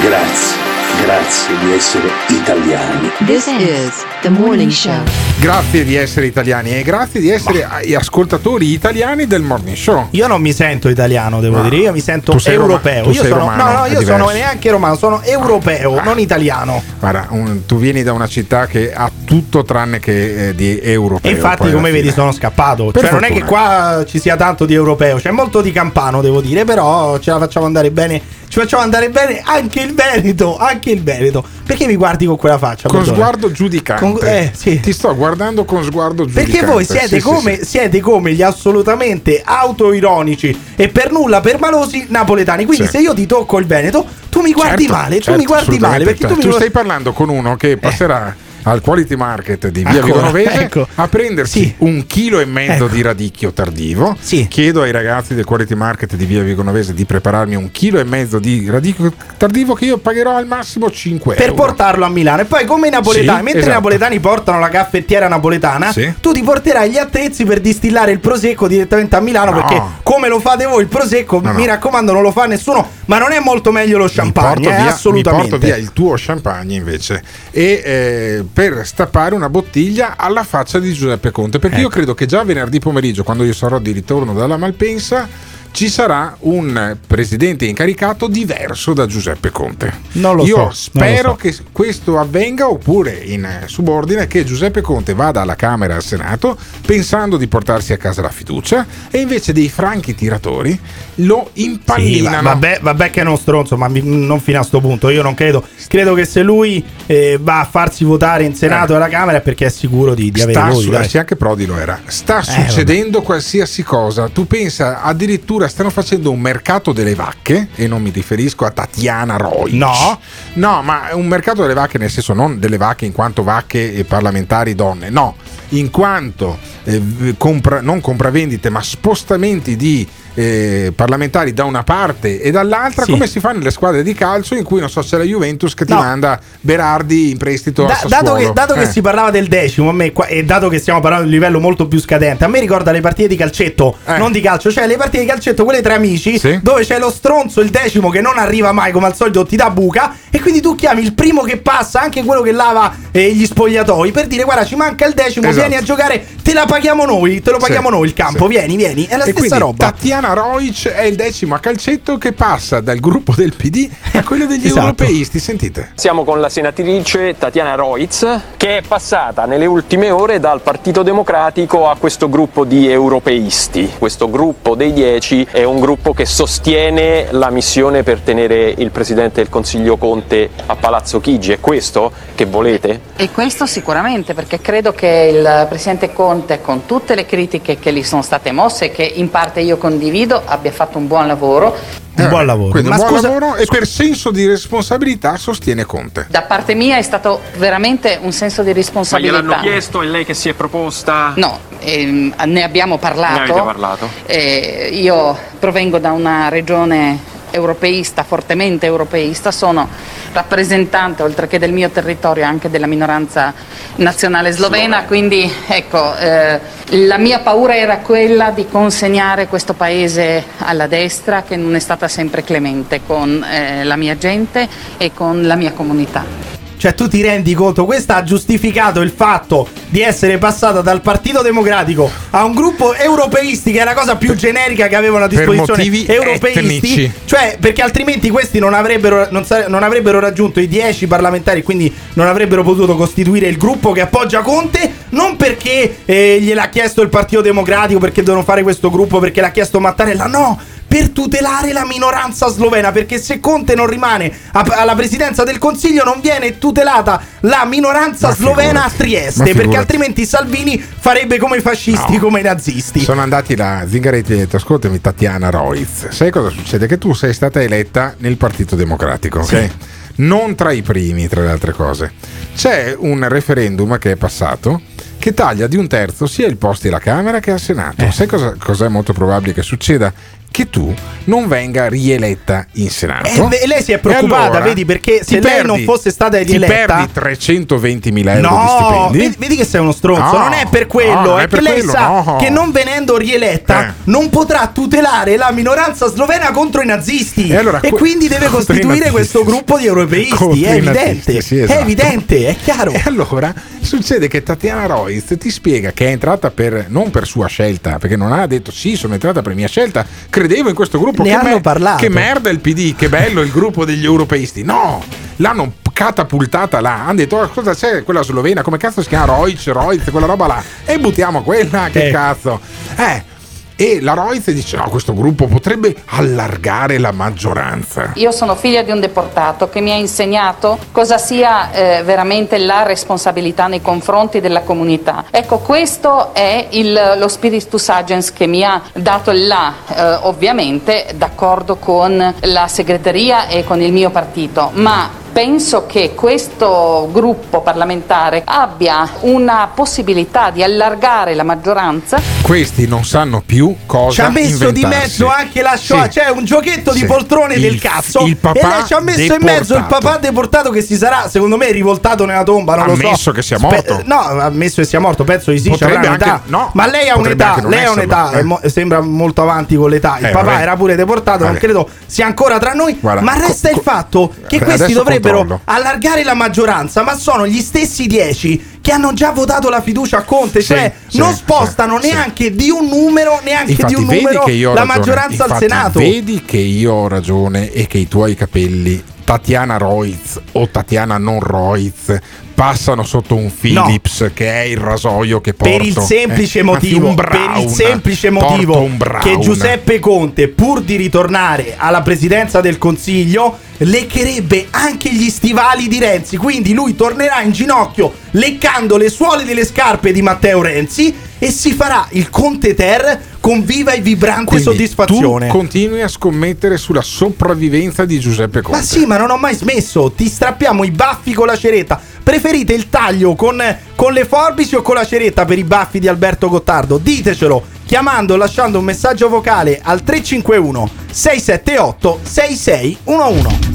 grazie, 0.00 0.56
grazie 1.04 1.56
di 1.60 1.72
essere 1.72 2.08
italiani. 2.28 3.10
This 3.26 3.46
is 3.46 4.04
the 4.22 4.28
morning 4.30 4.70
show. 4.70 5.02
Grazie 5.38 5.84
di 5.84 5.94
essere 5.94 6.26
italiani 6.26 6.70
e 6.76 6.82
grazie 6.82 7.20
di 7.20 7.28
essere 7.30 7.64
ai 7.64 7.94
ascoltatori 7.94 8.72
italiani 8.72 9.26
del 9.26 9.42
Morning 9.42 9.76
Show. 9.76 10.08
Io 10.12 10.26
non 10.26 10.40
mi 10.40 10.52
sento 10.52 10.88
italiano, 10.88 11.40
devo 11.40 11.56
No. 11.58 11.62
dire, 11.64 11.76
io 11.76 11.92
mi 11.92 12.00
sento 12.00 12.32
Tu 12.32 12.38
sei 12.38 12.54
roma- 12.56 12.70
europeo. 12.72 13.02
tu 13.04 13.08
io 13.10 13.20
sei 13.20 13.28
sono, 13.30 13.40
romano, 13.40 13.62
no, 13.64 13.70
no, 13.80 13.84
io 13.84 13.98
diverso. 13.98 14.12
sono 14.24 14.30
neanche 14.30 14.70
romano, 14.70 14.96
sono 14.96 15.20
europeo, 15.22 16.00
non 16.02 16.18
italiano. 16.18 16.82
Guarda, 16.98 17.26
un- 17.30 17.66
tu 17.66 17.76
vieni 17.76 18.02
da 18.02 18.12
una 18.14 18.26
città 18.26 18.66
che 18.66 18.92
ha 18.94 19.10
tutto 19.24 19.62
tranne 19.64 19.98
che 19.98 20.48
eh, 20.48 20.54
di 20.54 20.80
europeo. 20.80 21.30
E 21.30 21.34
infatti, 21.34 21.70
come 21.70 21.90
vedi, 21.90 22.10
sono 22.10 22.32
scappato. 22.32 22.86
Per 22.90 23.02
Cioè, 23.02 23.12
non 23.12 23.24
è 23.24 23.26
fortuna. 23.28 23.44
che 23.46 23.50
qua 23.52 24.04
ci 24.08 24.18
sia 24.18 24.36
tanto 24.36 24.64
di 24.64 24.72
europeo, 24.74 25.18
c'è 25.18 25.30
molto 25.30 25.60
di 25.60 25.70
campano, 25.70 26.22
devo 26.22 26.40
dire, 26.40 26.64
però 26.64 27.18
ce 27.18 27.30
la 27.30 27.38
facciamo 27.38 27.66
andare 27.66 27.90
bene. 27.90 28.22
Ci 28.48 28.60
facciamo 28.60 28.82
andare 28.84 29.10
bene 29.10 29.40
anche 29.44 29.80
il 29.80 29.92
Veneto, 29.92 30.56
anche 30.56 30.85
il 30.90 31.02
Veneto. 31.02 31.44
Perché 31.64 31.86
mi 31.86 31.96
guardi 31.96 32.26
con 32.26 32.36
quella 32.36 32.58
faccia? 32.58 32.88
Con 32.88 33.04
sguardo 33.04 33.50
giudicante. 33.50 34.04
Con- 34.18 34.26
eh, 34.28 34.52
sì. 34.54 34.80
Ti 34.80 34.92
sto 34.92 35.14
guardando 35.14 35.64
con 35.64 35.82
sguardo 35.84 36.24
giudicante. 36.24 36.50
Perché 36.50 36.66
voi 36.66 36.84
siete, 36.84 37.16
Sì, 37.16 37.20
come, 37.20 37.56
sì. 37.58 37.64
siete 37.64 38.00
come 38.00 38.32
gli 38.32 38.42
assolutamente 38.42 39.42
autoironici 39.44 40.58
e 40.76 40.88
per 40.88 41.10
nulla 41.12 41.40
permalosi 41.40 42.06
napoletani. 42.08 42.64
Quindi, 42.64 42.86
se 42.86 42.98
io 42.98 43.14
ti 43.14 43.26
tocco 43.26 43.58
il 43.58 43.66
Veneto, 43.66 44.04
tu 44.28 44.40
mi 44.40 44.52
guardi 44.52 44.84
Certo, 44.84 44.96
male. 44.96 45.16
tu 45.16 45.22
certo, 45.22 45.38
mi 45.40 45.46
guardi 45.46 45.78
male. 45.78 46.04
Perché 46.04 46.26
tu 46.26 46.34
mi 46.34 46.42
tu 46.42 46.52
stai 46.52 46.70
parlando 46.70 47.12
con 47.12 47.28
uno 47.28 47.56
che 47.56 47.76
passerà 47.76 48.34
al 48.66 48.80
quality 48.80 49.14
market 49.16 49.68
di 49.68 49.80
via 49.82 49.90
Ancora, 49.90 50.04
Vigonovese 50.28 50.60
ecco. 50.60 50.86
a 50.96 51.06
prendersi 51.08 51.74
un 51.78 52.04
chilo 52.06 52.40
e 52.40 52.44
mezzo 52.46 52.84
Ecco. 52.86 52.94
di 52.94 53.02
radicchio 53.02 53.52
tardivo. 53.52 54.16
Chiedo 54.48 54.82
ai 54.82 54.90
ragazzi 54.90 55.34
del 55.34 55.44
quality 55.44 55.74
market 55.74 56.14
di 56.16 56.24
via 56.24 56.42
Vigonovese 56.42 56.92
di 56.92 57.04
prepararmi 57.04 57.54
un 57.54 57.70
chilo 57.70 57.98
e 58.00 58.04
mezzo 58.04 58.38
di 58.38 58.68
radicchio 58.68 59.12
tardivo 59.36 59.74
che 59.74 59.84
io 59.84 59.98
pagherò 59.98 60.34
al 60.36 60.46
massimo 60.46 60.90
5 60.90 61.34
per 61.36 61.50
euro. 61.50 61.54
portarlo 61.54 62.04
a 62.04 62.08
Milano. 62.08 62.42
E 62.42 62.44
poi, 62.44 62.64
come 62.64 62.88
i 62.88 62.90
napoletani, 62.90 63.38
Sì, 63.38 63.42
mentre 63.44 63.60
esatto. 63.60 63.70
i 63.72 63.74
napoletani 63.74 64.20
portano 64.20 64.58
la 64.58 64.68
caffettiera 64.68 65.28
napoletana, 65.28 65.92
Sì. 65.92 66.14
tu 66.20 66.32
ti 66.32 66.42
porterai 66.42 66.90
gli 66.90 66.98
attrezzi 66.98 67.44
per 67.44 67.60
distillare 67.60 68.10
il 68.10 68.18
prosecco 68.20 68.66
direttamente 68.66 69.14
a 69.16 69.20
Milano. 69.20 69.52
No. 69.52 69.60
Perché, 69.60 69.82
come 70.02 70.26
lo 70.28 70.40
fate 70.40 70.66
voi, 70.66 70.82
il 70.82 70.88
prosecco, 70.88 71.40
No, 71.40 71.52
no. 71.52 71.58
mi 71.58 71.66
raccomando, 71.66 72.12
non 72.12 72.22
lo 72.22 72.32
fa 72.32 72.46
nessuno. 72.46 72.88
Ma 73.06 73.18
non 73.18 73.30
è 73.32 73.38
molto 73.38 73.70
meglio 73.70 73.98
lo 73.98 74.04
mi 74.04 74.10
champagne, 74.10 74.54
porto, 74.54 74.68
eh, 74.70 74.74
via, 74.74 74.82
mi 74.82 74.88
assolutamente. 74.88 75.48
porto 75.50 75.64
via 75.64 75.76
il 75.76 75.92
tuo 75.92 76.14
champagne 76.16 76.74
invece 76.74 77.22
e 77.52 77.82
eh, 77.84 78.44
per 78.56 78.86
stappare 78.86 79.34
una 79.34 79.50
bottiglia 79.50 80.16
alla 80.16 80.42
faccia 80.42 80.78
di 80.78 80.90
Giuseppe 80.94 81.30
Conte 81.30 81.58
perché 81.58 81.76
io 81.76 81.88
Ecco. 81.88 81.96
credo 81.96 82.14
che 82.14 82.24
già 82.24 82.42
venerdì 82.42 82.78
pomeriggio 82.78 83.22
quando 83.22 83.44
io 83.44 83.52
sarò 83.52 83.78
di 83.78 83.92
ritorno 83.92 84.32
dalla 84.32 84.56
Malpensa 84.56 85.28
ci 85.76 85.90
sarà 85.90 86.34
un 86.40 86.96
presidente 87.06 87.66
incaricato 87.66 88.28
diverso 88.28 88.94
da 88.94 89.04
Giuseppe 89.04 89.50
Conte. 89.50 89.92
Non 90.12 90.34
lo 90.34 90.46
io 90.46 90.56
so, 90.56 90.70
spero 90.72 91.28
lo 91.28 91.30
so. 91.32 91.36
che 91.36 91.54
questo 91.70 92.18
avvenga 92.18 92.66
oppure 92.70 93.10
in 93.12 93.44
eh, 93.44 93.64
subordine 93.66 94.26
che 94.26 94.42
Giuseppe 94.44 94.80
Conte 94.80 95.12
vada 95.12 95.42
alla 95.42 95.54
Camera 95.54 95.92
e 95.92 95.96
al 95.96 96.02
Senato 96.02 96.56
pensando 96.86 97.36
di 97.36 97.46
portarsi 97.46 97.92
a 97.92 97.98
casa 97.98 98.22
la 98.22 98.30
fiducia 98.30 98.86
e 99.10 99.18
invece 99.20 99.52
dei 99.52 99.68
franchi 99.68 100.14
tiratori 100.14 100.80
lo 101.16 101.50
Sì, 101.52 101.64
impallinano. 101.64 102.36
va- 102.42 102.52
vabbè, 102.54 102.78
vabbè 102.80 103.10
che 103.10 103.20
è 103.20 103.24
uno 103.24 103.36
stronzo, 103.36 103.76
ma 103.76 103.86
non 103.92 104.40
fino 104.40 104.58
a 104.58 104.62
sto 104.62 104.80
punto. 104.80 105.10
Io 105.10 105.20
non 105.22 105.34
credo. 105.34 105.62
Credo 105.88 106.14
che 106.14 106.24
se 106.24 106.40
lui 106.42 106.82
eh, 107.04 107.38
va 107.38 107.60
a 107.60 107.64
farsi 107.66 108.02
votare 108.04 108.44
in 108.44 108.54
Senato 108.54 108.94
e 108.94 108.96
alla 108.96 109.08
Camera 109.08 109.36
è 109.36 109.40
perché 109.42 109.66
è 109.66 109.70
sicuro 109.70 110.14
di, 110.14 110.30
di 110.30 110.40
avere 110.40 110.70
voti. 110.70 110.84
su- 110.84 111.02
sì, 111.06 111.18
anche 111.18 111.36
Prodi 111.36 111.66
lo 111.66 111.76
era. 111.78 112.00
Sta 112.06 112.40
vabbè. 112.40 112.66
succedendo 112.66 113.20
qualsiasi 113.20 113.82
cosa. 113.82 114.30
Tu 114.30 114.46
pensa 114.46 115.02
addirittura 115.02 115.64
stanno 115.68 115.90
facendo 115.90 116.30
un 116.30 116.40
mercato 116.40 116.92
delle 116.92 117.14
vacche 117.14 117.68
e 117.74 117.86
non 117.86 118.02
mi 118.02 118.10
riferisco 118.10 118.64
a 118.64 118.70
Tatiana 118.70 119.36
Roy. 119.36 119.76
No. 119.76 120.18
No, 120.54 120.82
ma 120.82 121.08
un 121.12 121.26
mercato 121.26 121.62
delle 121.62 121.74
vacche 121.74 121.98
nel 121.98 122.10
senso 122.10 122.32
non 122.32 122.58
delle 122.58 122.76
vacche 122.76 123.04
in 123.04 123.12
quanto 123.12 123.42
vacche 123.42 123.94
e 123.94 124.04
parlamentari 124.04 124.74
donne, 124.74 125.10
no, 125.10 125.36
in 125.70 125.90
quanto 125.90 126.58
eh, 126.84 127.34
compra- 127.36 127.80
non 127.80 128.00
compravendite 128.00 128.70
ma 128.70 128.82
spostamenti 128.82 129.76
di 129.76 130.06
eh, 130.38 130.92
parlamentari 130.94 131.52
da 131.54 131.64
una 131.64 131.82
parte 131.82 132.40
e 132.42 132.50
dall'altra, 132.50 133.04
Sì. 133.04 133.10
come 133.10 133.26
si 133.26 133.40
fa 133.40 133.52
nelle 133.52 133.70
squadre 133.70 134.02
di 134.02 134.12
calcio 134.12 134.54
in 134.54 134.64
cui 134.64 134.80
non 134.80 134.90
so 134.90 135.00
c'è 135.00 135.16
la 135.16 135.24
Juventus 135.24 135.72
che 135.74 135.86
ti 135.86 135.92
No. 135.92 136.00
manda 136.00 136.38
Berardi 136.60 137.30
in 137.30 137.38
prestito 137.38 137.84
a 137.86 137.88
Da- 137.88 138.08
dato 138.20 138.34
che, 138.34 138.50
dato 138.52 138.74
che 138.74 138.82
Eh. 138.82 138.86
si 138.90 139.00
parlava 139.00 139.30
del 139.30 139.48
decimo 139.48 139.88
a 139.88 139.92
me, 139.94 140.12
e 140.28 140.44
dato 140.44 140.68
che 140.68 140.78
stiamo 140.78 141.00
parlando 141.00 141.26
di 141.26 141.32
un 141.34 141.38
livello 141.40 141.58
molto 141.58 141.88
più 141.88 141.98
scadente, 141.98 142.44
a 142.44 142.48
me 142.48 142.60
ricorda 142.60 142.92
le 142.92 143.00
partite 143.00 143.28
di 143.28 143.36
calcetto, 143.36 143.96
non 144.18 144.30
di 144.30 144.40
calcio, 144.42 144.70
cioè 144.70 144.86
le 144.86 144.96
partite 144.96 145.22
di 145.22 145.28
calcetto, 145.28 145.64
quelle 145.64 145.80
tra 145.80 145.94
amici, 145.94 146.38
dove 146.62 146.84
c'è 146.84 146.98
lo 146.98 147.10
stronzo, 147.10 147.60
il 147.62 147.70
decimo 147.70 148.10
che 148.10 148.20
non 148.20 148.36
arriva 148.36 148.72
mai, 148.72 148.92
come 148.92 149.06
al 149.06 149.14
solito 149.16 149.46
ti 149.46 149.56
dà 149.56 149.70
buca, 149.70 150.14
e 150.30 150.38
quindi 150.40 150.60
tu 150.60 150.74
chiami 150.74 151.02
il 151.02 151.14
primo 151.14 151.42
che 151.42 151.56
passa, 151.56 152.00
anche 152.02 152.22
quello 152.24 152.42
che 152.42 152.52
lava 152.52 152.94
eh, 153.10 153.32
gli 153.32 153.46
spogliatoi, 153.46 154.10
per 154.12 154.26
dire 154.26 154.42
guarda 154.44 154.64
ci 154.66 154.76
manca 154.76 155.06
il 155.06 155.14
decimo, 155.14 155.48
Esatto. 155.48 155.66
vieni 155.66 155.80
a 155.80 155.84
giocare, 155.84 156.24
te 156.42 156.52
la 156.52 156.66
paghiamo 156.66 157.04
noi, 157.06 157.40
te 157.40 157.50
lo 157.52 157.58
paghiamo 157.58 157.88
Sì, 157.88 157.94
noi 157.94 158.06
il 158.06 158.12
campo, 158.12 158.42
sì. 158.44 158.48
vieni, 158.50 158.76
vieni, 158.76 159.06
è 159.06 159.16
la 159.16 159.24
E 159.24 159.30
stessa 159.30 159.38
quindi 159.38 159.58
roba. 159.58 159.86
Tatiana 159.86 160.25
Roic 160.34 160.88
è 160.88 161.02
il 161.02 161.16
decimo 161.16 161.54
a 161.54 161.58
calcetto 161.58 162.18
che 162.18 162.32
passa 162.32 162.80
dal 162.80 162.98
gruppo 162.98 163.32
del 163.36 163.54
PD 163.54 163.88
a 164.12 164.22
quello 164.24 164.46
degli 164.46 164.66
Esatto. 164.66 164.80
europeisti. 164.80 165.38
Sentite. 165.38 165.92
Siamo 165.94 166.24
con 166.24 166.40
la 166.40 166.48
senatrice 166.48 167.36
Tatiana 167.38 167.74
Roiz 167.74 168.26
che 168.56 168.78
è 168.78 168.82
passata 168.86 169.44
nelle 169.44 169.66
ultime 169.66 170.10
ore 170.10 170.40
dal 170.40 170.60
Partito 170.60 171.02
Democratico 171.02 171.88
a 171.88 171.96
questo 171.96 172.28
gruppo 172.28 172.64
di 172.64 172.90
europeisti. 172.90 173.92
Questo 173.98 174.28
gruppo 174.30 174.74
dei 174.74 174.92
dieci 174.92 175.46
è 175.50 175.62
un 175.64 175.78
gruppo 175.80 176.12
che 176.12 176.24
sostiene 176.26 177.28
la 177.30 177.50
missione 177.50 178.02
per 178.02 178.20
tenere 178.20 178.74
il 178.76 178.90
Presidente 178.90 179.42
del 179.42 179.48
Consiglio 179.50 179.96
Conte 179.96 180.50
a 180.66 180.74
Palazzo 180.76 181.20
Chigi. 181.20 181.52
È 181.52 181.60
questo 181.60 182.10
che 182.34 182.44
volete? 182.46 183.00
E 183.16 183.30
questo 183.30 183.66
sicuramente, 183.66 184.34
perché 184.34 184.60
credo 184.60 184.92
che 184.92 185.30
il 185.32 185.66
Presidente 185.68 186.12
Conte, 186.12 186.60
con 186.60 186.86
tutte 186.86 187.14
le 187.14 187.26
critiche 187.26 187.78
che 187.78 187.92
gli 187.92 188.02
sono 188.02 188.22
state 188.22 188.52
mosse, 188.52 188.90
che 188.90 189.02
in 189.02 189.30
parte 189.30 189.60
io 189.60 189.76
condivido, 189.76 190.14
abbia 190.24 190.70
fatto 190.72 190.98
un 190.98 191.06
buon 191.06 191.26
lavoro. 191.26 191.76
Un 192.16 192.28
buon 192.30 192.46
lavoro. 192.46 192.70
Quindi 192.70 192.88
Ma 192.88 192.94
un 192.96 193.00
buon 193.02 193.14
scusa- 193.20 193.28
lavoro 193.28 193.56
e 193.56 193.66
per 193.66 193.86
senso 193.86 194.30
di 194.30 194.46
responsabilità 194.46 195.36
sostiene 195.36 195.84
Conte. 195.84 196.26
Da 196.30 196.42
parte 196.42 196.74
mia 196.74 196.96
è 196.96 197.02
stato 197.02 197.40
veramente 197.58 198.18
un 198.22 198.32
senso 198.32 198.62
di 198.62 198.70
Ma 198.70 198.74
responsabilità. 198.76 199.36
gliel'hanno 199.40 199.60
chiesto 199.62 200.00
e 200.00 200.06
lei 200.06 200.24
che 200.24 200.32
si 200.32 200.48
è 200.48 200.54
proposta? 200.54 201.32
No, 201.36 201.58
ehm, 201.80 202.34
ne 202.46 202.62
abbiamo 202.62 202.96
parlato. 202.96 203.34
Ne 203.34 203.40
avete 203.42 203.60
parlato? 203.60 204.08
Eh, 204.24 204.88
io 204.92 205.36
provengo 205.58 205.98
da 205.98 206.12
una 206.12 206.48
regione 206.48 207.34
europeista, 207.50 208.24
fortemente 208.24 208.86
europeista, 208.86 209.50
sono 209.50 209.88
rappresentante 210.32 211.22
oltre 211.22 211.46
che 211.46 211.58
del 211.58 211.72
mio 211.72 211.88
territorio 211.90 212.44
anche 212.44 212.70
della 212.70 212.86
minoranza 212.86 213.54
nazionale 213.96 214.50
slovena, 214.50 215.04
quindi 215.04 215.50
ecco, 215.66 216.16
eh, 216.16 216.60
la 217.06 217.18
mia 217.18 217.40
paura 217.40 217.76
era 217.76 217.98
quella 217.98 218.50
di 218.50 218.66
consegnare 218.68 219.46
questo 219.46 219.74
paese 219.74 220.44
alla 220.58 220.86
destra 220.86 221.42
che 221.42 221.56
non 221.56 221.74
è 221.74 221.80
stata 221.80 222.08
sempre 222.08 222.42
clemente 222.42 223.00
con 223.06 223.44
eh, 223.44 223.84
la 223.84 223.96
mia 223.96 224.16
gente 224.16 224.68
e 224.96 225.12
con 225.12 225.46
la 225.46 225.54
mia 225.56 225.72
comunità. 225.72 226.65
Cioè, 226.76 226.94
tu 226.94 227.08
ti 227.08 227.22
rendi 227.22 227.54
conto, 227.54 227.84
questa 227.84 228.16
ha 228.16 228.22
giustificato 228.22 229.00
il 229.00 229.10
fatto 229.14 229.68
di 229.88 230.00
essere 230.00 230.38
passata 230.38 230.80
dal 230.80 231.00
Partito 231.00 231.42
Democratico 231.42 232.10
a 232.30 232.44
un 232.44 232.52
gruppo 232.54 232.94
europeisti, 232.94 233.72
che 233.72 233.80
è 233.80 233.84
la 233.84 233.94
cosa 233.94 234.16
più 234.16 234.34
generica 234.34 234.86
che 234.86 234.96
avevano 234.96 235.24
a 235.24 235.28
disposizione. 235.28 235.84
europeisti, 236.06 236.76
etnici. 236.76 237.12
cioè, 237.24 237.56
perché 237.58 237.82
altrimenti 237.82 238.30
questi 238.30 238.58
non 238.58 238.74
avrebbero, 238.74 239.28
non 239.30 239.44
sare- 239.44 239.68
non 239.68 239.82
avrebbero 239.82 240.20
raggiunto 240.20 240.60
i 240.60 240.68
10 240.68 241.06
parlamentari, 241.06 241.62
quindi 241.62 241.92
non 242.14 242.26
avrebbero 242.26 242.62
potuto 242.62 242.94
costituire 242.96 243.46
il 243.46 243.56
gruppo 243.56 243.92
che 243.92 244.02
appoggia 244.02 244.42
Conte. 244.42 245.04
Non 245.08 245.36
perché 245.36 245.98
eh, 246.04 246.38
gliel'ha 246.40 246.68
chiesto 246.68 247.00
il 247.00 247.08
Partito 247.08 247.40
Democratico, 247.40 248.00
perché 248.00 248.22
devono 248.22 248.42
fare 248.42 248.62
questo 248.62 248.90
gruppo, 248.90 249.18
perché 249.18 249.40
l'ha 249.40 249.50
chiesto 249.50 249.80
Mattarella, 249.80 250.26
no 250.26 250.60
per 250.96 251.10
tutelare 251.10 251.72
la 251.74 251.84
minoranza 251.84 252.48
slovena, 252.48 252.90
perché 252.90 253.18
se 253.18 253.38
Conte 253.38 253.74
non 253.74 253.86
rimane 253.86 254.32
a- 254.52 254.64
alla 254.76 254.94
presidenza 254.94 255.44
del 255.44 255.58
Consiglio 255.58 256.04
non 256.04 256.20
viene 256.22 256.56
tutelata 256.56 257.20
la 257.40 257.66
minoranza 257.66 258.28
Ma 258.28 258.34
slovena 258.34 258.84
a 258.84 258.88
figurati. 258.88 258.94
Trieste, 258.96 259.44
Ma 259.52 259.52
perché 259.52 259.76
altrimenti 259.76 260.24
Salvini 260.24 260.78
farebbe 260.80 261.36
come 261.38 261.58
i 261.58 261.60
fascisti, 261.60 262.14
No. 262.14 262.18
come 262.20 262.40
i 262.40 262.42
nazisti. 262.42 263.00
Sono 263.00 263.20
andati 263.20 263.54
là, 263.56 263.84
Zingaretti 263.86 264.32
ha 264.32 264.36
detto, 264.36 264.56
ascoltami 264.56 264.98
Tatiana 265.00 265.50
Roiz, 265.50 266.08
sai 266.08 266.30
cosa 266.30 266.48
succede? 266.48 266.86
Che 266.86 266.96
tu 266.96 267.12
sei 267.12 267.34
stata 267.34 267.60
eletta 267.60 268.14
nel 268.18 268.38
Partito 268.38 268.74
Democratico, 268.74 269.40
ok? 269.40 269.70
Non 270.16 270.54
tra 270.54 270.72
i 270.72 270.80
primi, 270.80 271.28
tra 271.28 271.42
le 271.42 271.50
altre 271.50 271.72
cose. 271.72 272.12
C'è 272.56 272.96
un 272.98 273.28
referendum 273.28 273.98
che 273.98 274.12
è 274.12 274.16
passato 274.16 274.80
che 275.18 275.34
taglia 275.34 275.66
di 275.66 275.76
un 275.76 275.88
terzo 275.88 276.26
sia 276.26 276.46
il 276.46 276.56
posti 276.56 276.88
alla 276.88 277.00
Camera 277.00 277.38
che 277.40 277.50
al 277.50 277.60
Senato. 277.60 278.02
Eh. 278.04 278.12
Sai 278.12 278.26
cosa, 278.26 278.54
cosa 278.58 278.86
è 278.86 278.88
molto 278.88 279.12
probabile 279.12 279.52
che 279.52 279.62
succeda? 279.62 280.10
Che 280.56 280.70
tu 280.70 280.94
non 281.24 281.48
venga 281.48 281.86
rieletta 281.86 282.64
in 282.74 282.88
Senato. 282.88 283.28
Eh, 283.50 283.62
e 283.64 283.66
lei 283.66 283.82
si 283.82 283.92
è 283.92 283.98
preoccupata, 283.98 284.44
allora 284.44 284.60
vedi, 284.60 284.86
perché 284.86 285.22
se 285.22 285.38
lei 285.38 285.62
non 285.62 285.82
fosse 285.82 286.10
stata 286.10 286.38
ti 286.38 286.44
rieletta- 286.44 287.06
perdi 287.12 287.12
320.000 287.12 288.36
euro 288.36 288.48
di 288.48 288.54
No, 288.54 288.78
stipendi. 288.80 289.18
vedi, 289.18 289.34
vedi 289.38 289.56
che 289.56 289.64
sei 289.66 289.80
uno 289.82 289.92
stronzo. 289.92 290.22
No, 290.38 290.44
non 290.44 290.52
è 290.54 290.66
per 290.70 290.86
quello, 290.86 291.20
no, 291.20 291.38
è, 291.38 291.42
è 291.42 291.48
per 291.48 291.58
che 291.58 291.64
lei 291.64 291.74
quello, 291.80 291.90
sa 291.90 292.06
no. 292.06 292.36
che 292.40 292.48
non 292.48 292.70
venendo 292.70 293.18
rieletta 293.18 293.88
Eh. 293.88 293.92
non 294.04 294.30
potrà 294.30 294.70
tutelare 294.72 295.36
la 295.36 295.50
minoranza 295.52 296.08
slovena 296.08 296.50
contro 296.52 296.80
i 296.80 296.86
nazisti. 296.86 297.48
E 297.48 297.56
allora, 297.56 297.80
e 297.80 297.90
que- 297.90 297.98
quindi 297.98 298.26
deve 298.28 298.46
costituire 298.46 299.10
questo 299.10 299.44
gruppo 299.44 299.76
di 299.76 299.84
europeisti. 299.84 300.62
È 300.64 300.72
evidente. 300.72 301.42
sì, 301.42 301.58
È 301.58 301.62
esatto. 301.64 301.80
evidente, 301.80 302.46
è 302.48 302.56
chiaro. 302.56 302.92
E 302.92 303.02
allora 303.04 303.52
succede 303.80 304.26
che 304.28 304.42
Tatiana 304.42 304.86
Roiz 304.86 305.34
ti 305.38 305.50
spiega 305.50 305.90
che 305.92 306.06
è 306.06 306.10
entrata 306.12 306.50
per, 306.50 306.86
non 306.88 307.10
per 307.10 307.26
sua 307.26 307.46
scelta, 307.46 307.98
perché 307.98 308.16
non 308.16 308.32
ha 308.32 308.46
detto 308.46 308.70
sì, 308.70 308.96
sono 308.96 309.12
entrata 309.12 309.42
per 309.42 309.54
mia 309.54 309.68
scelta, 309.68 310.06
credevo 310.46 310.68
in 310.68 310.74
questo 310.74 310.98
gruppo. 310.98 311.22
Ne 311.22 311.30
che, 311.30 311.34
hanno 311.34 311.60
parlato. 311.60 311.98
che 312.02 312.08
merda 312.08 312.48
il 312.50 312.60
PD, 312.60 312.94
che 312.94 313.08
bello 313.08 313.40
il 313.40 313.50
gruppo 313.50 313.84
degli 313.84 314.04
europeisti. 314.04 314.62
No, 314.62 315.02
l'hanno 315.36 315.72
catapultata 315.92 316.80
là. 316.80 317.04
Hanno 317.06 317.14
detto, 317.16 317.36
"Oh, 317.36 317.48
cosa 317.48 317.74
c'è 317.74 318.02
quella 318.04 318.22
slovena? 318.22 318.62
Come 318.62 318.76
cazzo 318.78 319.02
si 319.02 319.08
chiama 319.08 319.34
Roiz, 319.36 319.66
Roiz, 319.68 320.02
quella 320.10 320.26
roba 320.26 320.46
là? 320.46 320.62
E 320.84 320.98
buttiamo 320.98 321.42
quella, 321.42 321.88
che 321.90 322.08
Eh. 322.08 322.10
cazzo. 322.12 322.60
Eh. 322.96 323.34
E 323.78 323.98
la 324.00 324.14
Roiz 324.14 324.50
dice: 324.52 324.78
No, 324.78 324.88
questo 324.88 325.12
gruppo 325.12 325.46
potrebbe 325.46 325.94
allargare 326.06 326.96
la 326.98 327.12
maggioranza. 327.12 328.12
Io 328.14 328.30
sono 328.32 328.54
figlia 328.54 328.82
di 328.82 328.90
un 328.90 329.00
deportato 329.00 329.68
che 329.68 329.80
mi 329.80 329.90
ha 329.90 329.96
insegnato 329.96 330.78
cosa 330.92 331.18
sia 331.18 331.70
eh, 331.72 332.02
veramente 332.02 332.56
la 332.56 332.84
responsabilità 332.84 333.66
nei 333.66 333.82
confronti 333.82 334.40
della 334.40 334.62
comunità. 334.62 335.24
Ecco, 335.30 335.58
questo 335.58 336.32
è 336.34 336.68
il- 336.70 337.14
lo 337.18 337.28
spiritus 337.28 337.88
agens 337.90 338.32
che 338.32 338.46
mi 338.46 338.64
ha 338.64 338.80
dato 338.94 339.30
là, 339.32 339.74
eh, 339.94 340.02
ovviamente 340.22 341.08
d'accordo 341.14 341.76
con 341.76 342.34
la 342.40 342.68
segreteria 342.68 343.46
e 343.48 343.62
con 343.64 343.82
il 343.82 343.92
mio 343.92 344.08
partito, 344.10 344.70
ma 344.74 345.24
penso 345.40 345.84
che 345.84 346.14
questo 346.14 347.10
gruppo 347.12 347.60
parlamentare 347.60 348.40
abbia 348.46 349.06
una 349.20 349.68
possibilità 349.74 350.48
di 350.48 350.62
allargare 350.62 351.34
la 351.34 351.42
maggioranza 351.42 352.18
Questi 352.40 352.86
non 352.86 353.04
sanno 353.04 353.42
più 353.44 353.76
cosa 353.84 354.12
Ci 354.14 354.20
ha 354.22 354.30
messo 354.30 354.70
di 354.70 354.80
inventarsi. 354.80 355.20
mezzo 355.22 355.28
anche 355.30 355.60
la 355.60 355.76
Shoah, 355.76 356.04
Sì. 356.04 356.10
cioè 356.12 356.28
un 356.30 356.44
giochetto 356.46 356.92
di 356.94 357.00
Sì. 357.00 357.04
poltrone 357.04 357.52
Il- 357.56 357.60
del 357.60 357.78
cazzo. 357.78 358.24
il 358.24 358.36
papà 358.38 358.58
e 358.58 358.66
lei 358.66 358.86
ci 358.86 358.94
ha 358.94 359.00
messo 359.00 359.34
in 359.34 359.42
mezzo 359.42 359.74
il 359.74 359.80
deportato. 359.82 360.06
papà 360.06 360.16
deportato 360.18 360.70
che 360.70 360.80
si 360.80 360.96
sarà, 360.96 361.28
secondo 361.28 361.58
me, 361.58 361.70
rivoltato 361.70 362.24
nella 362.24 362.42
tomba. 362.42 362.74
Non 362.76 362.86
lo 362.86 362.94
so. 362.96 363.02
Ammesso 363.06 363.32
che 363.32 363.42
sia 363.42 363.58
Spe- 363.58 363.66
morto. 363.66 364.00
no, 364.06 364.18
ha 364.18 364.44
ammesso 364.44 364.80
che 364.80 364.86
sia 364.86 365.00
morto, 365.00 365.24
penso 365.24 365.50
di 365.50 365.58
sì. 365.58 365.68
Potrebbe 365.68 365.92
c'avrà 365.96 366.08
un'età. 366.08 366.32
anche- 366.32 366.48
no, 366.50 366.70
Ma 366.72 366.86
lei 366.86 367.10
ha 367.10 367.18
un'età, 367.18 367.56
non 367.60 367.70
lei 367.70 367.84
ha 367.84 367.90
un'età, 367.90 368.30
eh. 368.30 368.42
mo- 368.42 368.60
sembra 368.64 369.00
molto 369.02 369.42
avanti 369.42 369.76
con 369.76 369.90
l'età. 369.90 370.16
Il 370.18 370.24
Eh, 370.24 370.30
papà 370.30 370.44
vabbè. 370.46 370.62
era 370.62 370.76
pure 370.76 370.94
deportato, 370.96 371.40
non 371.44 371.48
Vabbè. 371.48 371.58
credo 371.58 371.88
sia 372.06 372.24
ancora 372.24 372.58
tra 372.58 372.72
noi. 372.72 372.96
Guarda, 372.98 373.20
ma 373.20 373.34
resta 373.34 373.68
co- 373.68 373.76
il 373.76 373.82
fatto 373.82 374.32
che 374.48 374.60
questi 374.60 374.94
dovrebbero 374.94 375.25
controllo. 375.30 375.60
allargare 375.64 376.24
la 376.24 376.34
maggioranza, 376.34 377.02
ma 377.02 377.16
sono 377.16 377.46
gli 377.46 377.60
stessi 377.60 378.06
dieci 378.06 378.74
che 378.80 378.92
hanno 378.92 379.12
già 379.12 379.32
votato 379.32 379.68
la 379.68 379.82
fiducia 379.82 380.18
a 380.18 380.22
Conte, 380.22 380.60
Sì, 380.60 380.66
cioè 380.68 380.92
sì, 381.08 381.18
non 381.18 381.34
spostano 381.34 382.00
sì. 382.00 382.08
neanche 382.12 382.54
di 382.54 382.70
un 382.70 382.86
numero, 382.86 383.40
neanche 383.42 383.72
Infatti, 383.72 383.94
di 383.94 384.00
un 384.00 384.06
numero 384.06 384.44
che 384.44 384.52
io 384.52 384.70
ho 384.70 384.74
la 384.74 384.80
ragione. 384.80 384.98
maggioranza 384.98 385.44
al 385.44 385.50
Infatti, 385.50 385.68
Senato. 385.68 385.98
Vedi 385.98 386.42
che 386.44 386.58
io 386.58 386.92
ho 386.92 387.08
ragione 387.08 387.72
e 387.72 387.86
che 387.86 387.98
i 387.98 388.06
tuoi 388.08 388.34
capelli, 388.36 389.02
Tatiana 389.24 389.76
Roiz 389.76 390.40
o 390.52 390.68
Tatiana 390.68 391.18
non 391.18 391.40
Roiz, 391.40 392.16
passano 392.54 393.02
sotto 393.02 393.34
un 393.34 393.52
Philips 393.54 394.30
che 394.32 394.50
è 394.50 394.60
il 394.60 394.76
rasoio 394.78 395.40
che 395.40 395.52
porto. 395.52 395.76
Per 395.76 395.84
il 395.84 395.98
semplice 395.98 396.60
eh, 396.60 396.62
motivo, 396.62 397.12
per 397.12 397.52
il 397.58 397.68
semplice 397.68 398.30
motivo 398.30 398.88
che 399.20 399.38
Giuseppe 399.40 399.98
Conte, 399.98 400.46
pur 400.48 400.80
di 400.80 400.94
ritornare 400.96 401.74
alla 401.76 402.02
presidenza 402.02 402.60
del 402.60 402.78
Consiglio, 402.78 403.58
leccherebbe 403.78 404.68
anche 404.70 405.12
gli 405.12 405.28
stivali 405.28 405.88
di 405.88 405.98
Renzi. 405.98 406.36
Quindi 406.36 406.72
lui 406.72 406.94
tornerà 406.94 407.40
in 407.42 407.52
ginocchio 407.52 408.12
leccando 408.32 408.96
le 408.96 409.10
suole 409.10 409.44
delle 409.44 409.64
scarpe 409.64 410.12
di 410.12 410.22
Matteo 410.22 410.62
Renzi 410.62 411.14
e 411.38 411.50
si 411.50 411.72
farà 411.72 412.06
il 412.12 412.30
Conte 412.30 412.74
Ter 412.74 413.34
con 413.40 413.64
viva 413.64 413.92
e 413.92 414.00
vibrante 414.00 414.46
Quindi 414.46 414.64
soddisfazione. 414.64 415.46
Tu 415.46 415.52
continui 415.52 416.02
a 416.02 416.08
scommettere 416.08 416.76
sulla 416.76 417.02
sopravvivenza 417.02 418.04
di 418.04 418.18
Giuseppe 418.18 418.62
Conte. 418.62 418.78
Ma 418.78 418.84
sì, 418.84 419.06
ma 419.06 419.16
non 419.18 419.30
ho 419.30 419.36
mai 419.36 419.54
smesso. 419.54 420.10
Ti 420.10 420.28
strappiamo 420.28 420.84
i 420.84 420.90
baffi 420.90 421.32
con 421.32 421.46
la 421.46 421.56
ceretta. 421.56 422.00
Preferite 422.22 422.72
il 422.72 422.88
taglio 422.88 423.34
con, 423.34 423.62
con 423.94 424.12
le 424.12 424.24
forbici 424.24 424.74
o 424.74 424.82
con 424.82 424.94
la 424.94 425.06
ceretta 425.06 425.44
per 425.44 425.58
i 425.58 425.64
baffi 425.64 426.00
di 426.00 426.08
Alberto 426.08 426.48
Gottardo? 426.48 426.98
Ditecelo. 426.98 427.74
Chiamando 427.86 428.34
o 428.34 428.36
lasciando 428.36 428.80
un 428.80 428.84
messaggio 428.84 429.28
vocale 429.28 429.80
al 429.82 430.02
351 430.02 430.90
678 431.10 432.20
6611. 432.22 433.74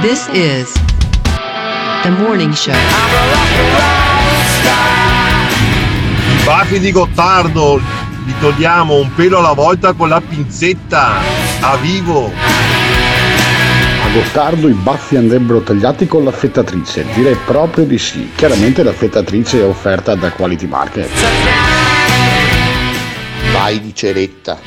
This 0.00 0.28
is 0.32 0.72
The 2.02 2.10
Morning 2.10 2.52
Show. 2.52 2.74
Baffi 6.44 6.80
di 6.80 6.90
Gottardo, 6.90 7.80
li 8.24 8.34
togliamo 8.40 8.94
un 8.94 9.14
pelo 9.14 9.38
alla 9.38 9.52
volta 9.52 9.92
con 9.92 10.08
la 10.08 10.20
pinzetta. 10.20 11.20
A 11.60 11.76
vivo! 11.76 12.32
A 14.04 14.08
Gottardo 14.12 14.68
i 14.68 14.72
baffi 14.72 15.16
andrebbero 15.16 15.60
tagliati 15.60 16.08
con 16.08 16.24
l'affettatrice, 16.24 17.06
direi 17.14 17.36
proprio 17.44 17.84
di 17.84 17.98
sì. 17.98 18.32
Chiaramente 18.34 18.82
l'affettatrice 18.82 19.60
è 19.60 19.64
offerta 19.64 20.16
da 20.16 20.32
Quality 20.32 20.66
Market. 20.66 21.81
Vai 23.72 23.80
di 23.80 23.94
ceretta. 23.94 24.58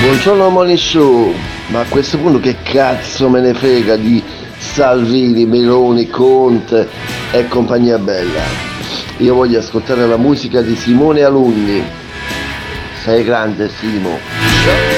Buongiorno 0.00 0.48
Monissu, 0.48 1.34
ma 1.66 1.80
a 1.80 1.84
questo 1.84 2.16
punto 2.16 2.40
che 2.40 2.56
cazzo 2.62 3.28
me 3.28 3.42
ne 3.42 3.52
frega 3.52 3.96
di 3.96 4.22
Salvini, 4.56 5.44
Meloni, 5.44 6.08
Conte 6.08 6.88
e 7.30 7.46
compagnia 7.48 7.98
bella. 7.98 8.40
Io 9.18 9.34
voglio 9.34 9.58
ascoltare 9.58 10.06
la 10.06 10.16
musica 10.16 10.62
di 10.62 10.74
Simone 10.76 11.24
Alunni. 11.24 11.84
Sei 13.02 13.22
grande 13.22 13.68
Simo. 13.68 14.55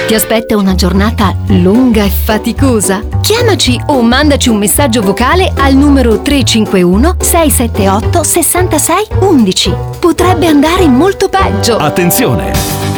Ti 0.08 0.14
aspetta 0.14 0.56
una 0.56 0.74
giornata 0.74 1.36
lunga 1.48 2.02
e 2.02 2.08
faticosa? 2.08 3.02
Chiamaci 3.20 3.78
o 3.88 4.00
mandaci 4.00 4.48
un 4.48 4.56
messaggio 4.56 5.02
vocale 5.02 5.52
al 5.54 5.74
numero 5.74 6.22
351 6.22 7.16
678 7.20 8.22
66 8.22 9.06
11. 9.20 9.74
Potrebbe 10.00 10.46
andare 10.46 10.88
molto 10.88 11.28
peggio. 11.28 11.76
Attenzione! 11.76 12.97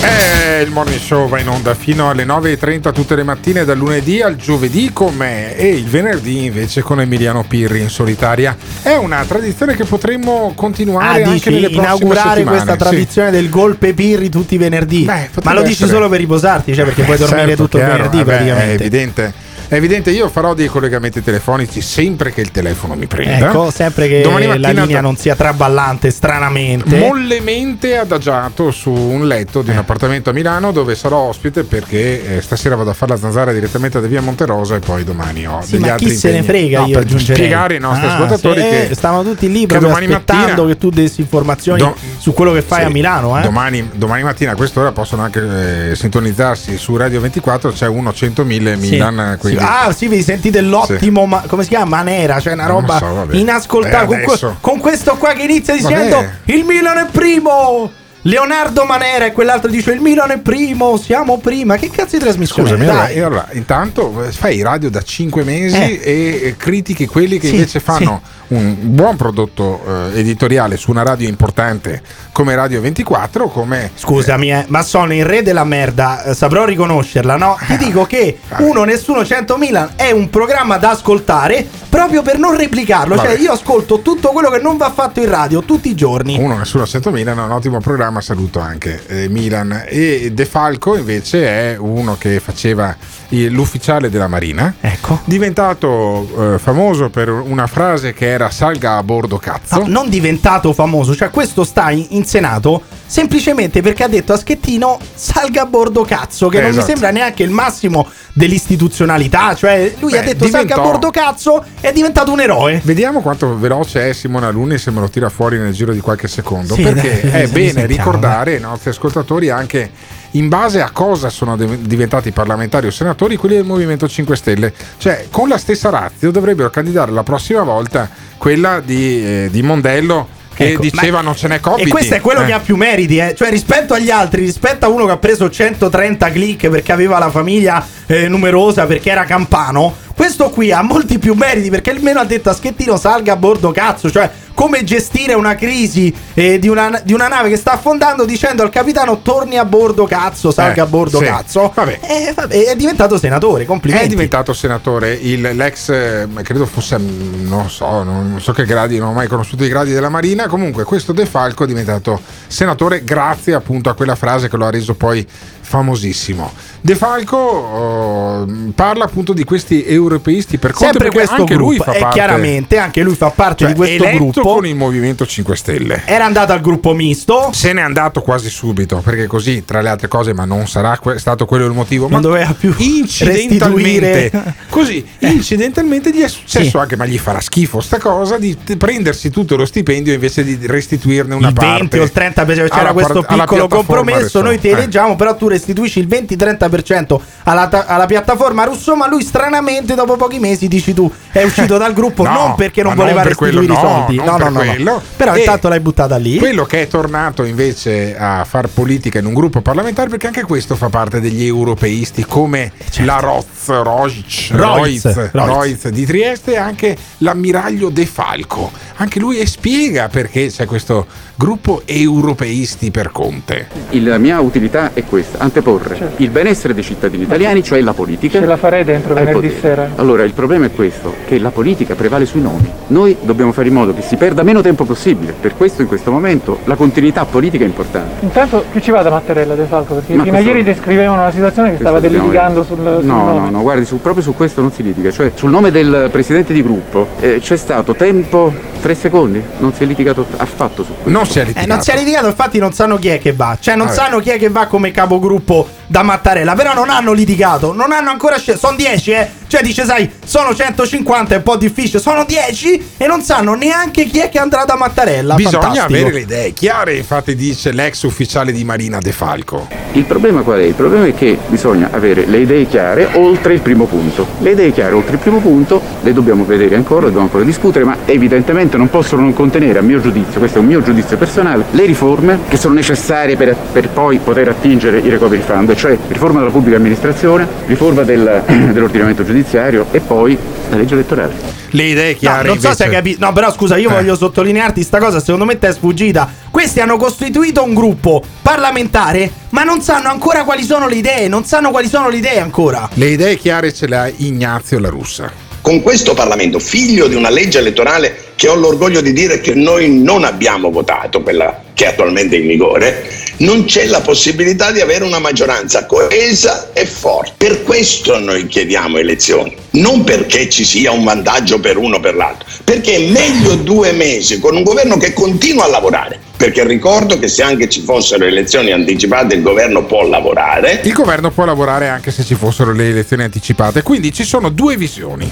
Eh, 0.00 0.62
il 0.62 0.70
morning 0.70 0.98
show 1.00 1.28
va 1.28 1.40
in 1.40 1.48
onda 1.48 1.74
fino 1.74 2.08
alle 2.08 2.24
9.30 2.24 2.92
tutte 2.92 3.16
le 3.16 3.24
mattine 3.24 3.64
dal 3.64 3.76
lunedì 3.76 4.22
al 4.22 4.36
giovedì 4.36 4.90
con 4.92 5.14
me 5.14 5.56
e 5.56 5.68
il 5.68 5.84
venerdì 5.86 6.44
invece 6.44 6.82
con 6.82 7.00
Emiliano 7.00 7.44
Pirri 7.46 7.80
in 7.80 7.88
solitaria. 7.90 8.56
È 8.82 8.94
una 8.94 9.24
tradizione 9.26 9.74
che 9.74 9.84
potremmo 9.84 10.52
continuare 10.54 11.04
Ah, 11.06 11.10
anche 11.26 11.30
dici 11.32 11.50
nelle 11.50 11.66
inaugurare 11.68 12.28
settimane. 12.40 12.56
questa 12.56 12.72
sì. 12.72 12.78
tradizione 12.78 13.30
del 13.32 13.48
golpe 13.48 13.92
pirri 13.92 14.28
tutti 14.28 14.54
i 14.54 14.58
venerdì. 14.58 15.04
Ma 15.04 15.14
lo 15.20 15.28
potrebbe 15.34 15.62
dici 15.62 15.72
essere. 15.82 15.90
solo 15.90 16.08
per 16.08 16.20
riposarti, 16.20 16.74
cioè 16.74 16.84
perché 16.84 17.02
puoi 17.02 17.16
Eh, 17.16 17.18
dormire 17.18 17.46
certo, 17.48 17.62
tutto 17.64 17.76
il 17.78 17.82
chiaro, 17.82 17.96
venerdì 17.98 18.16
vabbè, 18.18 18.30
praticamente. 18.30 18.70
È 18.70 18.80
evidente. 18.80 19.32
È 19.68 19.74
evidente, 19.74 20.10
io 20.10 20.30
farò 20.30 20.54
dei 20.54 20.66
collegamenti 20.68 21.22
telefonici 21.22 21.82
sempre 21.82 22.32
che 22.32 22.40
il 22.40 22.50
telefono 22.50 22.94
mi 22.94 23.06
prenda. 23.06 23.48
Ecco, 23.50 23.70
sempre 23.70 24.08
che 24.08 24.22
Domani 24.22 24.46
la 24.58 24.70
linea 24.70 25.02
non 25.02 25.14
sia 25.16 25.34
traballante 25.36 26.10
stranamente. 26.10 26.96
mollemente 26.96 27.98
adagiato 27.98 28.70
su 28.70 28.90
un 28.90 29.26
letto 29.26 29.60
Eh. 29.60 29.64
di 29.64 29.70
un 29.70 29.76
appartamento 29.76 30.30
a 30.30 30.32
Milano 30.32 30.72
dove 30.72 30.94
sarò 30.94 31.18
ospite 31.18 31.64
perché 31.64 32.36
eh, 32.38 32.40
stasera 32.40 32.76
vado 32.76 32.88
a 32.90 32.94
fare 32.94 33.12
la 33.12 33.18
zanzara 33.18 33.52
direttamente 33.52 34.00
da 34.00 34.06
via 34.06 34.22
Monterosa 34.22 34.74
e 34.76 34.78
poi 34.78 35.04
domani 35.04 35.46
ho 35.46 35.60
Sì, 35.60 35.72
degli 35.72 35.80
ma 35.82 35.92
altri 35.92 36.06
chi 36.08 36.14
se 36.16 36.30
ne 36.30 36.38
impegni. 36.38 36.58
frega 36.60 36.80
No, 36.80 36.86
io 36.86 36.98
per 37.00 37.20
spiegare 37.20 37.74
ai 37.74 37.80
nostri 37.80 38.06
Ah, 38.06 38.14
ascoltatori 38.14 38.60
sì, 38.62 38.68
che 38.88 38.94
stavano 38.94 39.22
tutti 39.22 39.52
lì 39.52 39.66
che 39.66 39.78
domani 39.78 40.06
aspettando 40.06 40.44
mattina- 40.46 40.66
che 40.66 40.78
tu 40.78 40.88
dessi 40.88 41.20
informazioni 41.20 41.78
Do- 41.78 41.94
su 42.16 42.32
quello 42.32 42.52
che 42.52 42.62
fai 42.62 42.80
Sì, 42.80 42.86
a 42.86 42.88
Milano, 42.90 43.38
eh. 43.38 43.42
Domani, 43.42 43.90
domani 43.92 44.22
mattina 44.22 44.52
a 44.52 44.56
quest'ora 44.56 44.92
possono 44.92 45.20
anche 45.22 45.90
eh, 45.90 45.94
sintonizzarsi 45.94 46.78
su 46.78 46.96
Radio 46.96 47.20
24, 47.20 47.70
c'è 47.72 47.86
1 47.86 48.10
100.000 48.10 48.78
Sì. 48.80 48.88
Milan. 48.90 49.38
Sì. 49.42 49.56
Quindi 49.58 49.76
Ah, 49.88 49.92
sì, 49.92 50.08
vi 50.08 50.22
sentite 50.22 50.60
l'ottimo, 50.60 51.26
ma- 51.26 51.44
come 51.46 51.62
si 51.62 51.68
chiama? 51.70 51.96
Manera, 51.96 52.40
cioè 52.40 52.52
una 52.54 52.66
roba 52.66 52.98
so, 52.98 53.26
inascoltabile. 53.30 54.22
Eh, 54.22 54.24
Con, 54.24 54.56
con 54.60 54.78
questo 54.78 55.16
qua 55.16 55.32
che 55.32 55.42
inizia 55.42 55.74
dicendo 55.74 56.16
Vabbè. 56.16 56.30
il 56.46 56.64
Milan 56.64 56.98
è 56.98 57.06
primo. 57.10 57.90
Leonardo 58.22 58.84
Manera 58.84 59.26
e 59.26 59.32
quell'altro 59.32 59.70
dice 59.70 59.92
il 59.92 60.00
Milan 60.00 60.30
è 60.32 60.38
primo, 60.38 60.96
siamo 60.98 61.38
prima. 61.38 61.76
Che 61.76 61.88
cazzo 61.88 62.16
di 62.18 62.22
trasmissione? 62.24 62.68
Scusami, 62.68 62.84
Dai. 62.84 63.20
allora, 63.20 63.46
intanto 63.52 64.24
eh, 64.24 64.32
fai 64.32 64.60
radio 64.60 64.90
da 64.90 65.00
5 65.00 65.44
mesi 65.44 65.76
Eh. 65.76 66.00
e 66.02 66.40
eh, 66.48 66.56
critichi 66.56 67.06
quelli 67.06 67.38
che 67.38 67.46
Sì, 67.46 67.54
invece 67.54 67.78
fanno 67.80 68.20
un 68.48 68.74
buon 68.80 69.16
prodotto 69.16 69.80
eh, 70.12 70.18
editoriale 70.18 70.76
su 70.76 70.90
una 70.90 71.04
radio 71.04 71.28
importante 71.28 72.02
come 72.38 72.54
Radio 72.54 72.80
24, 72.80 73.48
come 73.48 73.90
Scusami, 73.96 74.52
eh, 74.52 74.64
ma 74.68 74.82
sono 74.82 75.12
il 75.12 75.24
re 75.24 75.42
della 75.42 75.64
merda, 75.64 76.22
eh, 76.22 76.34
saprò 76.34 76.64
riconoscerla, 76.64 77.34
no? 77.34 77.58
Ti 77.66 77.76
dico 77.76 78.04
che 78.04 78.38
Uno 78.58 78.84
Nessuno 78.84 79.24
100 79.24 79.56
Milan 79.56 79.90
è 79.96 80.12
un 80.12 80.30
programma 80.30 80.76
da 80.76 80.90
ascoltare 80.90 81.66
proprio 81.88 82.22
per 82.22 82.38
non 82.38 82.56
replicarlo. 82.56 83.16
Cioè, 83.16 83.26
Vabbè. 83.26 83.40
io 83.40 83.50
ascolto 83.50 84.02
tutto 84.02 84.28
quello 84.28 84.50
che 84.50 84.60
non 84.60 84.76
va 84.76 84.92
fatto 84.92 85.18
in 85.18 85.28
radio 85.28 85.62
tutti 85.62 85.88
i 85.90 85.96
giorni. 85.96 86.38
Uno 86.38 86.56
nessuno 86.56 86.84
a 86.84 86.86
100 86.86 87.10
Milan 87.10 87.40
è 87.40 87.42
un 87.42 87.50
ottimo 87.50 87.80
programma, 87.80 88.20
saluto 88.20 88.60
anche 88.60 89.02
eh, 89.08 89.28
Milan. 89.28 89.86
E 89.88 90.30
De 90.32 90.44
Falco 90.44 90.96
invece 90.96 91.72
è 91.72 91.76
uno 91.76 92.16
che 92.16 92.38
faceva 92.38 92.94
l'ufficiale 93.30 94.08
della 94.10 94.26
Marina. 94.28 94.74
Ecco. 94.80 95.20
Diventato 95.24 96.54
eh, 96.54 96.58
famoso 96.58 97.10
per 97.10 97.28
una 97.30 97.66
frase 97.66 98.12
che 98.12 98.26
era 98.28 98.50
salga 98.50 98.96
a 98.96 99.02
bordo 99.02 99.36
cazzo. 99.38 99.80
No, 99.80 99.86
non 99.86 100.08
diventato 100.08 100.72
famoso, 100.72 101.14
cioè 101.14 101.30
questo 101.30 101.64
sta 101.64 101.90
in, 101.90 102.06
in 102.10 102.24
Senato 102.24 102.82
semplicemente 103.06 103.80
perché 103.80 104.04
ha 104.04 104.08
detto 104.08 104.32
a 104.34 104.38
Schettino 104.38 104.98
salga 105.14 105.62
a 105.62 105.66
bordo 105.66 106.02
cazzo, 106.04 106.48
che 106.48 106.58
Eh, 106.58 106.60
non 106.60 106.70
esatto. 106.70 106.84
mi 106.86 106.90
sembra 106.92 107.10
neanche 107.10 107.42
il 107.42 107.50
massimo 107.50 108.06
dell'istituzionalità, 108.34 109.54
cioè 109.54 109.92
lui 110.00 110.10
Beh, 110.12 110.18
ha 110.18 110.22
detto 110.22 110.44
salga 110.44 110.58
a 110.58 110.62
diventò- 110.62 110.82
bordo 110.82 111.10
cazzo 111.10 111.64
e 111.80 111.88
è 111.88 111.92
diventato 111.92 112.32
un 112.32 112.40
eroe. 112.40 112.80
Vediamo 112.84 113.20
quanto 113.20 113.58
veloce 113.58 114.08
è 114.08 114.12
Simone 114.12 114.46
Alunni 114.46 114.78
se 114.78 114.90
me 114.90 115.00
lo 115.00 115.08
tira 115.08 115.28
fuori 115.28 115.58
nel 115.58 115.72
giro 115.72 115.92
di 115.92 116.00
qualche 116.00 116.28
secondo. 116.28 116.74
Sì, 116.74 116.82
perché 116.82 117.20
dai, 117.22 117.42
è 117.42 117.46
bene 117.48 117.72
sentiamo, 117.72 117.86
ricordare 117.86 118.54
ai 118.54 118.60
nostri 118.60 118.90
ascoltatori 118.90 119.48
anche 119.50 119.90
in 120.32 120.48
base 120.48 120.80
a 120.80 120.90
cosa 120.90 121.30
sono 121.30 121.56
diventati 121.56 122.32
parlamentari 122.32 122.86
o 122.86 122.90
senatori 122.90 123.36
quelli 123.36 123.56
del 123.56 123.64
Movimento 123.64 124.08
5 124.08 124.36
Stelle. 124.36 124.72
Cioè, 124.98 125.28
con 125.30 125.48
la 125.48 125.58
stessa 125.58 125.90
razza 125.90 126.30
dovrebbero 126.30 126.70
candidare 126.70 127.12
la 127.12 127.22
prossima 127.22 127.62
volta 127.62 128.08
quella 128.36 128.80
di, 128.80 129.24
eh, 129.24 129.48
di 129.50 129.62
Mondello 129.62 130.36
che 130.58 130.70
Ecco, 130.70 130.80
diceva 130.80 131.20
non 131.20 131.36
ce 131.36 131.46
n'è 131.46 131.60
Covid. 131.60 131.86
E 131.86 131.90
questo 131.90 132.14
è 132.14 132.20
quello 132.20 132.44
che 132.44 132.52
ha 132.52 132.58
più 132.58 132.74
meriti, 132.74 133.18
eh. 133.18 133.32
cioè 133.36 133.48
rispetto 133.48 133.94
agli 133.94 134.10
altri, 134.10 134.40
rispetto 134.40 134.86
a 134.86 134.88
uno 134.88 135.06
che 135.06 135.12
ha 135.12 135.16
preso 135.16 135.48
130 135.48 136.30
click 136.32 136.68
perché 136.68 136.90
aveva 136.90 137.20
la 137.20 137.30
famiglia 137.30 137.86
eh, 138.06 138.26
numerosa, 138.26 138.84
perché 138.86 139.10
era 139.10 139.24
campano. 139.24 139.94
Questo 140.16 140.50
qui 140.50 140.72
ha 140.72 140.82
molti 140.82 141.20
più 141.20 141.34
meriti 141.34 141.70
perché 141.70 141.90
almeno 141.90 142.18
ha 142.18 142.24
detto 142.24 142.50
a 142.50 142.52
Schettino 142.52 142.96
salga 142.96 143.34
a 143.34 143.36
bordo 143.36 143.70
cazzo, 143.70 144.10
cioè 144.10 144.28
come 144.58 144.82
gestire 144.82 145.34
una 145.34 145.54
crisi 145.54 146.12
eh, 146.34 146.58
di, 146.58 146.66
una, 146.66 147.00
di 147.04 147.12
una 147.12 147.28
nave 147.28 147.48
che 147.48 147.56
sta 147.56 147.74
affondando 147.74 148.24
dicendo 148.24 148.64
al 148.64 148.70
capitano 148.70 149.20
torni 149.22 149.56
a 149.56 149.64
bordo 149.64 150.04
cazzo, 150.04 150.50
salga 150.50 150.82
Eh, 150.82 150.84
a 150.84 150.86
bordo 150.86 151.18
sì. 151.18 151.24
cazzo. 151.26 151.70
Vabbè. 151.72 152.00
Eh, 152.02 152.32
vabbè, 152.34 152.64
è 152.64 152.74
diventato 152.74 153.16
senatore, 153.18 153.64
complimenti. 153.64 154.06
È 154.06 154.08
diventato 154.08 154.52
senatore, 154.52 155.12
il- 155.12 155.42
l'ex, 155.54 155.90
eh, 155.90 156.26
credo 156.42 156.66
fosse, 156.66 156.98
mm, 156.98 157.46
non 157.48 157.70
so, 157.70 158.02
non 158.02 158.40
so 158.40 158.50
che 158.50 158.64
gradi, 158.64 158.98
non 158.98 159.10
ho 159.10 159.12
mai 159.12 159.28
conosciuto 159.28 159.62
i 159.62 159.68
gradi 159.68 159.92
della 159.92 160.08
Marina, 160.08 160.48
comunque 160.48 160.82
questo 160.82 161.12
De 161.12 161.24
Falco 161.24 161.62
è 161.62 161.66
diventato 161.68 162.20
senatore 162.48 163.04
grazie 163.04 163.54
appunto 163.54 163.90
a 163.90 163.94
quella 163.94 164.16
frase 164.16 164.48
che 164.48 164.56
lo 164.56 164.66
ha 164.66 164.70
reso 164.70 164.94
poi 164.96 165.24
famosissimo. 165.60 166.50
De 166.80 166.94
Falco 166.96 167.36
oh, 167.36 168.46
parla 168.74 169.04
appunto 169.04 169.32
di 169.32 169.44
questi 169.44 169.84
europeisti 169.86 170.56
per 170.58 170.72
conto 170.72 170.92
Sempre 170.92 171.10
questo 171.10 171.34
anche 171.42 171.54
gruppo, 171.54 171.68
lui 171.70 171.76
fa 171.76 171.92
e 171.92 171.98
parte 171.98 172.18
chiaramente 172.18 172.78
anche 172.78 173.02
lui 173.02 173.14
fa 173.14 173.30
parte 173.30 173.64
cioè, 173.64 173.72
di 173.72 173.78
questo 173.78 174.04
eletto 174.04 174.40
gruppo. 174.48 174.54
con 174.60 174.66
il 174.66 174.74
Movimento 174.76 175.26
5 175.26 175.56
Stelle. 175.56 176.02
Era 176.06 176.24
andato 176.24 176.52
al 176.52 176.60
gruppo 176.60 176.92
misto. 176.94 177.50
Se 177.52 177.72
n'è 177.72 177.80
andato 177.80 178.22
quasi 178.22 178.48
subito, 178.50 178.98
perché 179.04 179.26
così, 179.26 179.64
tra 179.64 179.80
le 179.80 179.88
altre 179.88 180.08
cose, 180.08 180.32
ma 180.34 180.44
non 180.44 180.66
sarà 180.66 180.98
que- 180.98 181.18
stato 181.18 181.46
quello 181.46 181.66
il 181.66 181.72
motivo. 181.72 182.08
Non 182.08 182.20
ma 182.20 182.26
doveva 182.28 182.54
più 182.58 182.74
incidentalmente, 182.78 184.30
così, 184.68 185.04
incidentalmente 185.20 186.10
gli 186.10 186.20
è 186.22 186.28
successo 186.28 186.78
anche, 186.78 186.96
ma 186.96 187.06
gli 187.06 187.18
farà 187.18 187.40
schifo 187.40 187.80
sta 187.80 187.98
cosa, 187.98 188.38
di 188.38 188.56
t- 188.62 188.76
prendersi 188.76 189.30
tutto 189.30 189.56
lo 189.56 189.64
stipendio 189.66 190.12
invece 190.12 190.44
di 190.44 190.58
restituirne 190.66 191.34
una 191.34 191.48
il 191.48 191.54
parte. 191.54 191.98
20 191.98 191.98
o 191.98 192.02
il 192.02 192.10
30% 192.14 192.68
c'era 192.68 192.92
questo 192.92 193.20
par- 193.22 193.32
alla 193.32 193.44
piccolo 193.44 193.68
compromesso 193.68 194.40
noi 194.42 194.58
ti 194.58 194.68
Eh. 194.68 194.72
eleggiamo 194.72 195.16
però 195.16 195.36
tu 195.36 195.48
restituisci 195.48 195.98
il 196.00 196.06
20-30% 196.06 197.20
alla, 197.44 197.68
ta- 197.68 197.84
alla 197.86 198.06
piattaforma 198.06 198.64
russo 198.64 198.94
ma 198.96 199.08
lui 199.08 199.22
stranamente 199.22 199.94
dopo 199.94 200.16
pochi 200.16 200.38
mesi 200.38 200.68
dici 200.68 200.92
tu 200.94 201.10
è 201.32 201.42
uscito 201.42 201.76
dal 201.78 201.92
gruppo 201.92 202.22
No, 202.28 202.32
non 202.32 202.54
perché 202.56 202.82
non 202.82 202.94
voleva 202.94 203.22
per 203.22 203.34
quello, 203.34 203.60
restituire 203.60 203.80
i 203.80 203.90
no, 203.90 203.96
soldi 203.98 204.16
non 204.16 204.27
no 204.32 204.36
per 204.36 204.50
no 204.50 204.58
no, 204.58 204.64
no. 204.64 204.70
quello. 204.70 205.02
però 205.16 205.34
E 205.34 205.38
intanto 205.40 205.68
l'hai 205.68 205.80
buttata 205.80 206.16
lì 206.16 206.38
Quello 206.38 206.64
che 206.64 206.82
è 206.82 206.88
tornato 206.88 207.44
invece 207.44 208.16
a 208.16 208.44
far 208.44 208.68
politica 208.68 209.18
in 209.18 209.26
un 209.26 209.34
gruppo 209.34 209.60
parlamentare, 209.60 210.08
perché 210.08 210.26
anche 210.26 210.42
questo 210.42 210.76
fa 210.76 210.88
parte 210.88 211.20
degli 211.20 211.44
europeisti, 211.44 212.24
come 212.24 212.72
la 212.98 213.18
Roz, 213.18 213.66
Rozic, 213.66 214.50
Roiz, 214.52 215.04
Roiz, 215.04 215.30
Roiz. 215.32 215.32
Roiz 215.32 215.88
di 215.88 216.06
Trieste 216.06 216.52
e 216.52 216.56
anche 216.56 216.96
l'ammiraglio 217.18 217.90
De 217.90 218.06
Falco. 218.06 218.70
Anche 218.96 219.18
lui 219.18 219.38
e 219.38 219.46
spiega 219.46 220.08
perché 220.08 220.48
c'è 220.48 220.66
questo 220.66 221.06
gruppo 221.42 221.82
europeisti 221.84 222.90
per 222.90 223.12
Conte. 223.12 223.68
La 223.90 224.18
mia 224.18 224.40
utilità 224.40 224.90
è 224.92 225.04
questa, 225.04 225.38
anteporre 225.38 226.14
il 226.16 226.30
benessere 226.30 226.74
dei 226.74 226.82
cittadini 226.82 227.22
italiani, 227.22 227.62
cioè 227.62 227.80
la 227.80 227.92
politica. 227.92 228.40
Ce 228.40 228.44
la 228.44 228.56
farei 228.56 228.82
dentro 228.82 229.14
venerdì 229.14 229.46
potere. 229.46 229.60
sera. 229.60 229.90
Allora, 229.94 230.24
il 230.24 230.32
problema 230.32 230.66
è 230.66 230.72
questo, 230.72 231.14
che 231.28 231.38
la 231.38 231.50
politica 231.50 231.94
prevale 231.94 232.26
sui 232.26 232.40
nomi. 232.40 232.68
Noi 232.88 233.16
dobbiamo 233.20 233.52
fare 233.52 233.68
in 233.68 233.74
modo 233.74 233.94
che 233.94 234.02
si 234.02 234.16
perda 234.16 234.42
meno 234.42 234.62
tempo 234.62 234.84
possibile. 234.84 235.32
Per 235.40 235.56
questo 235.56 235.80
in 235.80 235.86
questo 235.86 236.10
momento 236.10 236.58
la 236.64 236.74
continuità 236.74 237.24
politica 237.24 237.62
è 237.62 237.68
importante. 237.68 238.24
Intanto 238.24 238.64
più 238.72 238.80
ci 238.80 238.90
vada 238.90 239.08
Mattarella 239.08 239.54
De 239.54 239.66
Falco, 239.66 239.94
perché 239.94 240.14
Ma 240.14 240.24
fino 240.24 240.36
a 240.36 240.40
ieri 240.40 240.64
descrivevano 240.64 241.20
una 241.22 241.30
situazione 241.30 241.76
che 241.76 241.84
dobbiamo 241.84 242.16
litigando 242.24 242.64
sul, 242.64 242.78
sul 242.78 243.04
No, 243.06 243.14
nome. 243.24 243.38
no, 243.38 243.50
no, 243.50 243.62
guardi, 243.62 243.84
su- 243.84 244.00
proprio 244.00 244.24
su 244.24 244.34
questo 244.34 244.60
non 244.60 244.72
si 244.72 244.82
litiga, 244.82 245.12
cioè 245.12 245.30
sul 245.36 245.50
nome 245.50 245.70
del 245.70 246.08
presidente 246.10 246.52
di 246.52 246.64
gruppo 246.64 247.06
eh, 247.20 247.38
c'è 247.40 247.56
stato 247.56 247.94
tempo, 247.94 248.52
tre 248.82 248.96
secondi, 248.96 249.40
non 249.58 249.72
si 249.72 249.84
è 249.84 249.86
litigato 249.86 250.26
affatto 250.36 250.82
su 250.82 250.90
questo. 250.94 251.10
Non 251.10 251.26
si 251.28 251.40
è 251.40 251.46
Eh, 251.54 251.66
non 251.66 251.80
si 251.82 251.90
è 251.90 251.96
litigato, 251.96 252.26
infatti 252.26 252.58
non 252.58 252.72
sanno 252.72 252.98
chi 252.98 253.08
è 253.08 253.18
che 253.18 253.32
va. 253.32 253.56
Cioè, 253.60 253.76
non 253.76 253.86
Vabbè. 253.86 253.98
sanno 253.98 254.18
chi 254.20 254.30
è 254.30 254.38
che 254.38 254.48
va 254.48 254.66
come 254.66 254.90
capogruppo 254.90 255.68
da 255.86 256.02
Mattarella. 256.02 256.54
Però 256.54 256.74
non 256.74 256.90
hanno 256.90 257.12
litigato, 257.12 257.72
non 257.72 257.92
hanno 257.92 258.10
ancora 258.10 258.38
scelto. 258.38 258.60
Sono 258.60 258.76
10, 258.76 259.10
eh. 259.10 259.28
Cioè, 259.46 259.62
dice, 259.62 259.84
sai, 259.84 260.10
sono 260.24 260.54
150, 260.54 261.34
è 261.34 261.36
un 261.38 261.42
po' 261.42 261.56
difficile. 261.56 262.00
Sono 262.00 262.24
10 262.24 262.92
e 262.96 263.06
non 263.06 263.22
sanno 263.22 263.54
neanche 263.54 264.04
chi 264.04 264.18
è 264.18 264.28
che 264.28 264.38
andrà 264.38 264.64
da 264.64 264.76
Mattarella. 264.76 265.34
Bisogna 265.34 265.60
Fantastico. 265.60 265.86
avere 265.86 266.12
le 266.12 266.20
idee 266.20 266.52
chiare, 266.52 266.96
infatti 266.96 267.34
dice 267.34 267.72
l'ex 267.72 268.02
ufficiale 268.02 268.52
di 268.52 268.64
Marina 268.64 268.98
De 268.98 269.12
Falco. 269.12 269.68
Il 269.92 270.04
problema 270.04 270.42
qual 270.42 270.60
è? 270.60 270.62
Il 270.64 270.74
problema 270.74 271.06
è 271.06 271.14
che 271.14 271.38
bisogna 271.46 271.88
avere 271.90 272.26
le 272.26 272.38
idee 272.38 272.66
chiare 272.66 273.08
oltre 273.14 273.54
il 273.54 273.60
primo 273.60 273.86
punto. 273.86 274.26
Le 274.40 274.50
idee 274.50 274.72
chiare 274.72 274.94
oltre 274.94 275.14
il 275.14 275.18
primo 275.18 275.38
punto 275.38 275.80
le 276.02 276.12
dobbiamo 276.12 276.44
vedere 276.44 276.76
ancora, 276.76 277.00
le 277.00 277.06
dobbiamo 277.06 277.26
ancora 277.26 277.44
discutere, 277.44 277.84
ma 277.84 277.96
evidentemente 278.04 278.76
non 278.76 278.90
possono 278.90 279.22
non 279.22 279.32
contenere, 279.32 279.78
a 279.78 279.82
mio 279.82 280.00
giudizio, 280.00 280.38
questo 280.38 280.58
è 280.58 280.60
un 280.60 280.66
mio 280.66 280.82
giudizio 280.82 281.16
personale, 281.18 281.64
le 281.72 281.84
riforme 281.84 282.38
che 282.48 282.56
sono 282.56 282.74
necessarie 282.74 283.36
per, 283.36 283.54
per 283.72 283.88
poi 283.88 284.18
poter 284.18 284.48
attingere 284.48 284.98
i 285.00 285.08
recovery 285.10 285.42
fund, 285.42 285.74
cioè 285.74 285.96
riforma 286.08 286.38
della 286.38 286.50
pubblica 286.52 286.76
amministrazione, 286.76 287.46
riforma 287.66 288.02
del- 288.02 288.42
dell'ordinamento 288.72 289.24
giudiziario 289.24 289.86
e 289.90 290.00
poi 290.00 290.36
la 290.70 290.76
legge 290.76 290.94
elettorale. 290.94 291.56
Le 291.70 291.82
idee 291.82 292.12
No, 292.12 292.18
chiare 292.18 292.48
non 292.48 292.58
so 292.58 292.66
invece- 292.68 292.74
se 292.76 292.84
hai 292.84 292.90
capito. 292.94 293.24
No, 293.26 293.32
però 293.32 293.52
scusa, 293.52 293.76
io 293.76 293.90
Eh. 293.90 293.92
voglio 293.92 294.16
sottolinearti 294.16 294.82
sta 294.82 294.98
cosa. 294.98 295.20
Secondo 295.20 295.44
me 295.44 295.58
ti 295.58 295.66
è 295.66 295.72
sfuggita. 295.72 296.28
Questi 296.50 296.80
hanno 296.80 296.96
costituito 296.96 297.62
un 297.62 297.74
gruppo 297.74 298.22
parlamentare, 298.40 299.30
ma 299.50 299.64
non 299.64 299.80
sanno 299.82 300.08
ancora 300.08 300.44
quali 300.44 300.62
sono 300.62 300.88
le 300.88 300.94
idee. 300.96 301.28
Non 301.28 301.44
sanno 301.44 301.70
quali 301.70 301.88
sono 301.88 302.08
le 302.08 302.16
idee 302.16 302.40
ancora. 302.40 302.88
Le 302.94 303.06
idee 303.06 303.36
chiare 303.36 303.72
ce 303.72 303.86
le 303.86 303.96
ha 303.96 304.10
Ignazio 304.16 304.78
La 304.78 304.88
Russa. 304.88 305.30
Con 305.68 305.82
questo 305.82 306.14
Parlamento, 306.14 306.58
figlio 306.58 307.08
di 307.08 307.14
una 307.14 307.28
legge 307.28 307.58
elettorale 307.58 308.28
che 308.36 308.48
ho 308.48 308.54
l'orgoglio 308.54 309.02
di 309.02 309.12
dire 309.12 309.38
che 309.42 309.52
noi 309.52 310.00
non 310.00 310.24
abbiamo 310.24 310.70
votato, 310.70 311.20
quella 311.20 311.60
che 311.74 311.84
è 311.84 311.88
attualmente 311.88 312.36
in 312.36 312.46
vigore, 312.46 313.06
non 313.38 313.66
c'è 313.66 313.84
la 313.84 314.00
possibilità 314.00 314.72
di 314.72 314.80
avere 314.80 315.04
una 315.04 315.18
maggioranza 315.18 315.84
coesa 315.84 316.70
e 316.72 316.86
forte. 316.86 317.34
Per 317.36 317.64
questo 317.64 318.18
noi 318.18 318.46
chiediamo 318.46 318.96
elezioni, 318.96 319.54
non 319.72 320.04
perché 320.04 320.48
ci 320.48 320.64
sia 320.64 320.90
un 320.90 321.04
vantaggio 321.04 321.60
per 321.60 321.76
uno 321.76 321.96
o 321.96 322.00
per 322.00 322.14
l'altro, 322.14 322.48
perché 322.64 322.94
è 322.94 323.10
meglio 323.10 323.56
due 323.56 323.92
mesi 323.92 324.38
con 324.38 324.56
un 324.56 324.62
governo 324.62 324.96
che 324.96 325.12
continua 325.12 325.64
a 325.64 325.68
lavorare. 325.68 326.18
Perché 326.38 326.64
ricordo 326.64 327.18
che 327.18 327.26
se 327.26 327.42
anche 327.42 327.68
ci 327.68 327.82
fossero 327.82 328.24
elezioni 328.24 328.70
anticipate 328.70 329.34
il 329.34 329.42
governo 329.42 329.84
può 329.84 330.06
lavorare. 330.06 330.80
Il 330.84 330.92
governo 330.92 331.32
può 331.32 331.44
lavorare 331.44 331.88
anche 331.88 332.12
se 332.12 332.24
ci 332.24 332.36
fossero 332.36 332.72
le 332.72 332.88
elezioni 332.88 333.24
anticipate, 333.24 333.82
quindi 333.82 334.12
ci 334.12 334.22
sono 334.22 334.48
due 334.48 334.76
visioni. 334.76 335.28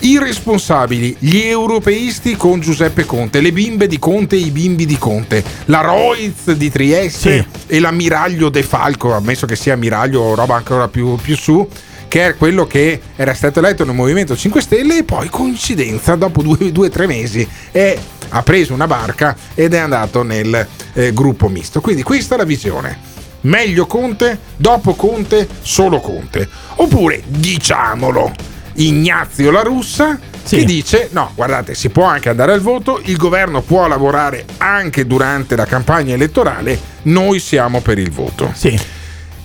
I 0.00 0.18
responsabili, 0.18 1.16
gli 1.18 1.38
europeisti 1.38 2.36
con 2.36 2.60
Giuseppe 2.60 3.04
Conte, 3.04 3.40
le 3.40 3.52
bimbe 3.52 3.88
di 3.88 3.98
Conte 3.98 4.36
e 4.36 4.40
i 4.40 4.50
bimbi 4.50 4.86
di 4.86 4.96
Conte, 4.96 5.42
la 5.64 5.80
Roiz 5.80 6.52
di 6.52 6.70
Trieste 6.70 7.46
e 7.66 7.80
l'ammiraglio 7.80 8.48
De 8.48 8.62
Falco, 8.62 9.12
ammesso 9.12 9.44
che 9.44 9.56
sia 9.56 9.72
ammiraglio 9.72 10.20
o 10.20 10.34
roba 10.36 10.54
ancora 10.54 10.86
più, 10.86 11.16
più 11.16 11.36
su, 11.36 11.68
che 12.06 12.26
è 12.28 12.36
quello 12.36 12.64
che 12.66 13.00
era 13.16 13.34
stato 13.34 13.58
eletto 13.58 13.84
nel 13.84 13.96
Movimento 13.96 14.36
5 14.36 14.60
Stelle 14.62 14.98
e 14.98 15.02
poi 15.04 15.28
coincidenza 15.28 16.14
dopo 16.14 16.42
due 16.42 16.86
o 16.86 16.90
tre 16.90 17.08
mesi 17.08 17.46
è- 17.72 17.98
ha 18.30 18.42
preso 18.42 18.74
una 18.74 18.86
barca 18.86 19.36
ed 19.54 19.74
è 19.74 19.78
andato 19.78 20.22
nel 20.22 20.66
eh, 20.92 21.12
gruppo 21.12 21.48
misto. 21.48 21.80
Quindi 21.80 22.04
questa 22.04 22.36
è 22.36 22.38
la 22.38 22.44
visione. 22.44 23.16
Meglio 23.42 23.86
Conte, 23.86 24.38
dopo 24.56 24.94
Conte, 24.94 25.48
solo 25.60 26.00
Conte. 26.00 26.48
Oppure, 26.76 27.22
diciamolo, 27.26 28.32
Ignazio 28.78 29.50
La 29.50 29.62
Russa 29.62 30.18
che 30.56 30.64
dice 30.64 31.08
no, 31.12 31.32
guardate, 31.34 31.74
si 31.74 31.90
può 31.90 32.04
anche 32.04 32.28
andare 32.30 32.52
al 32.52 32.60
voto, 32.60 33.00
il 33.04 33.16
governo 33.16 33.60
può 33.60 33.86
lavorare 33.86 34.44
anche 34.58 35.06
durante 35.06 35.56
la 35.56 35.66
campagna 35.66 36.14
elettorale, 36.14 36.78
noi 37.02 37.38
siamo 37.38 37.80
per 37.80 37.98
il 37.98 38.10
voto. 38.10 38.52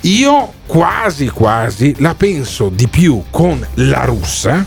Io 0.01 0.53
quasi 0.65 1.27
quasi 1.30 1.95
la 1.99 2.14
penso 2.15 2.69
di 2.69 2.88
più 2.88 3.23
con 3.30 3.65
La 3.76 4.03
Russa 4.05 4.65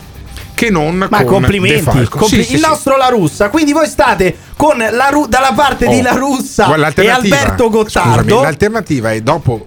che 0.53 0.71
non 0.71 0.95
Ma 0.97 1.07
con 1.23 1.25
complimenti, 1.25 2.07
compli- 2.09 2.27
Sì, 2.27 2.43
sì, 2.43 2.53
il 2.53 2.59
sì. 2.59 2.65
nostro 2.67 2.97
La 2.97 3.09
Russa. 3.09 3.49
Quindi 3.49 3.73
voi 3.73 3.87
state 3.87 4.35
con 4.55 4.77
la 4.77 5.09
Ru- 5.09 5.27
dalla 5.27 5.53
parte 5.55 5.87
di 5.87 5.99
Oh, 5.99 6.01
La 6.01 6.13
Russa 6.13 6.73
e 6.95 7.09
Alberto 7.09 7.69
Gottardo. 7.69 8.21
Scusami, 8.23 8.41
l'alternativa 8.41 9.11
è 9.11 9.21
dopo 9.21 9.65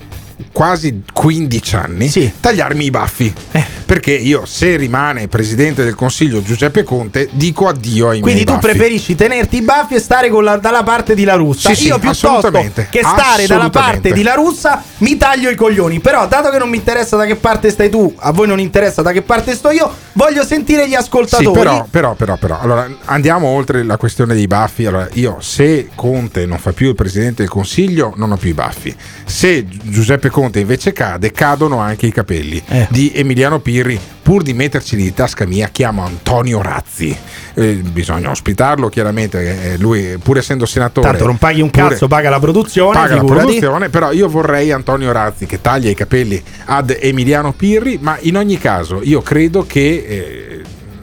quasi 0.52 1.02
15 1.12 1.76
anni 1.76 2.32
tagliarmi 2.40 2.84
i 2.84 2.90
baffi. 2.90 3.32
Eh. 3.52 3.64
Perché 3.90 4.12
io, 4.12 4.44
se 4.46 4.76
rimane 4.76 5.26
presidente 5.26 5.82
del 5.82 5.96
consiglio 5.96 6.40
Giuseppe 6.44 6.84
Conte, 6.84 7.28
dico 7.32 7.66
addio 7.66 8.10
ai 8.10 8.20
Quindi 8.20 8.44
miei 8.44 8.44
tu 8.44 8.52
baffi. 8.52 8.66
preferisci 8.66 9.16
tenerti 9.16 9.56
i 9.56 9.62
baffi 9.62 9.96
e 9.96 9.98
stare 9.98 10.28
la- 10.30 10.58
dalla 10.58 10.84
parte 10.84 11.12
di 11.16 11.24
La 11.24 11.34
Russa. 11.34 11.70
Sì, 11.70 11.74
sì, 11.74 11.86
Io 11.88 11.98
piuttosto 11.98 12.28
assolutamente, 12.36 12.86
che 12.88 13.00
stare 13.00 13.48
dalla 13.48 13.68
parte 13.68 14.12
di 14.12 14.22
La 14.22 14.34
Russa 14.34 14.80
mi 14.98 15.16
taglio 15.16 15.50
i 15.50 15.56
coglioni. 15.56 15.98
Però, 15.98 16.28
dato 16.28 16.50
che 16.50 16.58
non 16.58 16.68
mi 16.68 16.76
interessa 16.76 17.16
da 17.16 17.24
che 17.26 17.34
parte 17.34 17.68
stai 17.70 17.90
tu, 17.90 18.14
a 18.16 18.30
voi 18.30 18.46
non 18.46 18.60
interessa 18.60 19.02
da 19.02 19.10
che 19.10 19.22
parte 19.22 19.56
sto 19.56 19.72
io, 19.72 19.92
voglio 20.12 20.44
sentire 20.44 20.86
gli 20.86 20.90
Sì, 20.90 20.94
ascoltatori. 20.94 21.58
però, 21.58 21.84
però, 21.90 22.14
però, 22.14 22.36
però, 22.36 22.60
allora 22.60 22.88
andiamo 23.06 23.48
oltre 23.48 23.82
la 23.82 23.96
questione 23.96 24.34
dei 24.34 24.46
baffi. 24.46 24.86
Allora, 24.86 25.08
io 25.14 25.38
se 25.40 25.88
Conte 25.96 26.46
non 26.46 26.58
fa 26.58 26.72
più 26.72 26.90
il 26.90 26.94
presidente 26.94 27.42
del 27.42 27.50
consiglio, 27.50 28.12
non 28.14 28.30
ho 28.30 28.36
più 28.36 28.50
i 28.50 28.54
baffi. 28.54 28.94
Se 29.24 29.66
Gi- 29.66 29.80
Giuseppe 29.82 30.30
Conte 30.30 30.60
invece 30.60 30.92
cade, 30.92 31.32
cadono 31.32 31.78
anche 31.80 32.06
i 32.06 32.12
capelli 32.12 32.62
Eh. 32.68 32.86
di 32.88 33.10
Emiliano 33.16 33.58
Pirri. 33.82 33.98
Pur 34.22 34.42
di 34.42 34.52
metterceli 34.52 35.02
di 35.02 35.14
tasca 35.14 35.46
mia, 35.46 35.68
chiamo 35.72 36.04
Antonio 36.04 36.60
Razzi. 36.62 37.16
Eh, 37.54 37.74
bisogna 37.76 38.30
ospitarlo, 38.30 38.88
chiaramente. 38.88 39.72
eh, 39.72 39.78
lui, 39.78 40.18
pur 40.22 40.36
essendo 40.38 40.66
senatore, 40.66 41.08
Tanto 41.08 41.24
non 41.26 41.36
paghi 41.38 41.62
un 41.62 41.70
cazzo, 41.70 42.06
paga 42.06 42.28
la 42.30 42.38
produzione. 42.38 42.92
paga 42.92 43.14
la 43.14 43.20
figurati. 43.20 43.44
produzione, 43.46 43.88
però 43.88 44.12
io 44.12 44.28
vorrei 44.28 44.70
Antonio 44.70 45.10
Razzi 45.12 45.46
che 45.46 45.60
taglia 45.60 45.90
i 45.90 45.94
capelli 45.94 46.40
ad 46.66 46.94
Emiliano 47.00 47.52
Pirri, 47.52 47.98
ma 48.00 48.16
in 48.20 48.36
ogni 48.36 48.58
caso 48.58 49.00
io 49.02 49.20
credo 49.22 49.64
che 49.66 50.04
eh, 50.06 50.59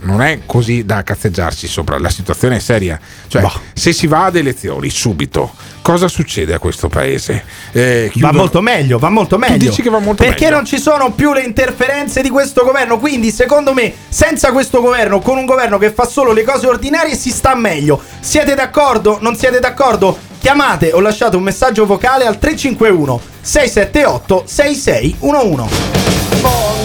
non 0.08 0.22
è 0.22 0.40
così 0.46 0.86
da 0.86 1.04
cazzeggiarsi 1.04 1.68
sopra, 1.68 2.00
la 2.00 2.10
situazione 2.10 2.56
è 2.56 2.60
seria. 2.60 3.00
Cioè, 3.28 3.46
se 3.74 3.92
si 3.92 4.08
va 4.08 4.26
ad 4.26 4.38
elezioni 4.38 4.90
subito, 4.90 5.52
cosa 5.82 6.08
succede 6.08 6.54
a 6.54 6.60
questo 6.60 6.88
paese? 6.88 7.44
Eh, 7.74 8.12
Va 8.16 8.32
molto 8.32 8.62
meglio, 8.62 8.98
va 8.98 9.10
molto 9.10 9.38
meglio. 9.38 9.70
dici 9.70 9.82
che 9.82 9.90
va 9.90 10.00
molto 10.00 10.24
Perché 10.24 10.46
meglio? 10.46 10.56
non 10.56 10.66
ci 10.66 10.80
sono 10.80 11.12
più 11.12 11.34
le 11.34 11.42
interferenze 11.42 12.22
di 12.22 12.30
questo 12.30 12.64
governo. 12.64 12.98
Quindi, 13.00 13.32
secondo 13.32 13.74
me, 13.74 13.94
senza 14.08 14.52
questo 14.52 14.82
governo, 14.82 15.20
con 15.20 15.38
un 15.38 15.46
governo 15.46 15.78
che 15.78 15.92
fa 15.92 16.06
solo 16.06 16.32
le 16.32 16.44
cose 16.44 16.68
ordinarie, 16.68 17.16
si 17.16 17.30
sta 17.30 17.54
meglio. 17.56 18.02
Siete 18.22 18.56
d'accordo? 18.56 19.18
Non 19.22 19.36
siete 19.36 19.60
d'accordo? 19.60 20.18
Chiamate 20.40 20.92
o 20.94 21.02
lasciate 21.02 21.36
un 21.36 21.44
messaggio 21.44 21.86
vocale 21.86 22.26
al 22.26 22.40
351 22.40 23.20
678 23.42 24.44
6611. 24.48 26.77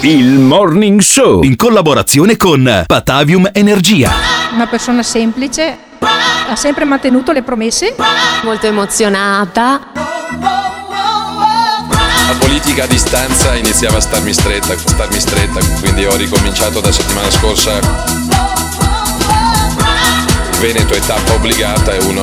Il 0.00 0.38
Morning 0.38 1.00
Show 1.00 1.42
in 1.42 1.56
collaborazione 1.56 2.36
con 2.36 2.84
Patavium 2.86 3.48
Energia. 3.52 4.12
Una 4.52 4.66
persona 4.66 5.02
semplice, 5.02 5.78
Ha 6.00 6.54
sempre 6.54 6.84
mantenuto 6.84 7.32
le 7.32 7.42
promesse. 7.42 7.94
Molto 8.42 8.66
emozionata. 8.66 9.92
La 12.28 12.34
politica 12.38 12.84
a 12.84 12.86
distanza 12.86 13.54
iniziava 13.54 13.96
a 13.96 14.00
starmi 14.00 14.34
stretta, 14.34 14.76
starmi 14.76 15.18
stretta, 15.18 15.60
quindi 15.80 16.04
ho 16.04 16.14
ricominciato 16.16 16.80
da 16.80 16.92
settimana 16.92 17.30
scorsa. 17.30 17.78
Il 20.52 20.58
Veneto 20.58 20.92
è 20.92 21.00
tappa 21.00 21.32
obbligata, 21.32 21.92
è 21.92 22.02
uno 22.02 22.22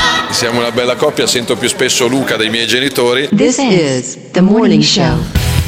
Siamo 0.31 0.59
una 0.59 0.71
bella 0.71 0.95
coppia, 0.95 1.27
sento 1.27 1.55
più 1.55 1.67
spesso 1.67 2.07
Luca 2.07 2.35
dei 2.35 2.49
miei 2.49 2.65
genitori. 2.65 3.29
This 3.35 3.57
is 3.57 4.17
the 4.31 4.41
morning 4.41 4.81
show. 4.81 5.17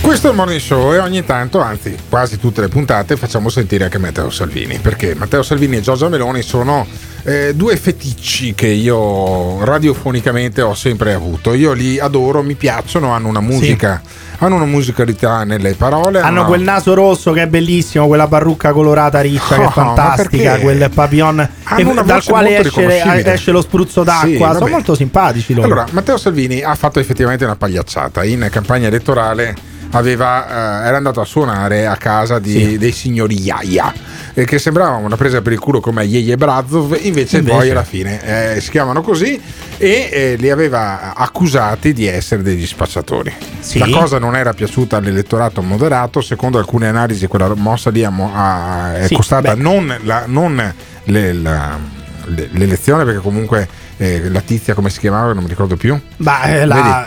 Questo 0.03 0.27
è 0.27 0.31
il 0.31 0.35
morning 0.35 0.59
show 0.59 0.91
e 0.93 0.99
ogni 0.99 1.23
tanto, 1.23 1.61
anzi 1.61 1.95
quasi 2.09 2.37
tutte 2.37 2.59
le 2.59 2.67
puntate, 2.67 3.15
facciamo 3.15 3.47
sentire 3.47 3.85
anche 3.85 3.97
Matteo 3.97 4.29
Salvini, 4.29 4.77
perché 4.79 5.15
Matteo 5.15 5.41
Salvini 5.43 5.77
e 5.77 5.81
Giorgia 5.81 6.09
Meloni 6.09 6.41
sono 6.41 6.85
eh, 7.23 7.53
due 7.55 7.77
feticci 7.77 8.53
che 8.53 8.67
io 8.67 9.63
radiofonicamente 9.63 10.61
ho 10.61 10.73
sempre 10.75 11.13
avuto. 11.13 11.53
Io 11.53 11.71
li 11.71 11.99
adoro, 11.99 12.43
mi 12.43 12.55
piacciono, 12.55 13.11
hanno 13.13 13.29
una 13.29 13.39
musica, 13.39 14.01
hanno 14.39 14.55
una 14.55 14.65
musicalità 14.65 15.45
nelle 15.45 15.73
parole. 15.73 16.19
Hanno 16.19 16.45
quel 16.45 16.61
naso 16.61 16.93
rosso 16.93 17.31
che 17.31 17.43
è 17.43 17.47
bellissimo, 17.47 18.05
quella 18.05 18.27
parrucca 18.27 18.73
colorata 18.73 19.21
riccia 19.21 19.55
che 19.55 19.63
Oh, 19.63 19.69
è 19.69 19.71
fantastica, 19.71 20.59
quel 20.59 20.91
papillon 20.93 21.49
Hanno 21.63 22.03
dal 22.03 22.23
quale 22.25 22.59
esce, 22.59 23.23
esce 23.33 23.51
lo 23.51 23.61
spruzzo 23.61 24.01
Sì, 24.01 24.05
d'acqua. 24.05 24.47
vabbè. 24.47 24.59
Sono 24.59 24.69
molto 24.69 24.95
simpatici 24.95 25.53
loro. 25.53 25.65
Allora, 25.67 25.85
Matteo 25.91 26.17
Salvini 26.17 26.61
ha 26.61 26.75
fatto 26.75 26.99
effettivamente 26.99 27.45
una 27.45 27.55
pagliacciata. 27.55 28.25
In 28.25 28.47
campagna 28.51 28.87
elettorale 28.87 29.71
aveva, 29.95 30.81
eh, 30.83 30.87
era 30.87 30.97
andato 30.97 31.21
a 31.21 31.25
suonare 31.25 31.85
a 31.87 31.95
casa 31.97 32.39
di- 32.39 32.77
dei 32.77 32.91
signori 32.91 33.39
Iaia, 33.41 33.93
eh, 34.33 34.45
che 34.45 34.59
sembrava 34.59 34.95
una 34.97 35.15
presa 35.15 35.41
per 35.41 35.51
il 35.53 35.59
culo 35.59 35.79
come 35.79 36.03
Yeye 36.03 36.35
Brazov, 36.35 36.97
invece, 37.01 37.37
Invece. 37.37 37.55
poi 37.57 37.69
alla 37.69 37.83
fine 37.83 38.55
eh, 38.55 38.61
si 38.61 38.69
chiamano 38.71 39.01
così 39.01 39.39
e 39.77 40.09
eh, 40.11 40.35
li 40.37 40.49
aveva 40.49 41.13
accusati 41.15 41.93
di 41.93 42.05
essere 42.07 42.41
degli 42.41 42.65
spacciatori. 42.65 43.33
Sì. 43.59 43.77
La 43.79 43.87
cosa 43.89 44.17
non 44.19 44.35
era 44.35 44.53
piaciuta 44.53 44.97
all'elettorato 44.97 45.61
moderato, 45.61 46.21
secondo 46.21 46.57
alcune 46.57 46.87
analisi 46.87 47.27
quella 47.27 47.53
mossa 47.55 47.89
lì 47.89 48.03
ha 48.03 48.11
ha- 48.33 48.95
è 48.97 49.07
Sì, 49.07 49.15
costata 49.15 49.55
beh. 49.55 49.61
non, 49.61 49.95
la- 50.03 50.23
non 50.27 50.73
le- 51.05 51.33
la- 51.33 51.77
le- 52.25 52.49
l'elezione 52.51 53.03
perché 53.05 53.19
comunque 53.19 53.67
eh, 53.97 54.29
la 54.29 54.41
tizia 54.41 54.73
come 54.73 54.89
si 54.89 54.99
chiamava 54.99 55.33
non 55.33 55.43
mi 55.43 55.49
ricordo 55.49 55.75
più 55.77 55.97
Ma 56.17 56.43
eh, 56.43 56.65
la- 56.65 57.05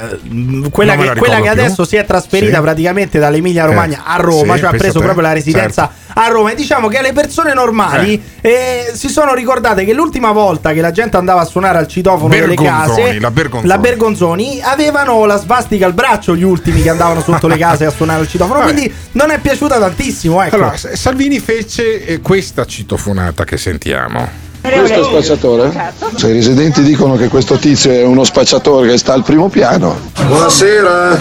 quella, 0.70 0.94
la 0.94 1.12
che, 1.12 1.18
quella 1.18 1.36
che 1.36 1.42
più. 1.42 1.50
adesso 1.50 1.84
si 1.84 1.96
è 1.96 2.04
trasferita 2.04 2.56
Sì. 2.56 2.60
praticamente 2.62 3.18
dall'Emilia 3.18 3.64
Romagna 3.64 3.98
Eh, 3.98 4.02
a 4.04 4.16
Roma, 4.16 4.54
sì, 4.54 4.60
cioè 4.60 4.68
ha 4.72 4.76
preso 4.76 5.00
proprio 5.00 5.22
la 5.22 5.32
residenza 5.32 5.90
Certo. 6.04 6.20
a 6.20 6.28
Roma. 6.28 6.50
E 6.52 6.54
diciamo 6.54 6.88
che 6.88 7.02
le 7.02 7.12
persone 7.12 7.52
normali 7.54 8.22
eh, 8.40 8.90
si 8.94 9.08
sono 9.08 9.34
ricordate 9.34 9.84
che 9.84 9.92
l'ultima 9.92 10.30
volta 10.32 10.72
che 10.72 10.80
la 10.80 10.92
gente 10.92 11.16
andava 11.16 11.40
a 11.40 11.44
suonare 11.44 11.78
al 11.78 11.88
citofono 11.88 12.28
delle 12.28 12.46
Bergonzoni, 12.54 13.02
case, 13.02 13.20
la 13.20 13.30
Bergonzoni. 13.30 13.66
la 13.68 13.78
Bergonzoni, 13.78 14.60
avevano 14.62 15.24
la 15.24 15.36
svastica 15.38 15.86
al 15.86 15.92
braccio 15.94 16.36
gli 16.36 16.42
ultimi 16.44 16.82
che 16.82 16.90
andavano 16.90 17.20
sotto 17.20 17.46
le 17.48 17.56
case 17.58 17.84
a 17.84 17.90
suonare 17.90 18.20
al 18.20 18.28
citofono. 18.28 18.60
Vabbè. 18.60 18.72
Quindi 18.72 18.92
non 19.12 19.30
è 19.30 19.38
piaciuta 19.38 19.78
tantissimo. 19.78 20.42
Ecco. 20.42 20.54
allora 20.54 20.76
Salvini 20.76 21.38
fece 21.40 22.04
eh, 22.04 22.20
questa 22.20 22.64
citofonata 22.64 23.44
che 23.44 23.56
sentiamo 23.56 24.44
Questo 24.60 25.00
è 25.00 25.04
spacciatore? 25.04 25.92
Cioè, 26.16 26.30
i 26.30 26.34
residenti 26.34 26.82
dicono 26.82 27.16
che 27.16 27.28
questo 27.28 27.56
tizio 27.56 27.90
è 27.92 28.02
uno 28.02 28.24
spacciatore 28.24 28.88
che 28.88 28.98
sta 28.98 29.12
al 29.12 29.22
primo 29.22 29.48
piano. 29.48 29.98
Buonasera, 30.26 31.18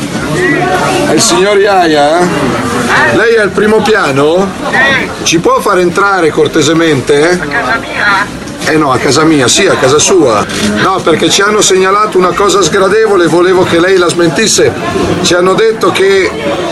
è 1.07 1.11
il 1.11 1.21
signor 1.21 1.57
Iaia? 1.59 2.19
Lei 3.13 3.35
è 3.35 3.39
al 3.39 3.49
primo 3.49 3.81
piano? 3.81 4.47
Ci 5.23 5.39
può 5.39 5.59
far 5.59 5.79
entrare 5.79 6.29
cortesemente? 6.29 7.29
A 7.29 7.45
casa 7.45 7.77
mia? 7.79 8.44
Eh 8.67 8.77
no, 8.77 8.91
a 8.91 8.97
casa 8.97 9.23
mia, 9.23 9.47
sì, 9.47 9.67
a 9.67 9.75
casa 9.75 9.99
sua. 9.99 10.45
No, 10.81 10.99
perché 11.03 11.29
ci 11.29 11.41
hanno 11.41 11.61
segnalato 11.61 12.17
una 12.17 12.31
cosa 12.33 12.61
sgradevole, 12.61 13.27
volevo 13.27 13.63
che 13.63 13.79
lei 13.79 13.97
la 13.97 14.07
smentisse. 14.07 14.71
Ci 15.21 15.33
hanno 15.35 15.53
detto 15.53 15.91
che 15.91 16.29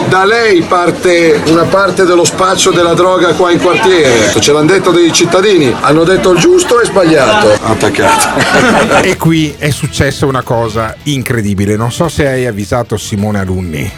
da 0.10 0.26
lei 0.26 0.62
parte 0.62 1.42
una 1.48 1.64
parte 1.64 2.04
dello 2.06 2.24
spaccio 2.24 2.72
della 2.72 2.94
droga 2.94 3.34
qua 3.34 3.52
in 3.52 3.60
quartiere. 3.60 4.32
Ce 4.40 4.52
l'hanno 4.52 4.72
detto 4.72 4.92
dei 4.92 5.12
cittadini. 5.14 5.74
Hanno 5.82 6.04
detto 6.04 6.32
il 6.32 6.40
giusto 6.40 6.82
e 6.82 6.86
sbagliato. 6.86 7.52
Attaccato. 7.62 8.42
e 9.08 9.16
qui 9.18 9.54
è 9.58 9.70
successa 9.70 10.26
una 10.26 10.42
cosa 10.42 10.96
incredibile 11.04 11.76
non 11.76 11.92
so 11.92 12.08
se 12.10 12.28
hai 12.28 12.46
avvisato 12.46 12.98
Simone 12.98 13.40
Alunni 13.40 13.92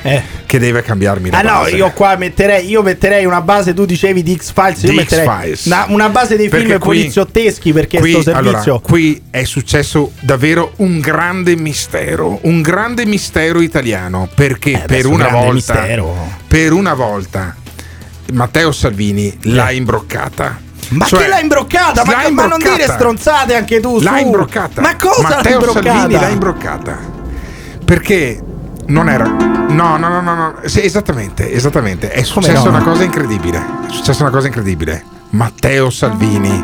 che 0.46 0.60
deve 0.60 0.82
cambiarmi 0.82 1.30
la 1.30 1.38
Ah 1.40 1.42
no, 1.42 1.50
base. 1.62 1.76
io 1.76 1.92
qua 1.92 2.16
metterei, 2.18 2.68
io 2.68 2.82
metterei 2.82 3.26
una 3.26 3.42
base, 3.42 3.74
tu 3.74 3.86
dicevi 3.86 4.24
di 4.24 4.36
X-Files, 4.38 4.84
io 4.84 4.90
Di 4.92 4.96
metterei 4.96 5.26
X-Files. 5.26 5.66
una, 5.66 5.86
una 5.90 6.10
base 6.10 6.36
dei 6.38 6.50
Perché 6.50 6.66
film 6.66 6.80
qui- 6.80 7.00
poliziotteschi 7.00 7.72
perché 7.86 8.00
qui, 8.00 8.12
sto 8.12 8.22
servizio... 8.22 8.74
allora, 8.74 8.80
qui 8.80 9.22
è 9.30 9.44
successo 9.44 10.12
davvero 10.20 10.74
un 10.78 11.00
grande 11.00 11.56
mistero, 11.56 12.40
un 12.44 12.62
grande 12.62 13.06
mistero 13.06 13.62
italiano, 13.62 14.28
perché 14.34 14.72
per 14.72 14.84
adesso 14.84 15.10
una 15.10 15.28
grande 15.28 15.46
volta 15.46 15.74
mistero. 15.74 16.16
per 16.48 16.74
una 16.74 16.94
volta 16.94 17.56
Matteo 18.34 18.72
Salvini 18.72 19.38
l'ha 19.42 19.72
imbroccata. 19.72 20.64
Ma 20.90 21.06
Cioè, 21.06 21.22
che 21.22 21.28
l'ha 21.28 21.40
imbroccata? 21.40 22.06
Ma, 22.06 22.12
l'ha 22.12 22.18
ma 22.18 22.46
non 22.46 22.60
imbroccata. 22.60 22.76
dire 22.76 22.88
stronzate 22.88 23.56
anche 23.56 23.80
tu. 23.80 24.00
L'ha 24.02 24.18
su. 24.18 24.26
imbroccata. 24.26 24.82
Ma 24.82 24.96
cosa 24.96 25.22
Matteo 25.22 25.42
l'ha 25.42 25.50
imbroccata? 25.50 25.98
Salvini 25.98 26.20
l'ha 26.20 26.30
imbroccata. 26.30 27.00
Perché 27.86 28.42
non 28.88 29.10
era. 29.10 29.26
No, 29.26 29.98
no, 29.98 30.08
no, 30.08 30.22
no, 30.22 30.36
no. 30.36 30.56
Sì, 30.66 30.84
esattamente, 30.84 31.52
esattamente. 31.52 32.12
È 32.12 32.24
successa 32.24 32.64
no? 32.64 32.70
una 32.70 32.84
cosa 32.84 33.04
incredibile. 33.04 33.58
È 33.58 33.92
successa 33.92 34.22
una 34.22 34.32
cosa 34.32 34.48
incredibile. 34.48 35.04
Matteo 35.32 35.90
Salvini 35.90 36.64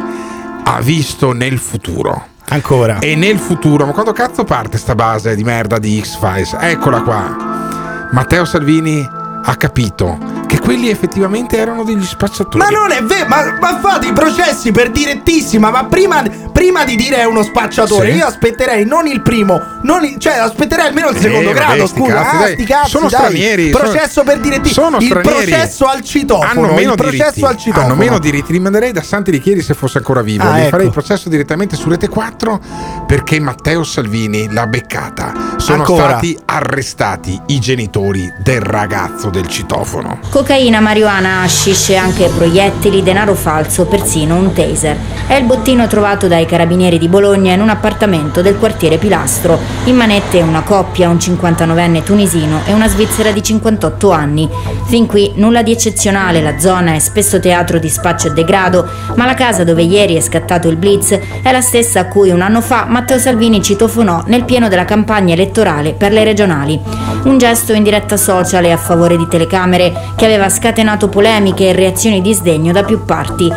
ha 0.63 0.81
visto 0.81 1.31
nel 1.33 1.57
futuro. 1.57 2.27
Ancora. 2.49 2.99
E 2.99 3.15
nel 3.15 3.37
futuro, 3.37 3.85
ma 3.85 3.93
quando 3.93 4.11
cazzo 4.11 4.43
parte 4.43 4.77
sta 4.77 4.95
base 4.95 5.35
di 5.35 5.43
merda 5.43 5.79
di 5.79 6.01
X-Files? 6.01 6.57
Eccola 6.59 7.01
qua. 7.01 8.09
Matteo 8.11 8.43
Salvini 8.43 9.07
ha 9.43 9.55
capito 9.55 10.17
che 10.47 10.59
quelli 10.59 10.89
effettivamente 10.89 11.57
erano 11.57 11.83
degli 11.83 12.03
spacciatori. 12.03 12.57
Ma 12.57 12.67
non 12.69 12.91
è 12.91 13.01
vero, 13.03 13.27
ma, 13.27 13.57
ma 13.59 13.79
fate 13.79 14.07
i 14.07 14.13
processi 14.13 14.71
per 14.71 14.91
direttissima. 14.91 15.69
Ma 15.69 15.85
prima, 15.85 16.21
prima 16.51 16.83
di 16.83 16.95
dire 16.97 17.17
è 17.17 17.23
uno 17.23 17.41
spacciatore, 17.41 18.11
Sì. 18.11 18.17
io 18.17 18.25
aspetterei 18.25 18.85
non 18.85 19.07
il 19.07 19.21
primo, 19.21 19.59
non 19.83 20.03
il- 20.03 20.17
cioè 20.17 20.33
aspetterei 20.33 20.87
almeno 20.87 21.09
il 21.09 21.15
Eh, 21.15 21.21
secondo 21.21 21.53
vabbè, 21.53 21.59
grado. 21.65 21.87
sti 21.87 21.99
Scusa, 21.99 22.13
cazzi, 22.13 22.35
ah, 22.35 22.39
dai. 22.39 22.53
sti 22.53 22.65
cazzi, 22.65 22.89
Sono 22.89 23.07
dai. 23.09 23.19
stranieri, 23.19 23.69
Processo 23.69 24.09
sono- 24.09 24.25
per 24.25 24.39
direttissima. 24.39 24.85
sono 24.85 24.97
il 24.97 25.05
stranieri. 25.05 25.45
processo 25.51 25.85
al 25.85 26.01
citofono. 26.01 26.49
hanno 26.49 26.73
meno 26.73 26.91
il 26.91 26.97
processo 26.97 27.23
diritti. 27.31 27.43
al 27.45 27.57
citofono. 27.57 27.85
Hanno 27.85 27.95
meno 27.95 28.19
diritti. 28.19 28.51
Li 28.51 28.59
manderei 28.59 28.91
da 28.91 29.01
Santi 29.03 29.31
Richieri 29.31 29.61
se 29.61 29.73
fosse 29.73 29.99
ancora 29.99 30.21
vivo. 30.21 30.43
Ah, 30.43 30.57
Gli 30.57 30.59
ecco. 30.61 30.69
farei 30.69 30.85
il 30.87 30.91
processo 30.91 31.29
direttamente 31.29 31.75
su 31.77 31.87
Rete 31.89 32.09
4 32.09 32.59
perché 33.07 33.39
Matteo 33.39 33.83
Salvini 33.83 34.51
l'ha 34.51 34.67
beccata. 34.67 35.33
Sono 35.57 35.79
Ancora. 35.83 36.09
stati 36.09 36.37
arrestati 36.45 37.39
i 37.47 37.59
genitori 37.59 38.31
del 38.43 38.61
ragazzo 38.61 39.29
del 39.31 39.47
citofono. 39.47 40.19
Cocaina, 40.29 40.79
marijuana, 40.79 41.41
hashish 41.41 41.89
anche 41.91 42.29
proiettili, 42.29 43.01
denaro 43.01 43.33
falso, 43.33 43.85
persino 43.85 44.35
un 44.35 44.53
taser. 44.53 44.95
È 45.25 45.33
il 45.33 45.45
bottino 45.45 45.87
trovato 45.87 46.27
dai 46.27 46.45
carabinieri 46.45 46.99
di 46.99 47.07
Bologna 47.07 47.53
in 47.53 47.61
un 47.61 47.69
appartamento 47.69 48.41
del 48.41 48.57
quartiere 48.57 48.97
Pilastro. 48.97 49.57
In 49.85 49.95
manette 49.95 50.41
una 50.41 50.61
coppia, 50.61 51.09
un 51.09 51.15
59enne 51.15 52.03
tunisino 52.03 52.61
e 52.65 52.73
una 52.73 52.87
svizzera 52.87 53.31
di 53.31 53.41
58 53.41 54.11
anni. 54.11 54.47
Fin 54.85 55.07
qui 55.07 55.31
nulla 55.35 55.63
di 55.63 55.71
eccezionale, 55.71 56.41
la 56.41 56.59
zona 56.59 56.93
è 56.93 56.99
spesso 56.99 57.39
teatro 57.39 57.79
di 57.79 57.89
spaccio 57.89 58.27
e 58.27 58.31
degrado, 58.33 58.87
ma 59.15 59.25
la 59.25 59.33
casa 59.33 59.63
dove 59.63 59.81
ieri 59.81 60.15
è 60.15 60.21
scattato 60.21 60.67
il 60.67 60.75
blitz 60.75 61.17
è 61.41 61.51
la 61.51 61.61
stessa 61.61 62.01
a 62.01 62.07
cui 62.07 62.29
un 62.29 62.41
anno 62.41 62.61
fa 62.61 62.85
Matteo 62.85 63.17
Salvini 63.17 63.61
citofonò 63.61 64.23
nel 64.27 64.43
pieno 64.43 64.67
della 64.67 64.85
campagna 64.85 65.33
elettorale 65.33 65.93
per 65.93 66.11
le 66.11 66.23
regionali. 66.23 66.79
Un 67.23 67.37
gesto 67.37 67.73
in 67.73 67.83
diretta 67.83 68.17
social 68.17 68.65
e 68.65 68.71
a 68.71 68.77
favore 68.77 69.15
di 69.15 69.20
telecamere 69.27 69.93
che 70.15 70.25
aveva 70.25 70.49
scatenato 70.49 71.07
polemiche 71.09 71.69
e 71.69 71.73
reazioni 71.73 72.21
di 72.21 72.33
sdegno 72.33 72.71
da 72.71 72.83
più 72.83 73.03
parti. 73.05 73.51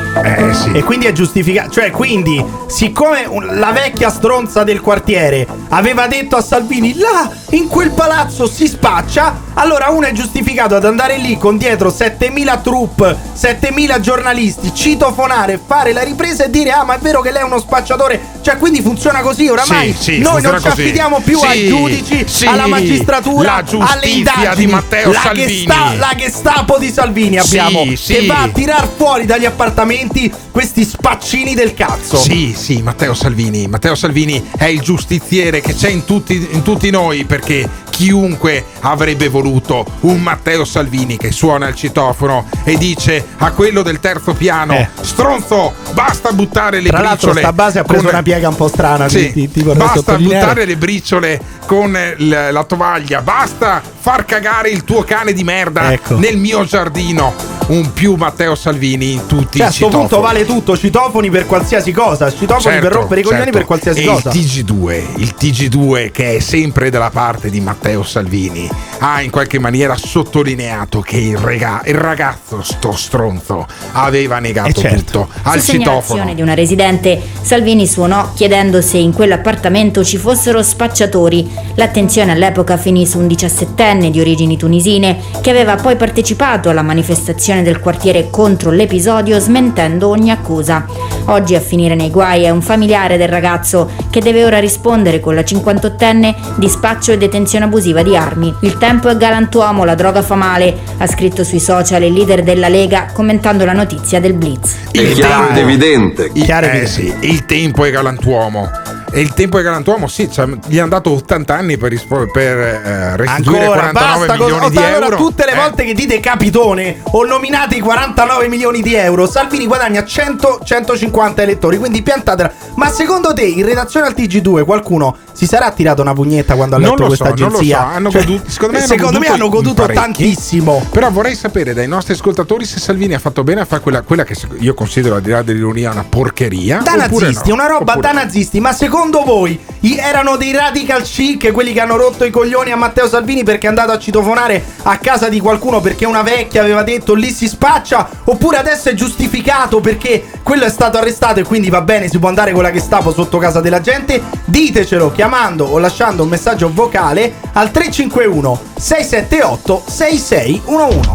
E 0.72 0.82
quindi 0.82 1.06
è 1.06 1.12
giustificato. 1.12 1.70
Cioè, 1.70 1.90
quindi, 1.90 2.42
siccome 2.66 3.24
un- 3.26 3.48
la 3.58 3.72
vecchia 3.72 4.10
stronza 4.10 4.62
del 4.64 4.80
quartiere 4.80 5.46
aveva 5.70 6.06
detto 6.06 6.36
a 6.36 6.42
Salvini 6.42 6.94
là 6.96 7.30
in 7.50 7.68
quel 7.68 7.90
palazzo 7.90 8.46
si 8.46 8.66
spaccia, 8.66 9.43
Allora 9.54 9.88
uno 9.90 10.06
è 10.06 10.12
giustificato 10.12 10.74
ad 10.74 10.84
andare 10.84 11.16
lì 11.18 11.38
con 11.38 11.56
dietro 11.56 11.90
7000 11.90 12.56
troupe, 12.58 13.16
7000 13.32 14.00
giornalisti, 14.00 14.74
citofonare, 14.74 15.60
fare 15.64 15.92
la 15.92 16.02
ripresa 16.02 16.44
e 16.44 16.50
dire 16.50 16.70
ah 16.72 16.82
ma 16.84 16.96
è 16.96 16.98
vero 16.98 17.20
che 17.20 17.30
lei 17.30 17.42
è 17.42 17.44
uno 17.44 17.58
spacciatore. 17.60 18.20
Cioè 18.40 18.56
quindi 18.56 18.82
funziona 18.82 19.20
così 19.20 19.46
oramai. 19.48 19.92
Sì, 19.96 20.14
sì, 20.14 20.18
Noi 20.18 20.42
non 20.42 20.60
ci 20.60 20.66
affidiamo 20.66 21.20
più 21.20 21.38
Sì, 21.38 21.46
ai 21.46 21.68
giudici, 21.68 22.46
alla 22.46 22.66
magistratura, 22.66 23.62
alle 23.78 24.06
indagini. 24.06 24.54
di 24.54 24.66
Matteo 24.66 25.12
la 25.12 25.20
Salvini. 25.20 25.46
Gesta- 25.64 25.94
la 25.94 26.12
Gestapo 26.16 26.78
di 26.78 26.90
Salvini 26.90 27.38
abbiamo 27.38 27.84
che 28.06 28.26
va 28.26 28.42
a 28.42 28.48
tirar 28.48 28.88
fuori 28.96 29.24
dagli 29.24 29.44
appartamenti 29.44 30.32
questi 30.50 30.84
spaccini 30.84 31.54
del 31.54 31.74
cazzo. 31.74 32.16
Sì, 32.16 32.54
sì, 32.56 32.82
Matteo 32.82 33.14
Salvini. 33.14 33.66
Matteo 33.68 33.94
Salvini 33.94 34.44
è 34.56 34.66
il 34.66 34.80
giustiziere 34.80 35.60
che 35.60 35.74
c'è 35.74 35.88
in 35.88 36.04
tutti, 36.04 36.48
in 36.50 36.62
tutti 36.62 36.90
noi 36.90 37.24
perché 37.24 37.68
chiunque 37.90 38.64
avrebbe 38.80 39.28
voluto 39.28 39.43
un 39.48 40.20
Matteo 40.20 40.64
Salvini 40.64 41.16
che 41.16 41.30
suona 41.32 41.68
il 41.68 41.74
citofono 41.74 42.46
e 42.64 42.76
dice 42.76 43.24
a 43.38 43.50
quello 43.52 43.82
del 43.82 44.00
terzo 44.00 44.32
piano: 44.34 44.88
Stronzo, 45.00 45.72
basta 45.92 46.32
buttare 46.32 46.80
le 46.80 46.88
Eh. 46.88 46.92
Tra 46.92 47.10
briciole. 47.10 47.40
sta 47.40 47.52
base 47.52 47.78
ha 47.78 47.82
preso 47.84 48.02
con- 48.04 48.12
una 48.12 48.22
piega 48.22 48.48
un 48.48 48.56
po' 48.56 48.68
strana, 48.68 49.08
Sì, 49.08 49.32
ti, 49.32 49.50
ti- 49.50 49.62
basta 49.62 50.16
buttare 50.16 50.64
le 50.64 50.76
briciole 50.76 51.40
con 51.66 51.96
eh, 51.96 52.14
l- 52.18 52.48
la 52.52 52.64
tovaglia, 52.64 53.20
basta 53.22 53.82
far 53.98 54.24
cagare 54.24 54.68
il 54.70 54.84
tuo 54.84 55.02
cane 55.02 55.32
di 55.32 55.44
merda 55.44 55.92
Ecco. 55.92 56.18
nel 56.18 56.36
mio 56.36 56.64
giardino. 56.64 57.32
Un 57.66 57.94
più 57.94 58.14
Matteo 58.16 58.54
Salvini 58.54 59.12
in 59.12 59.26
tutti 59.26 59.56
Cioè, 59.56 59.66
a 59.68 59.70
i 59.70 59.72
sto 59.72 59.88
punto 59.88 60.02
citofoni. 60.04 60.22
vale 60.22 60.44
tutto, 60.44 60.76
citofoni 60.76 61.30
per 61.30 61.46
qualsiasi 61.46 61.92
cosa, 61.92 62.30
citofoni 62.30 62.78
per 62.78 62.92
rompere 62.92 63.20
i 63.20 63.22
coglioni 63.22 63.44
certo. 63.44 63.56
per 63.58 63.66
qualsiasi 63.66 64.02
e 64.02 64.06
cosa. 64.06 64.30
Il 64.32 64.38
TG2, 64.66 65.02
il 65.16 65.34
TG2 65.40 66.10
che 66.10 66.36
è 66.36 66.40
sempre 66.40 66.90
dalla 66.90 67.08
parte 67.08 67.48
di 67.48 67.60
Matteo 67.62 68.02
Salvini, 68.02 68.68
ha 68.98 69.22
in 69.22 69.30
qualche 69.30 69.58
maniera 69.58 69.96
sottolineato 69.96 71.00
che 71.00 71.16
il, 71.16 71.38
rega- 71.38 71.80
il 71.86 71.94
ragazzo, 71.94 72.62
sto 72.62 72.92
stronzo, 72.92 73.66
aveva 73.92 74.40
negato 74.40 74.68
Eh, 74.68 74.74
certo. 74.74 74.96
tutto 74.98 75.28
al 75.44 75.60
Su 75.60 75.72
citofono. 75.72 76.34
di 76.34 76.42
una 76.42 76.52
residente, 76.54 77.18
Salvini 77.40 77.86
suonò 77.86 78.32
chiedendo 78.34 78.82
se 78.82 78.98
in 78.98 79.14
quell'appartamento 79.14 80.04
ci 80.04 80.18
fossero 80.18 80.62
spacciatori. 80.62 81.50
L'attenzione 81.76 82.32
all'epoca 82.32 82.76
finì 82.76 83.06
su 83.06 83.18
un 83.20 83.26
diciassettenne 83.26 84.10
di 84.10 84.20
origini 84.20 84.58
tunisine 84.58 85.18
che 85.40 85.48
aveva 85.48 85.76
poi 85.76 85.96
partecipato 85.96 86.68
alla 86.68 86.82
manifestazione 86.82 87.52
del 87.62 87.80
quartiere 87.80 88.28
contro 88.30 88.70
l'episodio 88.70 89.38
smentendo 89.38 90.08
ogni 90.08 90.30
accusa. 90.30 90.86
Oggi 91.26 91.54
a 91.54 91.60
finire 91.60 91.94
nei 91.94 92.10
guai 92.10 92.44
è 92.44 92.50
un 92.50 92.60
familiare 92.60 93.16
del 93.16 93.28
ragazzo 93.28 93.90
che 94.10 94.20
deve 94.20 94.44
ora 94.44 94.58
rispondere 94.58 95.20
con 95.20 95.34
la 95.34 95.40
58enne 95.40 96.34
di 96.56 96.68
spaccio 96.68 97.12
e 97.12 97.18
detenzione 97.18 97.64
abusiva 97.64 98.02
di 98.02 98.16
armi. 98.16 98.54
Il 98.60 98.76
tempo 98.78 99.08
è 99.08 99.16
galantuomo, 99.16 99.84
la 99.84 99.94
droga 99.94 100.22
fa 100.22 100.34
male, 100.34 100.76
ha 100.98 101.06
scritto 101.06 101.44
sui 101.44 101.60
social 101.60 102.02
il 102.02 102.12
leader 102.12 102.42
della 102.42 102.68
Lega 102.68 103.06
commentando 103.12 103.64
la 103.64 103.72
notizia 103.72 104.20
del 104.20 104.34
Blitz. 104.34 104.76
Il 104.92 105.12
chiaro 105.12 105.50
ed 105.50 105.58
evidente. 105.58 106.30
Il, 106.32 106.50
eh, 106.50 106.54
evidente. 106.54 106.86
sì, 106.86 107.14
il 107.20 107.44
tempo 107.46 107.84
è 107.84 107.90
galantuomo. 107.90 108.70
E 109.16 109.20
il 109.20 109.32
tempo 109.32 109.58
è 109.60 109.62
galantuomo, 109.62 110.08
sì, 110.08 110.28
cioè, 110.30 110.48
gli 110.66 110.76
hanno 110.78 110.88
dato 110.88 111.12
80 111.12 111.54
anni 111.54 111.76
per, 111.78 111.90
rispo- 111.90 112.26
per 112.32 112.58
eh, 112.58 113.16
restituire 113.16 113.60
Ancora, 113.66 113.90
49 113.90 114.26
basta 114.26 114.36
con 114.36 114.46
milioni 114.46 114.70
di 114.70 114.76
allora, 114.78 115.04
euro. 115.04 115.16
tutte 115.16 115.44
le 115.44 115.52
Eh, 115.52 115.56
volte 115.56 115.84
che 115.84 115.94
dite 115.94 116.18
capitone 116.18 117.00
o 117.12 117.24
nominate 117.24 117.76
i 117.76 117.80
49 117.80 118.48
milioni 118.48 118.82
di 118.82 118.94
euro, 118.96 119.28
Salvini 119.28 119.66
guadagna 119.66 120.00
100-150 120.00 121.40
elettori, 121.40 121.78
quindi 121.78 122.02
piantatela. 122.02 122.52
Ma 122.74 122.88
secondo 122.90 123.32
te 123.32 123.42
in 123.44 123.64
redazione 123.64 124.06
al 124.06 124.14
TG2 124.16 124.64
qualcuno 124.64 125.16
si 125.32 125.46
sarà 125.46 125.70
tirato 125.70 126.02
una 126.02 126.12
pugnetta 126.12 126.56
quando 126.56 126.74
ha 126.74 126.78
letto 126.80 127.06
questa 127.06 127.26
so, 127.26 127.34
non 127.36 127.50
lo 127.50 127.58
agenzia? 127.58 127.76
so, 127.78 127.84
hanno 127.84 128.10
Cioè, 128.10 128.24
goduto- 128.24 128.50
secondo 128.50 128.72
me 128.72 128.78
hanno 128.78 128.86
secondo 128.88 129.18
me 129.20 129.26
goduto 129.26 129.32
hanno 129.34 129.44
in 129.44 129.50
goduto 129.50 129.86
tantissimo. 129.92 130.86
Però 130.90 131.10
vorrei 131.10 131.36
sapere 131.36 131.72
dai 131.72 131.86
nostri 131.86 132.14
ascoltatori 132.14 132.64
se 132.64 132.80
Salvini 132.80 133.14
ha 133.14 133.20
fatto 133.20 133.44
bene 133.44 133.60
a 133.60 133.64
fare 133.64 133.80
quella, 133.80 134.02
quella 134.02 134.24
che 134.24 134.34
io 134.58 134.74
considero, 134.74 135.14
al 135.14 135.20
di 135.22 135.30
là 135.30 135.42
dell'ironia, 135.42 135.92
una 135.92 136.04
porcheria. 136.08 136.78
Da 136.78 136.96
nazisti, 136.96 137.48
no. 137.50 137.54
una 137.54 137.66
roba 137.68 137.92
Oppure 137.92 138.12
da 138.12 138.12
nazisti. 138.12 138.58
Ma 138.60 138.72
secondo 138.72 139.02
voi 139.10 139.58
i- 139.80 139.96
erano 139.96 140.36
dei 140.36 140.52
radical 140.52 141.02
chic 141.02 141.50
quelli 141.52 141.72
che 141.72 141.80
hanno 141.80 141.96
rotto 141.96 142.24
i 142.24 142.30
coglioni 142.30 142.70
a 142.70 142.76
Matteo 142.76 143.06
Salvini 143.08 143.42
perché 143.44 143.66
è 143.66 143.68
andato 143.68 143.92
a 143.92 143.98
citofonare 143.98 144.62
a 144.82 144.96
casa 144.98 145.28
di 145.28 145.40
qualcuno 145.40 145.80
perché 145.80 146.06
una 146.06 146.22
vecchia 146.22 146.62
aveva 146.62 146.82
detto 146.82 147.14
lì 147.14 147.30
si 147.30 147.46
spaccia? 147.48 148.08
Oppure 148.24 148.56
adesso 148.56 148.88
è 148.88 148.94
giustificato 148.94 149.80
perché 149.80 150.24
quello 150.42 150.64
è 150.64 150.70
stato 150.70 150.96
arrestato 150.98 151.40
e 151.40 151.44
quindi 151.44 151.70
va 151.70 151.82
bene, 151.82 152.08
si 152.08 152.18
può 152.18 152.28
andare 152.28 152.52
con 152.52 152.62
la 152.62 152.72
Gestapo 152.72 153.12
sotto 153.12 153.38
casa 153.38 153.60
della 153.60 153.80
gente? 153.80 154.22
Ditecelo 154.44 155.12
chiamando 155.12 155.64
o 155.64 155.78
lasciando 155.78 156.22
un 156.22 156.28
messaggio 156.28 156.70
vocale 156.72 157.34
al 157.52 157.70
351 157.70 158.60
678 158.76 159.82
6611. 159.86 161.12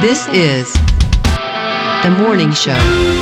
This 0.00 0.26
is 0.30 0.70
the 2.02 2.10
morning 2.10 2.52
show. 2.52 3.15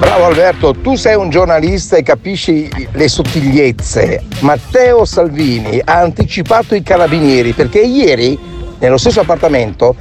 Bravo 0.00 0.24
Alberto, 0.24 0.72
tu 0.72 0.94
sei 0.94 1.14
un 1.14 1.28
giornalista 1.28 1.96
e 1.96 2.02
capisci 2.02 2.70
le 2.92 3.06
sottigliezze. 3.06 4.22
Matteo 4.40 5.04
Salvini 5.04 5.78
ha 5.84 6.00
anticipato 6.00 6.74
i 6.74 6.82
carabinieri 6.82 7.52
perché 7.52 7.80
ieri, 7.80 8.36
nello 8.78 8.96
stesso 8.96 9.20
appartamento, 9.20 9.94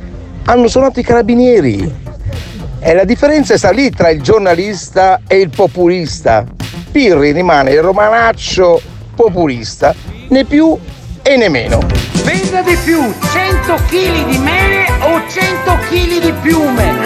hanno 0.46 0.70
suonato 0.70 1.02
i 1.02 1.04
carabinieri. 1.04 1.94
E 2.80 2.94
la 2.94 3.04
differenza 3.04 3.58
sta 3.58 3.72
lì 3.72 3.90
tra 3.90 4.10
il 4.10 4.22
giornalista 4.22 5.20
e 5.28 5.42
il 5.42 5.50
populista. 5.50 6.46
Pirri 6.92 7.34
rimane 7.34 7.72
il 7.72 7.82
romanaccio 7.82 8.82
populista, 9.14 9.94
né 10.30 10.46
più 10.46 10.80
e 11.22 11.36
né 11.36 11.50
meno. 11.50 11.80
Venda 12.24 12.62
di 12.62 12.78
più 12.86 13.02
100 13.02 13.74
kg 13.74 14.30
di 14.30 14.38
mele 14.38 14.86
o 15.02 15.22
100 15.28 15.78
kg 15.90 16.20
di 16.22 16.34
piume? 16.42 16.98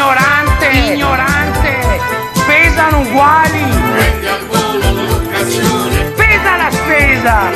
Ignorante, 0.00 0.70
ignorante, 0.72 2.00
pesano 2.46 3.00
uguali. 3.02 3.64
Pesa 6.16 6.56
la 6.56 6.70
spesa. 6.70 7.50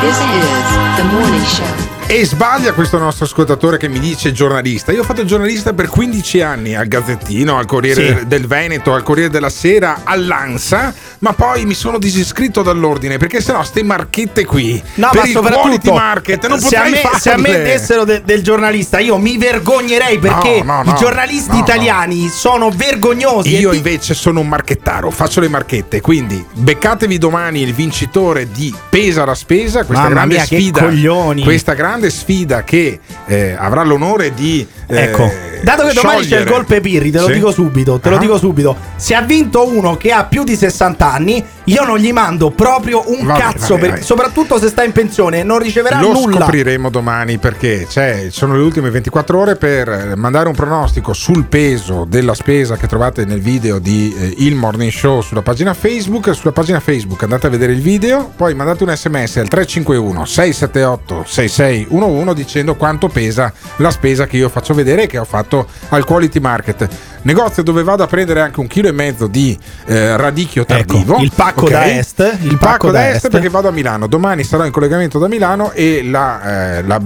This 0.00 0.16
is 0.20 0.96
the 0.96 1.04
morning 1.12 1.44
show. 1.44 1.99
E 2.12 2.24
sbaglia 2.26 2.72
questo 2.72 2.98
nostro 2.98 3.24
ascoltatore 3.24 3.76
che 3.76 3.86
mi 3.86 4.00
dice 4.00 4.32
giornalista. 4.32 4.90
Io 4.90 5.02
ho 5.02 5.04
fatto 5.04 5.24
giornalista 5.24 5.72
per 5.74 5.86
15 5.86 6.40
anni 6.40 6.74
al 6.74 6.88
Gazzettino, 6.88 7.56
al 7.56 7.66
Corriere 7.66 8.18
Sì. 8.18 8.26
del 8.26 8.48
Veneto, 8.48 8.92
al 8.94 9.04
Corriere 9.04 9.30
della 9.30 9.48
Sera, 9.48 10.00
all'Ansa, 10.02 10.92
ma 11.20 11.32
poi 11.34 11.64
mi 11.66 11.74
sono 11.74 11.98
disiscritto 11.98 12.62
dall'ordine 12.62 13.16
perché 13.16 13.40
sennò 13.40 13.62
ste 13.62 13.84
marchette 13.84 14.44
qui 14.44 14.82
No, 14.94 15.10
per 15.12 15.20
ma 15.22 15.28
il 15.28 15.38
quality 15.52 15.92
market 15.92 16.48
non 16.48 16.58
se, 16.58 16.74
a 16.76 16.80
potrei 16.82 16.90
me, 16.90 16.98
farle. 16.98 17.18
se 17.20 17.30
a 17.30 17.36
me 17.38 17.62
dessero 17.62 18.04
de- 18.04 18.22
del 18.24 18.42
giornalista, 18.42 18.98
io 18.98 19.16
mi 19.16 19.38
vergognerei 19.38 20.18
perché 20.18 20.62
No, 20.64 20.78
no, 20.78 20.82
no, 20.82 20.92
i 20.92 20.98
giornalisti 20.98 21.56
italiani 21.58 22.28
sono 22.28 22.70
vergognosi. 22.70 23.56
Io 23.56 23.70
ti- 23.70 23.76
invece 23.76 24.14
sono 24.14 24.40
un 24.40 24.48
marchettaro, 24.48 25.12
faccio 25.12 25.38
le 25.38 25.48
marchette, 25.48 26.00
quindi 26.00 26.44
beccatevi 26.54 27.18
domani 27.18 27.62
il 27.62 27.72
vincitore 27.72 28.50
di 28.50 28.74
Pesa 28.90 29.24
la 29.24 29.36
spesa, 29.36 29.84
questa 29.84 30.02
Mamma 30.08 30.14
grande 30.16 30.34
mia, 30.34 30.44
che 30.44 30.58
sfida. 30.58 30.80
coglioni. 30.82 31.42
Questa 31.44 31.74
grande 31.74 31.98
sfida 32.08 32.62
che 32.64 33.00
eh, 33.26 33.54
avrà 33.58 33.82
l'onore 33.82 34.32
di 34.32 34.66
Ecco, 34.90 35.30
dato 35.62 35.86
che 35.86 35.92
domani 35.92 36.16
c'è 36.16 36.22
il 36.22 36.26
sciogliere- 36.26 36.50
golpe 36.50 36.80
Pirri, 36.80 37.10
te 37.10 37.18
lo 37.20 37.26
Sì. 37.26 37.32
dico 37.34 37.50
subito, 37.52 37.98
te 37.98 38.08
lo 38.10 38.16
Ah. 38.16 38.18
dico 38.18 38.38
subito. 38.38 38.76
Se 38.96 39.14
ha 39.14 39.22
vinto 39.22 39.66
uno 39.68 39.96
che 39.96 40.10
ha 40.12 40.24
più 40.24 40.44
di 40.44 40.56
60 40.56 41.12
anni, 41.12 41.42
io 41.64 41.84
non 41.84 41.98
gli 41.98 42.12
mando 42.12 42.50
proprio 42.50 43.02
un 43.06 43.24
Vabbè, 43.26 43.38
cazzo, 43.40 43.74
vabbè, 43.74 43.80
per- 43.80 43.90
vabbè. 43.90 44.02
soprattutto 44.02 44.58
se 44.58 44.68
sta 44.68 44.82
in 44.84 44.92
pensione, 44.92 45.42
non 45.42 45.58
riceverà 45.58 46.00
Lo 46.00 46.12
nulla. 46.12 46.40
scopriremo 46.40 46.90
domani 46.90 47.38
perché 47.38 47.86
c'è- 47.88 48.28
sono 48.30 48.54
le 48.56 48.62
ultime 48.62 48.90
24 48.90 49.38
ore 49.38 49.56
per 49.56 49.88
eh, 49.88 50.16
mandare 50.16 50.48
un 50.48 50.54
pronostico 50.54 51.12
sul 51.12 51.44
peso 51.44 52.04
della 52.08 52.34
spesa 52.34 52.76
che 52.76 52.86
trovate 52.86 53.24
nel 53.24 53.40
video 53.40 53.78
di 53.78 54.14
eh, 54.18 54.34
Il 54.38 54.54
Morning 54.56 54.90
Show 54.90 55.20
sulla 55.20 55.42
pagina 55.42 55.72
Facebook. 55.74 56.34
Sulla 56.34 56.52
pagina 56.52 56.80
Facebook 56.80 57.22
andate 57.22 57.46
a 57.46 57.50
vedere 57.50 57.72
il 57.72 57.80
video, 57.80 58.30
poi 58.34 58.54
mandate 58.54 58.82
un 58.84 58.94
sms 58.96 59.36
al 59.36 59.48
351 59.48 60.24
678 60.24 61.24
6611 61.26 62.34
dicendo 62.34 62.74
quanto 62.74 63.08
pesa 63.08 63.52
la 63.76 63.90
spesa 63.90 64.26
che 64.26 64.36
io 64.36 64.48
faccio 64.48 64.72
vedere 64.74 64.79
e 64.88 65.06
che 65.06 65.18
ho 65.18 65.24
fatto 65.24 65.66
al 65.90 66.04
Quality 66.04 66.38
Market. 66.40 66.88
Negozio 67.22 67.62
dove 67.62 67.82
vado 67.82 68.02
a 68.02 68.06
prendere 68.06 68.40
anche 68.40 68.60
un 68.60 68.66
chilo 68.66 68.88
e 68.88 68.92
mezzo 68.92 69.26
di 69.26 69.56
eh, 69.86 70.16
radicchio 70.16 70.64
tardivo. 70.64 71.14
Ecco, 71.14 71.22
il 71.22 71.32
pacco 71.34 71.64
ok? 71.64 71.70
da 71.70 71.84
est, 71.86 72.18
il 72.40 72.46
Il 72.52 72.56
pacco 72.56 72.66
pacco 72.66 72.86
da 72.90 72.98
da 73.00 73.08
est 73.08 73.16
est. 73.24 73.30
perché 73.30 73.48
vado 73.50 73.68
a 73.68 73.70
Milano. 73.72 74.06
Domani 74.06 74.42
sarò 74.42 74.64
in 74.64 74.72
collegamento 74.72 75.18
da 75.18 75.28
Milano 75.28 75.72
e 75.72 76.02
la, 76.02 76.78
eh, 76.78 76.82
la- 76.82 77.00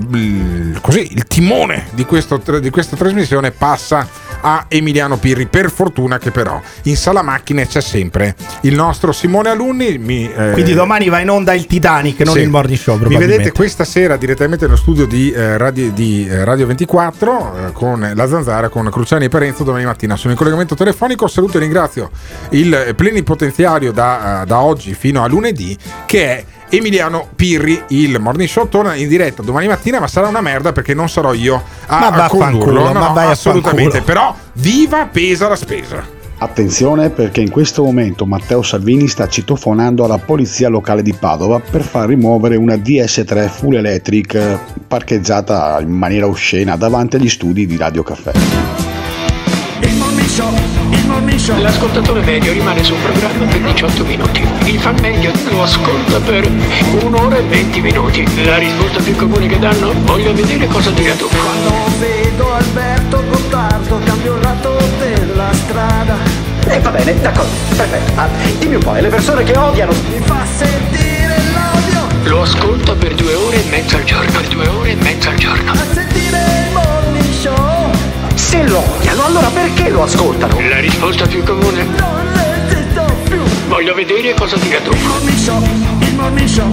così, 0.81 1.13
il 1.15 1.25
timone 1.27 1.87
di, 1.93 2.05
questo- 2.05 2.41
di 2.61 2.71
questa 2.71 2.95
trasmissione 2.97 3.51
passa 3.51 4.07
a 4.45 4.67
Emiliano 4.69 5.17
Pirri. 5.17 5.47
Per 5.47 5.71
fortuna 5.71 6.19
che 6.19 6.31
però 6.31 6.61
in 6.83 6.97
sala 6.97 7.23
macchine 7.23 7.67
c'è 7.67 7.81
sempre 7.81 8.37
il 8.63 8.75
nostro 8.75 9.11
Simone 9.13 9.49
Alunni. 9.49 9.99
Mi, 9.99 10.31
eh, 10.31 10.51
Quindi 10.53 10.75
domani 10.75 11.09
va 11.09 11.21
in 11.21 11.31
onda 11.31 11.55
il 11.55 11.67
Titanic, 11.67 12.21
non 12.21 12.35
sì. 12.35 12.41
il 12.41 12.51
morning 12.51 12.79
show. 12.79 12.99
Mi 13.07 13.17
vedete 13.17 13.53
questa 13.53 13.85
sera 13.85 14.17
direttamente 14.17 14.67
nello 14.67 14.77
studio 14.77 15.07
di, 15.07 15.33
eh, 15.33 15.57
radio, 15.57 15.91
di, 15.91 16.27
eh, 16.29 16.45
Radio 16.45 16.67
24 16.67 17.57
eh, 17.69 17.73
con 17.73 18.13
la 18.15 18.29
Zanzara, 18.29 18.69
con 18.69 18.89
Cruciani 18.91 19.25
e 19.25 19.29
Parenzo 19.29 19.65
domani 19.65 19.85
mattina. 19.85 20.17
Sono 20.17 20.33
in 20.33 20.39
collegamento 20.39 20.75
telefonico. 20.75 21.27
Saluto 21.27 21.57
e 21.57 21.61
ringrazio 21.61 22.11
il 22.51 22.93
plenipotenziario 22.95 23.93
da, 23.93 24.43
eh, 24.43 24.47
da 24.47 24.61
oggi 24.61 24.95
fino 24.95 25.23
a 25.23 25.27
lunedì 25.27 25.77
che 26.07 26.25
è 26.25 26.45
Emiliano 26.77 27.29
Pirri. 27.37 27.85
Il 27.89 28.19
morning 28.19 28.49
show 28.49 28.69
torna 28.69 28.97
in 28.97 29.07
diretta 29.07 29.43
domani 29.43 29.69
mattina, 29.69 30.01
ma 30.01 30.09
sarà 30.09 30.27
una 30.27 30.41
merda 30.41 30.73
perché 30.73 30.93
non 30.93 31.09
sarò 31.09 31.33
io 31.33 31.63
a, 31.87 32.11
Ma 32.11 32.25
a 32.25 32.29
condurlo. 32.29 32.93
ma 32.93 32.93
No, 32.93 33.13
vai 33.13 33.27
a 33.27 33.31
assolutamente. 33.31 34.03
Però 34.03 34.35
viva 34.55 35.07
pesa 35.07 35.49
la 35.49 35.57
spesa. 35.57 36.23
Attenzione 36.37 37.11
perché 37.11 37.41
in 37.41 37.51
questo 37.51 37.85
momento 37.85 38.27
Matteo 38.27 38.61
Salvini 38.63 39.07
sta 39.07 39.29
citofonando 39.29 40.05
alla 40.05 40.19
polizia 40.19 40.69
locale 40.69 41.03
di 41.03 41.13
Padova 41.13 41.61
per 41.61 41.83
far 41.83 42.09
rimuovere 42.09 42.57
una 42.57 42.75
DS3 42.75 43.49
full 43.49 43.77
electric 43.77 44.35
eh, 44.35 44.59
parcheggiata 44.87 45.79
in 45.81 45.91
maniera 45.91 46.27
oscena 46.27 46.77
davanti 46.77 47.17
agli 47.17 47.29
studi 47.29 47.67
di 47.67 47.77
Radio 47.77 48.03
Caffè. 48.03 48.33
Il 49.81 49.95
morning 49.95 50.29
show, 50.29 50.53
show. 51.45 51.61
L'ascoltatore 51.61 52.23
medio 52.23 52.53
rimane 52.53 52.83
sul 52.83 52.97
programma 52.97 53.45
per 53.45 53.61
18 53.61 54.05
minuti. 54.05 54.47
Il 54.65 54.81
fan 54.81 54.97
medio 55.01 55.31
lo 55.51 55.63
ascolta 55.63 56.19
per 56.21 56.51
un'ora 57.03 57.37
e 57.37 57.43
20 57.43 57.81
minuti. 57.83 58.45
La 58.45 58.57
risposta 58.57 59.03
più 59.03 59.15
comune 59.15 59.47
che 59.47 59.59
danno? 59.59 59.93
Voglio 60.05 60.33
vedere 60.33 60.67
cosa 60.69 60.91
dirà 60.91 61.15
tu. 61.15 61.29
Quando 61.29 61.99
vedo 61.99 62.55
Alberto 62.55 63.25
Gottardo 63.29 64.01
cambio 64.05 64.37
il 64.37 64.41
lato 64.41 64.79
della 64.99 65.53
strada. 65.53 66.17
E 66.67 66.81
va 66.81 66.91
bene, 66.91 67.21
d'accordo, 67.21 67.51
perfetto. 67.77 68.13
Ah, 68.15 68.29
dimmi 68.59 68.77
un 68.77 68.83
po', 68.83 68.95
le 68.95 69.09
persone 69.09 69.45
che 69.45 69.57
odiano. 69.57 69.93
Mi 69.93 70.21
fa 70.21 70.47
sentire 70.47 71.37
l'odio. 71.53 72.31
Lo 72.31 72.41
ascolta 72.41 72.95
per 72.95 73.15
due 73.15 73.35
ore 73.35 73.63
e 73.63 73.69
mezza 73.69 73.97
al 73.97 74.05
giorno. 74.05 74.31
Per 74.31 74.49
due 74.49 74.67
ore 74.69 74.91
e 74.93 74.97
mezza 74.97 75.29
al 75.29 75.37
giorno. 75.37 75.94
Se 78.55 78.69
lo 78.69 78.79
odiano, 78.79 79.25
allora 79.25 79.49
perché 79.49 79.89
lo 79.89 80.05
ascoltano? 80.05 80.61
La 80.69 80.79
risposta 80.79 81.27
più 81.27 81.43
comune? 81.43 81.83
Non 81.83 82.33
resisto 82.35 83.05
più. 83.29 83.43
Voglio 83.67 83.95
vedere 83.95 84.33
cosa 84.35 84.57
dirà 84.59 84.79
tu. 84.79 84.93
Il 84.93 85.03
morning 85.03 85.37
show, 85.37 85.61
il 85.99 86.15
morning 86.15 86.49
show. 86.49 86.73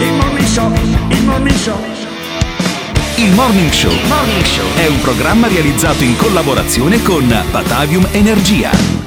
Il 0.00 0.12
morning 0.14 0.46
show, 0.46 0.72
il 1.10 1.24
morning 1.24 1.56
show. 1.58 1.78
Il 3.16 3.34
Morning 3.34 3.70
Show 3.70 3.92
è 4.76 4.86
un 4.86 4.98
programma 5.00 5.46
realizzato 5.46 6.02
in 6.02 6.16
collaborazione 6.16 7.02
con 7.02 7.28
Batavium 7.50 8.08
Energia. 8.10 9.01